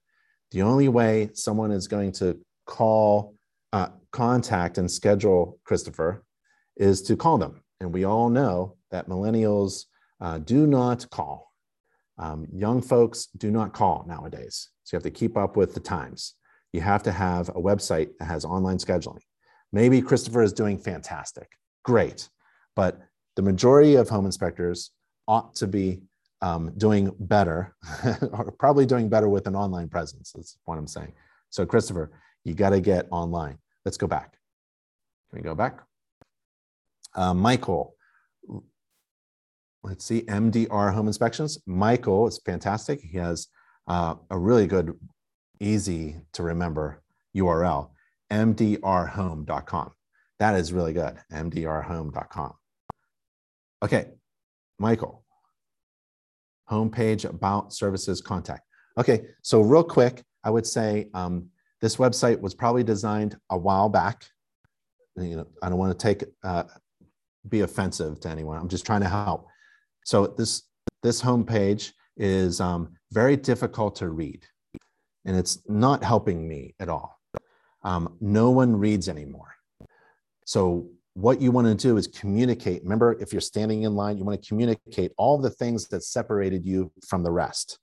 The 0.52 0.62
only 0.62 0.88
way 0.88 1.32
someone 1.34 1.72
is 1.72 1.90
going 1.90 2.14
to 2.14 2.40
call, 2.66 3.33
uh, 3.74 3.90
contact, 4.12 4.78
and 4.78 4.90
schedule 4.90 5.60
Christopher 5.66 6.24
is 6.78 7.02
to 7.02 7.18
call 7.18 7.38
them. 7.38 7.62
And 7.82 7.94
we 7.94 8.06
all 8.06 8.30
know 8.30 8.78
that 8.92 9.10
millennials 9.10 9.86
uh, 10.22 10.38
do 10.38 10.66
not 10.66 11.10
call. 11.10 11.52
Um, 12.18 12.48
young 12.54 12.82
folks 12.82 13.26
do 13.38 13.52
not 13.52 13.74
call 13.74 14.06
nowadays. 14.08 14.70
So 14.84 14.96
you 14.96 14.98
have 14.98 15.04
to 15.04 15.12
keep 15.12 15.36
up 15.36 15.58
with 15.58 15.74
the 15.74 15.80
times. 15.80 16.36
You 16.72 16.82
have 16.82 17.04
to 17.04 17.12
have 17.12 17.50
a 17.50 17.54
website 17.54 18.10
that 18.20 18.26
has 18.26 18.46
online 18.46 18.78
scheduling. 18.78 19.22
Maybe 19.72 20.02
Christopher 20.02 20.44
is 20.44 20.54
doing 20.54 20.78
fantastic. 20.78 21.50
Great. 21.84 22.30
But 22.76 23.02
the 23.36 23.42
majority 23.42 23.96
of 23.96 24.08
home 24.08 24.26
inspectors 24.26 24.92
ought 25.28 25.56
to 25.56 25.68
be 25.68 26.04
um, 26.42 26.74
doing 26.78 27.12
better, 27.20 27.76
or 28.32 28.52
probably 28.52 28.86
doing 28.86 29.10
better 29.10 29.30
with 29.30 29.48
an 29.48 29.56
online 29.56 29.90
presence. 29.90 30.32
That's 30.36 30.58
what 30.66 30.78
I'm 30.78 30.88
saying. 30.88 31.14
So, 31.50 31.66
Christopher, 31.66 32.12
you 32.44 32.54
got 32.54 32.72
to 32.72 32.82
get 32.82 33.08
online. 33.10 33.58
Let's 33.86 33.98
go 33.98 34.08
back. 34.08 34.38
Can 35.30 35.40
we 35.40 35.44
go 35.44 35.56
back? 35.56 35.82
Uh, 37.16 37.34
Michael, 37.34 37.96
let's 39.84 40.06
see, 40.06 40.22
MDR 40.24 40.94
Home 40.94 41.08
Inspections. 41.08 41.60
Michael 41.66 42.28
is 42.28 42.40
fantastic. 42.46 43.02
He 43.02 43.18
has 43.18 43.48
uh, 43.88 44.16
a 44.30 44.38
really 44.38 44.68
good, 44.68 44.98
easy 45.60 46.18
to 46.34 46.44
remember 46.44 47.02
URL, 47.36 47.90
mdrhome.com. 48.32 49.92
That 50.40 50.56
is 50.56 50.74
really 50.74 50.94
good, 50.94 51.18
mdrhome.com. 51.32 52.54
Okay, 53.84 54.06
Michael, 54.80 55.24
homepage 56.70 57.26
about 57.26 57.74
services 57.74 58.22
contact. 58.22 58.64
Okay, 58.98 59.26
so 59.42 59.62
real 59.62 59.84
quick, 59.84 60.24
I 60.44 60.50
would 60.50 60.66
say 60.66 61.10
um, 61.14 61.50
this 61.84 61.98
website 61.98 62.40
was 62.40 62.56
probably 62.56 62.82
designed 62.82 63.36
a 63.50 63.58
while 63.58 63.90
back. 63.90 64.24
You 65.18 65.36
know, 65.36 65.48
I 65.62 65.68
don't 65.68 65.78
want 65.78 66.00
to 66.00 66.02
take 66.02 66.24
uh, 66.42 66.64
be 67.50 67.60
offensive 67.60 68.22
to 68.22 68.30
anyone. 68.30 68.58
I'm 68.58 68.70
just 68.70 68.86
trying 68.86 69.02
to 69.02 69.10
help. 69.10 69.48
So 70.06 70.28
this 70.28 70.64
this 71.02 71.22
homepage 71.22 71.92
is 72.16 72.62
um, 72.62 72.96
very 73.12 73.36
difficult 73.36 73.98
to 73.98 74.08
read, 74.08 74.46
and 75.26 75.36
it's 75.36 75.62
not 75.68 76.06
helping 76.06 76.48
me 76.48 76.74
at 76.80 76.88
all. 76.88 77.20
Um, 77.84 78.16
no 78.22 78.50
one 78.50 78.78
reads 78.78 79.10
anymore. 79.10 79.54
So 80.46 80.88
what 81.16 81.42
you 81.42 81.52
want 81.52 81.68
to 81.68 81.76
do 81.76 81.98
is 81.98 82.08
communicate. 82.08 82.82
Remember, 82.84 83.18
if 83.20 83.34
you're 83.34 83.42
standing 83.42 83.84
in 83.84 83.94
line, 83.94 84.18
you 84.18 84.24
want 84.24 84.42
to 84.42 84.48
communicate 84.48 85.12
all 85.18 85.38
the 85.38 85.50
things 85.50 85.90
that 85.90 86.04
separated 86.04 86.66
you 86.66 86.94
from 87.06 87.24
the 87.24 87.32
rest. 87.32 87.78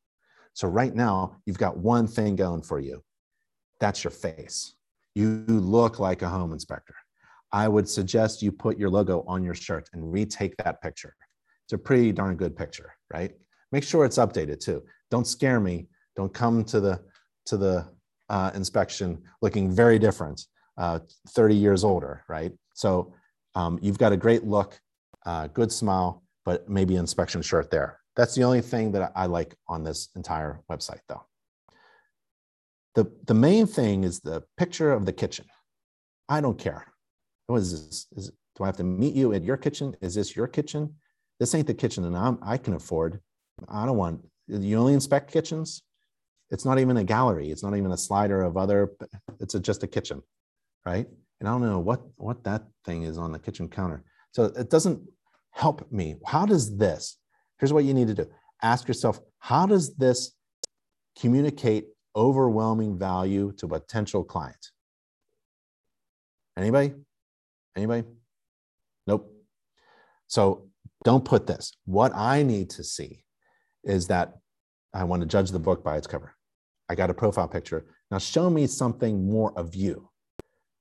So 0.55 0.69
right 0.69 0.95
now, 0.95 1.37
you've 1.45 1.59
got 1.59 1.77
one 1.77 2.07
thing 2.07 2.35
going 2.35 2.63
for 2.63 2.81
you. 2.81 3.03
That's 3.81 4.05
your 4.05 4.11
face. 4.11 4.75
You 5.15 5.45
look 5.49 5.99
like 5.99 6.23
a 6.23 6.29
home 6.29 6.53
inspector. 6.53 6.95
I 7.53 7.67
would 7.67 7.89
suggest 7.89 8.43
you 8.43 8.53
put 8.53 8.79
your 8.79 8.91
logo 8.91 9.25
on 9.27 9.43
your 9.43 9.55
shirt 9.55 9.89
and 9.93 10.13
retake 10.13 10.57
that 10.59 10.81
picture. 10.81 11.17
It's 11.65 11.73
a 11.73 11.79
pretty 11.79 12.13
darn 12.13 12.37
good 12.37 12.57
picture, 12.57 12.93
right? 13.13 13.33
Make 13.73 13.85
sure 13.85 14.05
it's 14.05 14.19
updated 14.19 14.61
too. 14.61 14.83
Don't 15.11 15.27
scare 15.27 15.59
me. 15.61 15.89
Don't 16.17 16.33
come 16.33 16.65
to 16.65 16.81
the 16.81 17.01
to 17.47 17.57
the 17.57 17.89
uh, 18.29 18.51
inspection 18.55 19.23
looking 19.43 19.71
very 19.71 19.99
different, 19.99 20.47
uh, 20.79 21.01
30 21.31 21.55
years 21.55 21.83
older, 21.83 22.23
right? 22.29 22.53
So 22.75 23.13
um, 23.55 23.79
you've 23.83 23.99
got 23.99 24.13
a 24.13 24.17
great 24.17 24.45
look, 24.45 24.79
uh, 25.27 25.49
good 25.49 25.73
smile, 25.73 26.23
but 26.45 26.69
maybe 26.69 26.97
inspection 26.97 27.43
shirt 27.43 27.71
there. 27.71 27.99
That's 28.17 28.35
the 28.35 28.45
only 28.45 28.61
thing 28.61 28.93
that 28.93 29.13
I 29.17 29.27
like 29.27 29.55
on 29.69 29.83
this 29.83 30.09
entire 30.15 30.61
website, 30.71 31.01
though. 31.09 31.25
The, 32.95 33.11
the 33.27 33.35
main 33.35 33.67
thing 33.67 34.05
is 34.05 34.21
the 34.21 34.43
picture 34.57 34.93
of 34.93 35.07
the 35.07 35.13
kitchen. 35.13 35.47
I 36.29 36.41
don't 36.41 36.59
care. 36.59 36.87
What 37.47 37.59
is 37.59 37.87
this? 37.87 38.07
Is, 38.17 38.31
do 38.57 38.65
I 38.65 38.67
have 38.67 38.77
to 38.79 38.85
meet 38.85 39.15
you 39.15 39.33
at 39.33 39.45
your 39.45 39.57
kitchen? 39.57 39.97
Is 40.01 40.15
this 40.15 40.35
your 40.35 40.49
kitchen? 40.49 40.95
This 41.39 41.55
ain't 41.55 41.67
the 41.67 41.75
kitchen 41.75 42.03
that 42.03 42.17
I'm, 42.17 42.39
I 42.43 42.59
can 42.59 42.75
afford. 42.75 43.21
I 43.69 43.87
don't 43.87 43.97
want, 43.97 44.25
you 44.47 44.77
only 44.79 44.95
inspect 44.95 45.33
kitchens? 45.33 45.83
It's 46.51 46.65
not 46.65 46.79
even 46.79 46.97
a 46.97 47.05
gallery. 47.05 47.51
It's 47.51 47.63
not 47.63 47.77
even 47.77 47.93
a 47.93 47.97
slider 47.97 48.43
of 48.43 48.57
other, 48.57 48.91
it's 49.39 49.55
a, 49.55 49.61
just 49.61 49.83
a 49.85 49.87
kitchen, 49.87 50.23
right? 50.85 51.07
and 51.41 51.49
I 51.49 51.53
don't 51.53 51.63
know 51.63 51.79
what 51.79 52.03
what 52.17 52.45
that 52.45 52.65
thing 52.85 53.03
is 53.03 53.19
on 53.19 53.33
the 53.33 53.39
kitchen 53.39 53.69
counter. 53.69 54.05
So 54.33 54.45
it 54.45 54.71
doesn't 54.71 55.01
help 55.51 55.91
me. 55.91 56.17
How 56.27 56.47
does 56.47 56.77
this? 56.77 57.17
Here's 57.59 57.73
what 57.73 57.85
you 57.85 57.95
need 57.95 58.09
to 58.09 58.15
do. 58.15 58.27
Ask 58.63 58.87
yourself, 58.87 59.21
how 59.39 59.67
does 59.67 59.97
this 59.97 60.33
communicate 61.19 61.87
overwhelming 62.15 62.99
value 62.99 63.53
to 63.59 63.69
potential 63.69 64.25
clients? 64.25 64.73
Anybody? 66.57 66.95
Anybody? 67.77 68.05
Nope. 69.07 69.33
So 70.27 70.69
don't 71.05 71.25
put 71.25 71.47
this. 71.47 71.73
What 71.87 72.13
I 72.15 72.43
need 72.43 72.71
to 72.71 72.85
see 72.85 73.25
is 73.85 74.09
that 74.09 74.35
I 74.93 75.05
want 75.05 75.23
to 75.23 75.29
judge 75.29 75.51
the 75.51 75.59
book 75.59 75.83
by 75.85 75.97
its 75.97 76.07
cover. 76.07 76.35
I 76.89 76.95
got 76.95 77.11
a 77.11 77.15
profile 77.15 77.49
picture. 77.49 77.87
Now 78.11 78.19
show 78.19 78.51
me 78.51 78.67
something 78.67 79.31
more 79.31 79.57
of 79.57 79.75
you. 79.75 80.11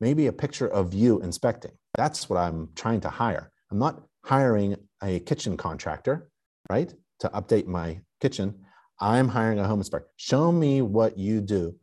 Maybe 0.02 0.28
a 0.28 0.34
picture 0.34 0.68
of 0.68 0.94
you 0.94 1.22
inspecting. 1.22 1.72
That's 1.96 2.30
what 2.30 2.38
I'm 2.38 2.70
trying 2.76 3.02
to 3.02 3.10
hire. 3.10 3.52
I'm 3.72 3.80
not 3.80 4.02
hiring 4.26 4.76
a 5.04 5.20
kitchen 5.20 5.58
contractor, 5.58 6.30
right, 6.70 6.94
to 7.20 7.30
update 7.30 7.68
my 7.68 8.02
kitchen. 8.20 8.66
I'm 9.00 9.28
hiring 9.28 9.60
a 9.60 9.68
home 9.68 9.80
inspector. 9.80 10.10
Show 10.18 10.52
me 10.52 10.82
what 10.82 11.18
you 11.18 11.42
do 11.42 11.76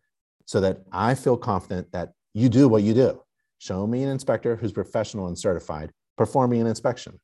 so 0.44 0.60
that 0.60 0.82
I 0.93 1.14
feel 1.14 1.36
confident 1.36 1.90
that 1.93 2.12
you 2.34 2.48
do 2.48 2.68
what 2.68 2.82
you 2.82 2.94
do. 2.94 3.22
Show 3.59 3.86
me 3.86 4.02
an 4.02 4.10
inspector 4.10 4.56
who's 4.56 4.72
professional 4.72 5.28
and 5.28 5.38
certified 5.38 5.93
performing 6.16 6.60
an 6.60 6.66
inspection, 6.66 7.18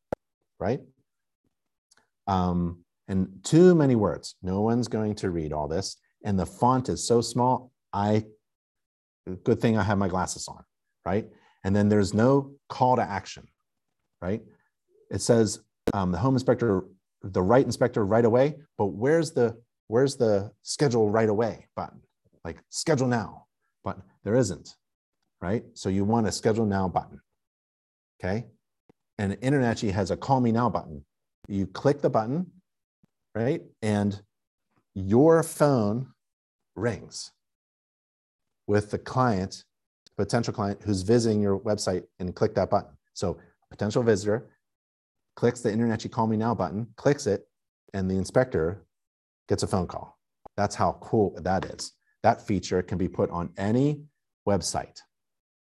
right? 0.58 0.80
Um, 2.26 2.84
and 3.08 3.28
too 3.42 3.74
many 3.74 3.94
words. 3.94 4.36
No 4.42 4.60
one's 4.60 4.88
going 4.88 5.14
to 5.16 5.30
read 5.30 5.52
all 5.52 5.68
this. 5.68 5.96
And 6.24 6.38
the 6.38 6.46
font 6.46 6.88
is 6.88 7.06
so 7.06 7.20
small. 7.20 7.72
I, 7.92 8.24
good 9.44 9.60
thing 9.60 9.76
I 9.76 9.82
have 9.82 9.98
my 9.98 10.08
glasses 10.08 10.48
on, 10.48 10.62
right? 11.04 11.28
And 11.64 11.74
then 11.74 11.88
there's 11.88 12.14
no 12.14 12.52
call 12.68 12.96
to 12.96 13.02
action, 13.02 13.48
right? 14.20 14.42
It 15.10 15.20
says 15.20 15.60
um, 15.92 16.12
the 16.12 16.18
home 16.18 16.34
inspector, 16.34 16.84
the 17.22 17.42
right 17.42 17.64
inspector 17.64 18.04
right 18.04 18.24
away, 18.24 18.56
but 18.78 18.86
where's 18.86 19.32
the 19.32 19.60
where's 19.88 20.16
the 20.16 20.50
schedule 20.62 21.10
right 21.10 21.28
away 21.28 21.66
button? 21.76 22.00
Like 22.44 22.58
schedule 22.68 23.08
now, 23.08 23.46
but 23.84 23.98
there 24.24 24.34
isn't, 24.34 24.76
right? 25.40 25.64
So 25.74 25.88
you 25.88 26.04
want 26.04 26.26
a 26.26 26.32
schedule 26.32 26.66
now 26.66 26.88
button, 26.88 27.20
okay? 28.22 28.46
And 29.18 29.34
InterNACHI 29.34 29.92
has 29.92 30.10
a 30.10 30.16
call 30.16 30.40
me 30.40 30.52
now 30.52 30.68
button. 30.68 31.04
You 31.48 31.66
click 31.66 32.00
the 32.00 32.10
button, 32.10 32.50
right? 33.34 33.62
And 33.82 34.20
your 34.94 35.42
phone 35.42 36.08
rings 36.74 37.32
with 38.66 38.90
the 38.90 38.98
client, 38.98 39.64
potential 40.16 40.54
client 40.54 40.80
who's 40.84 41.02
visiting 41.02 41.40
your 41.40 41.58
website 41.60 42.04
and 42.18 42.34
click 42.34 42.54
that 42.54 42.70
button. 42.70 42.92
So 43.14 43.38
potential 43.70 44.02
visitor 44.02 44.48
clicks 45.36 45.60
the 45.60 45.70
InterNACHI 45.70 46.10
call 46.10 46.26
me 46.26 46.36
now 46.36 46.54
button, 46.54 46.86
clicks 46.96 47.26
it, 47.26 47.46
and 47.94 48.10
the 48.10 48.16
inspector 48.16 48.84
gets 49.48 49.62
a 49.62 49.66
phone 49.66 49.86
call. 49.86 50.18
That's 50.56 50.74
how 50.74 50.98
cool 51.00 51.38
that 51.42 51.64
is. 51.64 51.92
That 52.22 52.46
feature 52.46 52.82
can 52.82 52.98
be 52.98 53.08
put 53.08 53.30
on 53.30 53.50
any 53.56 54.02
website 54.46 55.00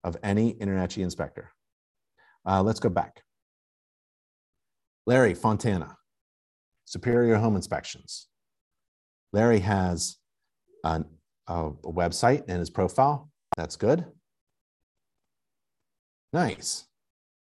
of 0.03 0.17
any 0.23 0.53
InterNACHI 0.55 1.03
inspector. 1.03 1.51
Uh, 2.45 2.61
let's 2.61 2.79
go 2.79 2.89
back. 2.89 3.23
Larry 5.05 5.33
Fontana, 5.33 5.97
Superior 6.85 7.35
Home 7.35 7.55
Inspections. 7.55 8.27
Larry 9.31 9.59
has 9.59 10.17
an, 10.83 11.05
a, 11.47 11.67
a 11.67 11.91
website 11.91 12.47
in 12.47 12.59
his 12.59 12.69
profile. 12.69 13.29
That's 13.57 13.75
good. 13.75 14.05
Nice. 16.31 16.85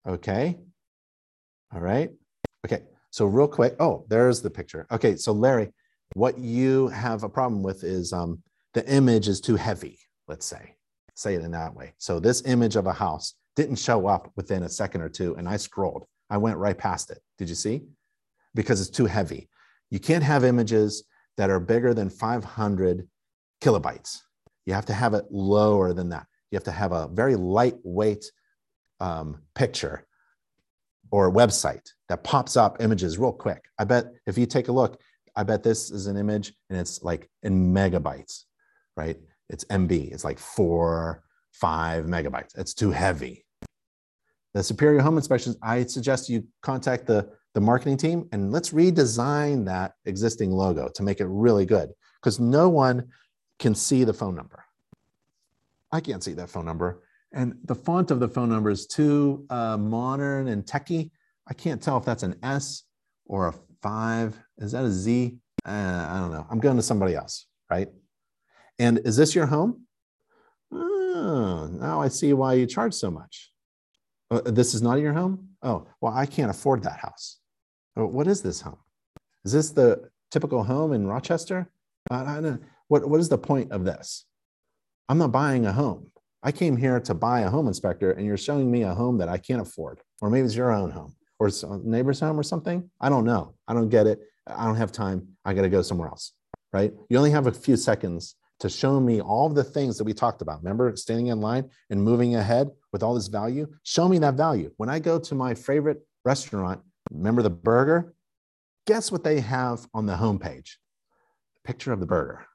Okay. 0.06 0.59
All 1.72 1.80
right. 1.80 2.10
Okay. 2.64 2.82
So 3.10 3.26
real 3.26 3.48
quick. 3.48 3.76
Oh, 3.80 4.05
there's 4.09 4.42
the 4.42 4.51
picture. 4.51 4.86
Okay. 4.90 5.16
So 5.16 5.32
Larry, 5.32 5.72
what 6.15 6.39
you 6.39 6.89
have 6.89 7.23
a 7.23 7.28
problem 7.28 7.62
with 7.62 7.85
is 7.85 8.12
um, 8.12 8.43
the 8.73 8.89
image 8.91 9.28
is 9.28 9.41
too 9.41 9.57
heavy. 9.57 9.99
Let's 10.27 10.47
say, 10.47 10.74
say 11.15 11.35
it 11.35 11.43
in 11.43 11.51
that 11.51 11.74
way. 11.74 11.93
So 11.99 12.19
this 12.19 12.43
image 12.47 12.77
of 12.77 12.86
a 12.86 12.93
house 12.93 13.35
didn't 13.57 13.77
show 13.77 14.07
up 14.07 14.32
within 14.36 14.62
a 14.62 14.69
second 14.69 15.03
or 15.03 15.09
two, 15.09 15.35
and 15.36 15.49
I 15.49 15.57
scrolled. 15.57 16.07
I 16.31 16.39
went 16.39 16.57
right 16.57 16.77
past 16.77 17.11
it. 17.11 17.19
Did 17.39 17.49
you 17.49 17.55
see? 17.55 17.82
Because 18.55 18.81
it's 18.81 18.91
too 18.91 19.07
heavy. 19.07 19.49
You 19.91 20.01
can't 20.01 20.24
have 20.24 20.45
images 20.45 21.05
that 21.36 21.51
are 21.51 21.61
bigger 21.61 21.95
than 21.95 22.11
500 22.11 23.09
kilobytes. 23.61 24.20
You 24.66 24.74
have 24.74 24.86
to 24.86 24.95
have 24.95 25.15
it 25.15 25.27
lower 25.31 25.93
than 25.93 26.09
that. 26.11 26.27
You 26.51 26.57
have 26.57 26.65
to 26.65 26.73
have 26.73 26.93
a 26.93 27.09
very 27.09 27.36
lightweight 27.36 28.24
um, 29.01 29.43
picture 29.55 30.07
or 31.11 31.32
website 31.32 31.89
that 32.09 32.24
pops 32.24 32.57
up 32.57 32.81
images 32.81 33.19
real 33.19 33.32
quick. 33.32 33.65
I 33.78 33.85
bet 33.85 34.07
if 34.27 34.39
you 34.39 34.47
take 34.47 34.69
a 34.69 34.73
look, 34.73 35.01
I 35.36 35.43
bet 35.43 35.62
this 35.62 35.90
is 35.90 36.06
an 36.06 36.16
image 36.16 36.55
and 36.70 36.78
it's 36.78 37.02
like 37.02 37.28
in 37.43 37.74
megabytes, 37.74 38.44
right? 38.97 39.19
It's 39.51 39.65
MB. 39.65 40.12
It's 40.12 40.24
like 40.24 40.39
four, 40.39 41.23
five 41.52 42.06
megabytes. 42.06 42.56
It's 42.56 42.74
too 42.74 42.90
heavy 42.90 43.44
the 44.55 44.62
Superior 44.62 45.01
Home 45.01 45.16
Inspections, 45.16 45.56
I 45.62 45.85
suggest 45.85 46.28
you 46.28 46.47
contact 46.62 47.06
the, 47.06 47.28
the 47.55 47.61
marketing 47.61 47.97
team 47.97 48.28
and 48.32 48.52
let's 48.52 48.70
redesign 48.70 49.65
that 49.66 49.94
existing 50.06 50.52
logo 50.52 50.89
to 50.94 51.02
make 51.02 51.20
it 51.20 51.27
really 51.27 51.66
good 51.66 51.90
because 52.23 52.39
no 52.39 52.69
one 52.69 53.09
can 53.59 53.74
see 53.74 54.05
the 54.05 54.15
phone 54.15 54.36
number. 54.36 54.65
I 55.90 56.01
can't 56.01 56.23
see 56.23 56.35
that 56.35 56.51
phone 56.51 56.65
number. 56.65 57.02
And 57.32 57.56
the 57.65 57.74
font 57.74 58.12
of 58.12 58.20
the 58.20 58.28
phone 58.28 58.48
number 58.48 58.70
is 58.70 58.86
too 58.86 59.44
uh, 59.51 59.77
modern 59.77 60.47
and 60.47 60.65
techy. 60.65 61.11
I 61.48 61.55
can't 61.55 61.82
tell 61.82 61.98
if 61.98 62.05
that's 62.05 62.23
an 62.23 62.36
S 62.44 62.85
or 63.27 63.48
a 63.48 63.55
five. 63.85 64.36
Is 64.56 64.73
that 64.73 64.85
a 64.85 64.90
Z? 64.90 65.36
Uh, 65.65 65.70
I 66.11 66.19
don't 66.19 66.32
know. 66.32 66.47
I'm 66.51 66.59
going 66.59 66.77
to 66.77 66.82
somebody 66.82 67.15
else, 67.15 67.47
right? 67.70 67.89
And 68.78 68.98
is 69.05 69.16
this 69.16 69.35
your 69.35 69.47
home? 69.47 69.82
Oh, 70.73 71.69
now 71.70 72.01
I 72.01 72.09
see 72.09 72.32
why 72.32 72.55
you 72.55 72.66
charge 72.66 72.94
so 72.94 73.11
much. 73.11 73.52
Uh, 74.31 74.40
this 74.47 74.74
is 74.74 74.82
not 74.82 74.98
your 74.98 75.12
home? 75.12 75.51
Oh, 75.62 75.86
well, 76.01 76.15
I 76.15 76.27
can't 76.27 76.51
afford 76.51 76.82
that 76.82 76.98
house. 76.98 77.39
Oh, 77.97 78.06
what 78.06 78.27
is 78.27 78.43
this 78.43 78.62
home? 78.62 78.78
Is 79.44 79.52
this 79.52 79.70
the 79.70 80.11
typical 80.31 80.65
home 80.65 80.93
in 80.93 81.06
Rochester? 81.06 81.70
What, 82.89 83.09
what 83.09 83.20
is 83.20 83.28
the 83.28 83.39
point 83.39 83.70
of 83.70 83.85
this? 83.85 84.24
I'm 85.09 85.19
not 85.19 85.31
buying 85.31 85.66
a 85.66 85.73
home. 85.73 86.11
I 86.43 86.52
came 86.52 86.77
here 86.77 87.01
to 87.01 87.15
buy 87.15 87.40
a 87.40 87.51
home 87.51 87.69
inspector, 87.69 88.12
and 88.12 88.27
you're 88.27 88.36
showing 88.36 88.70
me 88.70 88.82
a 88.82 88.94
home 88.94 89.19
that 89.19 89.28
I 89.28 89.39
can't 89.39 89.62
afford. 89.62 90.01
Or 90.20 90.31
maybe 90.31 90.47
it's 90.47 90.56
your 90.56 90.73
own 90.73 90.90
home 90.90 91.15
or 91.39 91.48
uh, 91.48 91.78
neighbor's 91.82 92.20
home 92.20 92.39
or 92.39 92.43
something. 92.43 92.90
I 93.01 93.09
don't 93.09 93.24
know. 93.24 93.55
I 93.66 93.74
don't 93.74 93.89
get 93.89 94.06
it. 94.06 94.20
I 94.47 94.65
don't 94.66 94.77
have 94.77 94.93
time. 94.93 95.28
I 95.44 95.55
got 95.55 95.62
to 95.62 95.69
go 95.69 95.82
somewhere 95.82 96.09
else, 96.09 96.32
right? 96.73 96.93
You 97.09 97.19
only 97.19 97.31
have 97.31 97.47
a 97.47 97.52
few 97.52 97.77
seconds 97.77 98.36
to 98.61 98.69
show 98.69 99.01
me 99.01 99.20
all 99.20 99.48
the 99.48 99.65
things 99.65 99.98
that 99.98 100.05
we 100.05 100.12
talked 100.12 100.43
about. 100.43 100.62
Remember 100.62 100.94
standing 100.97 101.28
in 101.28 101.40
line 101.40 101.69
and 101.90 102.02
moving 102.02 102.36
ahead 102.36 102.70
with 102.93 103.02
all 103.02 103.15
this 103.15 103.27
value? 103.28 103.66
Show 103.82 104.09
me 104.09 104.19
that 104.19 104.35
value. 104.35 104.70
When 104.77 104.89
I 104.89 104.98
go 104.98 105.19
to 105.19 105.35
my 105.35 105.55
favorite 105.55 106.01
restaurant, 106.24 106.81
remember 107.11 107.43
the 107.43 107.51
burger? 107.51 108.15
Guess 108.86 109.11
what 109.11 109.24
they 109.24 109.40
have 109.40 109.86
on 109.94 110.06
the 110.06 110.15
homepage? 110.15 110.77
Picture 111.65 111.93
of 111.93 112.01
the 112.01 112.06
burger, 112.06 112.47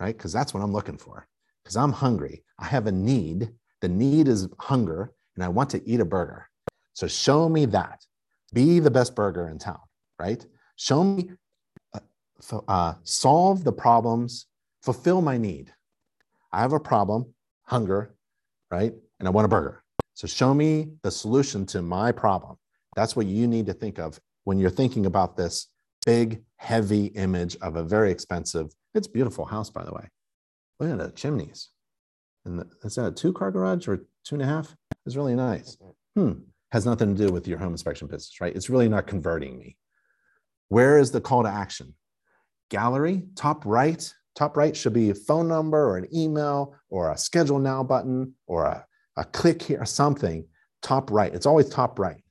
right? 0.00 0.16
Because 0.16 0.32
that's 0.32 0.54
what 0.54 0.62
I'm 0.62 0.72
looking 0.72 0.98
for. 0.98 1.26
Because 1.62 1.76
I'm 1.76 1.92
hungry. 1.92 2.42
I 2.58 2.66
have 2.66 2.86
a 2.86 2.92
need. 2.92 3.50
The 3.80 3.88
need 3.88 4.28
is 4.28 4.48
hunger, 4.58 5.12
and 5.34 5.44
I 5.44 5.48
want 5.48 5.70
to 5.70 5.88
eat 5.88 6.00
a 6.00 6.04
burger. 6.04 6.48
So 6.94 7.06
show 7.06 7.48
me 7.48 7.66
that. 7.66 8.04
Be 8.54 8.78
the 8.78 8.90
best 8.90 9.14
burger 9.14 9.48
in 9.48 9.58
town, 9.58 9.80
right? 10.18 10.44
Show 10.76 11.04
me, 11.04 11.30
uh, 11.92 12.60
uh, 12.68 12.94
solve 13.02 13.64
the 13.64 13.72
problems 13.72 14.46
fulfill 14.82 15.22
my 15.22 15.38
need. 15.38 15.72
I 16.52 16.60
have 16.60 16.74
a 16.74 16.80
problem, 16.80 17.32
hunger, 17.62 18.14
right? 18.70 18.92
And 19.18 19.26
I 19.26 19.30
want 19.30 19.46
a 19.46 19.48
burger. 19.48 19.82
So 20.12 20.26
show 20.26 20.54
me 20.54 20.90
the 21.02 21.10
solution 21.10 21.66
to 21.66 21.82
my 21.82 22.12
problem. 22.12 22.56
That's 22.94 23.16
what 23.16 23.26
you 23.26 23.46
need 23.46 23.66
to 23.66 23.72
think 23.72 23.98
of 23.98 24.20
when 24.44 24.58
you're 24.58 24.70
thinking 24.70 25.06
about 25.06 25.36
this 25.36 25.68
big, 26.04 26.42
heavy 26.56 27.06
image 27.06 27.56
of 27.62 27.76
a 27.76 27.82
very 27.82 28.12
expensive, 28.12 28.72
it's 28.94 29.08
beautiful 29.08 29.46
house, 29.46 29.70
by 29.70 29.84
the 29.84 29.92
way. 29.92 30.06
Look 30.78 30.90
at 30.90 30.98
the 30.98 31.10
chimneys. 31.12 31.70
And 32.44 32.58
the, 32.58 32.66
is 32.84 32.94
that 32.96 33.06
a 33.06 33.10
two 33.10 33.32
car 33.32 33.50
garage 33.50 33.88
or 33.88 34.04
two 34.24 34.34
and 34.34 34.42
a 34.42 34.46
half? 34.46 34.76
It's 35.06 35.16
really 35.16 35.34
nice. 35.34 35.76
Hmm. 36.14 36.32
Has 36.74 36.84
nothing 36.84 37.14
to 37.14 37.26
do 37.26 37.32
with 37.32 37.48
your 37.48 37.58
home 37.58 37.72
inspection 37.72 38.08
business, 38.08 38.40
right? 38.40 38.54
It's 38.54 38.68
really 38.68 38.88
not 38.88 39.06
converting 39.06 39.58
me. 39.58 39.78
Where 40.68 40.98
is 40.98 41.10
the 41.10 41.20
call 41.20 41.44
to 41.44 41.48
action? 41.48 41.94
Gallery, 42.68 43.22
top 43.34 43.64
right, 43.64 44.12
Top 44.34 44.56
right 44.56 44.76
should 44.76 44.92
be 44.92 45.10
a 45.10 45.14
phone 45.14 45.46
number 45.46 45.88
or 45.88 45.96
an 45.96 46.08
email 46.14 46.74
or 46.90 47.12
a 47.12 47.18
schedule 47.18 47.58
now 47.58 47.84
button 47.84 48.34
or 48.46 48.64
a, 48.64 48.84
a 49.16 49.24
click 49.24 49.62
here 49.62 49.80
or 49.80 49.86
something. 49.86 50.44
Top 50.82 51.10
right. 51.10 51.32
It's 51.32 51.46
always 51.46 51.68
top 51.68 51.98
right. 51.98 52.22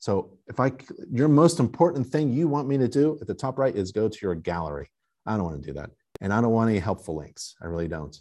So 0.00 0.36
if 0.48 0.60
I, 0.60 0.72
your 1.10 1.28
most 1.28 1.60
important 1.60 2.06
thing 2.06 2.32
you 2.32 2.48
want 2.48 2.68
me 2.68 2.76
to 2.78 2.88
do 2.88 3.16
at 3.20 3.26
the 3.26 3.34
top 3.34 3.58
right 3.58 3.74
is 3.74 3.92
go 3.92 4.08
to 4.08 4.18
your 4.20 4.34
gallery. 4.34 4.90
I 5.26 5.36
don't 5.36 5.44
want 5.44 5.62
to 5.62 5.66
do 5.66 5.74
that. 5.74 5.90
And 6.20 6.32
I 6.32 6.40
don't 6.40 6.50
want 6.50 6.70
any 6.70 6.80
helpful 6.80 7.16
links. 7.16 7.54
I 7.62 7.66
really 7.66 7.88
don't. 7.88 8.16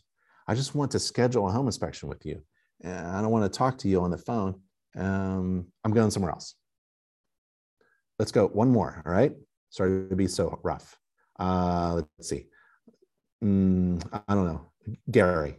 I 0.47 0.55
just 0.55 0.75
want 0.75 0.91
to 0.91 0.99
schedule 0.99 1.47
a 1.47 1.51
home 1.51 1.65
inspection 1.65 2.07
with 2.07 2.25
you. 2.25 2.41
And 2.81 3.07
I 3.07 3.21
don't 3.21 3.31
want 3.31 3.51
to 3.51 3.57
talk 3.57 3.79
to 3.79 3.87
you 3.87 4.01
on 4.01 4.11
the 4.11 4.17
phone. 4.17 4.61
Um, 4.95 5.68
I'm 5.84 5.94
going 5.94 6.11
somewhere 6.11 6.32
else. 6.32 6.56
Let's 8.20 8.32
go 8.32 8.48
one 8.48 8.70
more. 8.70 9.02
All 9.06 9.11
right. 9.11 9.34
Sorry 9.70 10.07
to 10.10 10.15
be 10.15 10.28
so 10.28 10.60
rough. 10.64 10.98
Uh, 11.40 11.94
let's 11.95 12.30
see 12.30 12.45
mm, 13.44 14.22
I 14.28 14.36
don't 14.36 14.45
know, 14.45 14.72
Gary. 15.11 15.57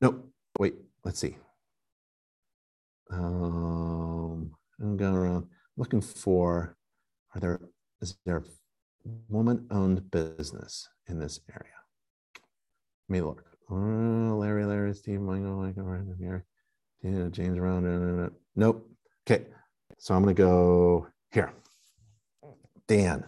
No, 0.00 0.24
wait, 0.58 0.74
let's 1.04 1.18
see. 1.18 1.36
Um, 3.10 4.52
I'm 4.80 4.96
going 4.96 5.14
around. 5.14 5.46
looking 5.76 6.00
for, 6.00 6.76
are 7.34 7.40
there, 7.40 7.60
is 8.00 8.16
there 8.24 8.44
woman-owned 9.28 10.10
business 10.10 10.88
in 11.06 11.18
this 11.18 11.40
area? 11.50 11.72
Me 13.08 13.20
look. 13.20 13.44
Uh, 13.70 14.34
Larry, 14.34 14.64
Larry, 14.64 14.94
Steve, 14.94 15.20
Michael, 15.20 15.62
Michael, 15.62 15.84
Mary, 16.18 16.42
yeah, 17.02 17.28
James 17.30 17.58
around. 17.58 18.30
Nope. 18.56 18.88
Okay. 19.28 19.46
So 19.98 20.14
I'm 20.14 20.22
going 20.22 20.34
to 20.34 20.42
go 20.42 21.06
here. 21.32 21.52
Dan. 22.86 23.24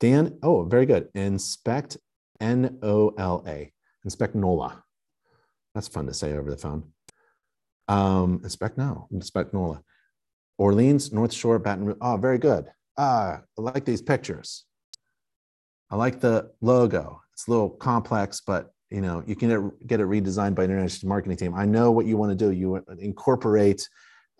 Dan, 0.00 0.38
oh, 0.42 0.64
very 0.64 0.86
good. 0.86 1.08
Inspect 1.14 1.96
N 2.40 2.78
O 2.82 3.10
L 3.18 3.42
A. 3.46 3.72
Inspect 4.04 4.34
NOLA. 4.34 4.82
That's 5.74 5.88
fun 5.88 6.06
to 6.06 6.14
say 6.14 6.32
over 6.32 6.50
the 6.50 6.56
phone. 6.56 6.92
Um, 7.88 8.40
inspect 8.42 8.76
now. 8.76 9.08
inspect 9.10 9.54
NOLA. 9.54 9.82
Orleans, 10.58 11.12
North 11.12 11.32
Shore, 11.32 11.58
Baton 11.58 11.84
Rouge. 11.86 11.98
Oh, 12.00 12.16
very 12.16 12.38
good. 12.38 12.66
Ah, 12.96 13.40
I 13.58 13.60
like 13.60 13.84
these 13.84 14.02
pictures. 14.02 14.64
I 15.90 15.96
like 15.96 16.20
the 16.20 16.50
logo. 16.60 17.20
It's 17.32 17.46
a 17.46 17.50
little 17.50 17.70
complex, 17.70 18.40
but 18.40 18.70
you 18.90 19.00
know 19.00 19.22
you 19.26 19.36
can 19.36 19.72
get 19.86 20.00
it 20.00 20.06
redesigned 20.06 20.54
by 20.54 20.64
an 20.64 20.70
InterNACHI 20.70 21.04
marketing 21.04 21.36
team. 21.36 21.54
I 21.54 21.64
know 21.64 21.90
what 21.90 22.06
you 22.06 22.16
want 22.16 22.30
to 22.30 22.36
do. 22.36 22.52
You 22.52 22.84
incorporate 22.98 23.88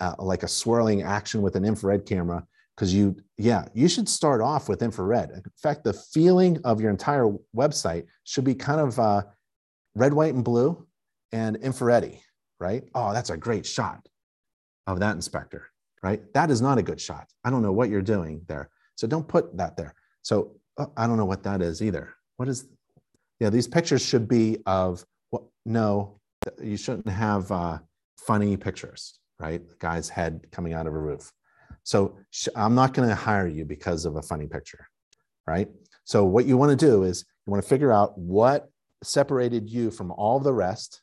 uh, 0.01 0.15
like 0.19 0.43
a 0.43 0.49
swirling 0.49 1.03
action 1.03 1.43
with 1.43 1.57
an 1.57 1.65
infrared 1.65 2.07
camera 2.07 2.45
because 2.75 2.95
you 2.95 3.17
yeah 3.39 3.67
you 3.75 3.89
should 3.89 4.09
start 4.09 4.41
off 4.41 4.69
with 4.69 4.83
infrared. 4.83 5.31
In 5.31 5.43
fact 5.57 5.85
the 5.85 5.93
feeling 5.93 6.59
of 6.65 6.81
your 6.81 6.91
entire 6.91 7.31
website 7.55 8.07
should 8.25 8.45
be 8.45 8.55
kind 8.55 8.81
of 8.81 8.99
uh, 8.99 9.23
red 9.95 10.13
white 10.13 10.35
and 10.35 10.45
blue 10.45 10.87
and 11.33 11.57
infrared 11.57 12.19
right? 12.61 12.85
Oh 12.95 13.13
that's 13.13 13.31
a 13.31 13.37
great 13.37 13.67
shot 13.67 14.09
of 14.87 15.01
that 15.01 15.17
inspector 15.17 15.71
right? 16.07 16.33
That 16.35 16.51
is 16.51 16.63
not 16.63 16.79
a 16.79 16.83
good 16.83 17.01
shot. 17.01 17.27
I 17.45 17.51
don't 17.51 17.63
know 17.63 17.73
what 17.73 17.89
you're 17.89 18.03
doing 18.03 18.43
there. 18.47 18.71
So 18.95 19.07
don't 19.09 19.27
put 19.27 19.57
that 19.57 19.77
there. 19.77 19.93
So 20.23 20.53
uh, 20.79 20.87
i 20.97 21.07
don't 21.07 21.17
know 21.17 21.25
what 21.25 21.43
that 21.43 21.63
is 21.63 21.83
either. 21.83 22.15
What 22.37 22.49
is 22.49 22.69
yeah 23.41 23.51
these 23.51 23.69
pictures 23.69 24.05
should 24.05 24.29
be 24.29 24.59
of 24.67 25.05
what 25.31 25.43
no 25.65 26.21
you 26.63 26.77
shouldn't 26.77 27.09
have 27.09 27.51
uh, 27.51 27.79
funny 28.17 28.57
pictures 28.57 29.19
right? 29.39 29.67
The 29.67 29.75
guy's 29.79 30.09
head 30.09 30.47
coming 30.51 30.73
out 30.73 30.87
of 30.87 30.95
a 30.95 30.99
roof. 30.99 31.33
So 31.83 32.17
I'm 32.55 32.75
not 32.75 32.95
going 32.95 33.09
to 33.09 33.15
hire 33.15 33.47
you 33.47 33.65
because 33.65 34.05
of 34.05 34.17
a 34.17 34.23
funny 34.23 34.47
picture, 34.47 34.87
right? 35.47 35.69
So 36.05 36.25
what 36.25 36.47
you 36.47 36.57
want 36.57 36.79
to 36.79 36.87
do 36.87 37.05
is 37.05 37.25
you 37.47 37.51
want 37.51 37.63
to 37.63 37.69
figure 37.69 37.93
out 37.93 38.17
what 38.19 38.71
separated 39.03 39.69
you 39.69 39.91
from 39.91 40.11
all 40.13 40.41
the 40.41 40.53
rest 40.53 41.03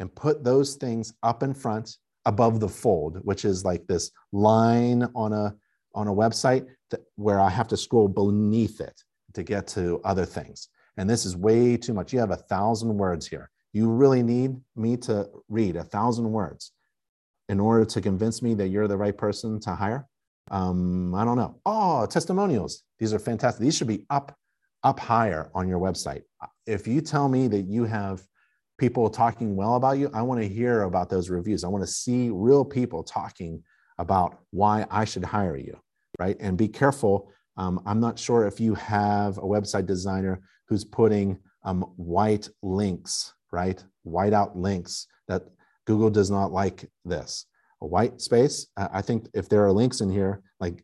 and 0.00 0.14
put 0.14 0.44
those 0.44 0.74
things 0.74 1.14
up 1.22 1.42
in 1.42 1.54
front 1.54 1.96
above 2.24 2.60
the 2.60 2.68
fold, 2.68 3.18
which 3.22 3.44
is 3.44 3.64
like 3.64 3.86
this 3.86 4.10
line 4.32 5.06
on 5.14 5.32
a 5.32 5.54
on 5.94 6.08
a 6.08 6.12
website 6.12 6.66
that, 6.90 7.00
where 7.16 7.38
I 7.38 7.50
have 7.50 7.68
to 7.68 7.76
scroll 7.76 8.08
beneath 8.08 8.80
it 8.80 9.02
to 9.34 9.42
get 9.42 9.66
to 9.68 10.00
other 10.04 10.24
things. 10.24 10.68
And 10.96 11.08
this 11.08 11.24
is 11.24 11.36
way 11.36 11.76
too 11.76 11.94
much. 11.94 12.12
You 12.12 12.20
have 12.20 12.30
a 12.30 12.36
thousand 12.36 12.96
words 12.96 13.26
here. 13.26 13.50
You 13.72 13.90
really 13.90 14.22
need 14.22 14.56
me 14.76 14.96
to 14.98 15.28
read 15.48 15.76
a 15.76 15.84
thousand 15.84 16.30
words 16.30 16.72
in 17.48 17.60
order 17.60 17.84
to 17.84 18.00
convince 18.00 18.42
me 18.42 18.54
that 18.54 18.68
you're 18.68 18.88
the 18.88 18.96
right 18.96 19.16
person 19.16 19.60
to 19.60 19.74
hire? 19.74 20.06
Um, 20.50 21.14
I 21.14 21.24
don't 21.24 21.36
know. 21.36 21.60
Oh, 21.64 22.06
testimonials. 22.06 22.82
These 22.98 23.12
are 23.14 23.18
fantastic. 23.18 23.62
These 23.62 23.76
should 23.76 23.88
be 23.88 24.04
up, 24.10 24.36
up 24.82 24.98
higher 24.98 25.50
on 25.54 25.68
your 25.68 25.78
website. 25.78 26.22
If 26.66 26.86
you 26.86 27.00
tell 27.00 27.28
me 27.28 27.48
that 27.48 27.62
you 27.62 27.84
have 27.84 28.22
people 28.78 29.08
talking 29.08 29.56
well 29.56 29.76
about 29.76 29.98
you, 29.98 30.10
I 30.12 30.22
want 30.22 30.40
to 30.40 30.48
hear 30.48 30.82
about 30.82 31.08
those 31.08 31.30
reviews. 31.30 31.64
I 31.64 31.68
want 31.68 31.84
to 31.84 31.90
see 31.90 32.30
real 32.30 32.64
people 32.64 33.02
talking 33.02 33.62
about 33.98 34.40
why 34.50 34.86
I 34.90 35.04
should 35.04 35.24
hire 35.24 35.56
you, 35.56 35.78
right? 36.18 36.36
And 36.40 36.58
be 36.58 36.68
careful. 36.68 37.32
Um, 37.56 37.80
I'm 37.86 38.00
not 38.00 38.18
sure 38.18 38.46
if 38.46 38.60
you 38.60 38.74
have 38.74 39.38
a 39.38 39.42
website 39.42 39.86
designer 39.86 40.40
who's 40.72 40.84
putting 40.86 41.38
um, 41.64 41.82
white 41.96 42.48
links, 42.62 43.34
right? 43.52 43.84
White 44.04 44.32
out 44.32 44.56
links 44.56 45.06
that 45.28 45.42
Google 45.86 46.08
does 46.08 46.30
not 46.30 46.50
like 46.50 46.88
this. 47.04 47.44
A 47.82 47.86
white 47.86 48.22
space, 48.22 48.68
I 48.78 49.02
think 49.02 49.28
if 49.34 49.50
there 49.50 49.62
are 49.66 49.70
links 49.70 50.00
in 50.00 50.10
here, 50.10 50.40
like 50.60 50.82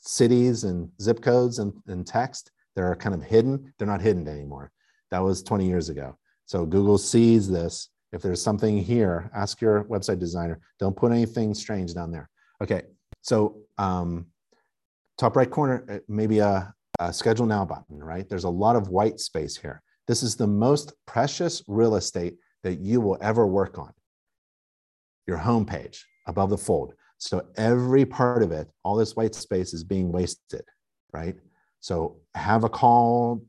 cities 0.00 0.64
and 0.64 0.90
zip 1.00 1.22
codes 1.22 1.58
and, 1.58 1.72
and 1.86 2.06
text, 2.06 2.50
they're 2.76 2.94
kind 2.96 3.14
of 3.14 3.22
hidden, 3.22 3.72
they're 3.78 3.86
not 3.86 4.02
hidden 4.02 4.28
anymore. 4.28 4.72
That 5.10 5.20
was 5.20 5.42
20 5.42 5.66
years 5.66 5.88
ago. 5.88 6.18
So 6.44 6.66
Google 6.66 6.98
sees 6.98 7.48
this. 7.48 7.88
If 8.12 8.20
there's 8.20 8.42
something 8.42 8.76
here, 8.76 9.30
ask 9.34 9.58
your 9.62 9.84
website 9.84 10.18
designer. 10.18 10.60
Don't 10.78 10.96
put 10.96 11.12
anything 11.12 11.54
strange 11.54 11.94
down 11.94 12.10
there. 12.10 12.28
Okay, 12.62 12.82
so 13.22 13.56
um, 13.78 14.26
top 15.16 15.34
right 15.34 15.50
corner, 15.50 15.82
uh, 15.88 15.98
maybe 16.08 16.40
a, 16.40 16.74
a 17.00 17.12
schedule 17.12 17.46
now 17.46 17.64
button, 17.64 17.98
right? 17.98 18.28
There's 18.28 18.44
a 18.44 18.50
lot 18.50 18.76
of 18.76 18.88
white 18.88 19.18
space 19.18 19.56
here. 19.56 19.82
This 20.06 20.22
is 20.22 20.36
the 20.36 20.46
most 20.46 20.92
precious 21.06 21.62
real 21.66 21.96
estate 21.96 22.36
that 22.62 22.78
you 22.78 23.00
will 23.00 23.18
ever 23.20 23.46
work 23.46 23.78
on 23.78 23.92
your 25.26 25.38
homepage 25.38 26.02
above 26.26 26.50
the 26.50 26.58
fold. 26.58 26.94
So 27.18 27.46
every 27.56 28.04
part 28.04 28.42
of 28.42 28.52
it, 28.52 28.68
all 28.84 28.96
this 28.96 29.16
white 29.16 29.34
space 29.34 29.72
is 29.72 29.82
being 29.82 30.12
wasted, 30.12 30.62
right? 31.12 31.36
So 31.80 32.20
have 32.34 32.64
a 32.64 32.68
call 32.68 33.42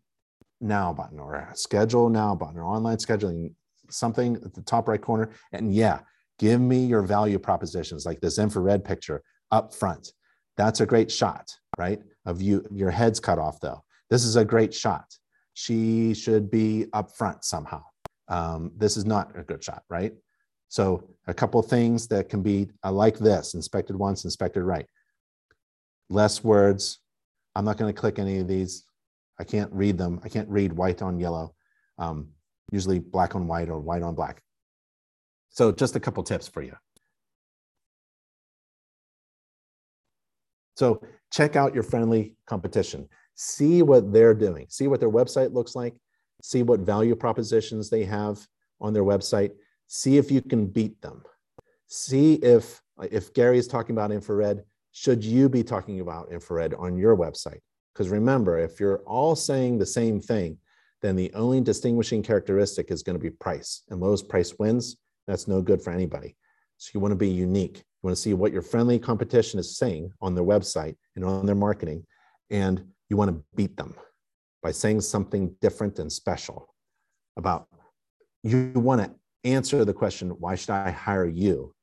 now 0.62 0.94
button 0.94 1.20
or 1.20 1.36
a 1.36 1.56
schedule 1.56 2.10
now 2.10 2.36
button 2.36 2.58
or 2.58 2.66
online 2.66 2.98
scheduling, 2.98 3.54
something 3.90 4.36
at 4.38 4.54
the 4.54 4.62
top 4.62 4.88
right 4.88 5.02
corner. 5.02 5.32
And 5.52 5.74
yeah, 5.74 6.00
give 6.40 6.62
me 6.62 6.86
your 6.86 7.02
value 7.02 7.40
propositions 7.40 8.06
like 8.06 8.22
this 8.22 8.40
infrared 8.40 8.86
picture 8.86 9.22
up 9.52 9.74
front. 9.74 10.14
That's 10.58 10.80
a 10.80 10.86
great 10.86 11.12
shot, 11.12 11.52
right? 11.78 12.02
Of 12.26 12.42
you, 12.42 12.66
your 12.72 12.92
head's 12.92 13.20
cut 13.20 13.40
off 13.40 13.60
though. 13.60 13.84
This 14.10 14.26
is 14.26 14.36
a 14.36 14.46
great 14.46 14.74
shot. 14.74 15.06
She 15.54 16.14
should 16.14 16.50
be 16.52 16.88
up 16.94 17.16
front 17.16 17.44
somehow. 17.44 17.84
Um, 18.28 18.72
this 18.78 18.98
is 18.98 19.06
not 19.06 19.38
a 19.38 19.44
good 19.44 19.64
shot, 19.64 19.84
right? 19.90 20.14
So 20.70 21.10
a 21.28 21.34
couple 21.34 21.62
things 21.62 22.08
that 22.08 22.30
can 22.30 22.42
be 22.42 22.70
uh, 22.84 22.92
like 22.92 23.18
this, 23.18 23.56
inspected 23.56 23.96
once, 23.96 24.24
inspected 24.24 24.64
right. 24.64 24.86
Less 26.10 26.44
words. 26.44 27.00
I'm 27.56 27.66
not 27.66 27.78
going 27.78 27.94
to 27.94 28.00
click 28.00 28.20
any 28.20 28.40
of 28.40 28.48
these. 28.48 28.86
I 29.40 29.44
can't 29.44 29.72
read 29.74 29.98
them. 29.98 30.22
I 30.24 30.30
can't 30.30 30.48
read 30.50 30.72
white 30.72 31.02
on 31.02 31.20
yellow. 31.20 31.56
Um, 31.98 32.30
usually 32.72 33.00
black 33.00 33.36
on 33.36 33.48
white 33.48 33.70
or 33.70 33.80
white 33.80 34.02
on 34.02 34.16
black. 34.16 34.42
So 35.50 35.72
just 35.74 35.98
a 35.98 36.00
couple 36.00 36.24
tips 36.24 36.48
for 36.48 36.62
you. 36.62 36.76
So 40.76 41.02
check 41.32 41.56
out 41.56 41.74
your 41.74 41.84
friendly 41.84 42.36
competition. 42.46 43.08
See 43.36 43.82
what 43.82 44.12
they're 44.12 44.34
doing. 44.34 44.68
See 44.70 44.88
what 44.88 45.00
their 45.00 45.10
website 45.10 45.54
looks 45.54 45.76
like. 45.76 45.96
See 46.42 46.64
what 46.64 46.80
value 46.82 47.16
propositions 47.16 47.90
they 47.90 48.04
have 48.06 48.46
on 48.82 48.94
their 48.94 49.04
website 49.04 49.52
see 49.94 50.18
if 50.18 50.32
you 50.32 50.42
can 50.42 50.66
beat 50.66 51.02
them 51.02 51.22
see 51.88 52.36
if 52.36 52.82
if 53.12 53.34
gary 53.34 53.58
is 53.58 53.68
talking 53.68 53.94
about 53.94 54.12
infrared 54.12 54.64
should 54.94 55.22
you 55.24 55.50
be 55.50 55.64
talking 55.64 56.00
about 56.00 56.32
infrared 56.32 56.74
on 56.76 56.98
your 56.98 57.16
website 57.16 57.60
because 57.94 58.08
remember 58.08 58.58
if 58.58 58.80
you're 58.80 59.04
all 59.06 59.36
saying 59.36 59.78
the 59.78 59.86
same 59.86 60.22
thing 60.22 60.58
then 61.02 61.18
the 61.18 61.30
only 61.34 61.60
distinguishing 61.60 62.24
characteristic 62.24 62.90
is 62.90 63.04
going 63.04 63.18
to 63.18 63.22
be 63.22 63.30
price 63.30 63.84
and 63.90 64.00
lowest 64.00 64.30
price 64.30 64.56
wins 64.60 64.96
that's 65.28 65.48
no 65.48 65.62
good 65.62 65.82
for 65.82 65.92
anybody 65.92 66.38
so 66.78 66.92
you 66.94 67.02
want 67.02 67.12
to 67.12 67.16
be 67.18 67.30
unique 67.30 67.84
you 68.02 68.08
want 68.08 68.16
to 68.16 68.22
see 68.22 68.34
what 68.34 68.52
your 68.52 68.62
friendly 68.62 68.98
competition 68.98 69.60
is 69.60 69.78
saying 69.78 70.12
on 70.22 70.34
their 70.34 70.44
website 70.44 70.96
and 71.16 71.24
on 71.24 71.46
their 71.46 71.56
marketing 71.56 72.06
and 72.50 72.84
you 73.10 73.18
want 73.18 73.30
to 73.30 73.44
beat 73.56 73.78
them 73.78 73.94
by 74.64 74.72
saying 74.72 75.02
something 75.02 75.56
different 75.62 76.00
and 76.00 76.12
special 76.12 76.74
about 77.38 77.68
you 78.44 78.72
want 78.76 79.02
to 79.02 79.12
answer 79.44 79.86
the 79.86 79.94
question, 79.94 80.30
why 80.32 80.56
should 80.56 80.72
I 80.72 80.92
hire 80.92 81.28
you 81.28 81.74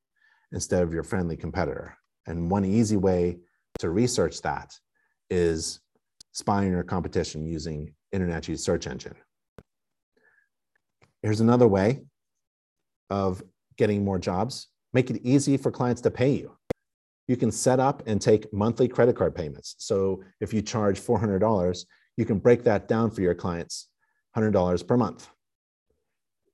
instead 0.53 0.82
of 0.82 0.93
your 0.93 1.03
friendly 1.03 1.36
competitor? 1.36 1.97
And 2.27 2.51
one 2.51 2.65
easy 2.65 2.97
way 2.97 3.39
to 3.78 3.90
research 3.90 4.43
that 4.43 4.74
is 5.31 5.81
spying 6.32 6.70
your 6.70 6.82
competition 6.82 7.47
using 7.47 7.95
Internet 8.12 8.45
Search 8.59 8.86
Engine. 8.86 9.15
Here's 11.23 11.40
another 11.40 11.69
way 11.69 12.03
of 13.11 13.43
getting 13.77 14.05
more 14.05 14.19
jobs. 14.19 14.69
Make 14.93 15.10
it 15.10 15.20
easy 15.23 15.56
for 15.56 15.70
clients 15.70 16.01
to 16.02 16.10
pay 16.10 16.31
you. 16.31 16.56
You 17.27 17.36
can 17.36 17.51
set 17.51 17.78
up 17.78 18.02
and 18.06 18.20
take 18.20 18.52
monthly 18.52 18.89
credit 18.89 19.16
card 19.16 19.35
payments. 19.35 19.74
So 19.78 20.23
if 20.40 20.55
you 20.55 20.62
charge 20.62 21.01
$400, 21.01 21.85
you 22.16 22.24
can 22.24 22.39
break 22.39 22.65
that 22.65 22.89
down 22.89 23.10
for 23.10 23.20
your 23.20 23.35
clients, 23.35 23.89
$100 24.36 24.86
per 24.86 24.97
month. 24.97 25.28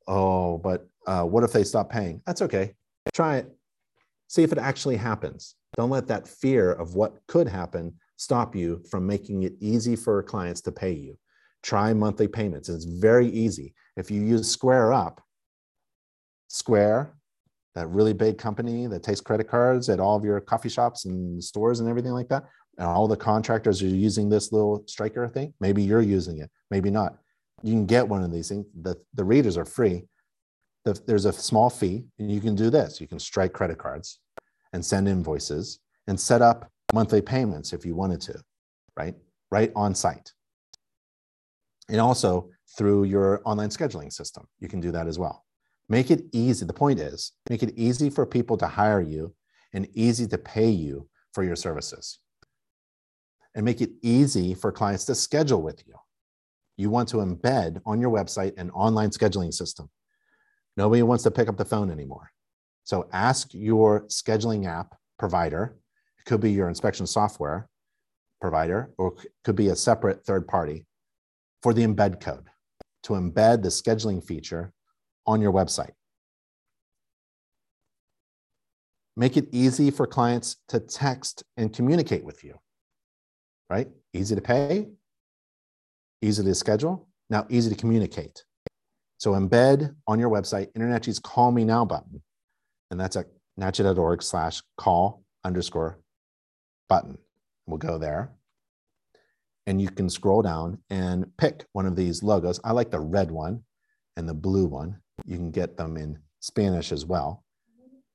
Oh, 0.06 0.58
but 0.58 0.86
uh, 1.06 1.22
what 1.22 1.44
if 1.44 1.52
they 1.52 1.64
stop 1.64 1.90
paying? 1.90 2.20
That's 2.26 2.42
okay. 2.42 2.74
Try 3.12 3.36
it. 3.36 3.52
See 4.28 4.42
if 4.42 4.52
it 4.52 4.58
actually 4.58 4.96
happens. 4.96 5.54
Don't 5.76 5.90
let 5.90 6.08
that 6.08 6.28
fear 6.28 6.72
of 6.72 6.94
what 6.94 7.18
could 7.28 7.48
happen 7.48 7.94
stop 8.16 8.54
you 8.54 8.82
from 8.90 9.06
making 9.06 9.42
it 9.42 9.54
easy 9.60 9.96
for 9.96 10.22
clients 10.22 10.60
to 10.62 10.72
pay 10.72 10.92
you. 10.92 11.16
Try 11.62 11.92
monthly 11.92 12.28
payments. 12.28 12.68
It's 12.68 12.84
very 12.84 13.28
easy. 13.28 13.74
If 13.96 14.10
you 14.10 14.20
use 14.22 14.50
Square 14.50 14.92
Up, 14.92 15.22
Square 16.48 17.14
that 17.74 17.88
really 17.88 18.12
big 18.12 18.38
company 18.38 18.86
that 18.86 19.02
takes 19.02 19.20
credit 19.20 19.48
cards 19.48 19.88
at 19.88 20.00
all 20.00 20.16
of 20.16 20.24
your 20.24 20.40
coffee 20.40 20.68
shops 20.68 21.06
and 21.06 21.42
stores 21.42 21.80
and 21.80 21.88
everything 21.88 22.12
like 22.12 22.28
that, 22.28 22.44
and 22.78 22.86
all 22.86 23.08
the 23.08 23.16
contractors 23.16 23.82
are 23.82 23.86
using 23.86 24.28
this 24.28 24.52
little 24.52 24.84
striker 24.86 25.28
thing, 25.28 25.52
maybe 25.60 25.82
you're 25.82 26.02
using 26.02 26.38
it, 26.38 26.50
maybe 26.70 26.90
not. 26.90 27.18
You 27.62 27.72
can 27.72 27.86
get 27.86 28.06
one 28.06 28.22
of 28.22 28.32
these 28.32 28.48
things. 28.48 28.66
The, 28.82 28.96
the 29.14 29.24
readers 29.24 29.56
are 29.56 29.64
free. 29.64 30.04
The, 30.84 31.00
there's 31.06 31.24
a 31.24 31.32
small 31.32 31.70
fee, 31.70 32.04
and 32.18 32.30
you 32.30 32.40
can 32.40 32.54
do 32.54 32.70
this. 32.70 33.00
You 33.00 33.08
can 33.08 33.18
strike 33.18 33.52
credit 33.52 33.78
cards 33.78 34.20
and 34.72 34.84
send 34.84 35.08
invoices 35.08 35.80
and 36.06 36.18
set 36.20 36.42
up 36.42 36.70
monthly 36.92 37.22
payments 37.22 37.72
if 37.72 37.86
you 37.86 37.94
wanted 37.94 38.20
to, 38.22 38.40
right? 38.96 39.14
Right 39.50 39.72
on 39.74 39.94
site. 39.94 40.32
And 41.88 42.00
also 42.00 42.50
through 42.76 43.04
your 43.04 43.40
online 43.44 43.70
scheduling 43.70 44.12
system, 44.12 44.46
you 44.60 44.68
can 44.68 44.80
do 44.80 44.90
that 44.92 45.06
as 45.06 45.18
well. 45.18 45.44
Make 45.88 46.10
it 46.10 46.24
easy. 46.32 46.64
The 46.64 46.72
point 46.72 46.98
is, 46.98 47.32
make 47.50 47.62
it 47.62 47.74
easy 47.76 48.10
for 48.10 48.24
people 48.24 48.56
to 48.58 48.66
hire 48.66 49.00
you 49.00 49.34
and 49.72 49.88
easy 49.94 50.26
to 50.28 50.38
pay 50.38 50.70
you 50.70 51.08
for 51.32 51.42
your 51.42 51.56
services. 51.56 52.20
And 53.54 53.64
make 53.64 53.80
it 53.80 53.92
easy 54.02 54.54
for 54.54 54.72
clients 54.72 55.04
to 55.06 55.14
schedule 55.14 55.62
with 55.62 55.86
you. 55.86 55.94
You 56.76 56.90
want 56.90 57.08
to 57.10 57.18
embed 57.18 57.80
on 57.86 58.00
your 58.00 58.10
website 58.10 58.58
an 58.58 58.70
online 58.70 59.10
scheduling 59.10 59.52
system. 59.52 59.90
Nobody 60.76 61.02
wants 61.02 61.22
to 61.24 61.30
pick 61.30 61.48
up 61.48 61.56
the 61.56 61.64
phone 61.64 61.90
anymore. 61.90 62.32
So 62.82 63.08
ask 63.12 63.54
your 63.54 64.06
scheduling 64.06 64.66
app 64.66 64.96
provider, 65.18 65.76
it 66.18 66.24
could 66.24 66.40
be 66.40 66.50
your 66.50 66.68
inspection 66.68 67.06
software 67.06 67.68
provider, 68.40 68.92
or 68.98 69.14
could 69.44 69.56
be 69.56 69.68
a 69.68 69.76
separate 69.76 70.24
third 70.24 70.48
party 70.48 70.84
for 71.62 71.72
the 71.72 71.86
embed 71.86 72.20
code 72.20 72.48
to 73.04 73.12
embed 73.12 73.62
the 73.62 73.68
scheduling 73.68 74.22
feature 74.22 74.72
on 75.26 75.40
your 75.40 75.52
website. 75.52 75.92
Make 79.16 79.36
it 79.36 79.48
easy 79.52 79.90
for 79.90 80.06
clients 80.06 80.56
to 80.68 80.80
text 80.80 81.44
and 81.56 81.72
communicate 81.72 82.24
with 82.24 82.42
you, 82.42 82.58
right? 83.70 83.88
Easy 84.12 84.34
to 84.34 84.40
pay, 84.40 84.88
easy 86.20 86.42
to 86.42 86.54
schedule, 86.54 87.08
now 87.30 87.46
easy 87.48 87.70
to 87.70 87.76
communicate. 87.76 88.44
So 89.18 89.32
embed 89.32 89.94
on 90.06 90.18
your 90.18 90.30
website 90.30 90.72
InterNACHI's 90.72 91.20
Call 91.20 91.52
Me 91.52 91.64
Now 91.64 91.84
button, 91.84 92.22
and 92.90 92.98
that's 92.98 93.16
at 93.16 93.26
nachi.org 93.58 94.22
slash 94.22 94.62
call 94.76 95.22
underscore 95.44 96.00
button. 96.88 97.18
We'll 97.66 97.78
go 97.78 97.98
there. 97.98 98.32
And 99.66 99.80
you 99.80 99.88
can 99.88 100.10
scroll 100.10 100.42
down 100.42 100.78
and 100.90 101.34
pick 101.38 101.64
one 101.72 101.86
of 101.86 101.96
these 101.96 102.22
logos. 102.22 102.60
I 102.64 102.72
like 102.72 102.90
the 102.90 103.00
red 103.00 103.30
one 103.30 103.62
and 104.16 104.28
the 104.28 104.34
blue 104.34 104.66
one. 104.66 105.00
You 105.24 105.36
can 105.36 105.50
get 105.50 105.76
them 105.76 105.96
in 105.96 106.18
Spanish 106.40 106.92
as 106.92 107.06
well. 107.06 107.44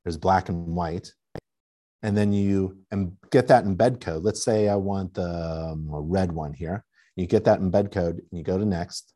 There's 0.03 0.17
black 0.17 0.49
and 0.49 0.75
white. 0.75 1.13
And 2.01 2.15
then 2.15 2.31
you 2.31 2.77
get 3.29 3.47
that 3.47 3.65
embed 3.65 3.99
code. 3.99 4.23
Let's 4.23 4.43
say 4.43 4.69
I 4.69 4.75
want 4.75 5.13
the 5.13 5.71
um, 5.73 5.87
red 5.89 6.31
one 6.31 6.53
here. 6.53 6.85
You 7.15 7.27
get 7.27 7.43
that 7.45 7.59
embed 7.59 7.91
code 7.91 8.15
and 8.15 8.37
you 8.37 8.43
go 8.43 8.57
to 8.57 8.63
next, 8.65 9.13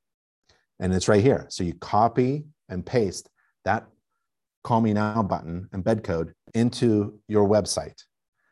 and 0.82 0.94
it's 0.94 1.08
right 1.08 1.24
here. 1.24 1.46
So 1.50 1.64
you 1.64 1.74
copy 1.76 2.44
and 2.68 2.86
paste 2.86 3.30
that 3.64 3.88
call 4.64 4.82
me 4.82 4.94
now 4.94 5.24
button 5.24 5.70
embed 5.74 6.04
code 6.04 6.34
into 6.54 7.20
your 7.30 7.48
website. 7.48 8.02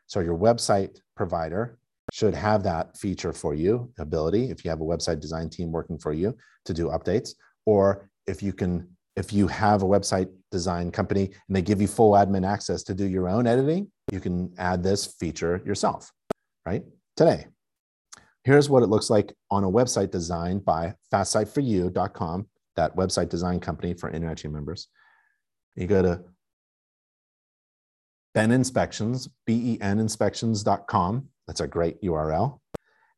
So 0.06 0.20
your 0.20 0.38
website 0.38 1.00
provider 1.16 1.78
should 2.12 2.34
have 2.34 2.62
that 2.62 2.96
feature 2.96 3.32
for 3.32 3.54
you, 3.54 3.92
ability, 3.98 4.50
if 4.50 4.64
you 4.64 4.70
have 4.70 4.80
a 4.80 4.84
website 4.84 5.20
design 5.20 5.50
team 5.50 5.72
working 5.72 5.98
for 5.98 6.12
you 6.12 6.36
to 6.64 6.74
do 6.74 6.88
updates, 6.88 7.30
or 7.66 8.08
if 8.26 8.42
you 8.42 8.52
can 8.52 8.88
if 9.16 9.32
you 9.32 9.46
have 9.46 9.82
a 9.82 9.86
website 9.86 10.28
design 10.50 10.90
company 10.90 11.24
and 11.24 11.56
they 11.56 11.62
give 11.62 11.80
you 11.80 11.86
full 11.86 12.12
admin 12.12 12.46
access 12.46 12.82
to 12.84 12.94
do 12.94 13.06
your 13.06 13.28
own 13.28 13.46
editing, 13.46 13.90
you 14.10 14.20
can 14.20 14.52
add 14.58 14.82
this 14.82 15.06
feature 15.06 15.62
yourself, 15.64 16.10
right? 16.66 16.82
Today. 17.16 17.46
Here's 18.44 18.68
what 18.68 18.82
it 18.82 18.88
looks 18.88 19.08
like 19.08 19.32
on 19.50 19.62
a 19.62 19.70
website 19.70 20.10
designed 20.10 20.64
by 20.64 20.94
fastsiteforyou.com, 21.12 22.48
that 22.74 22.96
website 22.96 23.28
design 23.28 23.60
company 23.60 23.94
for 23.94 24.10
InterNACHI 24.10 24.50
members. 24.50 24.88
You 25.76 25.86
go 25.86 26.02
to 26.02 26.24
Ben 28.34 28.50
Inspections, 28.50 29.28
B-E-N 29.46 30.00
inspections.com. 30.00 31.28
That's 31.46 31.60
a 31.60 31.68
great 31.68 32.02
URL. 32.02 32.58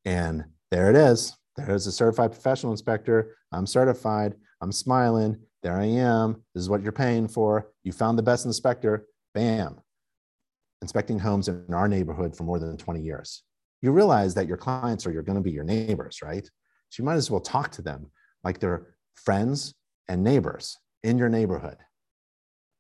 And 0.05 0.45
there 0.71 0.91
it 0.91 0.97
is. 0.97 1.37
There's 1.57 1.87
a 1.87 1.93
certified 1.93 2.33
professional 2.33 2.73
inspector. 2.73 3.37
I'm 3.53 3.67
certified. 3.67 4.35
I'm 4.65 4.73
smiling. 4.73 5.37
There 5.63 5.77
I 5.77 5.85
am. 5.85 6.43
This 6.55 6.63
is 6.63 6.71
what 6.71 6.83
you're 6.83 6.91
paying 6.91 7.29
for. 7.29 7.71
You 7.83 7.93
found 7.93 8.19
the 8.19 8.23
best 8.23 8.47
inspector. 8.47 9.07
Bam. 9.35 9.79
Inspecting 10.81 11.19
homes 11.19 11.49
in 11.49 11.67
our 11.75 11.87
neighborhood 11.87 12.35
for 12.35 12.45
more 12.45 12.59
than 12.59 12.79
20 12.79 13.03
years. 13.03 13.43
You 13.83 13.93
realize 13.93 14.33
that 14.35 14.49
your 14.49 14.57
clients 14.57 15.07
are 15.07 15.13
going 15.13 15.37
to 15.37 15.43
be 15.43 15.51
your 15.51 15.65
neighbors, 15.65 16.23
right? 16.23 16.49
So 16.89 17.03
you 17.03 17.05
might 17.05 17.17
as 17.17 17.31
well 17.31 17.43
talk 17.43 17.73
to 17.73 17.83
them 17.83 18.11
like 18.43 18.59
they're 18.59 18.95
friends 19.17 19.75
and 20.09 20.25
neighbors 20.25 20.79
in 21.03 21.19
your 21.19 21.29
neighborhood. 21.29 21.77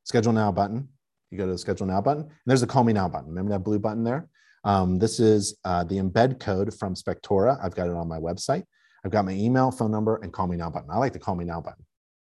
Schedule 0.04 0.32
now 0.32 0.52
button. 0.52 0.88
You 1.30 1.36
go 1.36 1.44
to 1.44 1.52
the 1.52 1.58
schedule 1.58 1.86
now 1.86 2.00
button, 2.00 2.22
and 2.22 2.32
there's 2.46 2.62
a 2.62 2.66
call 2.66 2.84
me 2.84 2.94
now 2.94 3.08
button. 3.08 3.28
Remember 3.28 3.50
that 3.50 3.64
blue 3.64 3.78
button 3.78 4.04
there? 4.04 4.26
Um, 4.64 4.98
this 4.98 5.20
is 5.20 5.58
uh, 5.66 5.84
the 5.84 5.96
embed 5.96 6.40
code 6.40 6.72
from 6.72 6.94
Spectora. 6.94 7.62
I've 7.62 7.74
got 7.74 7.88
it 7.88 7.94
on 7.94 8.08
my 8.08 8.18
website. 8.18 8.64
I've 9.04 9.10
got 9.10 9.24
my 9.24 9.32
email, 9.32 9.70
phone 9.70 9.90
number, 9.90 10.16
and 10.16 10.32
call 10.32 10.46
me 10.46 10.56
now 10.56 10.70
button. 10.70 10.90
I 10.90 10.96
like 10.98 11.12
the 11.12 11.18
call 11.18 11.34
me 11.34 11.44
now 11.44 11.60
button. 11.60 11.84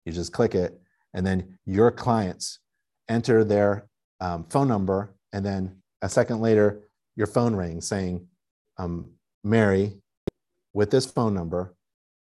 You 0.04 0.12
just 0.12 0.32
click 0.32 0.54
it, 0.54 0.80
and 1.14 1.26
then 1.26 1.58
your 1.66 1.90
clients 1.90 2.60
enter 3.08 3.44
their 3.44 3.88
um, 4.20 4.44
phone 4.44 4.68
number, 4.68 5.14
and 5.32 5.44
then 5.44 5.76
a 6.02 6.08
second 6.08 6.40
later, 6.40 6.88
your 7.16 7.26
phone 7.26 7.54
rings 7.54 7.86
saying, 7.86 8.26
um, 8.78 9.10
Mary, 9.42 9.96
with 10.72 10.90
this 10.90 11.06
phone 11.06 11.34
number, 11.34 11.74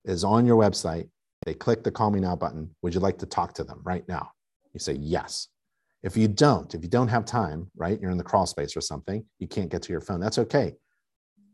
is 0.05 0.23
on 0.23 0.45
your 0.45 0.61
website. 0.61 1.09
They 1.45 1.53
click 1.53 1.83
the 1.83 1.91
call 1.91 2.11
me 2.11 2.19
now 2.19 2.35
button. 2.35 2.69
Would 2.81 2.93
you 2.93 2.99
like 2.99 3.17
to 3.19 3.25
talk 3.25 3.53
to 3.55 3.63
them 3.63 3.81
right 3.83 4.07
now? 4.07 4.31
You 4.73 4.79
say 4.79 4.93
yes. 4.93 5.47
If 6.03 6.15
you 6.15 6.27
don't, 6.27 6.73
if 6.75 6.83
you 6.83 6.89
don't 6.89 7.07
have 7.07 7.25
time, 7.25 7.71
right, 7.75 7.99
you're 7.99 8.11
in 8.11 8.17
the 8.17 8.23
crawl 8.23 8.45
space 8.45 8.77
or 8.77 8.81
something, 8.81 9.25
you 9.39 9.47
can't 9.47 9.69
get 9.69 9.81
to 9.83 9.91
your 9.91 10.01
phone. 10.01 10.19
That's 10.19 10.37
okay. 10.37 10.75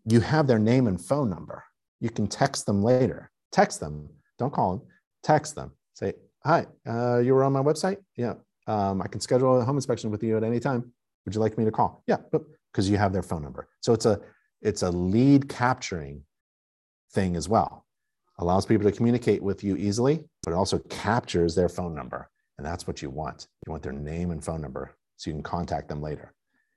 You 0.06 0.20
have 0.20 0.48
their 0.48 0.60
name 0.60 0.88
and 0.88 1.00
phone 1.00 1.30
number. 1.30 1.64
You 2.04 2.10
can 2.10 2.28
text 2.28 2.66
them 2.66 2.84
later. 2.84 3.32
Text 3.54 3.80
them. 3.80 4.10
Don't 4.38 4.52
call 4.52 4.78
them. 4.78 4.88
Text 5.24 5.56
them. 5.56 5.72
Say, 5.94 6.12
hi, 6.44 6.68
uh, 6.86 7.20
you 7.20 7.34
were 7.34 7.46
on 7.46 7.54
my 7.54 7.62
website? 7.62 7.96
Yeah. 8.18 8.34
Um, 8.68 9.02
I 9.02 9.08
can 9.08 9.22
schedule 9.22 9.62
a 9.62 9.64
home 9.64 9.78
inspection 9.78 10.12
with 10.12 10.22
you 10.22 10.36
at 10.36 10.44
any 10.44 10.60
time. 10.60 10.92
Would 11.24 11.34
you 11.34 11.40
like 11.40 11.58
me 11.58 11.64
to 11.64 11.72
call? 11.72 12.04
Yeah, 12.06 12.18
because 12.32 12.90
you 12.90 12.98
have 12.98 13.14
their 13.14 13.24
phone 13.24 13.42
number. 13.42 13.70
So 13.80 13.94
it's 13.94 14.06
a 14.06 14.20
it's 14.62 14.82
a 14.82 14.90
lead 14.90 15.48
capturing 15.48 16.24
thing 17.14 17.38
as 17.38 17.48
well. 17.48 17.86
Allows 18.40 18.66
people 18.66 18.90
to 18.90 18.96
communicate 18.96 19.42
with 19.42 19.64
you 19.64 19.78
easily, 19.78 20.26
but 20.44 20.52
it 20.52 20.56
also 20.56 20.80
captures 20.90 21.56
their 21.56 21.70
phone 21.70 21.96
number. 21.96 22.30
And 22.58 22.68
that's 22.68 22.86
what 22.86 23.02
you 23.02 23.10
want. 23.10 23.48
You 23.66 23.72
want 23.72 23.84
their 23.84 23.94
name 23.94 24.32
and 24.32 24.44
phone 24.44 24.62
number 24.62 24.94
so 25.16 25.30
you 25.30 25.36
can 25.36 25.44
contact 25.44 25.88
them 25.88 26.02
later. 26.02 26.34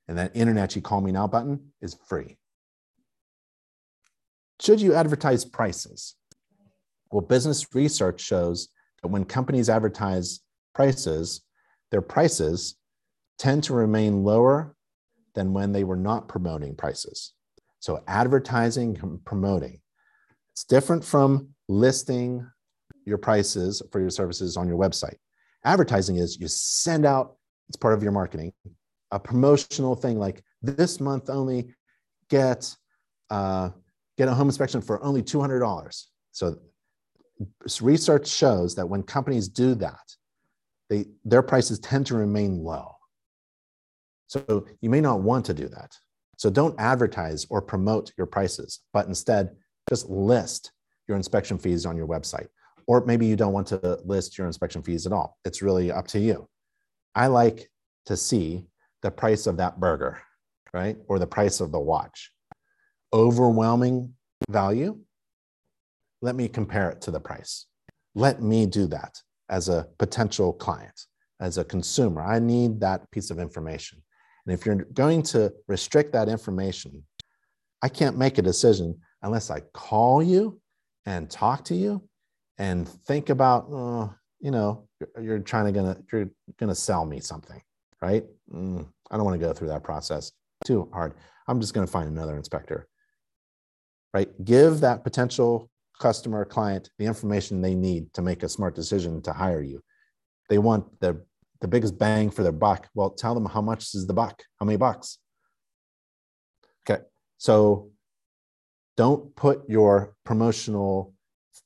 And 0.06 0.16
that 0.18 0.34
InterNACHI 0.34 0.84
Call 0.84 1.00
Me 1.00 1.10
Now 1.10 1.26
button 1.26 1.72
is 1.80 1.96
free. 2.06 2.36
Should 4.60 4.80
you 4.80 4.94
advertise 4.94 5.44
prices? 5.44 6.16
Well, 7.10 7.22
business 7.22 7.74
research 7.74 8.20
shows 8.20 8.68
that 9.02 9.08
when 9.08 9.24
companies 9.24 9.68
advertise 9.68 10.40
prices, 10.74 11.42
their 11.90 12.02
prices 12.02 12.76
tend 13.38 13.64
to 13.64 13.74
remain 13.74 14.24
lower 14.24 14.74
than 15.34 15.52
when 15.52 15.72
they 15.72 15.84
were 15.84 15.96
not 15.96 16.28
promoting 16.28 16.74
prices. 16.74 17.32
So, 17.80 18.02
advertising 18.08 18.98
and 19.02 19.24
promoting. 19.24 19.80
It's 20.52 20.64
different 20.64 21.04
from 21.04 21.50
listing 21.68 22.46
your 23.04 23.18
prices 23.18 23.82
for 23.92 24.00
your 24.00 24.10
services 24.10 24.56
on 24.56 24.66
your 24.66 24.78
website. 24.78 25.16
Advertising 25.64 26.16
is 26.16 26.40
you 26.40 26.48
send 26.48 27.04
out, 27.04 27.36
it's 27.68 27.76
part 27.76 27.94
of 27.94 28.02
your 28.02 28.12
marketing, 28.12 28.52
a 29.10 29.20
promotional 29.20 29.94
thing 29.94 30.18
like 30.18 30.42
this 30.62 31.00
month 31.00 31.30
only 31.30 31.74
get 32.28 32.74
uh, 33.30 33.70
get 34.16 34.28
a 34.28 34.34
home 34.34 34.48
inspection 34.48 34.80
for 34.80 35.02
only 35.02 35.22
$200. 35.22 36.04
So 36.32 36.58
research 37.80 38.28
shows 38.28 38.74
that 38.76 38.88
when 38.88 39.02
companies 39.02 39.48
do 39.48 39.74
that, 39.76 40.14
they, 40.88 41.06
their 41.24 41.42
prices 41.42 41.78
tend 41.78 42.06
to 42.06 42.16
remain 42.16 42.62
low. 42.62 42.92
So 44.28 44.66
you 44.80 44.90
may 44.90 45.00
not 45.00 45.20
want 45.20 45.44
to 45.46 45.54
do 45.54 45.68
that. 45.68 45.96
So 46.36 46.50
don't 46.50 46.78
advertise 46.78 47.46
or 47.48 47.62
promote 47.62 48.12
your 48.18 48.26
prices, 48.26 48.80
but 48.92 49.06
instead 49.06 49.56
just 49.88 50.08
list 50.08 50.72
your 51.08 51.16
inspection 51.16 51.58
fees 51.58 51.86
on 51.86 51.96
your 51.96 52.06
website. 52.06 52.48
Or 52.86 53.04
maybe 53.04 53.26
you 53.26 53.36
don't 53.36 53.52
want 53.52 53.66
to 53.68 53.98
list 54.04 54.36
your 54.36 54.46
inspection 54.46 54.82
fees 54.82 55.06
at 55.06 55.12
all. 55.12 55.38
It's 55.44 55.62
really 55.62 55.90
up 55.90 56.06
to 56.08 56.18
you. 56.18 56.48
I 57.14 57.28
like 57.28 57.70
to 58.06 58.16
see 58.16 58.66
the 59.02 59.10
price 59.10 59.46
of 59.46 59.56
that 59.56 59.80
burger, 59.80 60.20
right? 60.72 60.96
Or 61.08 61.18
the 61.18 61.26
price 61.26 61.60
of 61.60 61.72
the 61.72 61.80
watch. 61.80 62.30
Overwhelming 63.16 64.12
value, 64.50 64.98
let 66.20 66.36
me 66.36 66.48
compare 66.48 66.90
it 66.90 67.00
to 67.00 67.10
the 67.10 67.18
price. 67.18 67.64
Let 68.14 68.42
me 68.42 68.66
do 68.66 68.86
that 68.88 69.18
as 69.48 69.70
a 69.70 69.88
potential 69.98 70.52
client. 70.52 71.06
as 71.40 71.58
a 71.58 71.64
consumer. 71.64 72.22
I 72.22 72.38
need 72.38 72.80
that 72.80 73.10
piece 73.10 73.30
of 73.30 73.38
information. 73.38 74.02
And 74.46 74.54
if 74.54 74.64
you're 74.64 74.86
going 74.94 75.22
to 75.24 75.52
restrict 75.68 76.12
that 76.12 76.28
information, 76.28 77.04
I 77.82 77.88
can't 77.88 78.16
make 78.16 78.38
a 78.38 78.42
decision 78.42 78.98
unless 79.22 79.50
I 79.50 79.60
call 79.74 80.22
you 80.22 80.60
and 81.04 81.30
talk 81.30 81.64
to 81.66 81.74
you 81.74 82.08
and 82.58 82.88
think 82.88 83.28
about, 83.28 83.68
uh, 83.72 84.08
you 84.40 84.50
know, 84.50 84.88
you're, 85.20 85.40
trying 85.40 85.66
to 85.66 85.72
gonna 85.72 85.96
you're 86.10 86.30
gonna 86.58 86.74
sell 86.74 87.04
me 87.04 87.20
something, 87.20 87.60
right? 88.00 88.24
Mm, 88.50 88.86
I 89.10 89.16
don't 89.16 89.26
want 89.26 89.38
to 89.38 89.46
go 89.46 89.52
through 89.52 89.68
that 89.68 89.84
process. 89.84 90.32
Too 90.64 90.88
hard. 90.92 91.14
I'm 91.48 91.60
just 91.60 91.74
to 91.86 91.92
find 91.92 92.08
another 92.08 92.36
inspector. 92.36 92.88
Right? 94.16 94.44
Give 94.46 94.80
that 94.80 95.04
potential 95.04 95.68
customer 96.00 96.46
client 96.46 96.88
the 96.98 97.04
information 97.04 97.60
they 97.60 97.74
need 97.74 98.14
to 98.14 98.22
make 98.22 98.42
a 98.42 98.48
smart 98.48 98.74
decision 98.74 99.20
to 99.20 99.32
hire 99.34 99.60
you. 99.60 99.82
They 100.48 100.56
want 100.56 100.84
the 101.00 101.22
the 101.60 101.68
biggest 101.68 101.98
bang 101.98 102.30
for 102.30 102.42
their 102.42 102.58
buck. 102.66 102.88
Well, 102.94 103.10
tell 103.10 103.34
them 103.34 103.44
how 103.44 103.60
much 103.60 103.94
is 103.94 104.06
the 104.06 104.14
buck? 104.14 104.42
How 104.58 104.64
many 104.64 104.78
bucks? 104.78 105.18
Okay. 106.88 107.02
So 107.36 107.90
don't 108.96 109.36
put 109.36 109.68
your 109.68 110.14
promotional 110.24 111.12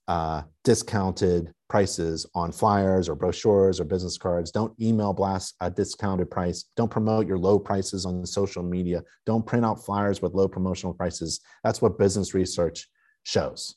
uh, 0.09 0.43
discounted 0.65 1.55
prices 1.71 2.27
on 2.35 2.53
flyers 2.53 3.09
or 3.09 3.15
brochures 3.15 3.81
or 3.81 3.85
business 3.85 4.19
cards. 4.19 4.51
Don't 4.51 4.79
email 4.81 5.13
blast 5.15 5.55
a 5.61 5.71
discounted 5.71 6.31
price. 6.31 6.65
Don't 6.77 6.91
promote 6.91 7.27
your 7.27 7.39
low 7.39 7.59
prices 7.59 8.05
on 8.05 8.27
social 8.27 8.63
media. 8.63 9.03
Don't 9.25 9.47
print 9.47 9.65
out 9.65 9.83
flyers 9.83 10.21
with 10.21 10.35
low 10.35 10.49
promotional 10.49 10.93
prices. 10.93 11.41
That's 11.65 11.81
what 11.81 11.99
business 11.99 12.35
research 12.35 12.89
shows. 13.23 13.77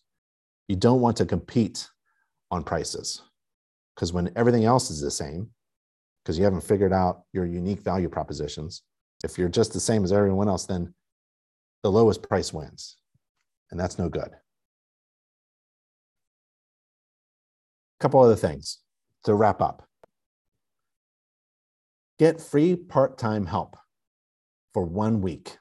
You 0.68 0.76
don't 0.76 1.02
want 1.02 1.18
to 1.18 1.26
compete 1.26 1.88
on 2.52 2.64
prices 2.64 3.22
because 3.96 4.12
when 4.12 4.32
everything 4.36 4.66
else 4.66 4.90
is 4.90 5.00
the 5.00 5.12
same, 5.12 5.50
because 6.24 6.38
you 6.38 6.44
haven't 6.44 6.64
figured 6.64 6.94
out 6.94 7.24
your 7.32 7.46
unique 7.46 7.82
value 7.82 8.10
propositions, 8.10 8.82
if 9.24 9.38
you're 9.38 9.50
just 9.50 9.72
the 9.72 9.80
same 9.80 10.04
as 10.04 10.12
everyone 10.12 10.50
else, 10.50 10.66
then 10.66 10.94
the 11.84 11.92
lowest 11.92 12.28
price 12.28 12.52
wins. 12.52 12.98
And 13.72 13.80
that's 13.80 14.00
no 14.00 14.10
good. 14.10 14.32
Couple 18.04 18.20
other 18.20 18.36
things 18.36 18.80
to 19.24 19.34
wrap 19.34 19.62
up. 19.62 19.88
Get 22.20 22.42
free 22.42 22.76
part-time 22.76 23.46
help 23.46 23.78
for 24.74 24.84
one 24.84 25.22
week. 25.22 25.58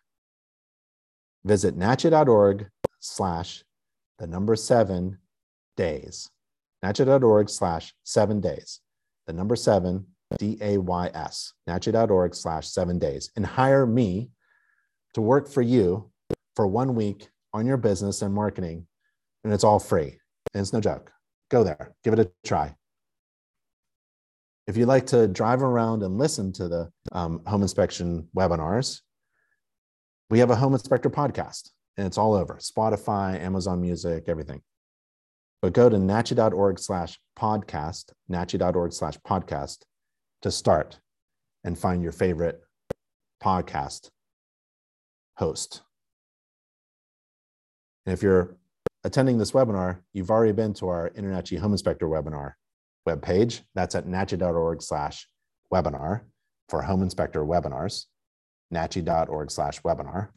Visit 1.44 1.78
nachi.org 1.78 2.66
slash 2.98 3.62
the 4.19 4.27
number 4.27 4.56
seven 4.56 5.19
days. 5.77 6.31
nachi.org 6.85 7.48
slash 7.48 7.94
seven 8.02 8.40
days. 8.40 8.81
The 9.28 9.35
number 9.35 9.55
seven, 9.55 10.09
D-A-Y-S, 10.36 11.52
nachi.org 11.69 12.35
slash 12.35 12.66
seven 12.66 12.98
days. 12.98 13.31
And 13.36 13.47
hire 13.47 13.86
me 13.86 14.31
to 15.14 15.20
work 15.20 15.48
for 15.48 15.62
you 15.62 16.10
for 16.56 16.66
one 16.66 16.97
week 16.97 17.28
on 17.52 17.66
your 17.66 17.77
business 17.77 18.20
and 18.20 18.35
marketing. 18.35 18.89
And 19.44 19.52
it's 19.52 19.62
all 19.62 19.78
free. 19.78 20.19
And 20.55 20.60
it's 20.60 20.73
no 20.73 20.81
joke 20.81 21.12
go 21.52 21.62
there, 21.62 21.94
give 22.02 22.14
it 22.14 22.18
a 22.18 22.30
try. 22.44 22.74
If 24.66 24.76
you'd 24.76 24.86
like 24.86 25.06
to 25.08 25.28
drive 25.28 25.62
around 25.62 26.02
and 26.02 26.16
listen 26.16 26.52
to 26.54 26.66
the 26.66 26.90
um, 27.12 27.42
home 27.46 27.62
inspection 27.62 28.28
webinars, 28.34 29.02
we 30.30 30.38
have 30.38 30.50
a 30.50 30.56
home 30.56 30.72
inspector 30.72 31.10
podcast 31.10 31.70
and 31.98 32.06
it's 32.06 32.16
all 32.16 32.34
over 32.34 32.54
Spotify, 32.54 33.38
Amazon 33.38 33.82
Music, 33.82 34.24
everything. 34.28 34.62
But 35.60 35.74
go 35.74 35.90
to 35.90 35.96
nachi.org 35.96 36.78
slash 36.78 37.18
podcast, 37.38 38.12
nachi.org 38.30 38.92
slash 38.94 39.18
podcast 39.18 39.82
to 40.40 40.50
start 40.50 41.00
and 41.64 41.78
find 41.78 42.02
your 42.02 42.12
favorite 42.12 42.60
podcast 43.44 44.08
host. 45.36 45.82
And 48.06 48.14
if 48.14 48.22
you're 48.22 48.56
attending 49.04 49.38
this 49.38 49.52
webinar, 49.52 49.98
you've 50.12 50.30
already 50.30 50.52
been 50.52 50.74
to 50.74 50.88
our 50.88 51.10
InterNACHI 51.10 51.58
Home 51.58 51.72
Inspector 51.72 52.06
webinar 52.06 52.52
webpage. 53.06 53.62
That's 53.74 53.94
at 53.94 54.06
nachi.org 54.06 54.82
slash 54.82 55.26
webinar 55.72 56.22
for 56.68 56.82
home 56.82 57.02
inspector 57.02 57.44
webinars, 57.44 58.06
nachi.org 58.72 59.50
slash 59.50 59.82
webinar. 59.82 60.28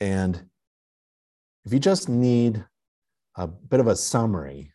And 0.00 0.48
if 1.64 1.72
you 1.72 1.78
just 1.78 2.08
need 2.08 2.64
a 3.36 3.46
bit 3.46 3.80
of 3.80 3.86
a 3.86 3.96
summary 3.96 4.72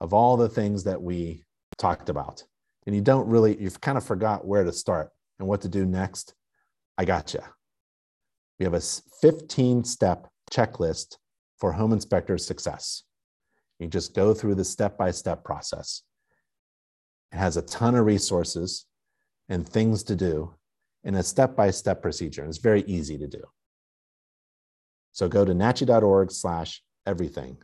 of 0.00 0.12
all 0.12 0.36
the 0.36 0.48
things 0.48 0.84
that 0.84 1.00
we 1.00 1.44
talked 1.78 2.08
about, 2.08 2.44
and 2.86 2.94
you 2.94 3.02
don't 3.02 3.28
really, 3.28 3.60
you've 3.60 3.80
kind 3.80 3.98
of 3.98 4.04
forgot 4.04 4.46
where 4.46 4.64
to 4.64 4.72
start 4.72 5.10
and 5.38 5.48
what 5.48 5.62
to 5.62 5.68
do 5.68 5.84
next, 5.84 6.34
I 6.96 7.04
got 7.04 7.34
you. 7.34 7.40
We 8.58 8.64
have 8.64 8.74
a 8.74 8.80
15 8.80 9.84
step 9.84 10.28
checklist 10.50 11.16
for 11.58 11.72
home 11.72 11.92
inspector 11.92 12.38
success. 12.38 13.02
You 13.78 13.88
just 13.88 14.14
go 14.14 14.34
through 14.34 14.56
the 14.56 14.64
step 14.64 14.96
by 14.96 15.10
step 15.10 15.44
process. 15.44 16.02
It 17.32 17.36
has 17.36 17.56
a 17.56 17.62
ton 17.62 17.94
of 17.94 18.06
resources 18.06 18.86
and 19.48 19.68
things 19.68 20.02
to 20.04 20.16
do 20.16 20.54
in 21.04 21.14
a 21.14 21.22
step 21.22 21.54
by 21.56 21.70
step 21.70 22.02
procedure. 22.02 22.42
And 22.42 22.48
it's 22.48 22.58
very 22.58 22.82
easy 22.82 23.18
to 23.18 23.26
do. 23.26 23.42
So 25.12 25.28
go 25.28 25.44
to 25.44 25.52
nachi.org 25.52 26.30
slash 26.30 26.82
everything 27.06 27.58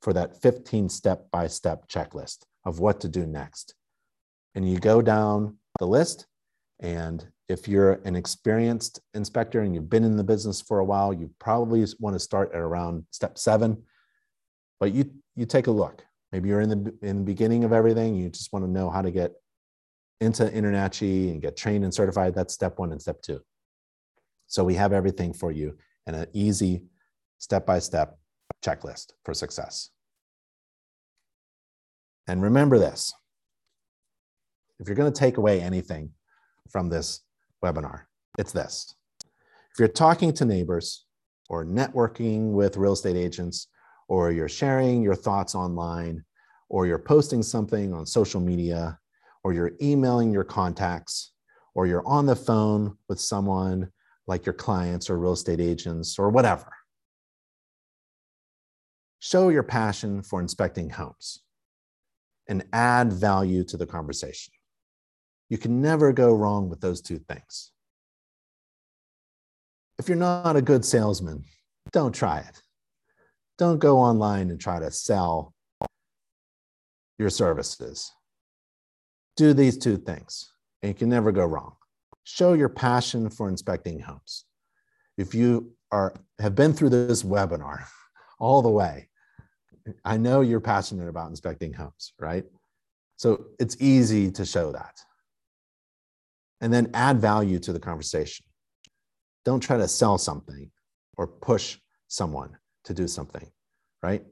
for 0.00 0.12
that 0.12 0.40
15 0.42 0.88
step 0.88 1.30
by 1.30 1.46
step 1.46 1.88
checklist 1.88 2.44
of 2.64 2.78
what 2.78 3.00
to 3.00 3.08
do 3.08 3.26
next. 3.26 3.74
And 4.54 4.68
you 4.68 4.78
go 4.78 5.02
down 5.02 5.56
the 5.78 5.86
list 5.86 6.26
and 6.80 7.26
if 7.48 7.68
you're 7.68 8.00
an 8.04 8.16
experienced 8.16 9.00
inspector 9.12 9.60
and 9.60 9.74
you've 9.74 9.90
been 9.90 10.04
in 10.04 10.16
the 10.16 10.24
business 10.24 10.60
for 10.60 10.78
a 10.78 10.84
while, 10.84 11.12
you 11.12 11.30
probably 11.38 11.84
want 11.98 12.14
to 12.14 12.20
start 12.20 12.52
at 12.54 12.60
around 12.60 13.04
step 13.10 13.38
seven. 13.38 13.82
But 14.80 14.92
you 14.92 15.10
you 15.36 15.46
take 15.46 15.66
a 15.66 15.70
look. 15.70 16.04
Maybe 16.32 16.48
you're 16.48 16.60
in 16.60 16.70
the 16.70 16.94
in 17.02 17.18
the 17.18 17.24
beginning 17.24 17.64
of 17.64 17.72
everything. 17.72 18.14
You 18.14 18.28
just 18.30 18.52
want 18.52 18.64
to 18.64 18.70
know 18.70 18.90
how 18.90 19.02
to 19.02 19.10
get 19.10 19.32
into 20.20 20.44
InterNACHI 20.44 21.30
and 21.30 21.42
get 21.42 21.56
trained 21.56 21.84
and 21.84 21.92
certified. 21.92 22.34
That's 22.34 22.54
step 22.54 22.78
one 22.78 22.92
and 22.92 23.00
step 23.00 23.20
two. 23.20 23.40
So 24.46 24.64
we 24.64 24.74
have 24.74 24.92
everything 24.92 25.32
for 25.32 25.50
you 25.50 25.76
in 26.06 26.14
an 26.14 26.26
easy 26.32 26.82
step-by-step 27.38 28.16
checklist 28.64 29.12
for 29.24 29.34
success. 29.34 29.90
And 32.26 32.42
remember 32.42 32.78
this. 32.78 33.12
If 34.78 34.88
you're 34.88 34.96
going 34.96 35.12
to 35.12 35.18
take 35.18 35.36
away 35.36 35.60
anything 35.60 36.10
from 36.70 36.88
this 36.88 37.20
webinar. 37.64 38.02
It's 38.38 38.52
this. 38.52 38.94
If 39.72 39.78
you're 39.78 39.88
talking 39.88 40.32
to 40.34 40.44
neighbors 40.44 41.06
or 41.48 41.64
networking 41.64 42.52
with 42.52 42.76
real 42.76 42.92
estate 42.92 43.16
agents, 43.16 43.68
or 44.08 44.30
you're 44.30 44.48
sharing 44.48 45.02
your 45.02 45.14
thoughts 45.14 45.54
online, 45.54 46.24
or 46.68 46.86
you're 46.86 46.98
posting 46.98 47.42
something 47.42 47.92
on 47.94 48.06
social 48.06 48.40
media, 48.40 48.98
or 49.42 49.52
you're 49.52 49.72
emailing 49.82 50.32
your 50.32 50.44
contacts, 50.44 51.32
or 51.74 51.86
you're 51.86 52.06
on 52.06 52.26
the 52.26 52.36
phone 52.36 52.96
with 53.08 53.20
someone 53.20 53.90
like 54.26 54.46
your 54.46 54.54
clients 54.54 55.10
or 55.10 55.18
real 55.18 55.32
estate 55.32 55.60
agents 55.60 56.18
or 56.18 56.30
whatever. 56.30 56.70
Show 59.18 59.50
your 59.50 59.62
passion 59.62 60.22
for 60.22 60.40
inspecting 60.40 60.90
homes 60.90 61.42
and 62.48 62.64
add 62.72 63.12
value 63.12 63.64
to 63.64 63.76
the 63.76 63.86
conversation. 63.86 64.53
You 65.48 65.58
can 65.58 65.82
never 65.82 66.12
go 66.12 66.34
wrong 66.34 66.68
with 66.68 66.80
those 66.80 67.00
two 67.00 67.18
things. 67.18 67.70
If 69.98 70.08
you're 70.08 70.16
not 70.16 70.56
a 70.56 70.62
good 70.62 70.84
salesman, 70.84 71.44
don't 71.92 72.14
try 72.14 72.38
it. 72.40 72.60
Don't 73.58 73.78
go 73.78 73.98
online 73.98 74.50
and 74.50 74.60
try 74.60 74.80
to 74.80 74.90
sell 74.90 75.54
your 77.18 77.30
services. 77.30 78.10
Do 79.36 79.52
these 79.52 79.78
two 79.78 79.96
things, 79.96 80.52
and 80.82 80.90
you 80.90 80.94
can 80.94 81.08
never 81.08 81.30
go 81.30 81.44
wrong. 81.44 81.74
Show 82.24 82.54
your 82.54 82.68
passion 82.68 83.30
for 83.30 83.48
inspecting 83.48 84.00
homes. 84.00 84.44
If 85.16 85.34
you 85.34 85.74
are 85.92 86.14
have 86.40 86.54
been 86.54 86.72
through 86.72 86.90
this 86.90 87.22
webinar 87.22 87.84
all 88.40 88.62
the 88.62 88.70
way, 88.70 89.08
I 90.04 90.16
know 90.16 90.40
you're 90.40 90.60
passionate 90.60 91.08
about 91.08 91.30
inspecting 91.30 91.72
homes, 91.72 92.12
right? 92.18 92.44
So 93.16 93.46
it's 93.60 93.76
easy 93.80 94.30
to 94.32 94.44
show 94.44 94.72
that 94.72 94.98
and 96.60 96.72
then 96.72 96.90
add 96.94 97.20
value 97.20 97.58
to 97.60 97.72
the 97.72 97.80
conversation. 97.80 98.46
Don't 99.44 99.60
try 99.60 99.76
to 99.76 99.88
sell 99.88 100.18
something 100.18 100.70
or 101.16 101.26
push 101.26 101.78
someone 102.08 102.56
to 102.84 102.94
do 102.94 103.06
something, 103.06 103.50
right? 104.02 104.24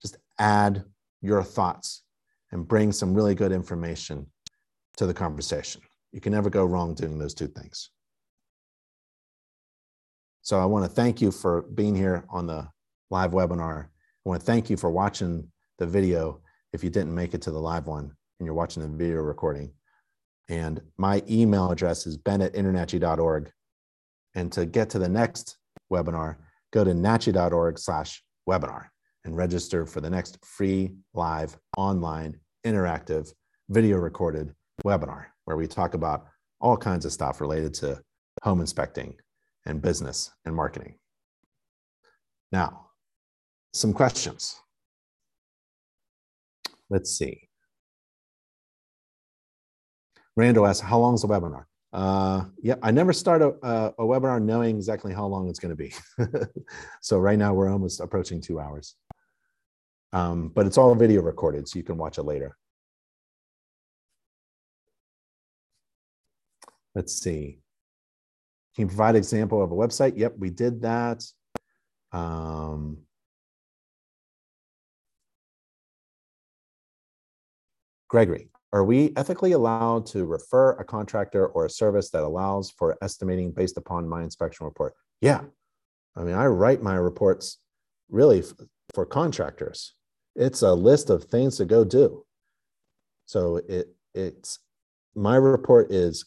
Just 0.00 0.16
add 0.38 0.84
your 1.20 1.42
thoughts 1.42 2.02
and 2.50 2.68
bring 2.68 2.92
some 2.92 3.14
really 3.14 3.34
good 3.34 3.52
information 3.52 4.26
to 4.96 5.06
the 5.06 5.14
conversation. 5.14 5.80
You 6.12 6.20
can 6.20 6.32
never 6.32 6.50
go 6.50 6.64
wrong 6.64 6.94
doing 6.94 7.18
those 7.18 7.34
two 7.34 7.46
things. 7.46 7.90
So 10.42 10.60
I 10.60 10.64
want 10.66 10.84
to 10.84 10.90
thank 10.90 11.20
you 11.20 11.30
for 11.30 11.62
being 11.62 11.94
here 11.94 12.24
on 12.28 12.46
the 12.46 12.68
live 13.10 13.30
webinar. 13.30 13.84
I 13.84 14.28
want 14.28 14.40
to 14.40 14.46
thank 14.46 14.68
you 14.68 14.76
for 14.76 14.90
watching 14.90 15.48
the 15.78 15.86
video 15.86 16.40
if 16.72 16.82
you 16.82 16.90
didn't 16.90 17.14
make 17.14 17.34
it 17.34 17.42
to 17.42 17.50
the 17.50 17.60
live 17.60 17.86
one. 17.86 18.14
and 18.38 18.46
you're 18.46 18.54
watching 18.54 18.82
the 18.82 18.88
video 18.88 19.20
recording. 19.20 19.72
And 20.48 20.80
my 20.98 21.22
email 21.28 21.70
address 21.70 22.06
is 22.06 22.16
ben. 22.16 22.42
And 24.34 24.52
to 24.52 24.66
get 24.66 24.90
to 24.90 24.98
the 24.98 25.08
next 25.08 25.58
webinar, 25.92 26.36
go 26.72 26.84
to 26.84 26.90
nachi.org 26.92 27.78
slash 27.78 28.22
webinar 28.48 28.86
and 29.24 29.36
register 29.36 29.86
for 29.86 30.00
the 30.00 30.10
next 30.10 30.44
free, 30.44 30.94
live, 31.14 31.56
online, 31.76 32.38
interactive, 32.66 33.32
video 33.68 33.98
recorded 33.98 34.54
webinar 34.84 35.26
where 35.44 35.56
we 35.56 35.66
talk 35.66 35.94
about 35.94 36.26
all 36.60 36.76
kinds 36.76 37.04
of 37.04 37.12
stuff 37.12 37.40
related 37.40 37.74
to 37.74 38.00
home 38.42 38.60
inspecting 38.60 39.14
and 39.66 39.82
business 39.82 40.30
and 40.44 40.54
marketing. 40.54 40.94
Now, 42.50 42.88
some 43.72 43.92
questions. 43.92 44.56
Let's 46.90 47.10
see. 47.10 47.48
Randall 50.36 50.66
asks, 50.66 50.80
how 50.80 50.98
long 50.98 51.14
is 51.14 51.22
the 51.22 51.28
webinar? 51.28 51.64
Uh, 51.92 52.44
yeah, 52.62 52.76
I 52.82 52.90
never 52.90 53.12
start 53.12 53.42
a, 53.42 53.48
a, 53.68 54.02
webinar 54.02 54.42
knowing 54.42 54.76
exactly 54.76 55.12
how 55.12 55.26
long 55.26 55.48
it's 55.48 55.58
going 55.58 55.76
to 55.76 55.76
be. 55.76 55.92
so 57.02 57.18
right 57.18 57.38
now 57.38 57.52
we're 57.52 57.68
almost 57.70 58.00
approaching 58.00 58.40
two 58.40 58.58
hours. 58.58 58.94
Um, 60.14 60.48
but 60.48 60.66
it's 60.66 60.78
all 60.78 60.94
video 60.94 61.20
recorded, 61.20 61.68
so 61.68 61.78
you 61.78 61.82
can 61.82 61.98
watch 61.98 62.16
it 62.16 62.22
later. 62.22 62.56
Let's 66.94 67.14
see. 67.14 67.58
Can 68.74 68.82
you 68.82 68.86
provide 68.86 69.16
example 69.16 69.62
of 69.62 69.70
a 69.70 69.74
website? 69.74 70.16
Yep, 70.16 70.34
we 70.38 70.48
did 70.48 70.82
that. 70.82 71.24
Um, 72.10 72.98
Gregory, 78.08 78.48
are 78.72 78.84
we 78.84 79.12
ethically 79.16 79.52
allowed 79.52 80.06
to 80.06 80.24
refer 80.24 80.72
a 80.72 80.84
contractor 80.84 81.46
or 81.46 81.66
a 81.66 81.70
service 81.70 82.10
that 82.10 82.22
allows 82.22 82.70
for 82.70 82.96
estimating 83.02 83.50
based 83.50 83.76
upon 83.76 84.08
my 84.08 84.22
inspection 84.22 84.64
report? 84.64 84.94
Yeah. 85.20 85.42
I 86.16 86.22
mean, 86.22 86.34
I 86.34 86.46
write 86.46 86.82
my 86.82 86.94
reports 86.94 87.58
really 88.08 88.42
for 88.94 89.04
contractors. 89.04 89.94
It's 90.34 90.62
a 90.62 90.72
list 90.72 91.10
of 91.10 91.24
things 91.24 91.58
to 91.58 91.64
go 91.64 91.84
do. 91.84 92.24
So 93.26 93.60
it 93.68 93.94
it's 94.14 94.58
my 95.14 95.36
report 95.36 95.90
is 95.90 96.24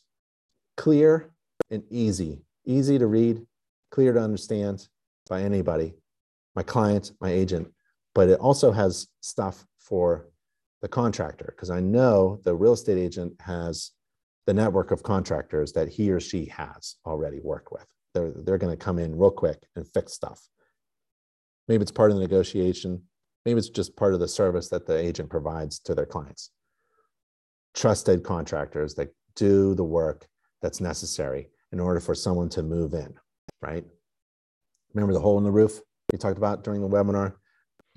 clear 0.78 1.32
and 1.72 1.84
easy, 1.90 2.42
easy 2.66 3.00
to 3.00 3.08
read, 3.08 3.46
clear 3.92 4.14
to 4.14 4.20
understand 4.20 4.88
by 5.30 5.42
anybody, 5.42 5.96
my 6.56 6.64
client, 6.64 7.12
my 7.20 7.32
agent, 7.32 7.68
but 8.14 8.30
it 8.30 8.40
also 8.40 8.72
has 8.72 9.08
stuff 9.22 9.66
for 9.80 10.28
the 10.86 10.90
contractor 10.90 11.52
because 11.56 11.72
I 11.72 11.80
know 11.80 12.40
the 12.44 12.54
real 12.54 12.74
estate 12.74 13.00
agent 13.00 13.34
has 13.40 13.90
the 14.46 14.54
network 14.54 14.92
of 14.92 15.02
contractors 15.02 15.74
that 15.74 15.90
he 15.90 16.12
or 16.12 16.20
she 16.20 16.46
has 16.46 16.98
already 17.08 17.40
worked 17.42 17.72
with. 17.72 17.88
They're, 18.14 18.32
they're 18.36 18.60
going 18.60 18.78
to 18.78 18.86
come 18.86 19.00
in 19.00 19.18
real 19.18 19.32
quick 19.32 19.64
and 19.76 19.92
fix 19.96 20.14
stuff. 20.14 20.48
Maybe 21.68 21.82
it's 21.82 21.92
part 21.92 22.12
of 22.12 22.18
the 22.18 22.22
negotiation. 22.22 23.02
Maybe 23.48 23.58
it's 23.58 23.70
just 23.70 23.96
part 23.96 24.14
of 24.14 24.20
the 24.20 24.28
service 24.28 24.70
that 24.70 24.86
the 24.86 24.96
agent 24.96 25.32
provides 25.32 25.80
to 25.80 25.96
their 25.96 26.06
clients. 26.06 26.52
Trusted 27.74 28.24
contractors 28.24 28.94
that 28.94 29.10
do 29.36 29.74
the 29.74 29.84
work 29.84 30.28
that's 30.62 30.82
necessary 30.82 31.50
in 31.72 31.80
order 31.80 32.00
for 32.00 32.14
someone 32.14 32.50
to 32.50 32.62
move 32.62 32.94
in, 32.94 33.12
right? 33.64 33.86
Remember 34.94 35.14
the 35.14 35.20
hole 35.20 35.40
in 35.40 35.44
the 35.44 35.52
roof 35.52 35.80
we 36.12 36.20
talked 36.20 36.38
about 36.38 36.64
during 36.64 36.82
the 36.82 36.88
webinar? 36.88 37.34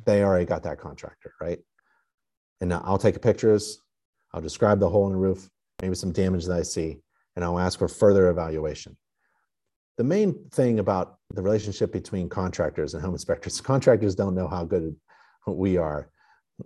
They 0.07 0.23
already 0.23 0.47
got 0.47 0.63
that 0.63 0.81
contractor, 0.81 1.35
right? 1.39 1.59
And 2.61 2.73
I'll 2.73 2.99
take 2.99 3.21
pictures, 3.23 3.81
I'll 4.33 4.41
describe 4.41 4.81
the 4.81 4.89
hole 4.89 5.07
in 5.07 5.13
the 5.13 5.19
roof, 5.19 5.49
maybe 5.81 5.95
some 5.95 6.13
damage 6.13 6.47
that 6.47 6.59
I 6.59 6.63
see, 6.63 7.01
and 7.37 7.45
I'll 7.45 7.59
ask 7.59 7.79
for 7.79 7.89
further 7.89 8.29
evaluation. 8.31 8.97
The 9.97 10.05
main 10.05 10.49
thing 10.51 10.79
about 10.79 11.19
the 11.31 11.43
relationship 11.43 11.93
between 11.93 12.29
contractors 12.29 12.95
and 12.95 13.03
home 13.03 13.15
inspectors, 13.15 13.61
contractors 13.73 14.15
don't 14.15 14.35
know 14.35 14.49
how 14.49 14.65
good 14.65 14.95
we 15.47 15.77
are. 15.77 16.11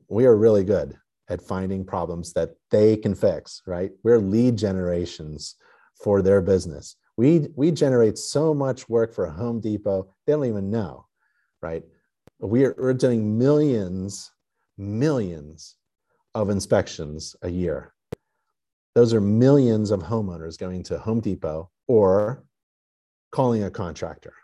We 0.09 0.27
are 0.27 0.37
really 0.37 0.65
good 0.65 0.97
at 1.29 1.43
finding 1.43 1.85
problems 1.85 2.33
that 2.33 2.51
they 2.71 2.97
can 2.97 3.15
fix, 3.15 3.63
right? 3.67 3.91
We're 4.03 4.19
lead 4.19 4.57
generations 4.57 5.57
for 6.03 6.21
their 6.21 6.41
business. 6.41 6.97
We, 7.17 7.49
we 7.55 7.71
generate 7.71 8.19
so 8.19 8.55
much 8.55 8.89
work 8.89 9.15
for 9.15 9.27
Home 9.27 9.61
Depot, 9.61 10.09
they 10.27 10.33
don't 10.33 10.47
even 10.47 10.71
know, 10.71 11.07
right? 11.61 11.83
We're, 12.41 12.75
we're 12.77 12.95
doing 12.95 13.39
millions, 13.39 14.33
millions 14.77 15.77
of 16.35 16.51
inspections 16.51 17.37
a 17.43 17.49
year. 17.49 17.93
Those 18.95 19.15
are 19.15 19.21
millions 19.21 19.91
of 19.91 20.01
homeowners 20.01 20.59
going 20.59 20.83
to 20.85 20.99
Home 20.99 21.21
Depot 21.21 21.71
or 21.89 22.45
calling 23.31 23.65
a 23.65 23.71
contractor. 23.71 24.35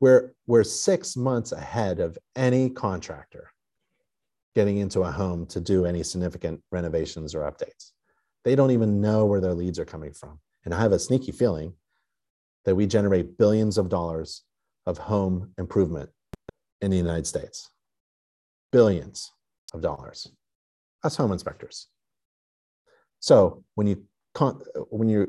We're, 0.00 0.32
we're 0.46 0.64
six 0.64 1.16
months 1.16 1.52
ahead 1.52 2.00
of 2.00 2.16
any 2.36 2.70
contractor 2.70 3.52
getting 4.54 4.78
into 4.78 5.02
a 5.02 5.10
home 5.10 5.46
to 5.46 5.60
do 5.60 5.84
any 5.84 6.02
significant 6.02 6.62
renovations 6.72 7.34
or 7.34 7.42
updates. 7.42 7.92
They 8.44 8.54
don't 8.54 8.70
even 8.70 9.00
know 9.00 9.26
where 9.26 9.40
their 9.40 9.54
leads 9.54 9.78
are 9.78 9.84
coming 9.84 10.12
from. 10.12 10.40
And 10.64 10.74
I 10.74 10.80
have 10.80 10.92
a 10.92 10.98
sneaky 10.98 11.32
feeling 11.32 11.74
that 12.64 12.74
we 12.74 12.86
generate 12.86 13.38
billions 13.38 13.78
of 13.78 13.88
dollars 13.88 14.42
of 14.86 14.98
home 14.98 15.52
improvement 15.58 16.10
in 16.80 16.90
the 16.90 16.96
United 16.96 17.26
States. 17.26 17.70
Billions 18.72 19.30
of 19.74 19.82
dollars 19.82 20.30
us 21.02 21.16
home 21.16 21.32
inspectors. 21.32 21.88
So 23.20 23.64
when 23.74 23.86
you 23.86 24.04
when 24.90 25.08
you're 25.08 25.28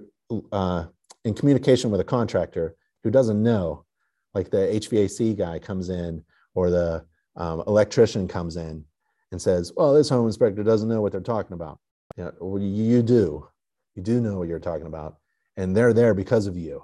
uh, 0.51 0.85
in 1.25 1.33
communication 1.33 1.91
with 1.91 1.99
a 1.99 2.05
contractor 2.05 2.75
who 3.03 3.11
doesn't 3.11 3.41
know, 3.41 3.85
like 4.33 4.49
the 4.49 4.57
HVAC 4.57 5.37
guy 5.37 5.59
comes 5.59 5.89
in 5.89 6.23
or 6.53 6.69
the 6.69 7.05
um, 7.35 7.63
electrician 7.67 8.27
comes 8.27 8.57
in 8.57 8.85
and 9.31 9.41
says, 9.41 9.71
"Well, 9.75 9.93
this 9.93 10.09
home 10.09 10.27
inspector 10.27 10.63
doesn't 10.63 10.89
know 10.89 11.01
what 11.01 11.11
they're 11.11 11.21
talking 11.21 11.53
about." 11.53 11.79
You, 12.17 12.25
know, 12.25 12.33
well, 12.39 12.61
you 12.61 13.01
do, 13.01 13.47
you 13.95 14.03
do 14.03 14.19
know 14.21 14.37
what 14.37 14.47
you're 14.47 14.59
talking 14.59 14.87
about, 14.87 15.17
and 15.57 15.75
they're 15.75 15.93
there 15.93 16.13
because 16.13 16.47
of 16.47 16.57
you, 16.57 16.83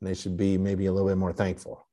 and 0.00 0.08
they 0.08 0.14
should 0.14 0.36
be 0.36 0.56
maybe 0.56 0.86
a 0.86 0.92
little 0.92 1.08
bit 1.08 1.18
more 1.18 1.32
thankful. 1.32 1.86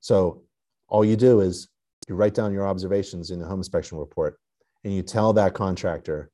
So 0.00 0.42
all 0.88 1.04
you 1.04 1.16
do 1.16 1.40
is 1.40 1.68
you 2.08 2.14
write 2.14 2.34
down 2.34 2.52
your 2.52 2.66
observations 2.66 3.30
in 3.30 3.38
the 3.38 3.46
home 3.46 3.60
inspection 3.60 3.98
report 3.98 4.38
and 4.84 4.94
you 4.94 5.02
tell 5.02 5.32
that 5.32 5.54
contractor 5.54 6.30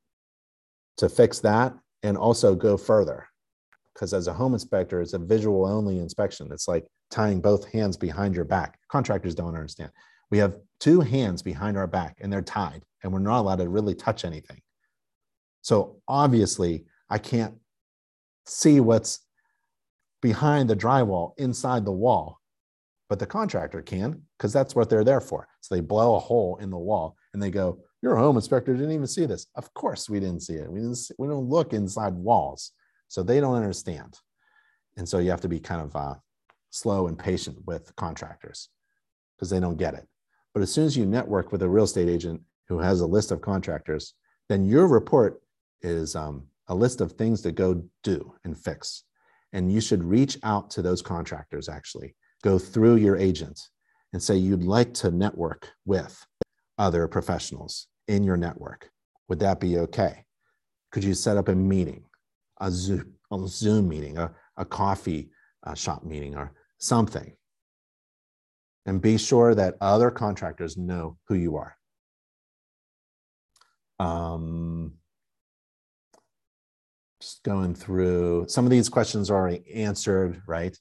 to 0.97 1.09
fix 1.09 1.39
that 1.39 1.73
and 2.03 2.17
also 2.17 2.55
go 2.55 2.77
further. 2.77 3.27
Because 3.93 4.13
as 4.13 4.27
a 4.27 4.33
home 4.33 4.53
inspector, 4.53 5.01
it's 5.01 5.13
a 5.13 5.19
visual 5.19 5.65
only 5.65 5.99
inspection. 5.99 6.51
It's 6.51 6.67
like 6.67 6.85
tying 7.09 7.41
both 7.41 7.71
hands 7.71 7.97
behind 7.97 8.35
your 8.35 8.45
back. 8.45 8.79
Contractors 8.89 9.35
don't 9.35 9.55
understand. 9.55 9.91
We 10.29 10.37
have 10.37 10.57
two 10.79 11.01
hands 11.01 11.41
behind 11.41 11.77
our 11.77 11.87
back 11.87 12.17
and 12.21 12.31
they're 12.31 12.41
tied, 12.41 12.83
and 13.01 13.11
we're 13.11 13.19
not 13.19 13.39
allowed 13.39 13.57
to 13.57 13.69
really 13.69 13.95
touch 13.95 14.25
anything. 14.25 14.61
So 15.61 16.01
obviously, 16.07 16.85
I 17.09 17.17
can't 17.17 17.55
see 18.45 18.79
what's 18.79 19.19
behind 20.21 20.69
the 20.69 20.75
drywall 20.75 21.33
inside 21.37 21.85
the 21.85 21.91
wall, 21.91 22.39
but 23.09 23.19
the 23.19 23.25
contractor 23.25 23.81
can 23.81 24.21
because 24.37 24.53
that's 24.53 24.75
what 24.75 24.89
they're 24.89 25.03
there 25.03 25.21
for. 25.21 25.47
So 25.61 25.75
they 25.75 25.81
blow 25.81 26.15
a 26.15 26.19
hole 26.19 26.57
in 26.61 26.69
the 26.69 26.77
wall 26.77 27.15
and 27.33 27.41
they 27.41 27.51
go, 27.51 27.79
your 28.01 28.15
home 28.15 28.35
inspector 28.35 28.73
didn't 28.73 28.91
even 28.91 29.07
see 29.07 29.25
this. 29.25 29.47
Of 29.55 29.73
course, 29.73 30.09
we 30.09 30.19
didn't 30.19 30.41
see 30.41 30.53
it. 30.53 30.71
We 30.71 30.79
didn't. 30.79 30.95
See, 30.95 31.13
we 31.17 31.27
don't 31.27 31.49
look 31.49 31.73
inside 31.73 32.13
walls, 32.13 32.71
so 33.07 33.23
they 33.23 33.39
don't 33.39 33.55
understand. 33.55 34.17
And 34.97 35.07
so 35.07 35.19
you 35.19 35.29
have 35.31 35.41
to 35.41 35.49
be 35.49 35.59
kind 35.59 35.81
of 35.81 35.95
uh, 35.95 36.15
slow 36.69 37.07
and 37.07 37.17
patient 37.17 37.57
with 37.65 37.95
contractors 37.95 38.69
because 39.35 39.49
they 39.49 39.59
don't 39.59 39.77
get 39.77 39.93
it. 39.93 40.07
But 40.53 40.63
as 40.63 40.71
soon 40.71 40.85
as 40.85 40.97
you 40.97 41.05
network 41.05 41.51
with 41.51 41.61
a 41.61 41.69
real 41.69 41.85
estate 41.85 42.09
agent 42.09 42.41
who 42.67 42.79
has 42.79 43.01
a 43.01 43.07
list 43.07 43.31
of 43.31 43.41
contractors, 43.41 44.13
then 44.49 44.65
your 44.65 44.87
report 44.87 45.41
is 45.81 46.15
um, 46.15 46.47
a 46.67 46.75
list 46.75 47.01
of 47.01 47.11
things 47.11 47.41
to 47.41 47.51
go 47.51 47.83
do 48.03 48.33
and 48.43 48.57
fix. 48.57 49.03
And 49.53 49.71
you 49.71 49.81
should 49.81 50.03
reach 50.03 50.37
out 50.43 50.69
to 50.71 50.81
those 50.81 51.01
contractors 51.01 51.69
actually, 51.69 52.15
go 52.43 52.57
through 52.59 52.95
your 52.95 53.17
agent 53.17 53.59
and 54.13 54.21
say 54.21 54.35
you'd 54.35 54.63
like 54.63 54.93
to 54.95 55.11
network 55.11 55.69
with 55.85 56.25
other 56.77 57.07
professionals 57.07 57.87
in 58.07 58.23
your 58.23 58.37
network. 58.37 58.89
Would 59.27 59.39
that 59.39 59.59
be 59.59 59.77
okay? 59.79 60.25
Could 60.91 61.03
you 61.03 61.13
set 61.13 61.37
up 61.37 61.47
a 61.49 61.55
meeting, 61.55 62.05
a 62.61 62.71
Zoom, 62.71 63.13
a 63.31 63.47
Zoom 63.47 63.89
meeting, 63.89 64.17
a, 64.17 64.31
a 64.55 64.65
coffee 64.65 65.29
uh, 65.63 65.73
shop 65.73 66.03
meeting, 66.03 66.35
or 66.35 66.53
something? 66.77 67.33
And 68.85 69.01
be 69.01 69.17
sure 69.17 69.53
that 69.53 69.75
other 69.81 70.09
contractors 70.09 70.77
know 70.77 71.17
who 71.27 71.35
you 71.35 71.57
are. 71.57 71.75
Um, 73.99 74.93
just 77.19 77.43
going 77.43 77.75
through 77.75 78.45
some 78.47 78.65
of 78.65 78.71
these 78.71 78.87
questions 78.87 79.29
are 79.29 79.35
already 79.35 79.63
answered, 79.73 80.41
right? 80.47 80.77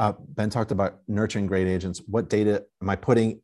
Uh, 0.00 0.14
ben 0.28 0.48
talked 0.48 0.72
about 0.72 1.00
nurturing 1.08 1.46
great 1.46 1.66
agents. 1.66 2.00
What 2.06 2.30
data 2.30 2.64
am 2.80 2.88
I 2.88 2.96
putting 2.96 3.42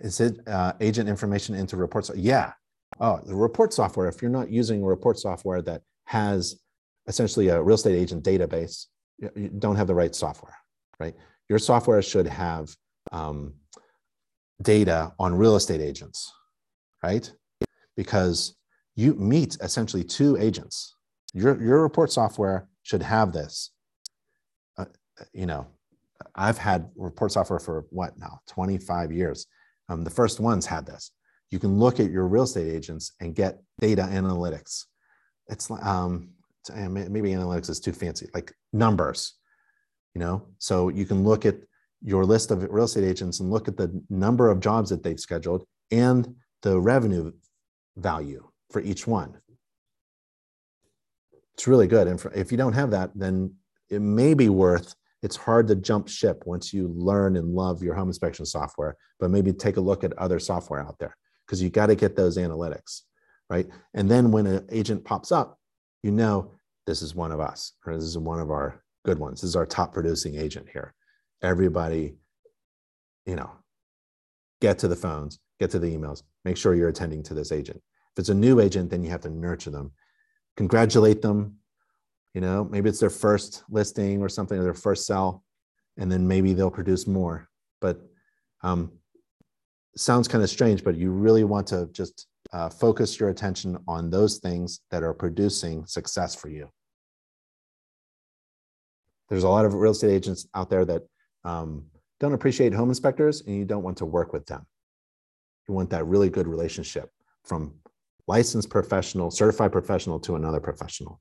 is 0.00 0.18
it 0.18 0.40
uh, 0.48 0.72
agent 0.80 1.10
information 1.10 1.54
into 1.54 1.76
reports? 1.76 2.10
Yeah. 2.16 2.54
Oh, 3.00 3.20
the 3.22 3.34
report 3.34 3.74
software, 3.74 4.08
if 4.08 4.22
you're 4.22 4.30
not 4.30 4.50
using 4.50 4.82
a 4.82 4.86
report 4.86 5.18
software 5.18 5.60
that 5.60 5.82
has 6.06 6.58
essentially 7.06 7.48
a 7.48 7.60
real 7.62 7.74
estate 7.74 7.96
agent 7.96 8.24
database, 8.24 8.86
you 9.18 9.50
don't 9.58 9.76
have 9.76 9.88
the 9.88 9.94
right 9.94 10.14
software, 10.14 10.56
right? 10.98 11.14
Your 11.50 11.58
software 11.58 12.00
should 12.00 12.26
have 12.26 12.74
um, 13.12 13.52
data 14.62 15.12
on 15.18 15.34
real 15.34 15.56
estate 15.56 15.82
agents, 15.82 16.32
right? 17.02 17.30
Because 17.94 18.56
you 18.96 19.14
meet 19.16 19.58
essentially 19.60 20.02
two 20.02 20.38
agents. 20.38 20.96
Your, 21.34 21.62
your 21.62 21.82
report 21.82 22.10
software 22.10 22.68
should 22.84 23.02
have 23.02 23.34
this. 23.34 23.70
Uh, 24.78 24.86
you 25.34 25.44
know, 25.44 25.66
I've 26.34 26.58
had 26.58 26.90
report 26.96 27.32
software 27.32 27.58
for 27.58 27.86
what 27.90 28.18
now, 28.18 28.40
25 28.48 29.12
years. 29.12 29.46
Um, 29.88 30.04
the 30.04 30.10
first 30.10 30.40
ones 30.40 30.66
had 30.66 30.86
this. 30.86 31.10
You 31.50 31.58
can 31.58 31.78
look 31.78 31.98
at 32.00 32.10
your 32.10 32.26
real 32.26 32.44
estate 32.44 32.72
agents 32.72 33.12
and 33.20 33.34
get 33.34 33.60
data 33.80 34.02
analytics. 34.02 34.84
It's 35.48 35.70
um, 35.70 36.30
maybe 36.68 37.30
analytics 37.30 37.70
is 37.70 37.80
too 37.80 37.92
fancy, 37.92 38.28
like 38.34 38.52
numbers, 38.72 39.34
you 40.14 40.20
know? 40.20 40.46
So 40.58 40.88
you 40.88 41.06
can 41.06 41.24
look 41.24 41.44
at 41.44 41.56
your 42.02 42.24
list 42.24 42.50
of 42.50 42.62
real 42.70 42.84
estate 42.84 43.04
agents 43.04 43.40
and 43.40 43.50
look 43.50 43.68
at 43.68 43.76
the 43.76 44.02
number 44.08 44.48
of 44.48 44.60
jobs 44.60 44.90
that 44.90 45.02
they've 45.02 45.20
scheduled 45.20 45.64
and 45.90 46.34
the 46.62 46.78
revenue 46.78 47.32
value 47.96 48.48
for 48.70 48.80
each 48.80 49.06
one. 49.06 49.36
It's 51.54 51.66
really 51.66 51.88
good. 51.88 52.06
And 52.06 52.20
for, 52.20 52.32
if 52.32 52.52
you 52.52 52.58
don't 52.58 52.72
have 52.72 52.92
that, 52.92 53.10
then 53.14 53.54
it 53.90 54.00
may 54.00 54.34
be 54.34 54.48
worth 54.48 54.94
it's 55.22 55.36
hard 55.36 55.68
to 55.68 55.76
jump 55.76 56.08
ship 56.08 56.42
once 56.46 56.72
you 56.72 56.88
learn 56.88 57.36
and 57.36 57.54
love 57.54 57.82
your 57.82 57.94
home 57.94 58.08
inspection 58.08 58.46
software, 58.46 58.96
but 59.18 59.30
maybe 59.30 59.52
take 59.52 59.76
a 59.76 59.80
look 59.80 60.02
at 60.04 60.16
other 60.18 60.38
software 60.38 60.80
out 60.80 60.98
there 60.98 61.16
because 61.46 61.62
you 61.62 61.68
got 61.68 61.86
to 61.86 61.94
get 61.94 62.16
those 62.16 62.38
analytics, 62.38 63.02
right? 63.48 63.68
And 63.94 64.10
then 64.10 64.30
when 64.30 64.46
an 64.46 64.66
agent 64.70 65.04
pops 65.04 65.30
up, 65.30 65.58
you 66.02 66.10
know 66.10 66.52
this 66.86 67.02
is 67.02 67.14
one 67.14 67.32
of 67.32 67.40
us, 67.40 67.72
or 67.86 67.94
this 67.94 68.04
is 68.04 68.16
one 68.16 68.40
of 68.40 68.50
our 68.50 68.82
good 69.04 69.18
ones. 69.18 69.40
This 69.40 69.48
is 69.48 69.56
our 69.56 69.66
top 69.66 69.92
producing 69.92 70.36
agent 70.36 70.68
here. 70.72 70.94
Everybody, 71.42 72.16
you 73.26 73.36
know, 73.36 73.50
get 74.60 74.78
to 74.80 74.88
the 74.88 74.96
phones, 74.96 75.38
get 75.58 75.70
to 75.70 75.78
the 75.78 75.94
emails, 75.94 76.22
make 76.44 76.56
sure 76.56 76.74
you're 76.74 76.88
attending 76.88 77.22
to 77.24 77.34
this 77.34 77.52
agent. 77.52 77.82
If 78.12 78.20
it's 78.20 78.28
a 78.30 78.34
new 78.34 78.60
agent, 78.60 78.90
then 78.90 79.02
you 79.02 79.10
have 79.10 79.20
to 79.22 79.30
nurture 79.30 79.70
them, 79.70 79.92
congratulate 80.56 81.22
them, 81.22 81.59
you 82.34 82.40
know 82.40 82.64
maybe 82.64 82.88
it's 82.88 83.00
their 83.00 83.10
first 83.10 83.64
listing 83.70 84.22
or 84.22 84.28
something 84.28 84.58
or 84.58 84.64
their 84.64 84.74
first 84.74 85.06
sell 85.06 85.42
and 85.96 86.10
then 86.10 86.26
maybe 86.26 86.52
they'll 86.52 86.70
produce 86.70 87.06
more. 87.06 87.48
But 87.80 88.00
um, 88.62 88.92
sounds 89.96 90.28
kind 90.28 90.42
of 90.42 90.50
strange 90.50 90.84
but 90.84 90.96
you 90.96 91.10
really 91.10 91.44
want 91.44 91.66
to 91.68 91.88
just 91.92 92.26
uh, 92.52 92.68
focus 92.68 93.18
your 93.18 93.28
attention 93.28 93.78
on 93.86 94.10
those 94.10 94.38
things 94.38 94.80
that 94.90 95.02
are 95.02 95.14
producing 95.14 95.86
success 95.86 96.34
for 96.34 96.48
you. 96.48 96.68
There's 99.28 99.44
a 99.44 99.48
lot 99.48 99.64
of 99.64 99.74
real 99.74 99.92
estate 99.92 100.10
agents 100.10 100.48
out 100.54 100.70
there 100.70 100.84
that 100.84 101.02
um, 101.44 101.86
don't 102.18 102.34
appreciate 102.34 102.74
home 102.74 102.88
inspectors 102.88 103.42
and 103.42 103.56
you 103.56 103.64
don't 103.64 103.84
want 103.84 103.98
to 103.98 104.04
work 104.04 104.32
with 104.32 104.46
them. 104.46 104.66
You 105.68 105.74
want 105.74 105.90
that 105.90 106.06
really 106.06 106.28
good 106.28 106.48
relationship 106.48 107.10
from 107.44 107.74
licensed 108.26 108.70
professional 108.70 109.30
certified 109.30 109.72
professional 109.72 110.18
to 110.20 110.36
another 110.36 110.60
professional 110.60 111.20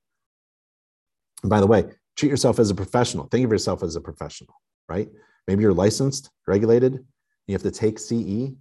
and 1.43 1.49
by 1.49 1.59
the 1.59 1.67
way, 1.67 1.85
treat 2.15 2.29
yourself 2.29 2.59
as 2.59 2.69
a 2.69 2.75
professional. 2.75 3.25
Think 3.27 3.45
of 3.45 3.51
yourself 3.51 3.83
as 3.83 3.95
a 3.95 4.01
professional, 4.01 4.53
right? 4.87 5.09
Maybe 5.47 5.63
you're 5.63 5.73
licensed, 5.73 6.29
regulated. 6.47 6.99
You 7.47 7.53
have 7.53 7.63
to 7.63 7.71
take 7.71 7.97
CE. 7.97 8.53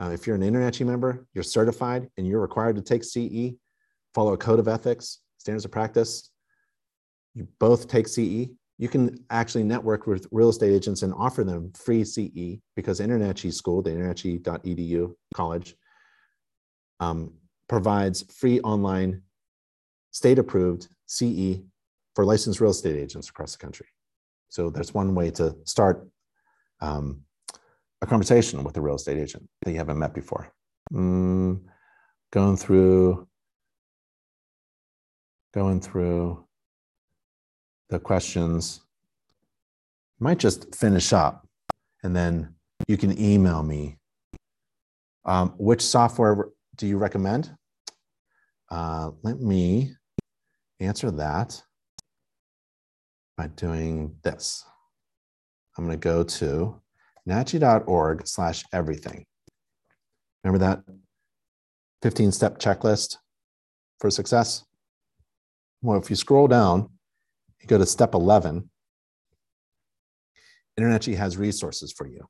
Uh, 0.00 0.10
if 0.10 0.26
you're 0.26 0.36
an 0.36 0.42
InterNACHI 0.42 0.86
member, 0.86 1.26
you're 1.34 1.44
certified 1.44 2.08
and 2.16 2.26
you're 2.26 2.40
required 2.40 2.76
to 2.76 2.82
take 2.82 3.04
CE, 3.04 3.56
follow 4.14 4.32
a 4.32 4.36
code 4.36 4.58
of 4.58 4.66
ethics, 4.66 5.20
standards 5.38 5.64
of 5.64 5.70
practice. 5.70 6.30
You 7.34 7.46
both 7.60 7.88
take 7.88 8.08
CE. 8.08 8.48
You 8.78 8.88
can 8.88 9.24
actually 9.30 9.62
network 9.62 10.06
with 10.06 10.26
real 10.32 10.48
estate 10.48 10.72
agents 10.72 11.02
and 11.02 11.14
offer 11.14 11.44
them 11.44 11.72
free 11.76 12.04
CE 12.04 12.58
because 12.74 12.98
InterNACHI 13.00 13.52
School, 13.52 13.82
the 13.82 13.90
InterNACHI.edu 13.90 15.14
college, 15.34 15.76
um, 16.98 17.34
provides 17.68 18.22
free 18.32 18.60
online 18.60 19.22
state 20.10 20.38
approved 20.38 20.88
CE 21.06 21.60
for 22.14 22.24
licensed 22.24 22.60
real 22.60 22.70
estate 22.70 22.96
agents 22.96 23.28
across 23.28 23.52
the 23.52 23.58
country. 23.58 23.86
So 24.48 24.70
that's 24.70 24.94
one 24.94 25.14
way 25.14 25.30
to 25.32 25.56
start 25.64 26.08
um, 26.80 27.22
a 28.02 28.06
conversation 28.06 28.62
with 28.62 28.76
a 28.76 28.80
real 28.80 28.96
estate 28.96 29.18
agent 29.18 29.48
that 29.62 29.72
you 29.72 29.78
haven't 29.78 29.98
met 29.98 30.14
before. 30.14 30.52
Mm, 30.92 31.62
going 32.32 32.56
through, 32.56 33.26
going 35.52 35.80
through 35.80 36.44
the 37.88 37.98
questions. 37.98 38.80
Might 40.20 40.38
just 40.38 40.74
finish 40.74 41.12
up, 41.12 41.48
and 42.02 42.14
then 42.14 42.54
you 42.86 42.96
can 42.96 43.18
email 43.20 43.62
me. 43.62 43.98
Um, 45.24 45.54
which 45.58 45.82
software 45.82 46.50
do 46.76 46.86
you 46.86 46.98
recommend? 46.98 47.50
Uh, 48.70 49.10
let 49.22 49.40
me 49.40 49.92
answer 50.80 51.10
that 51.10 51.62
by 53.36 53.48
doing 53.48 54.16
this. 54.22 54.64
I'm 55.76 55.86
going 55.86 55.98
to 55.98 56.02
go 56.02 56.22
to 56.22 56.80
nachi.org 57.28 58.26
slash 58.26 58.64
everything. 58.72 59.24
Remember 60.42 60.64
that 60.64 60.82
15 62.02 62.32
step 62.32 62.58
checklist 62.58 63.16
for 63.98 64.10
success? 64.10 64.64
Well, 65.82 65.98
if 65.98 66.10
you 66.10 66.16
scroll 66.16 66.46
down, 66.46 66.90
you 67.60 67.66
go 67.66 67.78
to 67.78 67.86
step 67.86 68.14
11. 68.14 68.70
InterNACHI 70.78 71.16
has 71.16 71.36
resources 71.36 71.92
for 71.92 72.06
you. 72.06 72.26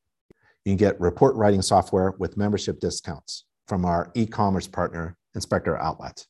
You 0.65 0.71
can 0.71 0.77
get 0.77 1.01
report 1.01 1.35
writing 1.35 1.63
software 1.63 2.15
with 2.19 2.37
membership 2.37 2.81
discounts 2.81 3.45
from 3.67 3.85
our 3.85 4.11
e 4.15 4.27
commerce 4.27 4.67
partner, 4.67 5.17
Inspector 5.35 5.77
Outlet. 5.77 6.27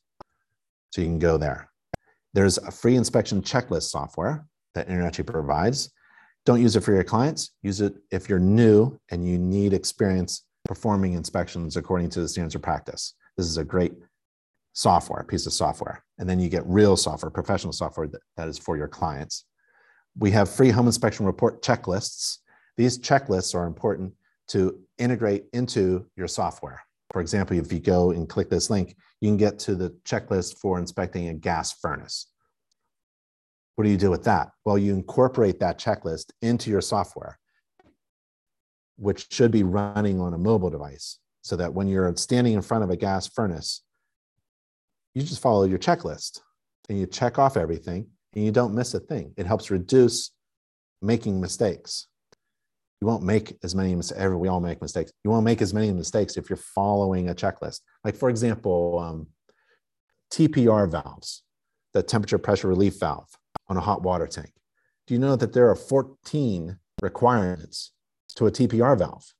So 0.91 1.01
you 1.01 1.07
can 1.07 1.19
go 1.19 1.37
there. 1.37 1.69
There's 2.33 2.57
a 2.57 2.71
free 2.71 2.95
inspection 2.95 3.41
checklist 3.41 3.83
software 3.83 4.45
that 4.75 4.87
InterNACHI 4.87 5.25
provides. 5.25 5.91
Don't 6.45 6.61
use 6.61 6.75
it 6.75 6.81
for 6.81 6.93
your 6.93 7.03
clients. 7.03 7.51
Use 7.63 7.81
it 7.81 7.95
if 8.11 8.29
you're 8.29 8.39
new 8.39 8.97
and 9.09 9.27
you 9.27 9.39
need 9.39 9.73
experience 9.73 10.43
performing 10.65 11.13
inspections 11.13 11.77
according 11.77 12.09
to 12.09 12.21
the 12.21 12.27
standards 12.27 12.55
of 12.55 12.61
practice. 12.61 13.13
This 13.37 13.47
is 13.47 13.57
a 13.57 13.63
great 13.63 13.93
software, 14.73 15.23
piece 15.23 15.45
of 15.47 15.53
software. 15.53 16.03
And 16.19 16.29
then 16.29 16.39
you 16.39 16.49
get 16.49 16.63
real 16.67 16.95
software, 16.97 17.31
professional 17.31 17.73
software 17.73 18.07
that, 18.07 18.21
that 18.37 18.47
is 18.47 18.57
for 18.57 18.77
your 18.77 18.87
clients. 18.87 19.45
We 20.17 20.31
have 20.31 20.49
free 20.49 20.69
home 20.69 20.85
inspection 20.85 21.25
report 21.25 21.63
checklists. 21.63 22.37
These 22.77 22.99
checklists 22.99 23.55
are 23.55 23.65
important 23.65 24.13
to 24.49 24.79
integrate 24.97 25.45
into 25.53 26.05
your 26.15 26.27
software. 26.27 26.81
For 27.11 27.21
example, 27.21 27.57
if 27.57 27.71
you 27.71 27.79
go 27.79 28.11
and 28.11 28.27
click 28.27 28.49
this 28.49 28.69
link, 28.69 28.95
you 29.21 29.29
can 29.29 29.37
get 29.37 29.59
to 29.59 29.75
the 29.75 29.91
checklist 30.05 30.57
for 30.57 30.77
inspecting 30.77 31.29
a 31.29 31.33
gas 31.33 31.73
furnace. 31.73 32.27
What 33.75 33.83
do 33.83 33.89
you 33.89 33.97
do 33.97 34.09
with 34.09 34.23
that? 34.23 34.51
Well, 34.63 34.77
you 34.77 34.93
incorporate 34.93 35.59
that 35.59 35.79
checklist 35.79 36.31
into 36.41 36.69
your 36.69 36.81
software, 36.81 37.37
which 38.97 39.27
should 39.31 39.51
be 39.51 39.63
running 39.63 40.21
on 40.21 40.33
a 40.33 40.37
mobile 40.37 40.69
device 40.69 41.19
so 41.41 41.55
that 41.57 41.73
when 41.73 41.87
you're 41.87 42.15
standing 42.15 42.53
in 42.53 42.61
front 42.61 42.83
of 42.83 42.89
a 42.89 42.95
gas 42.95 43.27
furnace, 43.27 43.83
you 45.13 45.21
just 45.21 45.41
follow 45.41 45.63
your 45.65 45.77
checklist 45.77 46.39
and 46.89 46.97
you 46.97 47.05
check 47.05 47.37
off 47.37 47.57
everything 47.57 48.07
and 48.33 48.45
you 48.45 48.51
don't 48.51 48.73
miss 48.73 48.93
a 48.93 48.99
thing. 48.99 49.33
It 49.37 49.45
helps 49.45 49.69
reduce 49.69 50.31
making 51.01 51.41
mistakes. 51.41 52.07
You 53.01 53.07
won't 53.07 53.23
make 53.23 53.57
as 53.61 53.75
many 53.75 53.93
mistakes. 53.93 54.21
We 54.29 54.47
all 54.47 54.61
make 54.61 54.81
mistakes. 54.81 55.11
You 55.23 55.31
won't 55.31 55.43
make 55.43 55.61
as 55.61 55.73
many 55.73 55.91
mistakes 55.91 56.37
if 56.37 56.49
you're 56.49 56.57
following 56.57 57.29
a 57.29 57.35
checklist. 57.35 57.81
Like, 58.05 58.15
for 58.15 58.29
example, 58.29 58.99
um, 58.99 59.27
TPR 60.31 60.89
valves, 60.89 61.43
the 61.93 62.01
temperature 62.01 62.37
pressure 62.37 62.69
relief 62.69 62.99
valve 62.99 63.29
on 63.67 63.77
a 63.77 63.81
hot 63.81 64.01
water 64.01 64.27
tank. 64.27 64.51
Do 65.07 65.13
you 65.13 65.19
know 65.19 65.35
that 65.35 65.53
there 65.53 65.69
are 65.69 65.75
14 65.75 66.77
requirements 67.01 67.91
to 68.35 68.47
a 68.47 68.51
TPR 68.51 68.97
valve? 68.97 69.33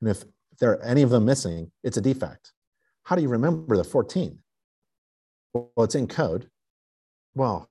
And 0.00 0.10
if 0.10 0.24
there 0.58 0.72
are 0.72 0.82
any 0.82 1.02
of 1.02 1.10
them 1.10 1.24
missing, 1.24 1.70
it's 1.82 1.96
a 1.96 2.00
defect. 2.00 2.52
How 3.04 3.16
do 3.16 3.22
you 3.22 3.28
remember 3.28 3.76
the 3.76 3.84
14? 3.84 4.38
Well, 5.54 5.70
it's 5.78 5.94
in 5.94 6.06
code. 6.06 6.48
Well, 7.34 7.68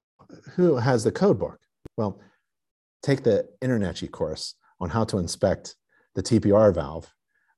who 0.55 0.77
has 0.77 1.03
the 1.03 1.11
code 1.11 1.39
book? 1.39 1.59
Well, 1.97 2.19
take 3.01 3.23
the 3.23 3.47
InterNACHI 3.61 4.11
course 4.11 4.55
on 4.79 4.89
how 4.89 5.03
to 5.05 5.17
inspect 5.17 5.75
the 6.15 6.23
TPR 6.23 6.73
valve, 6.73 7.13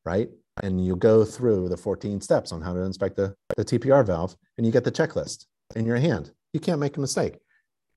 right? 0.06 0.30
And 0.62 0.84
you 0.84 0.96
go 0.96 1.26
through 1.26 1.70
the 1.70 1.78
14 1.78 2.22
steps 2.22 2.52
on 2.52 2.62
how 2.62 2.74
to 2.74 2.82
inspect 2.82 3.16
the, 3.16 3.36
the 3.58 3.66
TPR 3.66 4.06
valve, 4.06 4.36
and 4.58 4.66
you 4.66 4.72
get 4.72 4.84
the 4.84 4.92
checklist 4.92 5.46
in 5.76 5.86
your 5.86 5.98
hand. 5.98 6.32
You 6.54 6.60
can't 6.60 6.80
make 6.80 6.98
a 6.98 7.02
mistake 7.02 7.38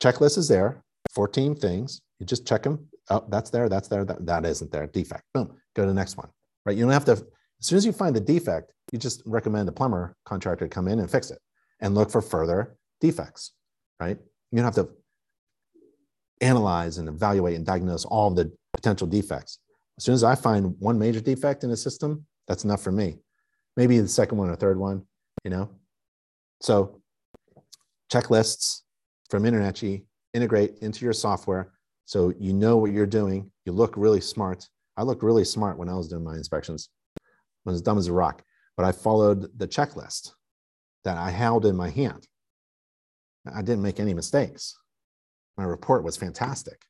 checklist 0.02 0.38
is 0.38 0.48
there 0.48 0.82
14 1.14 1.54
things 1.54 2.00
you 2.18 2.26
just 2.26 2.46
check 2.46 2.62
them 2.62 2.86
oh 3.10 3.24
that's 3.28 3.50
there 3.50 3.68
that's 3.68 3.88
there 3.88 4.04
that, 4.04 4.24
that 4.26 4.44
isn't 4.44 4.70
there 4.70 4.86
defect 4.86 5.22
boom 5.34 5.52
go 5.74 5.82
to 5.82 5.88
the 5.88 5.94
next 5.94 6.16
one 6.16 6.28
right 6.64 6.76
you 6.76 6.84
don't 6.84 6.92
have 6.92 7.04
to 7.04 7.26
As 7.60 7.66
soon 7.66 7.78
as 7.78 7.86
you 7.86 7.92
find 7.92 8.14
the 8.14 8.20
defect, 8.20 8.72
you 8.92 8.98
just 8.98 9.22
recommend 9.26 9.66
the 9.66 9.72
plumber 9.72 10.16
contractor 10.24 10.68
come 10.68 10.88
in 10.88 11.00
and 11.00 11.10
fix 11.10 11.30
it 11.30 11.38
and 11.80 11.94
look 11.94 12.10
for 12.10 12.22
further 12.22 12.76
defects, 13.00 13.52
right? 13.98 14.18
You 14.52 14.56
don't 14.56 14.64
have 14.64 14.74
to 14.86 14.90
analyze 16.40 16.98
and 16.98 17.08
evaluate 17.08 17.56
and 17.56 17.64
diagnose 17.64 18.04
all 18.04 18.30
the 18.30 18.52
potential 18.72 19.06
defects. 19.06 19.58
As 19.98 20.04
soon 20.04 20.14
as 20.14 20.22
I 20.22 20.34
find 20.34 20.76
one 20.78 20.98
major 20.98 21.20
defect 21.20 21.64
in 21.64 21.70
a 21.70 21.76
system, 21.76 22.26
that's 22.46 22.64
enough 22.64 22.82
for 22.82 22.92
me. 22.92 23.18
Maybe 23.76 23.98
the 23.98 24.08
second 24.08 24.38
one 24.38 24.50
or 24.50 24.56
third 24.56 24.78
one, 24.78 25.06
you 25.44 25.50
know? 25.50 25.70
So 26.60 27.00
checklists 28.12 28.82
from 29.30 29.44
InterNACHI 29.44 30.04
integrate 30.34 30.78
into 30.80 31.04
your 31.04 31.12
software 31.12 31.72
so 32.06 32.32
you 32.38 32.52
know 32.52 32.76
what 32.76 32.92
you're 32.92 33.04
doing. 33.04 33.50
You 33.64 33.72
look 33.72 33.96
really 33.96 34.20
smart. 34.20 34.68
I 34.96 35.02
looked 35.02 35.24
really 35.24 35.44
smart 35.44 35.76
when 35.76 35.88
I 35.88 35.94
was 35.94 36.08
doing 36.08 36.24
my 36.24 36.34
inspections. 36.34 36.88
I 37.18 37.70
was 37.70 37.82
dumb 37.82 37.98
as 37.98 38.06
a 38.06 38.12
rock, 38.12 38.42
but 38.76 38.86
I 38.86 38.92
followed 38.92 39.50
the 39.58 39.66
checklist 39.66 40.32
that 41.04 41.18
I 41.18 41.30
held 41.30 41.66
in 41.66 41.76
my 41.76 41.90
hand. 41.90 42.26
I 43.52 43.60
didn't 43.60 43.82
make 43.82 44.00
any 44.00 44.14
mistakes. 44.14 44.76
My 45.56 45.64
report 45.64 46.04
was 46.04 46.16
fantastic. 46.16 46.82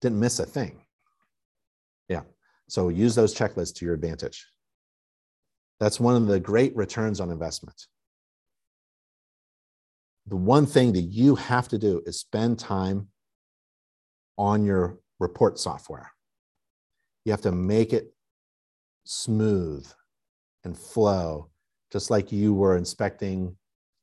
Didn't 0.00 0.20
miss 0.20 0.40
a 0.40 0.46
thing. 0.46 0.82
Yeah. 2.08 2.22
So 2.68 2.88
use 2.88 3.14
those 3.14 3.34
checklists 3.34 3.74
to 3.76 3.84
your 3.84 3.94
advantage. 3.94 4.46
That's 5.78 6.00
one 6.00 6.16
of 6.16 6.26
the 6.26 6.40
great 6.40 6.74
returns 6.76 7.20
on 7.20 7.30
investment. 7.30 7.86
The 10.26 10.36
one 10.36 10.66
thing 10.66 10.92
that 10.92 11.02
you 11.02 11.34
have 11.34 11.68
to 11.68 11.78
do 11.78 12.02
is 12.06 12.20
spend 12.20 12.58
time 12.58 13.08
on 14.38 14.64
your 14.64 14.98
report 15.18 15.58
software. 15.58 16.12
You 17.24 17.32
have 17.32 17.42
to 17.42 17.52
make 17.52 17.92
it 17.92 18.14
smooth 19.04 19.86
and 20.64 20.78
flow, 20.78 21.50
just 21.92 22.10
like 22.10 22.32
you 22.32 22.54
were 22.54 22.76
inspecting 22.76 23.56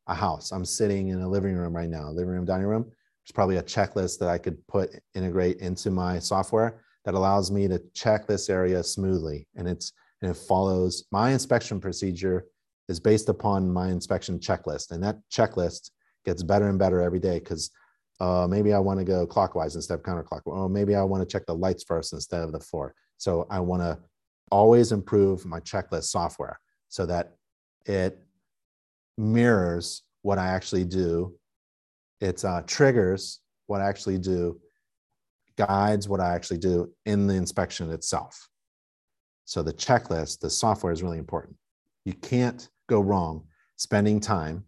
a 0.08 0.14
house. 0.16 0.52
I'm 0.52 0.66
sitting 0.66 1.10
in 1.10 1.22
a 1.22 1.28
living 1.28 1.56
room 1.56 1.76
right 1.76 1.90
now, 1.90 2.10
living 2.10 2.34
room, 2.34 2.46
dining 2.46 2.68
room. 2.68 2.84
There's 2.84 3.34
probably 3.34 3.58
a 3.58 3.64
checklist 3.64 4.20
that 4.20 4.30
I 4.30 4.38
could 4.38 4.66
put, 4.68 4.90
integrate 5.14 5.58
into 5.58 5.92
my 5.92 6.20
software 6.20 6.82
that 7.06 7.14
allows 7.14 7.52
me 7.52 7.68
to 7.68 7.82
check 7.94 8.28
this 8.28 8.50
area 8.50 8.84
smoothly. 8.84 9.48
And 9.56 9.68
it's 9.68 9.94
and 10.22 10.32
it 10.32 10.36
follows 10.36 11.06
my 11.12 11.32
inspection 11.32 11.80
procedure 11.80 12.46
is 12.90 13.00
based 13.00 13.30
upon 13.30 13.72
my 13.72 13.90
inspection 13.90 14.40
checklist. 14.40 14.92
And 14.92 15.02
that 15.04 15.18
checklist 15.32 15.92
gets 16.26 16.44
better 16.44 16.68
and 16.70 16.80
better 16.80 17.02
every 17.02 17.20
day 17.20 17.40
because 17.40 17.72
uh, 18.20 18.48
maybe 18.50 18.74
I 18.74 18.80
want 18.80 19.00
to 19.00 19.06
go 19.06 19.26
clockwise 19.26 19.76
instead 19.76 19.96
of 19.96 20.04
counterclockwise. 20.04 20.48
Or 20.48 20.70
maybe 20.70 20.96
I 20.96 21.04
want 21.04 21.22
to 21.22 21.32
check 21.32 21.46
the 21.46 21.56
lights 21.56 21.84
first 21.84 22.14
instead 22.14 22.42
of 22.42 22.52
the 22.52 22.60
floor. 22.60 22.94
So 23.18 23.48
I 23.50 23.60
want 23.60 23.82
to 23.82 23.98
always 24.52 24.92
improve 24.92 25.46
my 25.46 25.60
checklist 25.60 26.06
software 26.06 26.60
so 26.90 27.06
that 27.06 27.36
it 27.86 28.20
mirrors 29.18 30.04
what 30.22 30.38
I 30.38 30.48
actually 30.48 30.86
do. 30.86 31.36
It 32.20 32.44
uh, 32.44 32.64
triggers 32.66 33.40
what 33.68 33.82
I 33.82 33.88
actually 33.88 34.18
do, 34.18 34.60
guides 35.58 36.10
what 36.10 36.20
I 36.20 36.34
actually 36.34 36.58
do 36.58 36.92
in 37.06 37.28
the 37.28 37.36
inspection 37.36 37.92
itself. 37.92 38.50
So 39.46 39.64
the 39.64 39.74
checklist, 39.74 40.40
the 40.40 40.50
software 40.50 40.92
is 40.92 41.02
really 41.02 41.18
important. 41.18 41.56
You 42.06 42.14
can't 42.14 42.68
go 42.88 43.00
wrong 43.00 43.46
spending 43.78 44.20
time. 44.20 44.66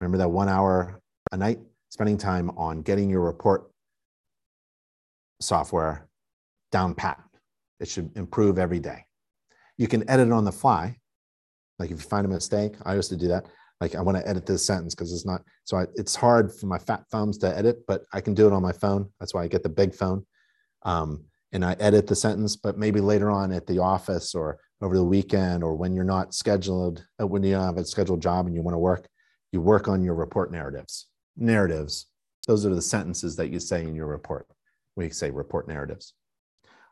Remember 0.00 0.18
that 0.18 0.30
one 0.30 0.48
hour 0.48 1.00
a 1.32 1.36
night, 1.36 1.58
spending 1.90 2.16
time 2.16 2.50
on 2.56 2.82
getting 2.82 3.10
your 3.10 3.20
report 3.20 3.70
software 5.40 6.08
down 6.72 6.94
pat. 6.94 7.20
It 7.80 7.88
should 7.88 8.16
improve 8.16 8.58
every 8.58 8.78
day. 8.78 9.04
You 9.76 9.88
can 9.88 10.08
edit 10.08 10.30
on 10.30 10.44
the 10.44 10.52
fly. 10.52 10.96
Like 11.78 11.90
if 11.90 12.02
you 12.02 12.08
find 12.08 12.26
a 12.26 12.28
mistake, 12.28 12.74
I 12.84 12.94
used 12.94 13.10
to 13.10 13.16
do 13.16 13.28
that. 13.28 13.46
Like 13.80 13.94
I 13.94 14.02
want 14.02 14.18
to 14.18 14.28
edit 14.28 14.44
this 14.46 14.64
sentence 14.64 14.94
because 14.94 15.12
it's 15.12 15.24
not, 15.24 15.42
so 15.64 15.78
I, 15.78 15.86
it's 15.94 16.14
hard 16.14 16.52
for 16.52 16.66
my 16.66 16.78
fat 16.78 17.04
thumbs 17.10 17.38
to 17.38 17.56
edit, 17.56 17.86
but 17.86 18.02
I 18.12 18.20
can 18.20 18.34
do 18.34 18.46
it 18.46 18.52
on 18.52 18.62
my 18.62 18.72
phone. 18.72 19.08
That's 19.18 19.32
why 19.32 19.42
I 19.42 19.48
get 19.48 19.62
the 19.62 19.70
big 19.70 19.94
phone. 19.94 20.26
Um, 20.82 21.24
and 21.52 21.64
I 21.64 21.72
edit 21.80 22.06
the 22.06 22.14
sentence, 22.14 22.56
but 22.56 22.78
maybe 22.78 23.00
later 23.00 23.30
on 23.30 23.52
at 23.52 23.66
the 23.66 23.78
office 23.78 24.34
or 24.34 24.58
over 24.82 24.96
the 24.96 25.04
weekend 25.04 25.64
or 25.64 25.74
when 25.74 25.94
you're 25.94 26.04
not 26.04 26.34
scheduled, 26.34 27.04
uh, 27.20 27.26
when 27.26 27.42
you 27.42 27.54
have 27.54 27.76
a 27.76 27.84
scheduled 27.84 28.22
job 28.22 28.46
and 28.46 28.54
you 28.54 28.62
want 28.62 28.74
to 28.74 28.78
work, 28.78 29.08
you 29.52 29.60
work 29.60 29.88
on 29.88 30.02
your 30.02 30.14
report 30.14 30.52
narratives. 30.52 31.06
Narratives, 31.36 32.06
those 32.46 32.64
are 32.66 32.74
the 32.74 32.82
sentences 32.82 33.36
that 33.36 33.50
you 33.50 33.60
say 33.60 33.82
in 33.82 33.94
your 33.94 34.06
report. 34.06 34.46
We 34.96 35.10
say 35.10 35.30
report 35.30 35.68
narratives. 35.68 36.14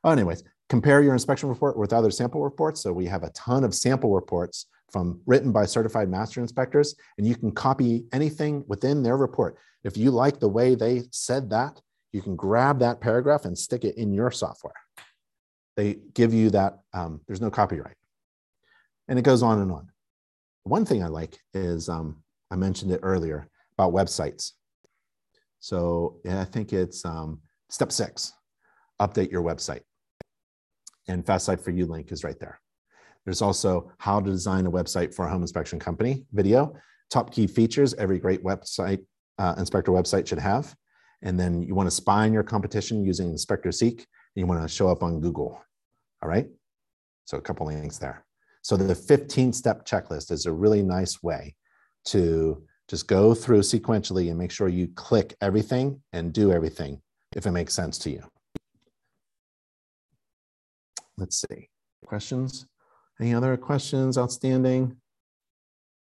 Oh, 0.05 0.11
anyways, 0.11 0.45
compare 0.69 1.03
your 1.03 1.13
inspection 1.13 1.49
report 1.49 1.77
with 1.77 1.93
other 1.93 2.11
sample 2.11 2.43
reports. 2.43 2.81
So 2.81 2.93
we 2.93 3.07
have 3.07 3.25
a 3.25 3.31
ton 3.31 3.65
of 3.65 3.75
sample 3.75 4.15
reports 4.15 4.67
from 4.91 5.21
written 5.27 5.53
by 5.53 5.67
certified 5.67 6.09
master 6.09 6.41
inspectors, 6.41 6.95
and 7.19 7.27
you 7.27 7.37
can 7.37 7.53
copy 7.53 8.05
anything 8.13 8.65
within 8.69 9.03
their 9.03 9.17
report. 9.17 9.57
If 9.85 9.97
you 9.97 10.11
like 10.11 10.41
the 10.41 10.49
way 10.49 10.75
they 10.75 11.03
said 11.11 11.51
that, 11.51 11.81
you 12.13 12.23
can 12.23 12.37
grab 12.37 12.79
that 12.79 13.01
paragraph 13.01 13.45
and 13.45 13.57
stick 13.57 13.85
it 13.85 13.97
in 13.97 14.13
your 14.13 14.31
software. 14.31 14.75
They 15.77 15.99
give 16.15 16.33
you 16.33 16.51
that, 16.51 16.81
um, 16.95 17.21
there's 17.27 17.41
no 17.41 17.51
copyright. 17.51 17.97
And 19.09 19.19
it 19.19 19.23
goes 19.23 19.43
on 19.43 19.61
and 19.61 19.71
on. 19.71 19.89
One 20.65 20.85
thing 20.85 21.03
I 21.03 21.09
like 21.09 21.37
is, 21.55 21.89
um, 21.89 22.23
I 22.51 22.57
mentioned 22.57 22.93
it 22.93 23.01
earlier 23.03 23.49
about 23.77 23.93
websites. 23.93 24.53
So 25.61 26.21
I 26.29 26.45
think 26.45 26.73
it's 26.73 27.05
um, 27.05 27.41
step 27.69 27.93
six, 27.93 28.33
update 29.01 29.31
your 29.31 29.43
website. 29.43 29.83
And 31.09 31.25
Fast 31.25 31.47
Site 31.47 31.61
for 31.61 31.71
You 31.71 31.87
link 31.87 32.13
is 32.13 32.25
right 32.25 32.39
there. 32.39 32.61
There's 33.25 33.43
also 33.43 33.93
how 33.99 34.21
to 34.21 34.31
design 34.31 34.67
a 34.67 34.71
website 34.71 35.15
for 35.15 35.27
a 35.27 35.31
home 35.31 35.43
inspection 35.43 35.79
company 35.79 36.27
video, 36.33 36.75
top 37.11 37.33
key 37.33 37.47
features 37.47 37.95
every 37.95 38.19
great 38.19 38.43
website 38.45 39.05
uh, 39.39 39.55
inspector 39.59 39.93
website 39.93 40.27
should 40.27 40.39
have 40.39 40.75
and 41.23 41.39
then 41.39 41.63
you 41.63 41.75
want 41.75 41.89
to 41.89 41.95
spy 41.95 42.25
on 42.25 42.33
your 42.33 42.43
competition 42.43 43.05
using 43.05 43.29
Inspector 43.31 43.71
Seek, 43.73 43.99
and 43.99 44.07
you 44.37 44.47
want 44.47 44.63
to 44.63 44.69
show 44.69 44.89
up 44.89 45.03
on 45.03 45.21
Google. 45.21 45.61
All 46.23 46.29
right. 46.29 46.47
So 47.25 47.39
a 47.39 47.41
couple 47.41 47.67
links 47.67 47.99
there. 47.99 48.25
So 48.63 48.77
the 48.77 48.95
15 48.95 49.53
step 49.53 49.87
checklist 49.87 50.31
is 50.31 50.47
a 50.47 50.53
really 50.53 50.83
nice 50.83 51.23
way 51.23 51.55
to 52.13 52.63
just 52.89 53.07
go 53.07 53.35
through 53.35 53.61
sequentially 53.61 54.31
and 54.31 54.39
make 54.39 54.51
sure 54.51 54.69
you 54.69 54.89
click 54.89 55.35
everything 55.41 56.01
and 56.13 56.33
do 56.33 56.53
everything 56.53 57.01
if 57.37 57.47
it 57.47 57.51
makes 57.51 57.75
sense 57.75 57.99
to 57.99 58.11
you. 58.11 58.23
Let's 61.17 61.45
see. 61.49 61.69
Questions? 62.07 62.67
Any 63.21 63.35
other 63.35 63.57
questions 63.57 64.17
outstanding? 64.17 64.97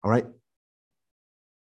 All 0.02 0.10
right. 0.10 0.26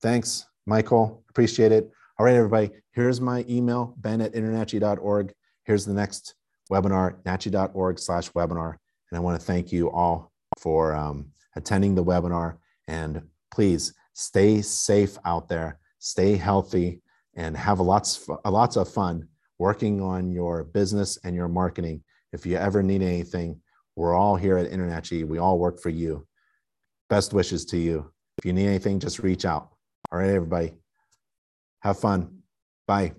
Thanks, 0.03 0.47
Michael. 0.67 1.25
Appreciate 1.29 1.73
it. 1.73 1.91
All 2.19 2.27
right, 2.27 2.35
everybody, 2.35 2.71
here's 2.93 3.21
my 3.21 3.45
email, 3.49 3.95
ben 3.99 4.21
at 4.21 4.33
internachi.org. 4.33 5.33
Here's 5.65 5.85
the 5.85 5.93
next 5.93 6.35
webinar, 6.71 7.23
nachi.org 7.23 7.99
slash 7.99 8.31
webinar. 8.33 8.77
And 9.11 9.17
I 9.17 9.21
want 9.21 9.39
to 9.39 9.47
thank 9.47 9.71
you 9.71 9.91
all 9.91 10.33
for 10.59 10.95
um, 10.95 11.27
attending 11.55 11.95
the 11.95 12.05
webinar. 12.05 12.57
And 12.89 13.23
please 13.53 13.93
stay 14.19 14.61
safe 14.61 15.17
out 15.25 15.49
there, 15.49 15.79
stay 16.01 16.37
healthy, 16.37 17.01
and 17.37 17.57
have 17.57 17.79
lots, 17.79 18.29
lots 18.45 18.77
of 18.77 18.93
fun 18.93 19.29
working 19.61 20.03
on 20.03 20.33
your 20.33 20.65
business 20.65 21.19
and 21.23 21.37
your 21.37 21.47
marketing. 21.47 22.03
If 22.33 22.45
you 22.45 22.57
ever 22.57 22.83
need 22.83 23.01
anything, 23.01 23.61
we're 23.95 24.17
all 24.17 24.35
here 24.35 24.59
at 24.59 24.73
InterNACHI. 24.73 25.25
We 25.25 25.39
all 25.39 25.61
work 25.61 25.81
for 25.81 25.91
you. 25.91 26.27
Best 27.09 27.33
wishes 27.33 27.65
to 27.67 27.79
you. 27.79 28.11
If 28.39 28.45
you 28.45 28.53
need 28.53 28.67
anything, 28.67 28.99
just 28.99 29.21
reach 29.21 29.45
out. 29.45 29.71
All 30.11 30.19
right, 30.19 30.31
everybody. 30.31 30.75
Have 31.83 32.01
fun. 32.01 32.43
Bye. 32.89 33.13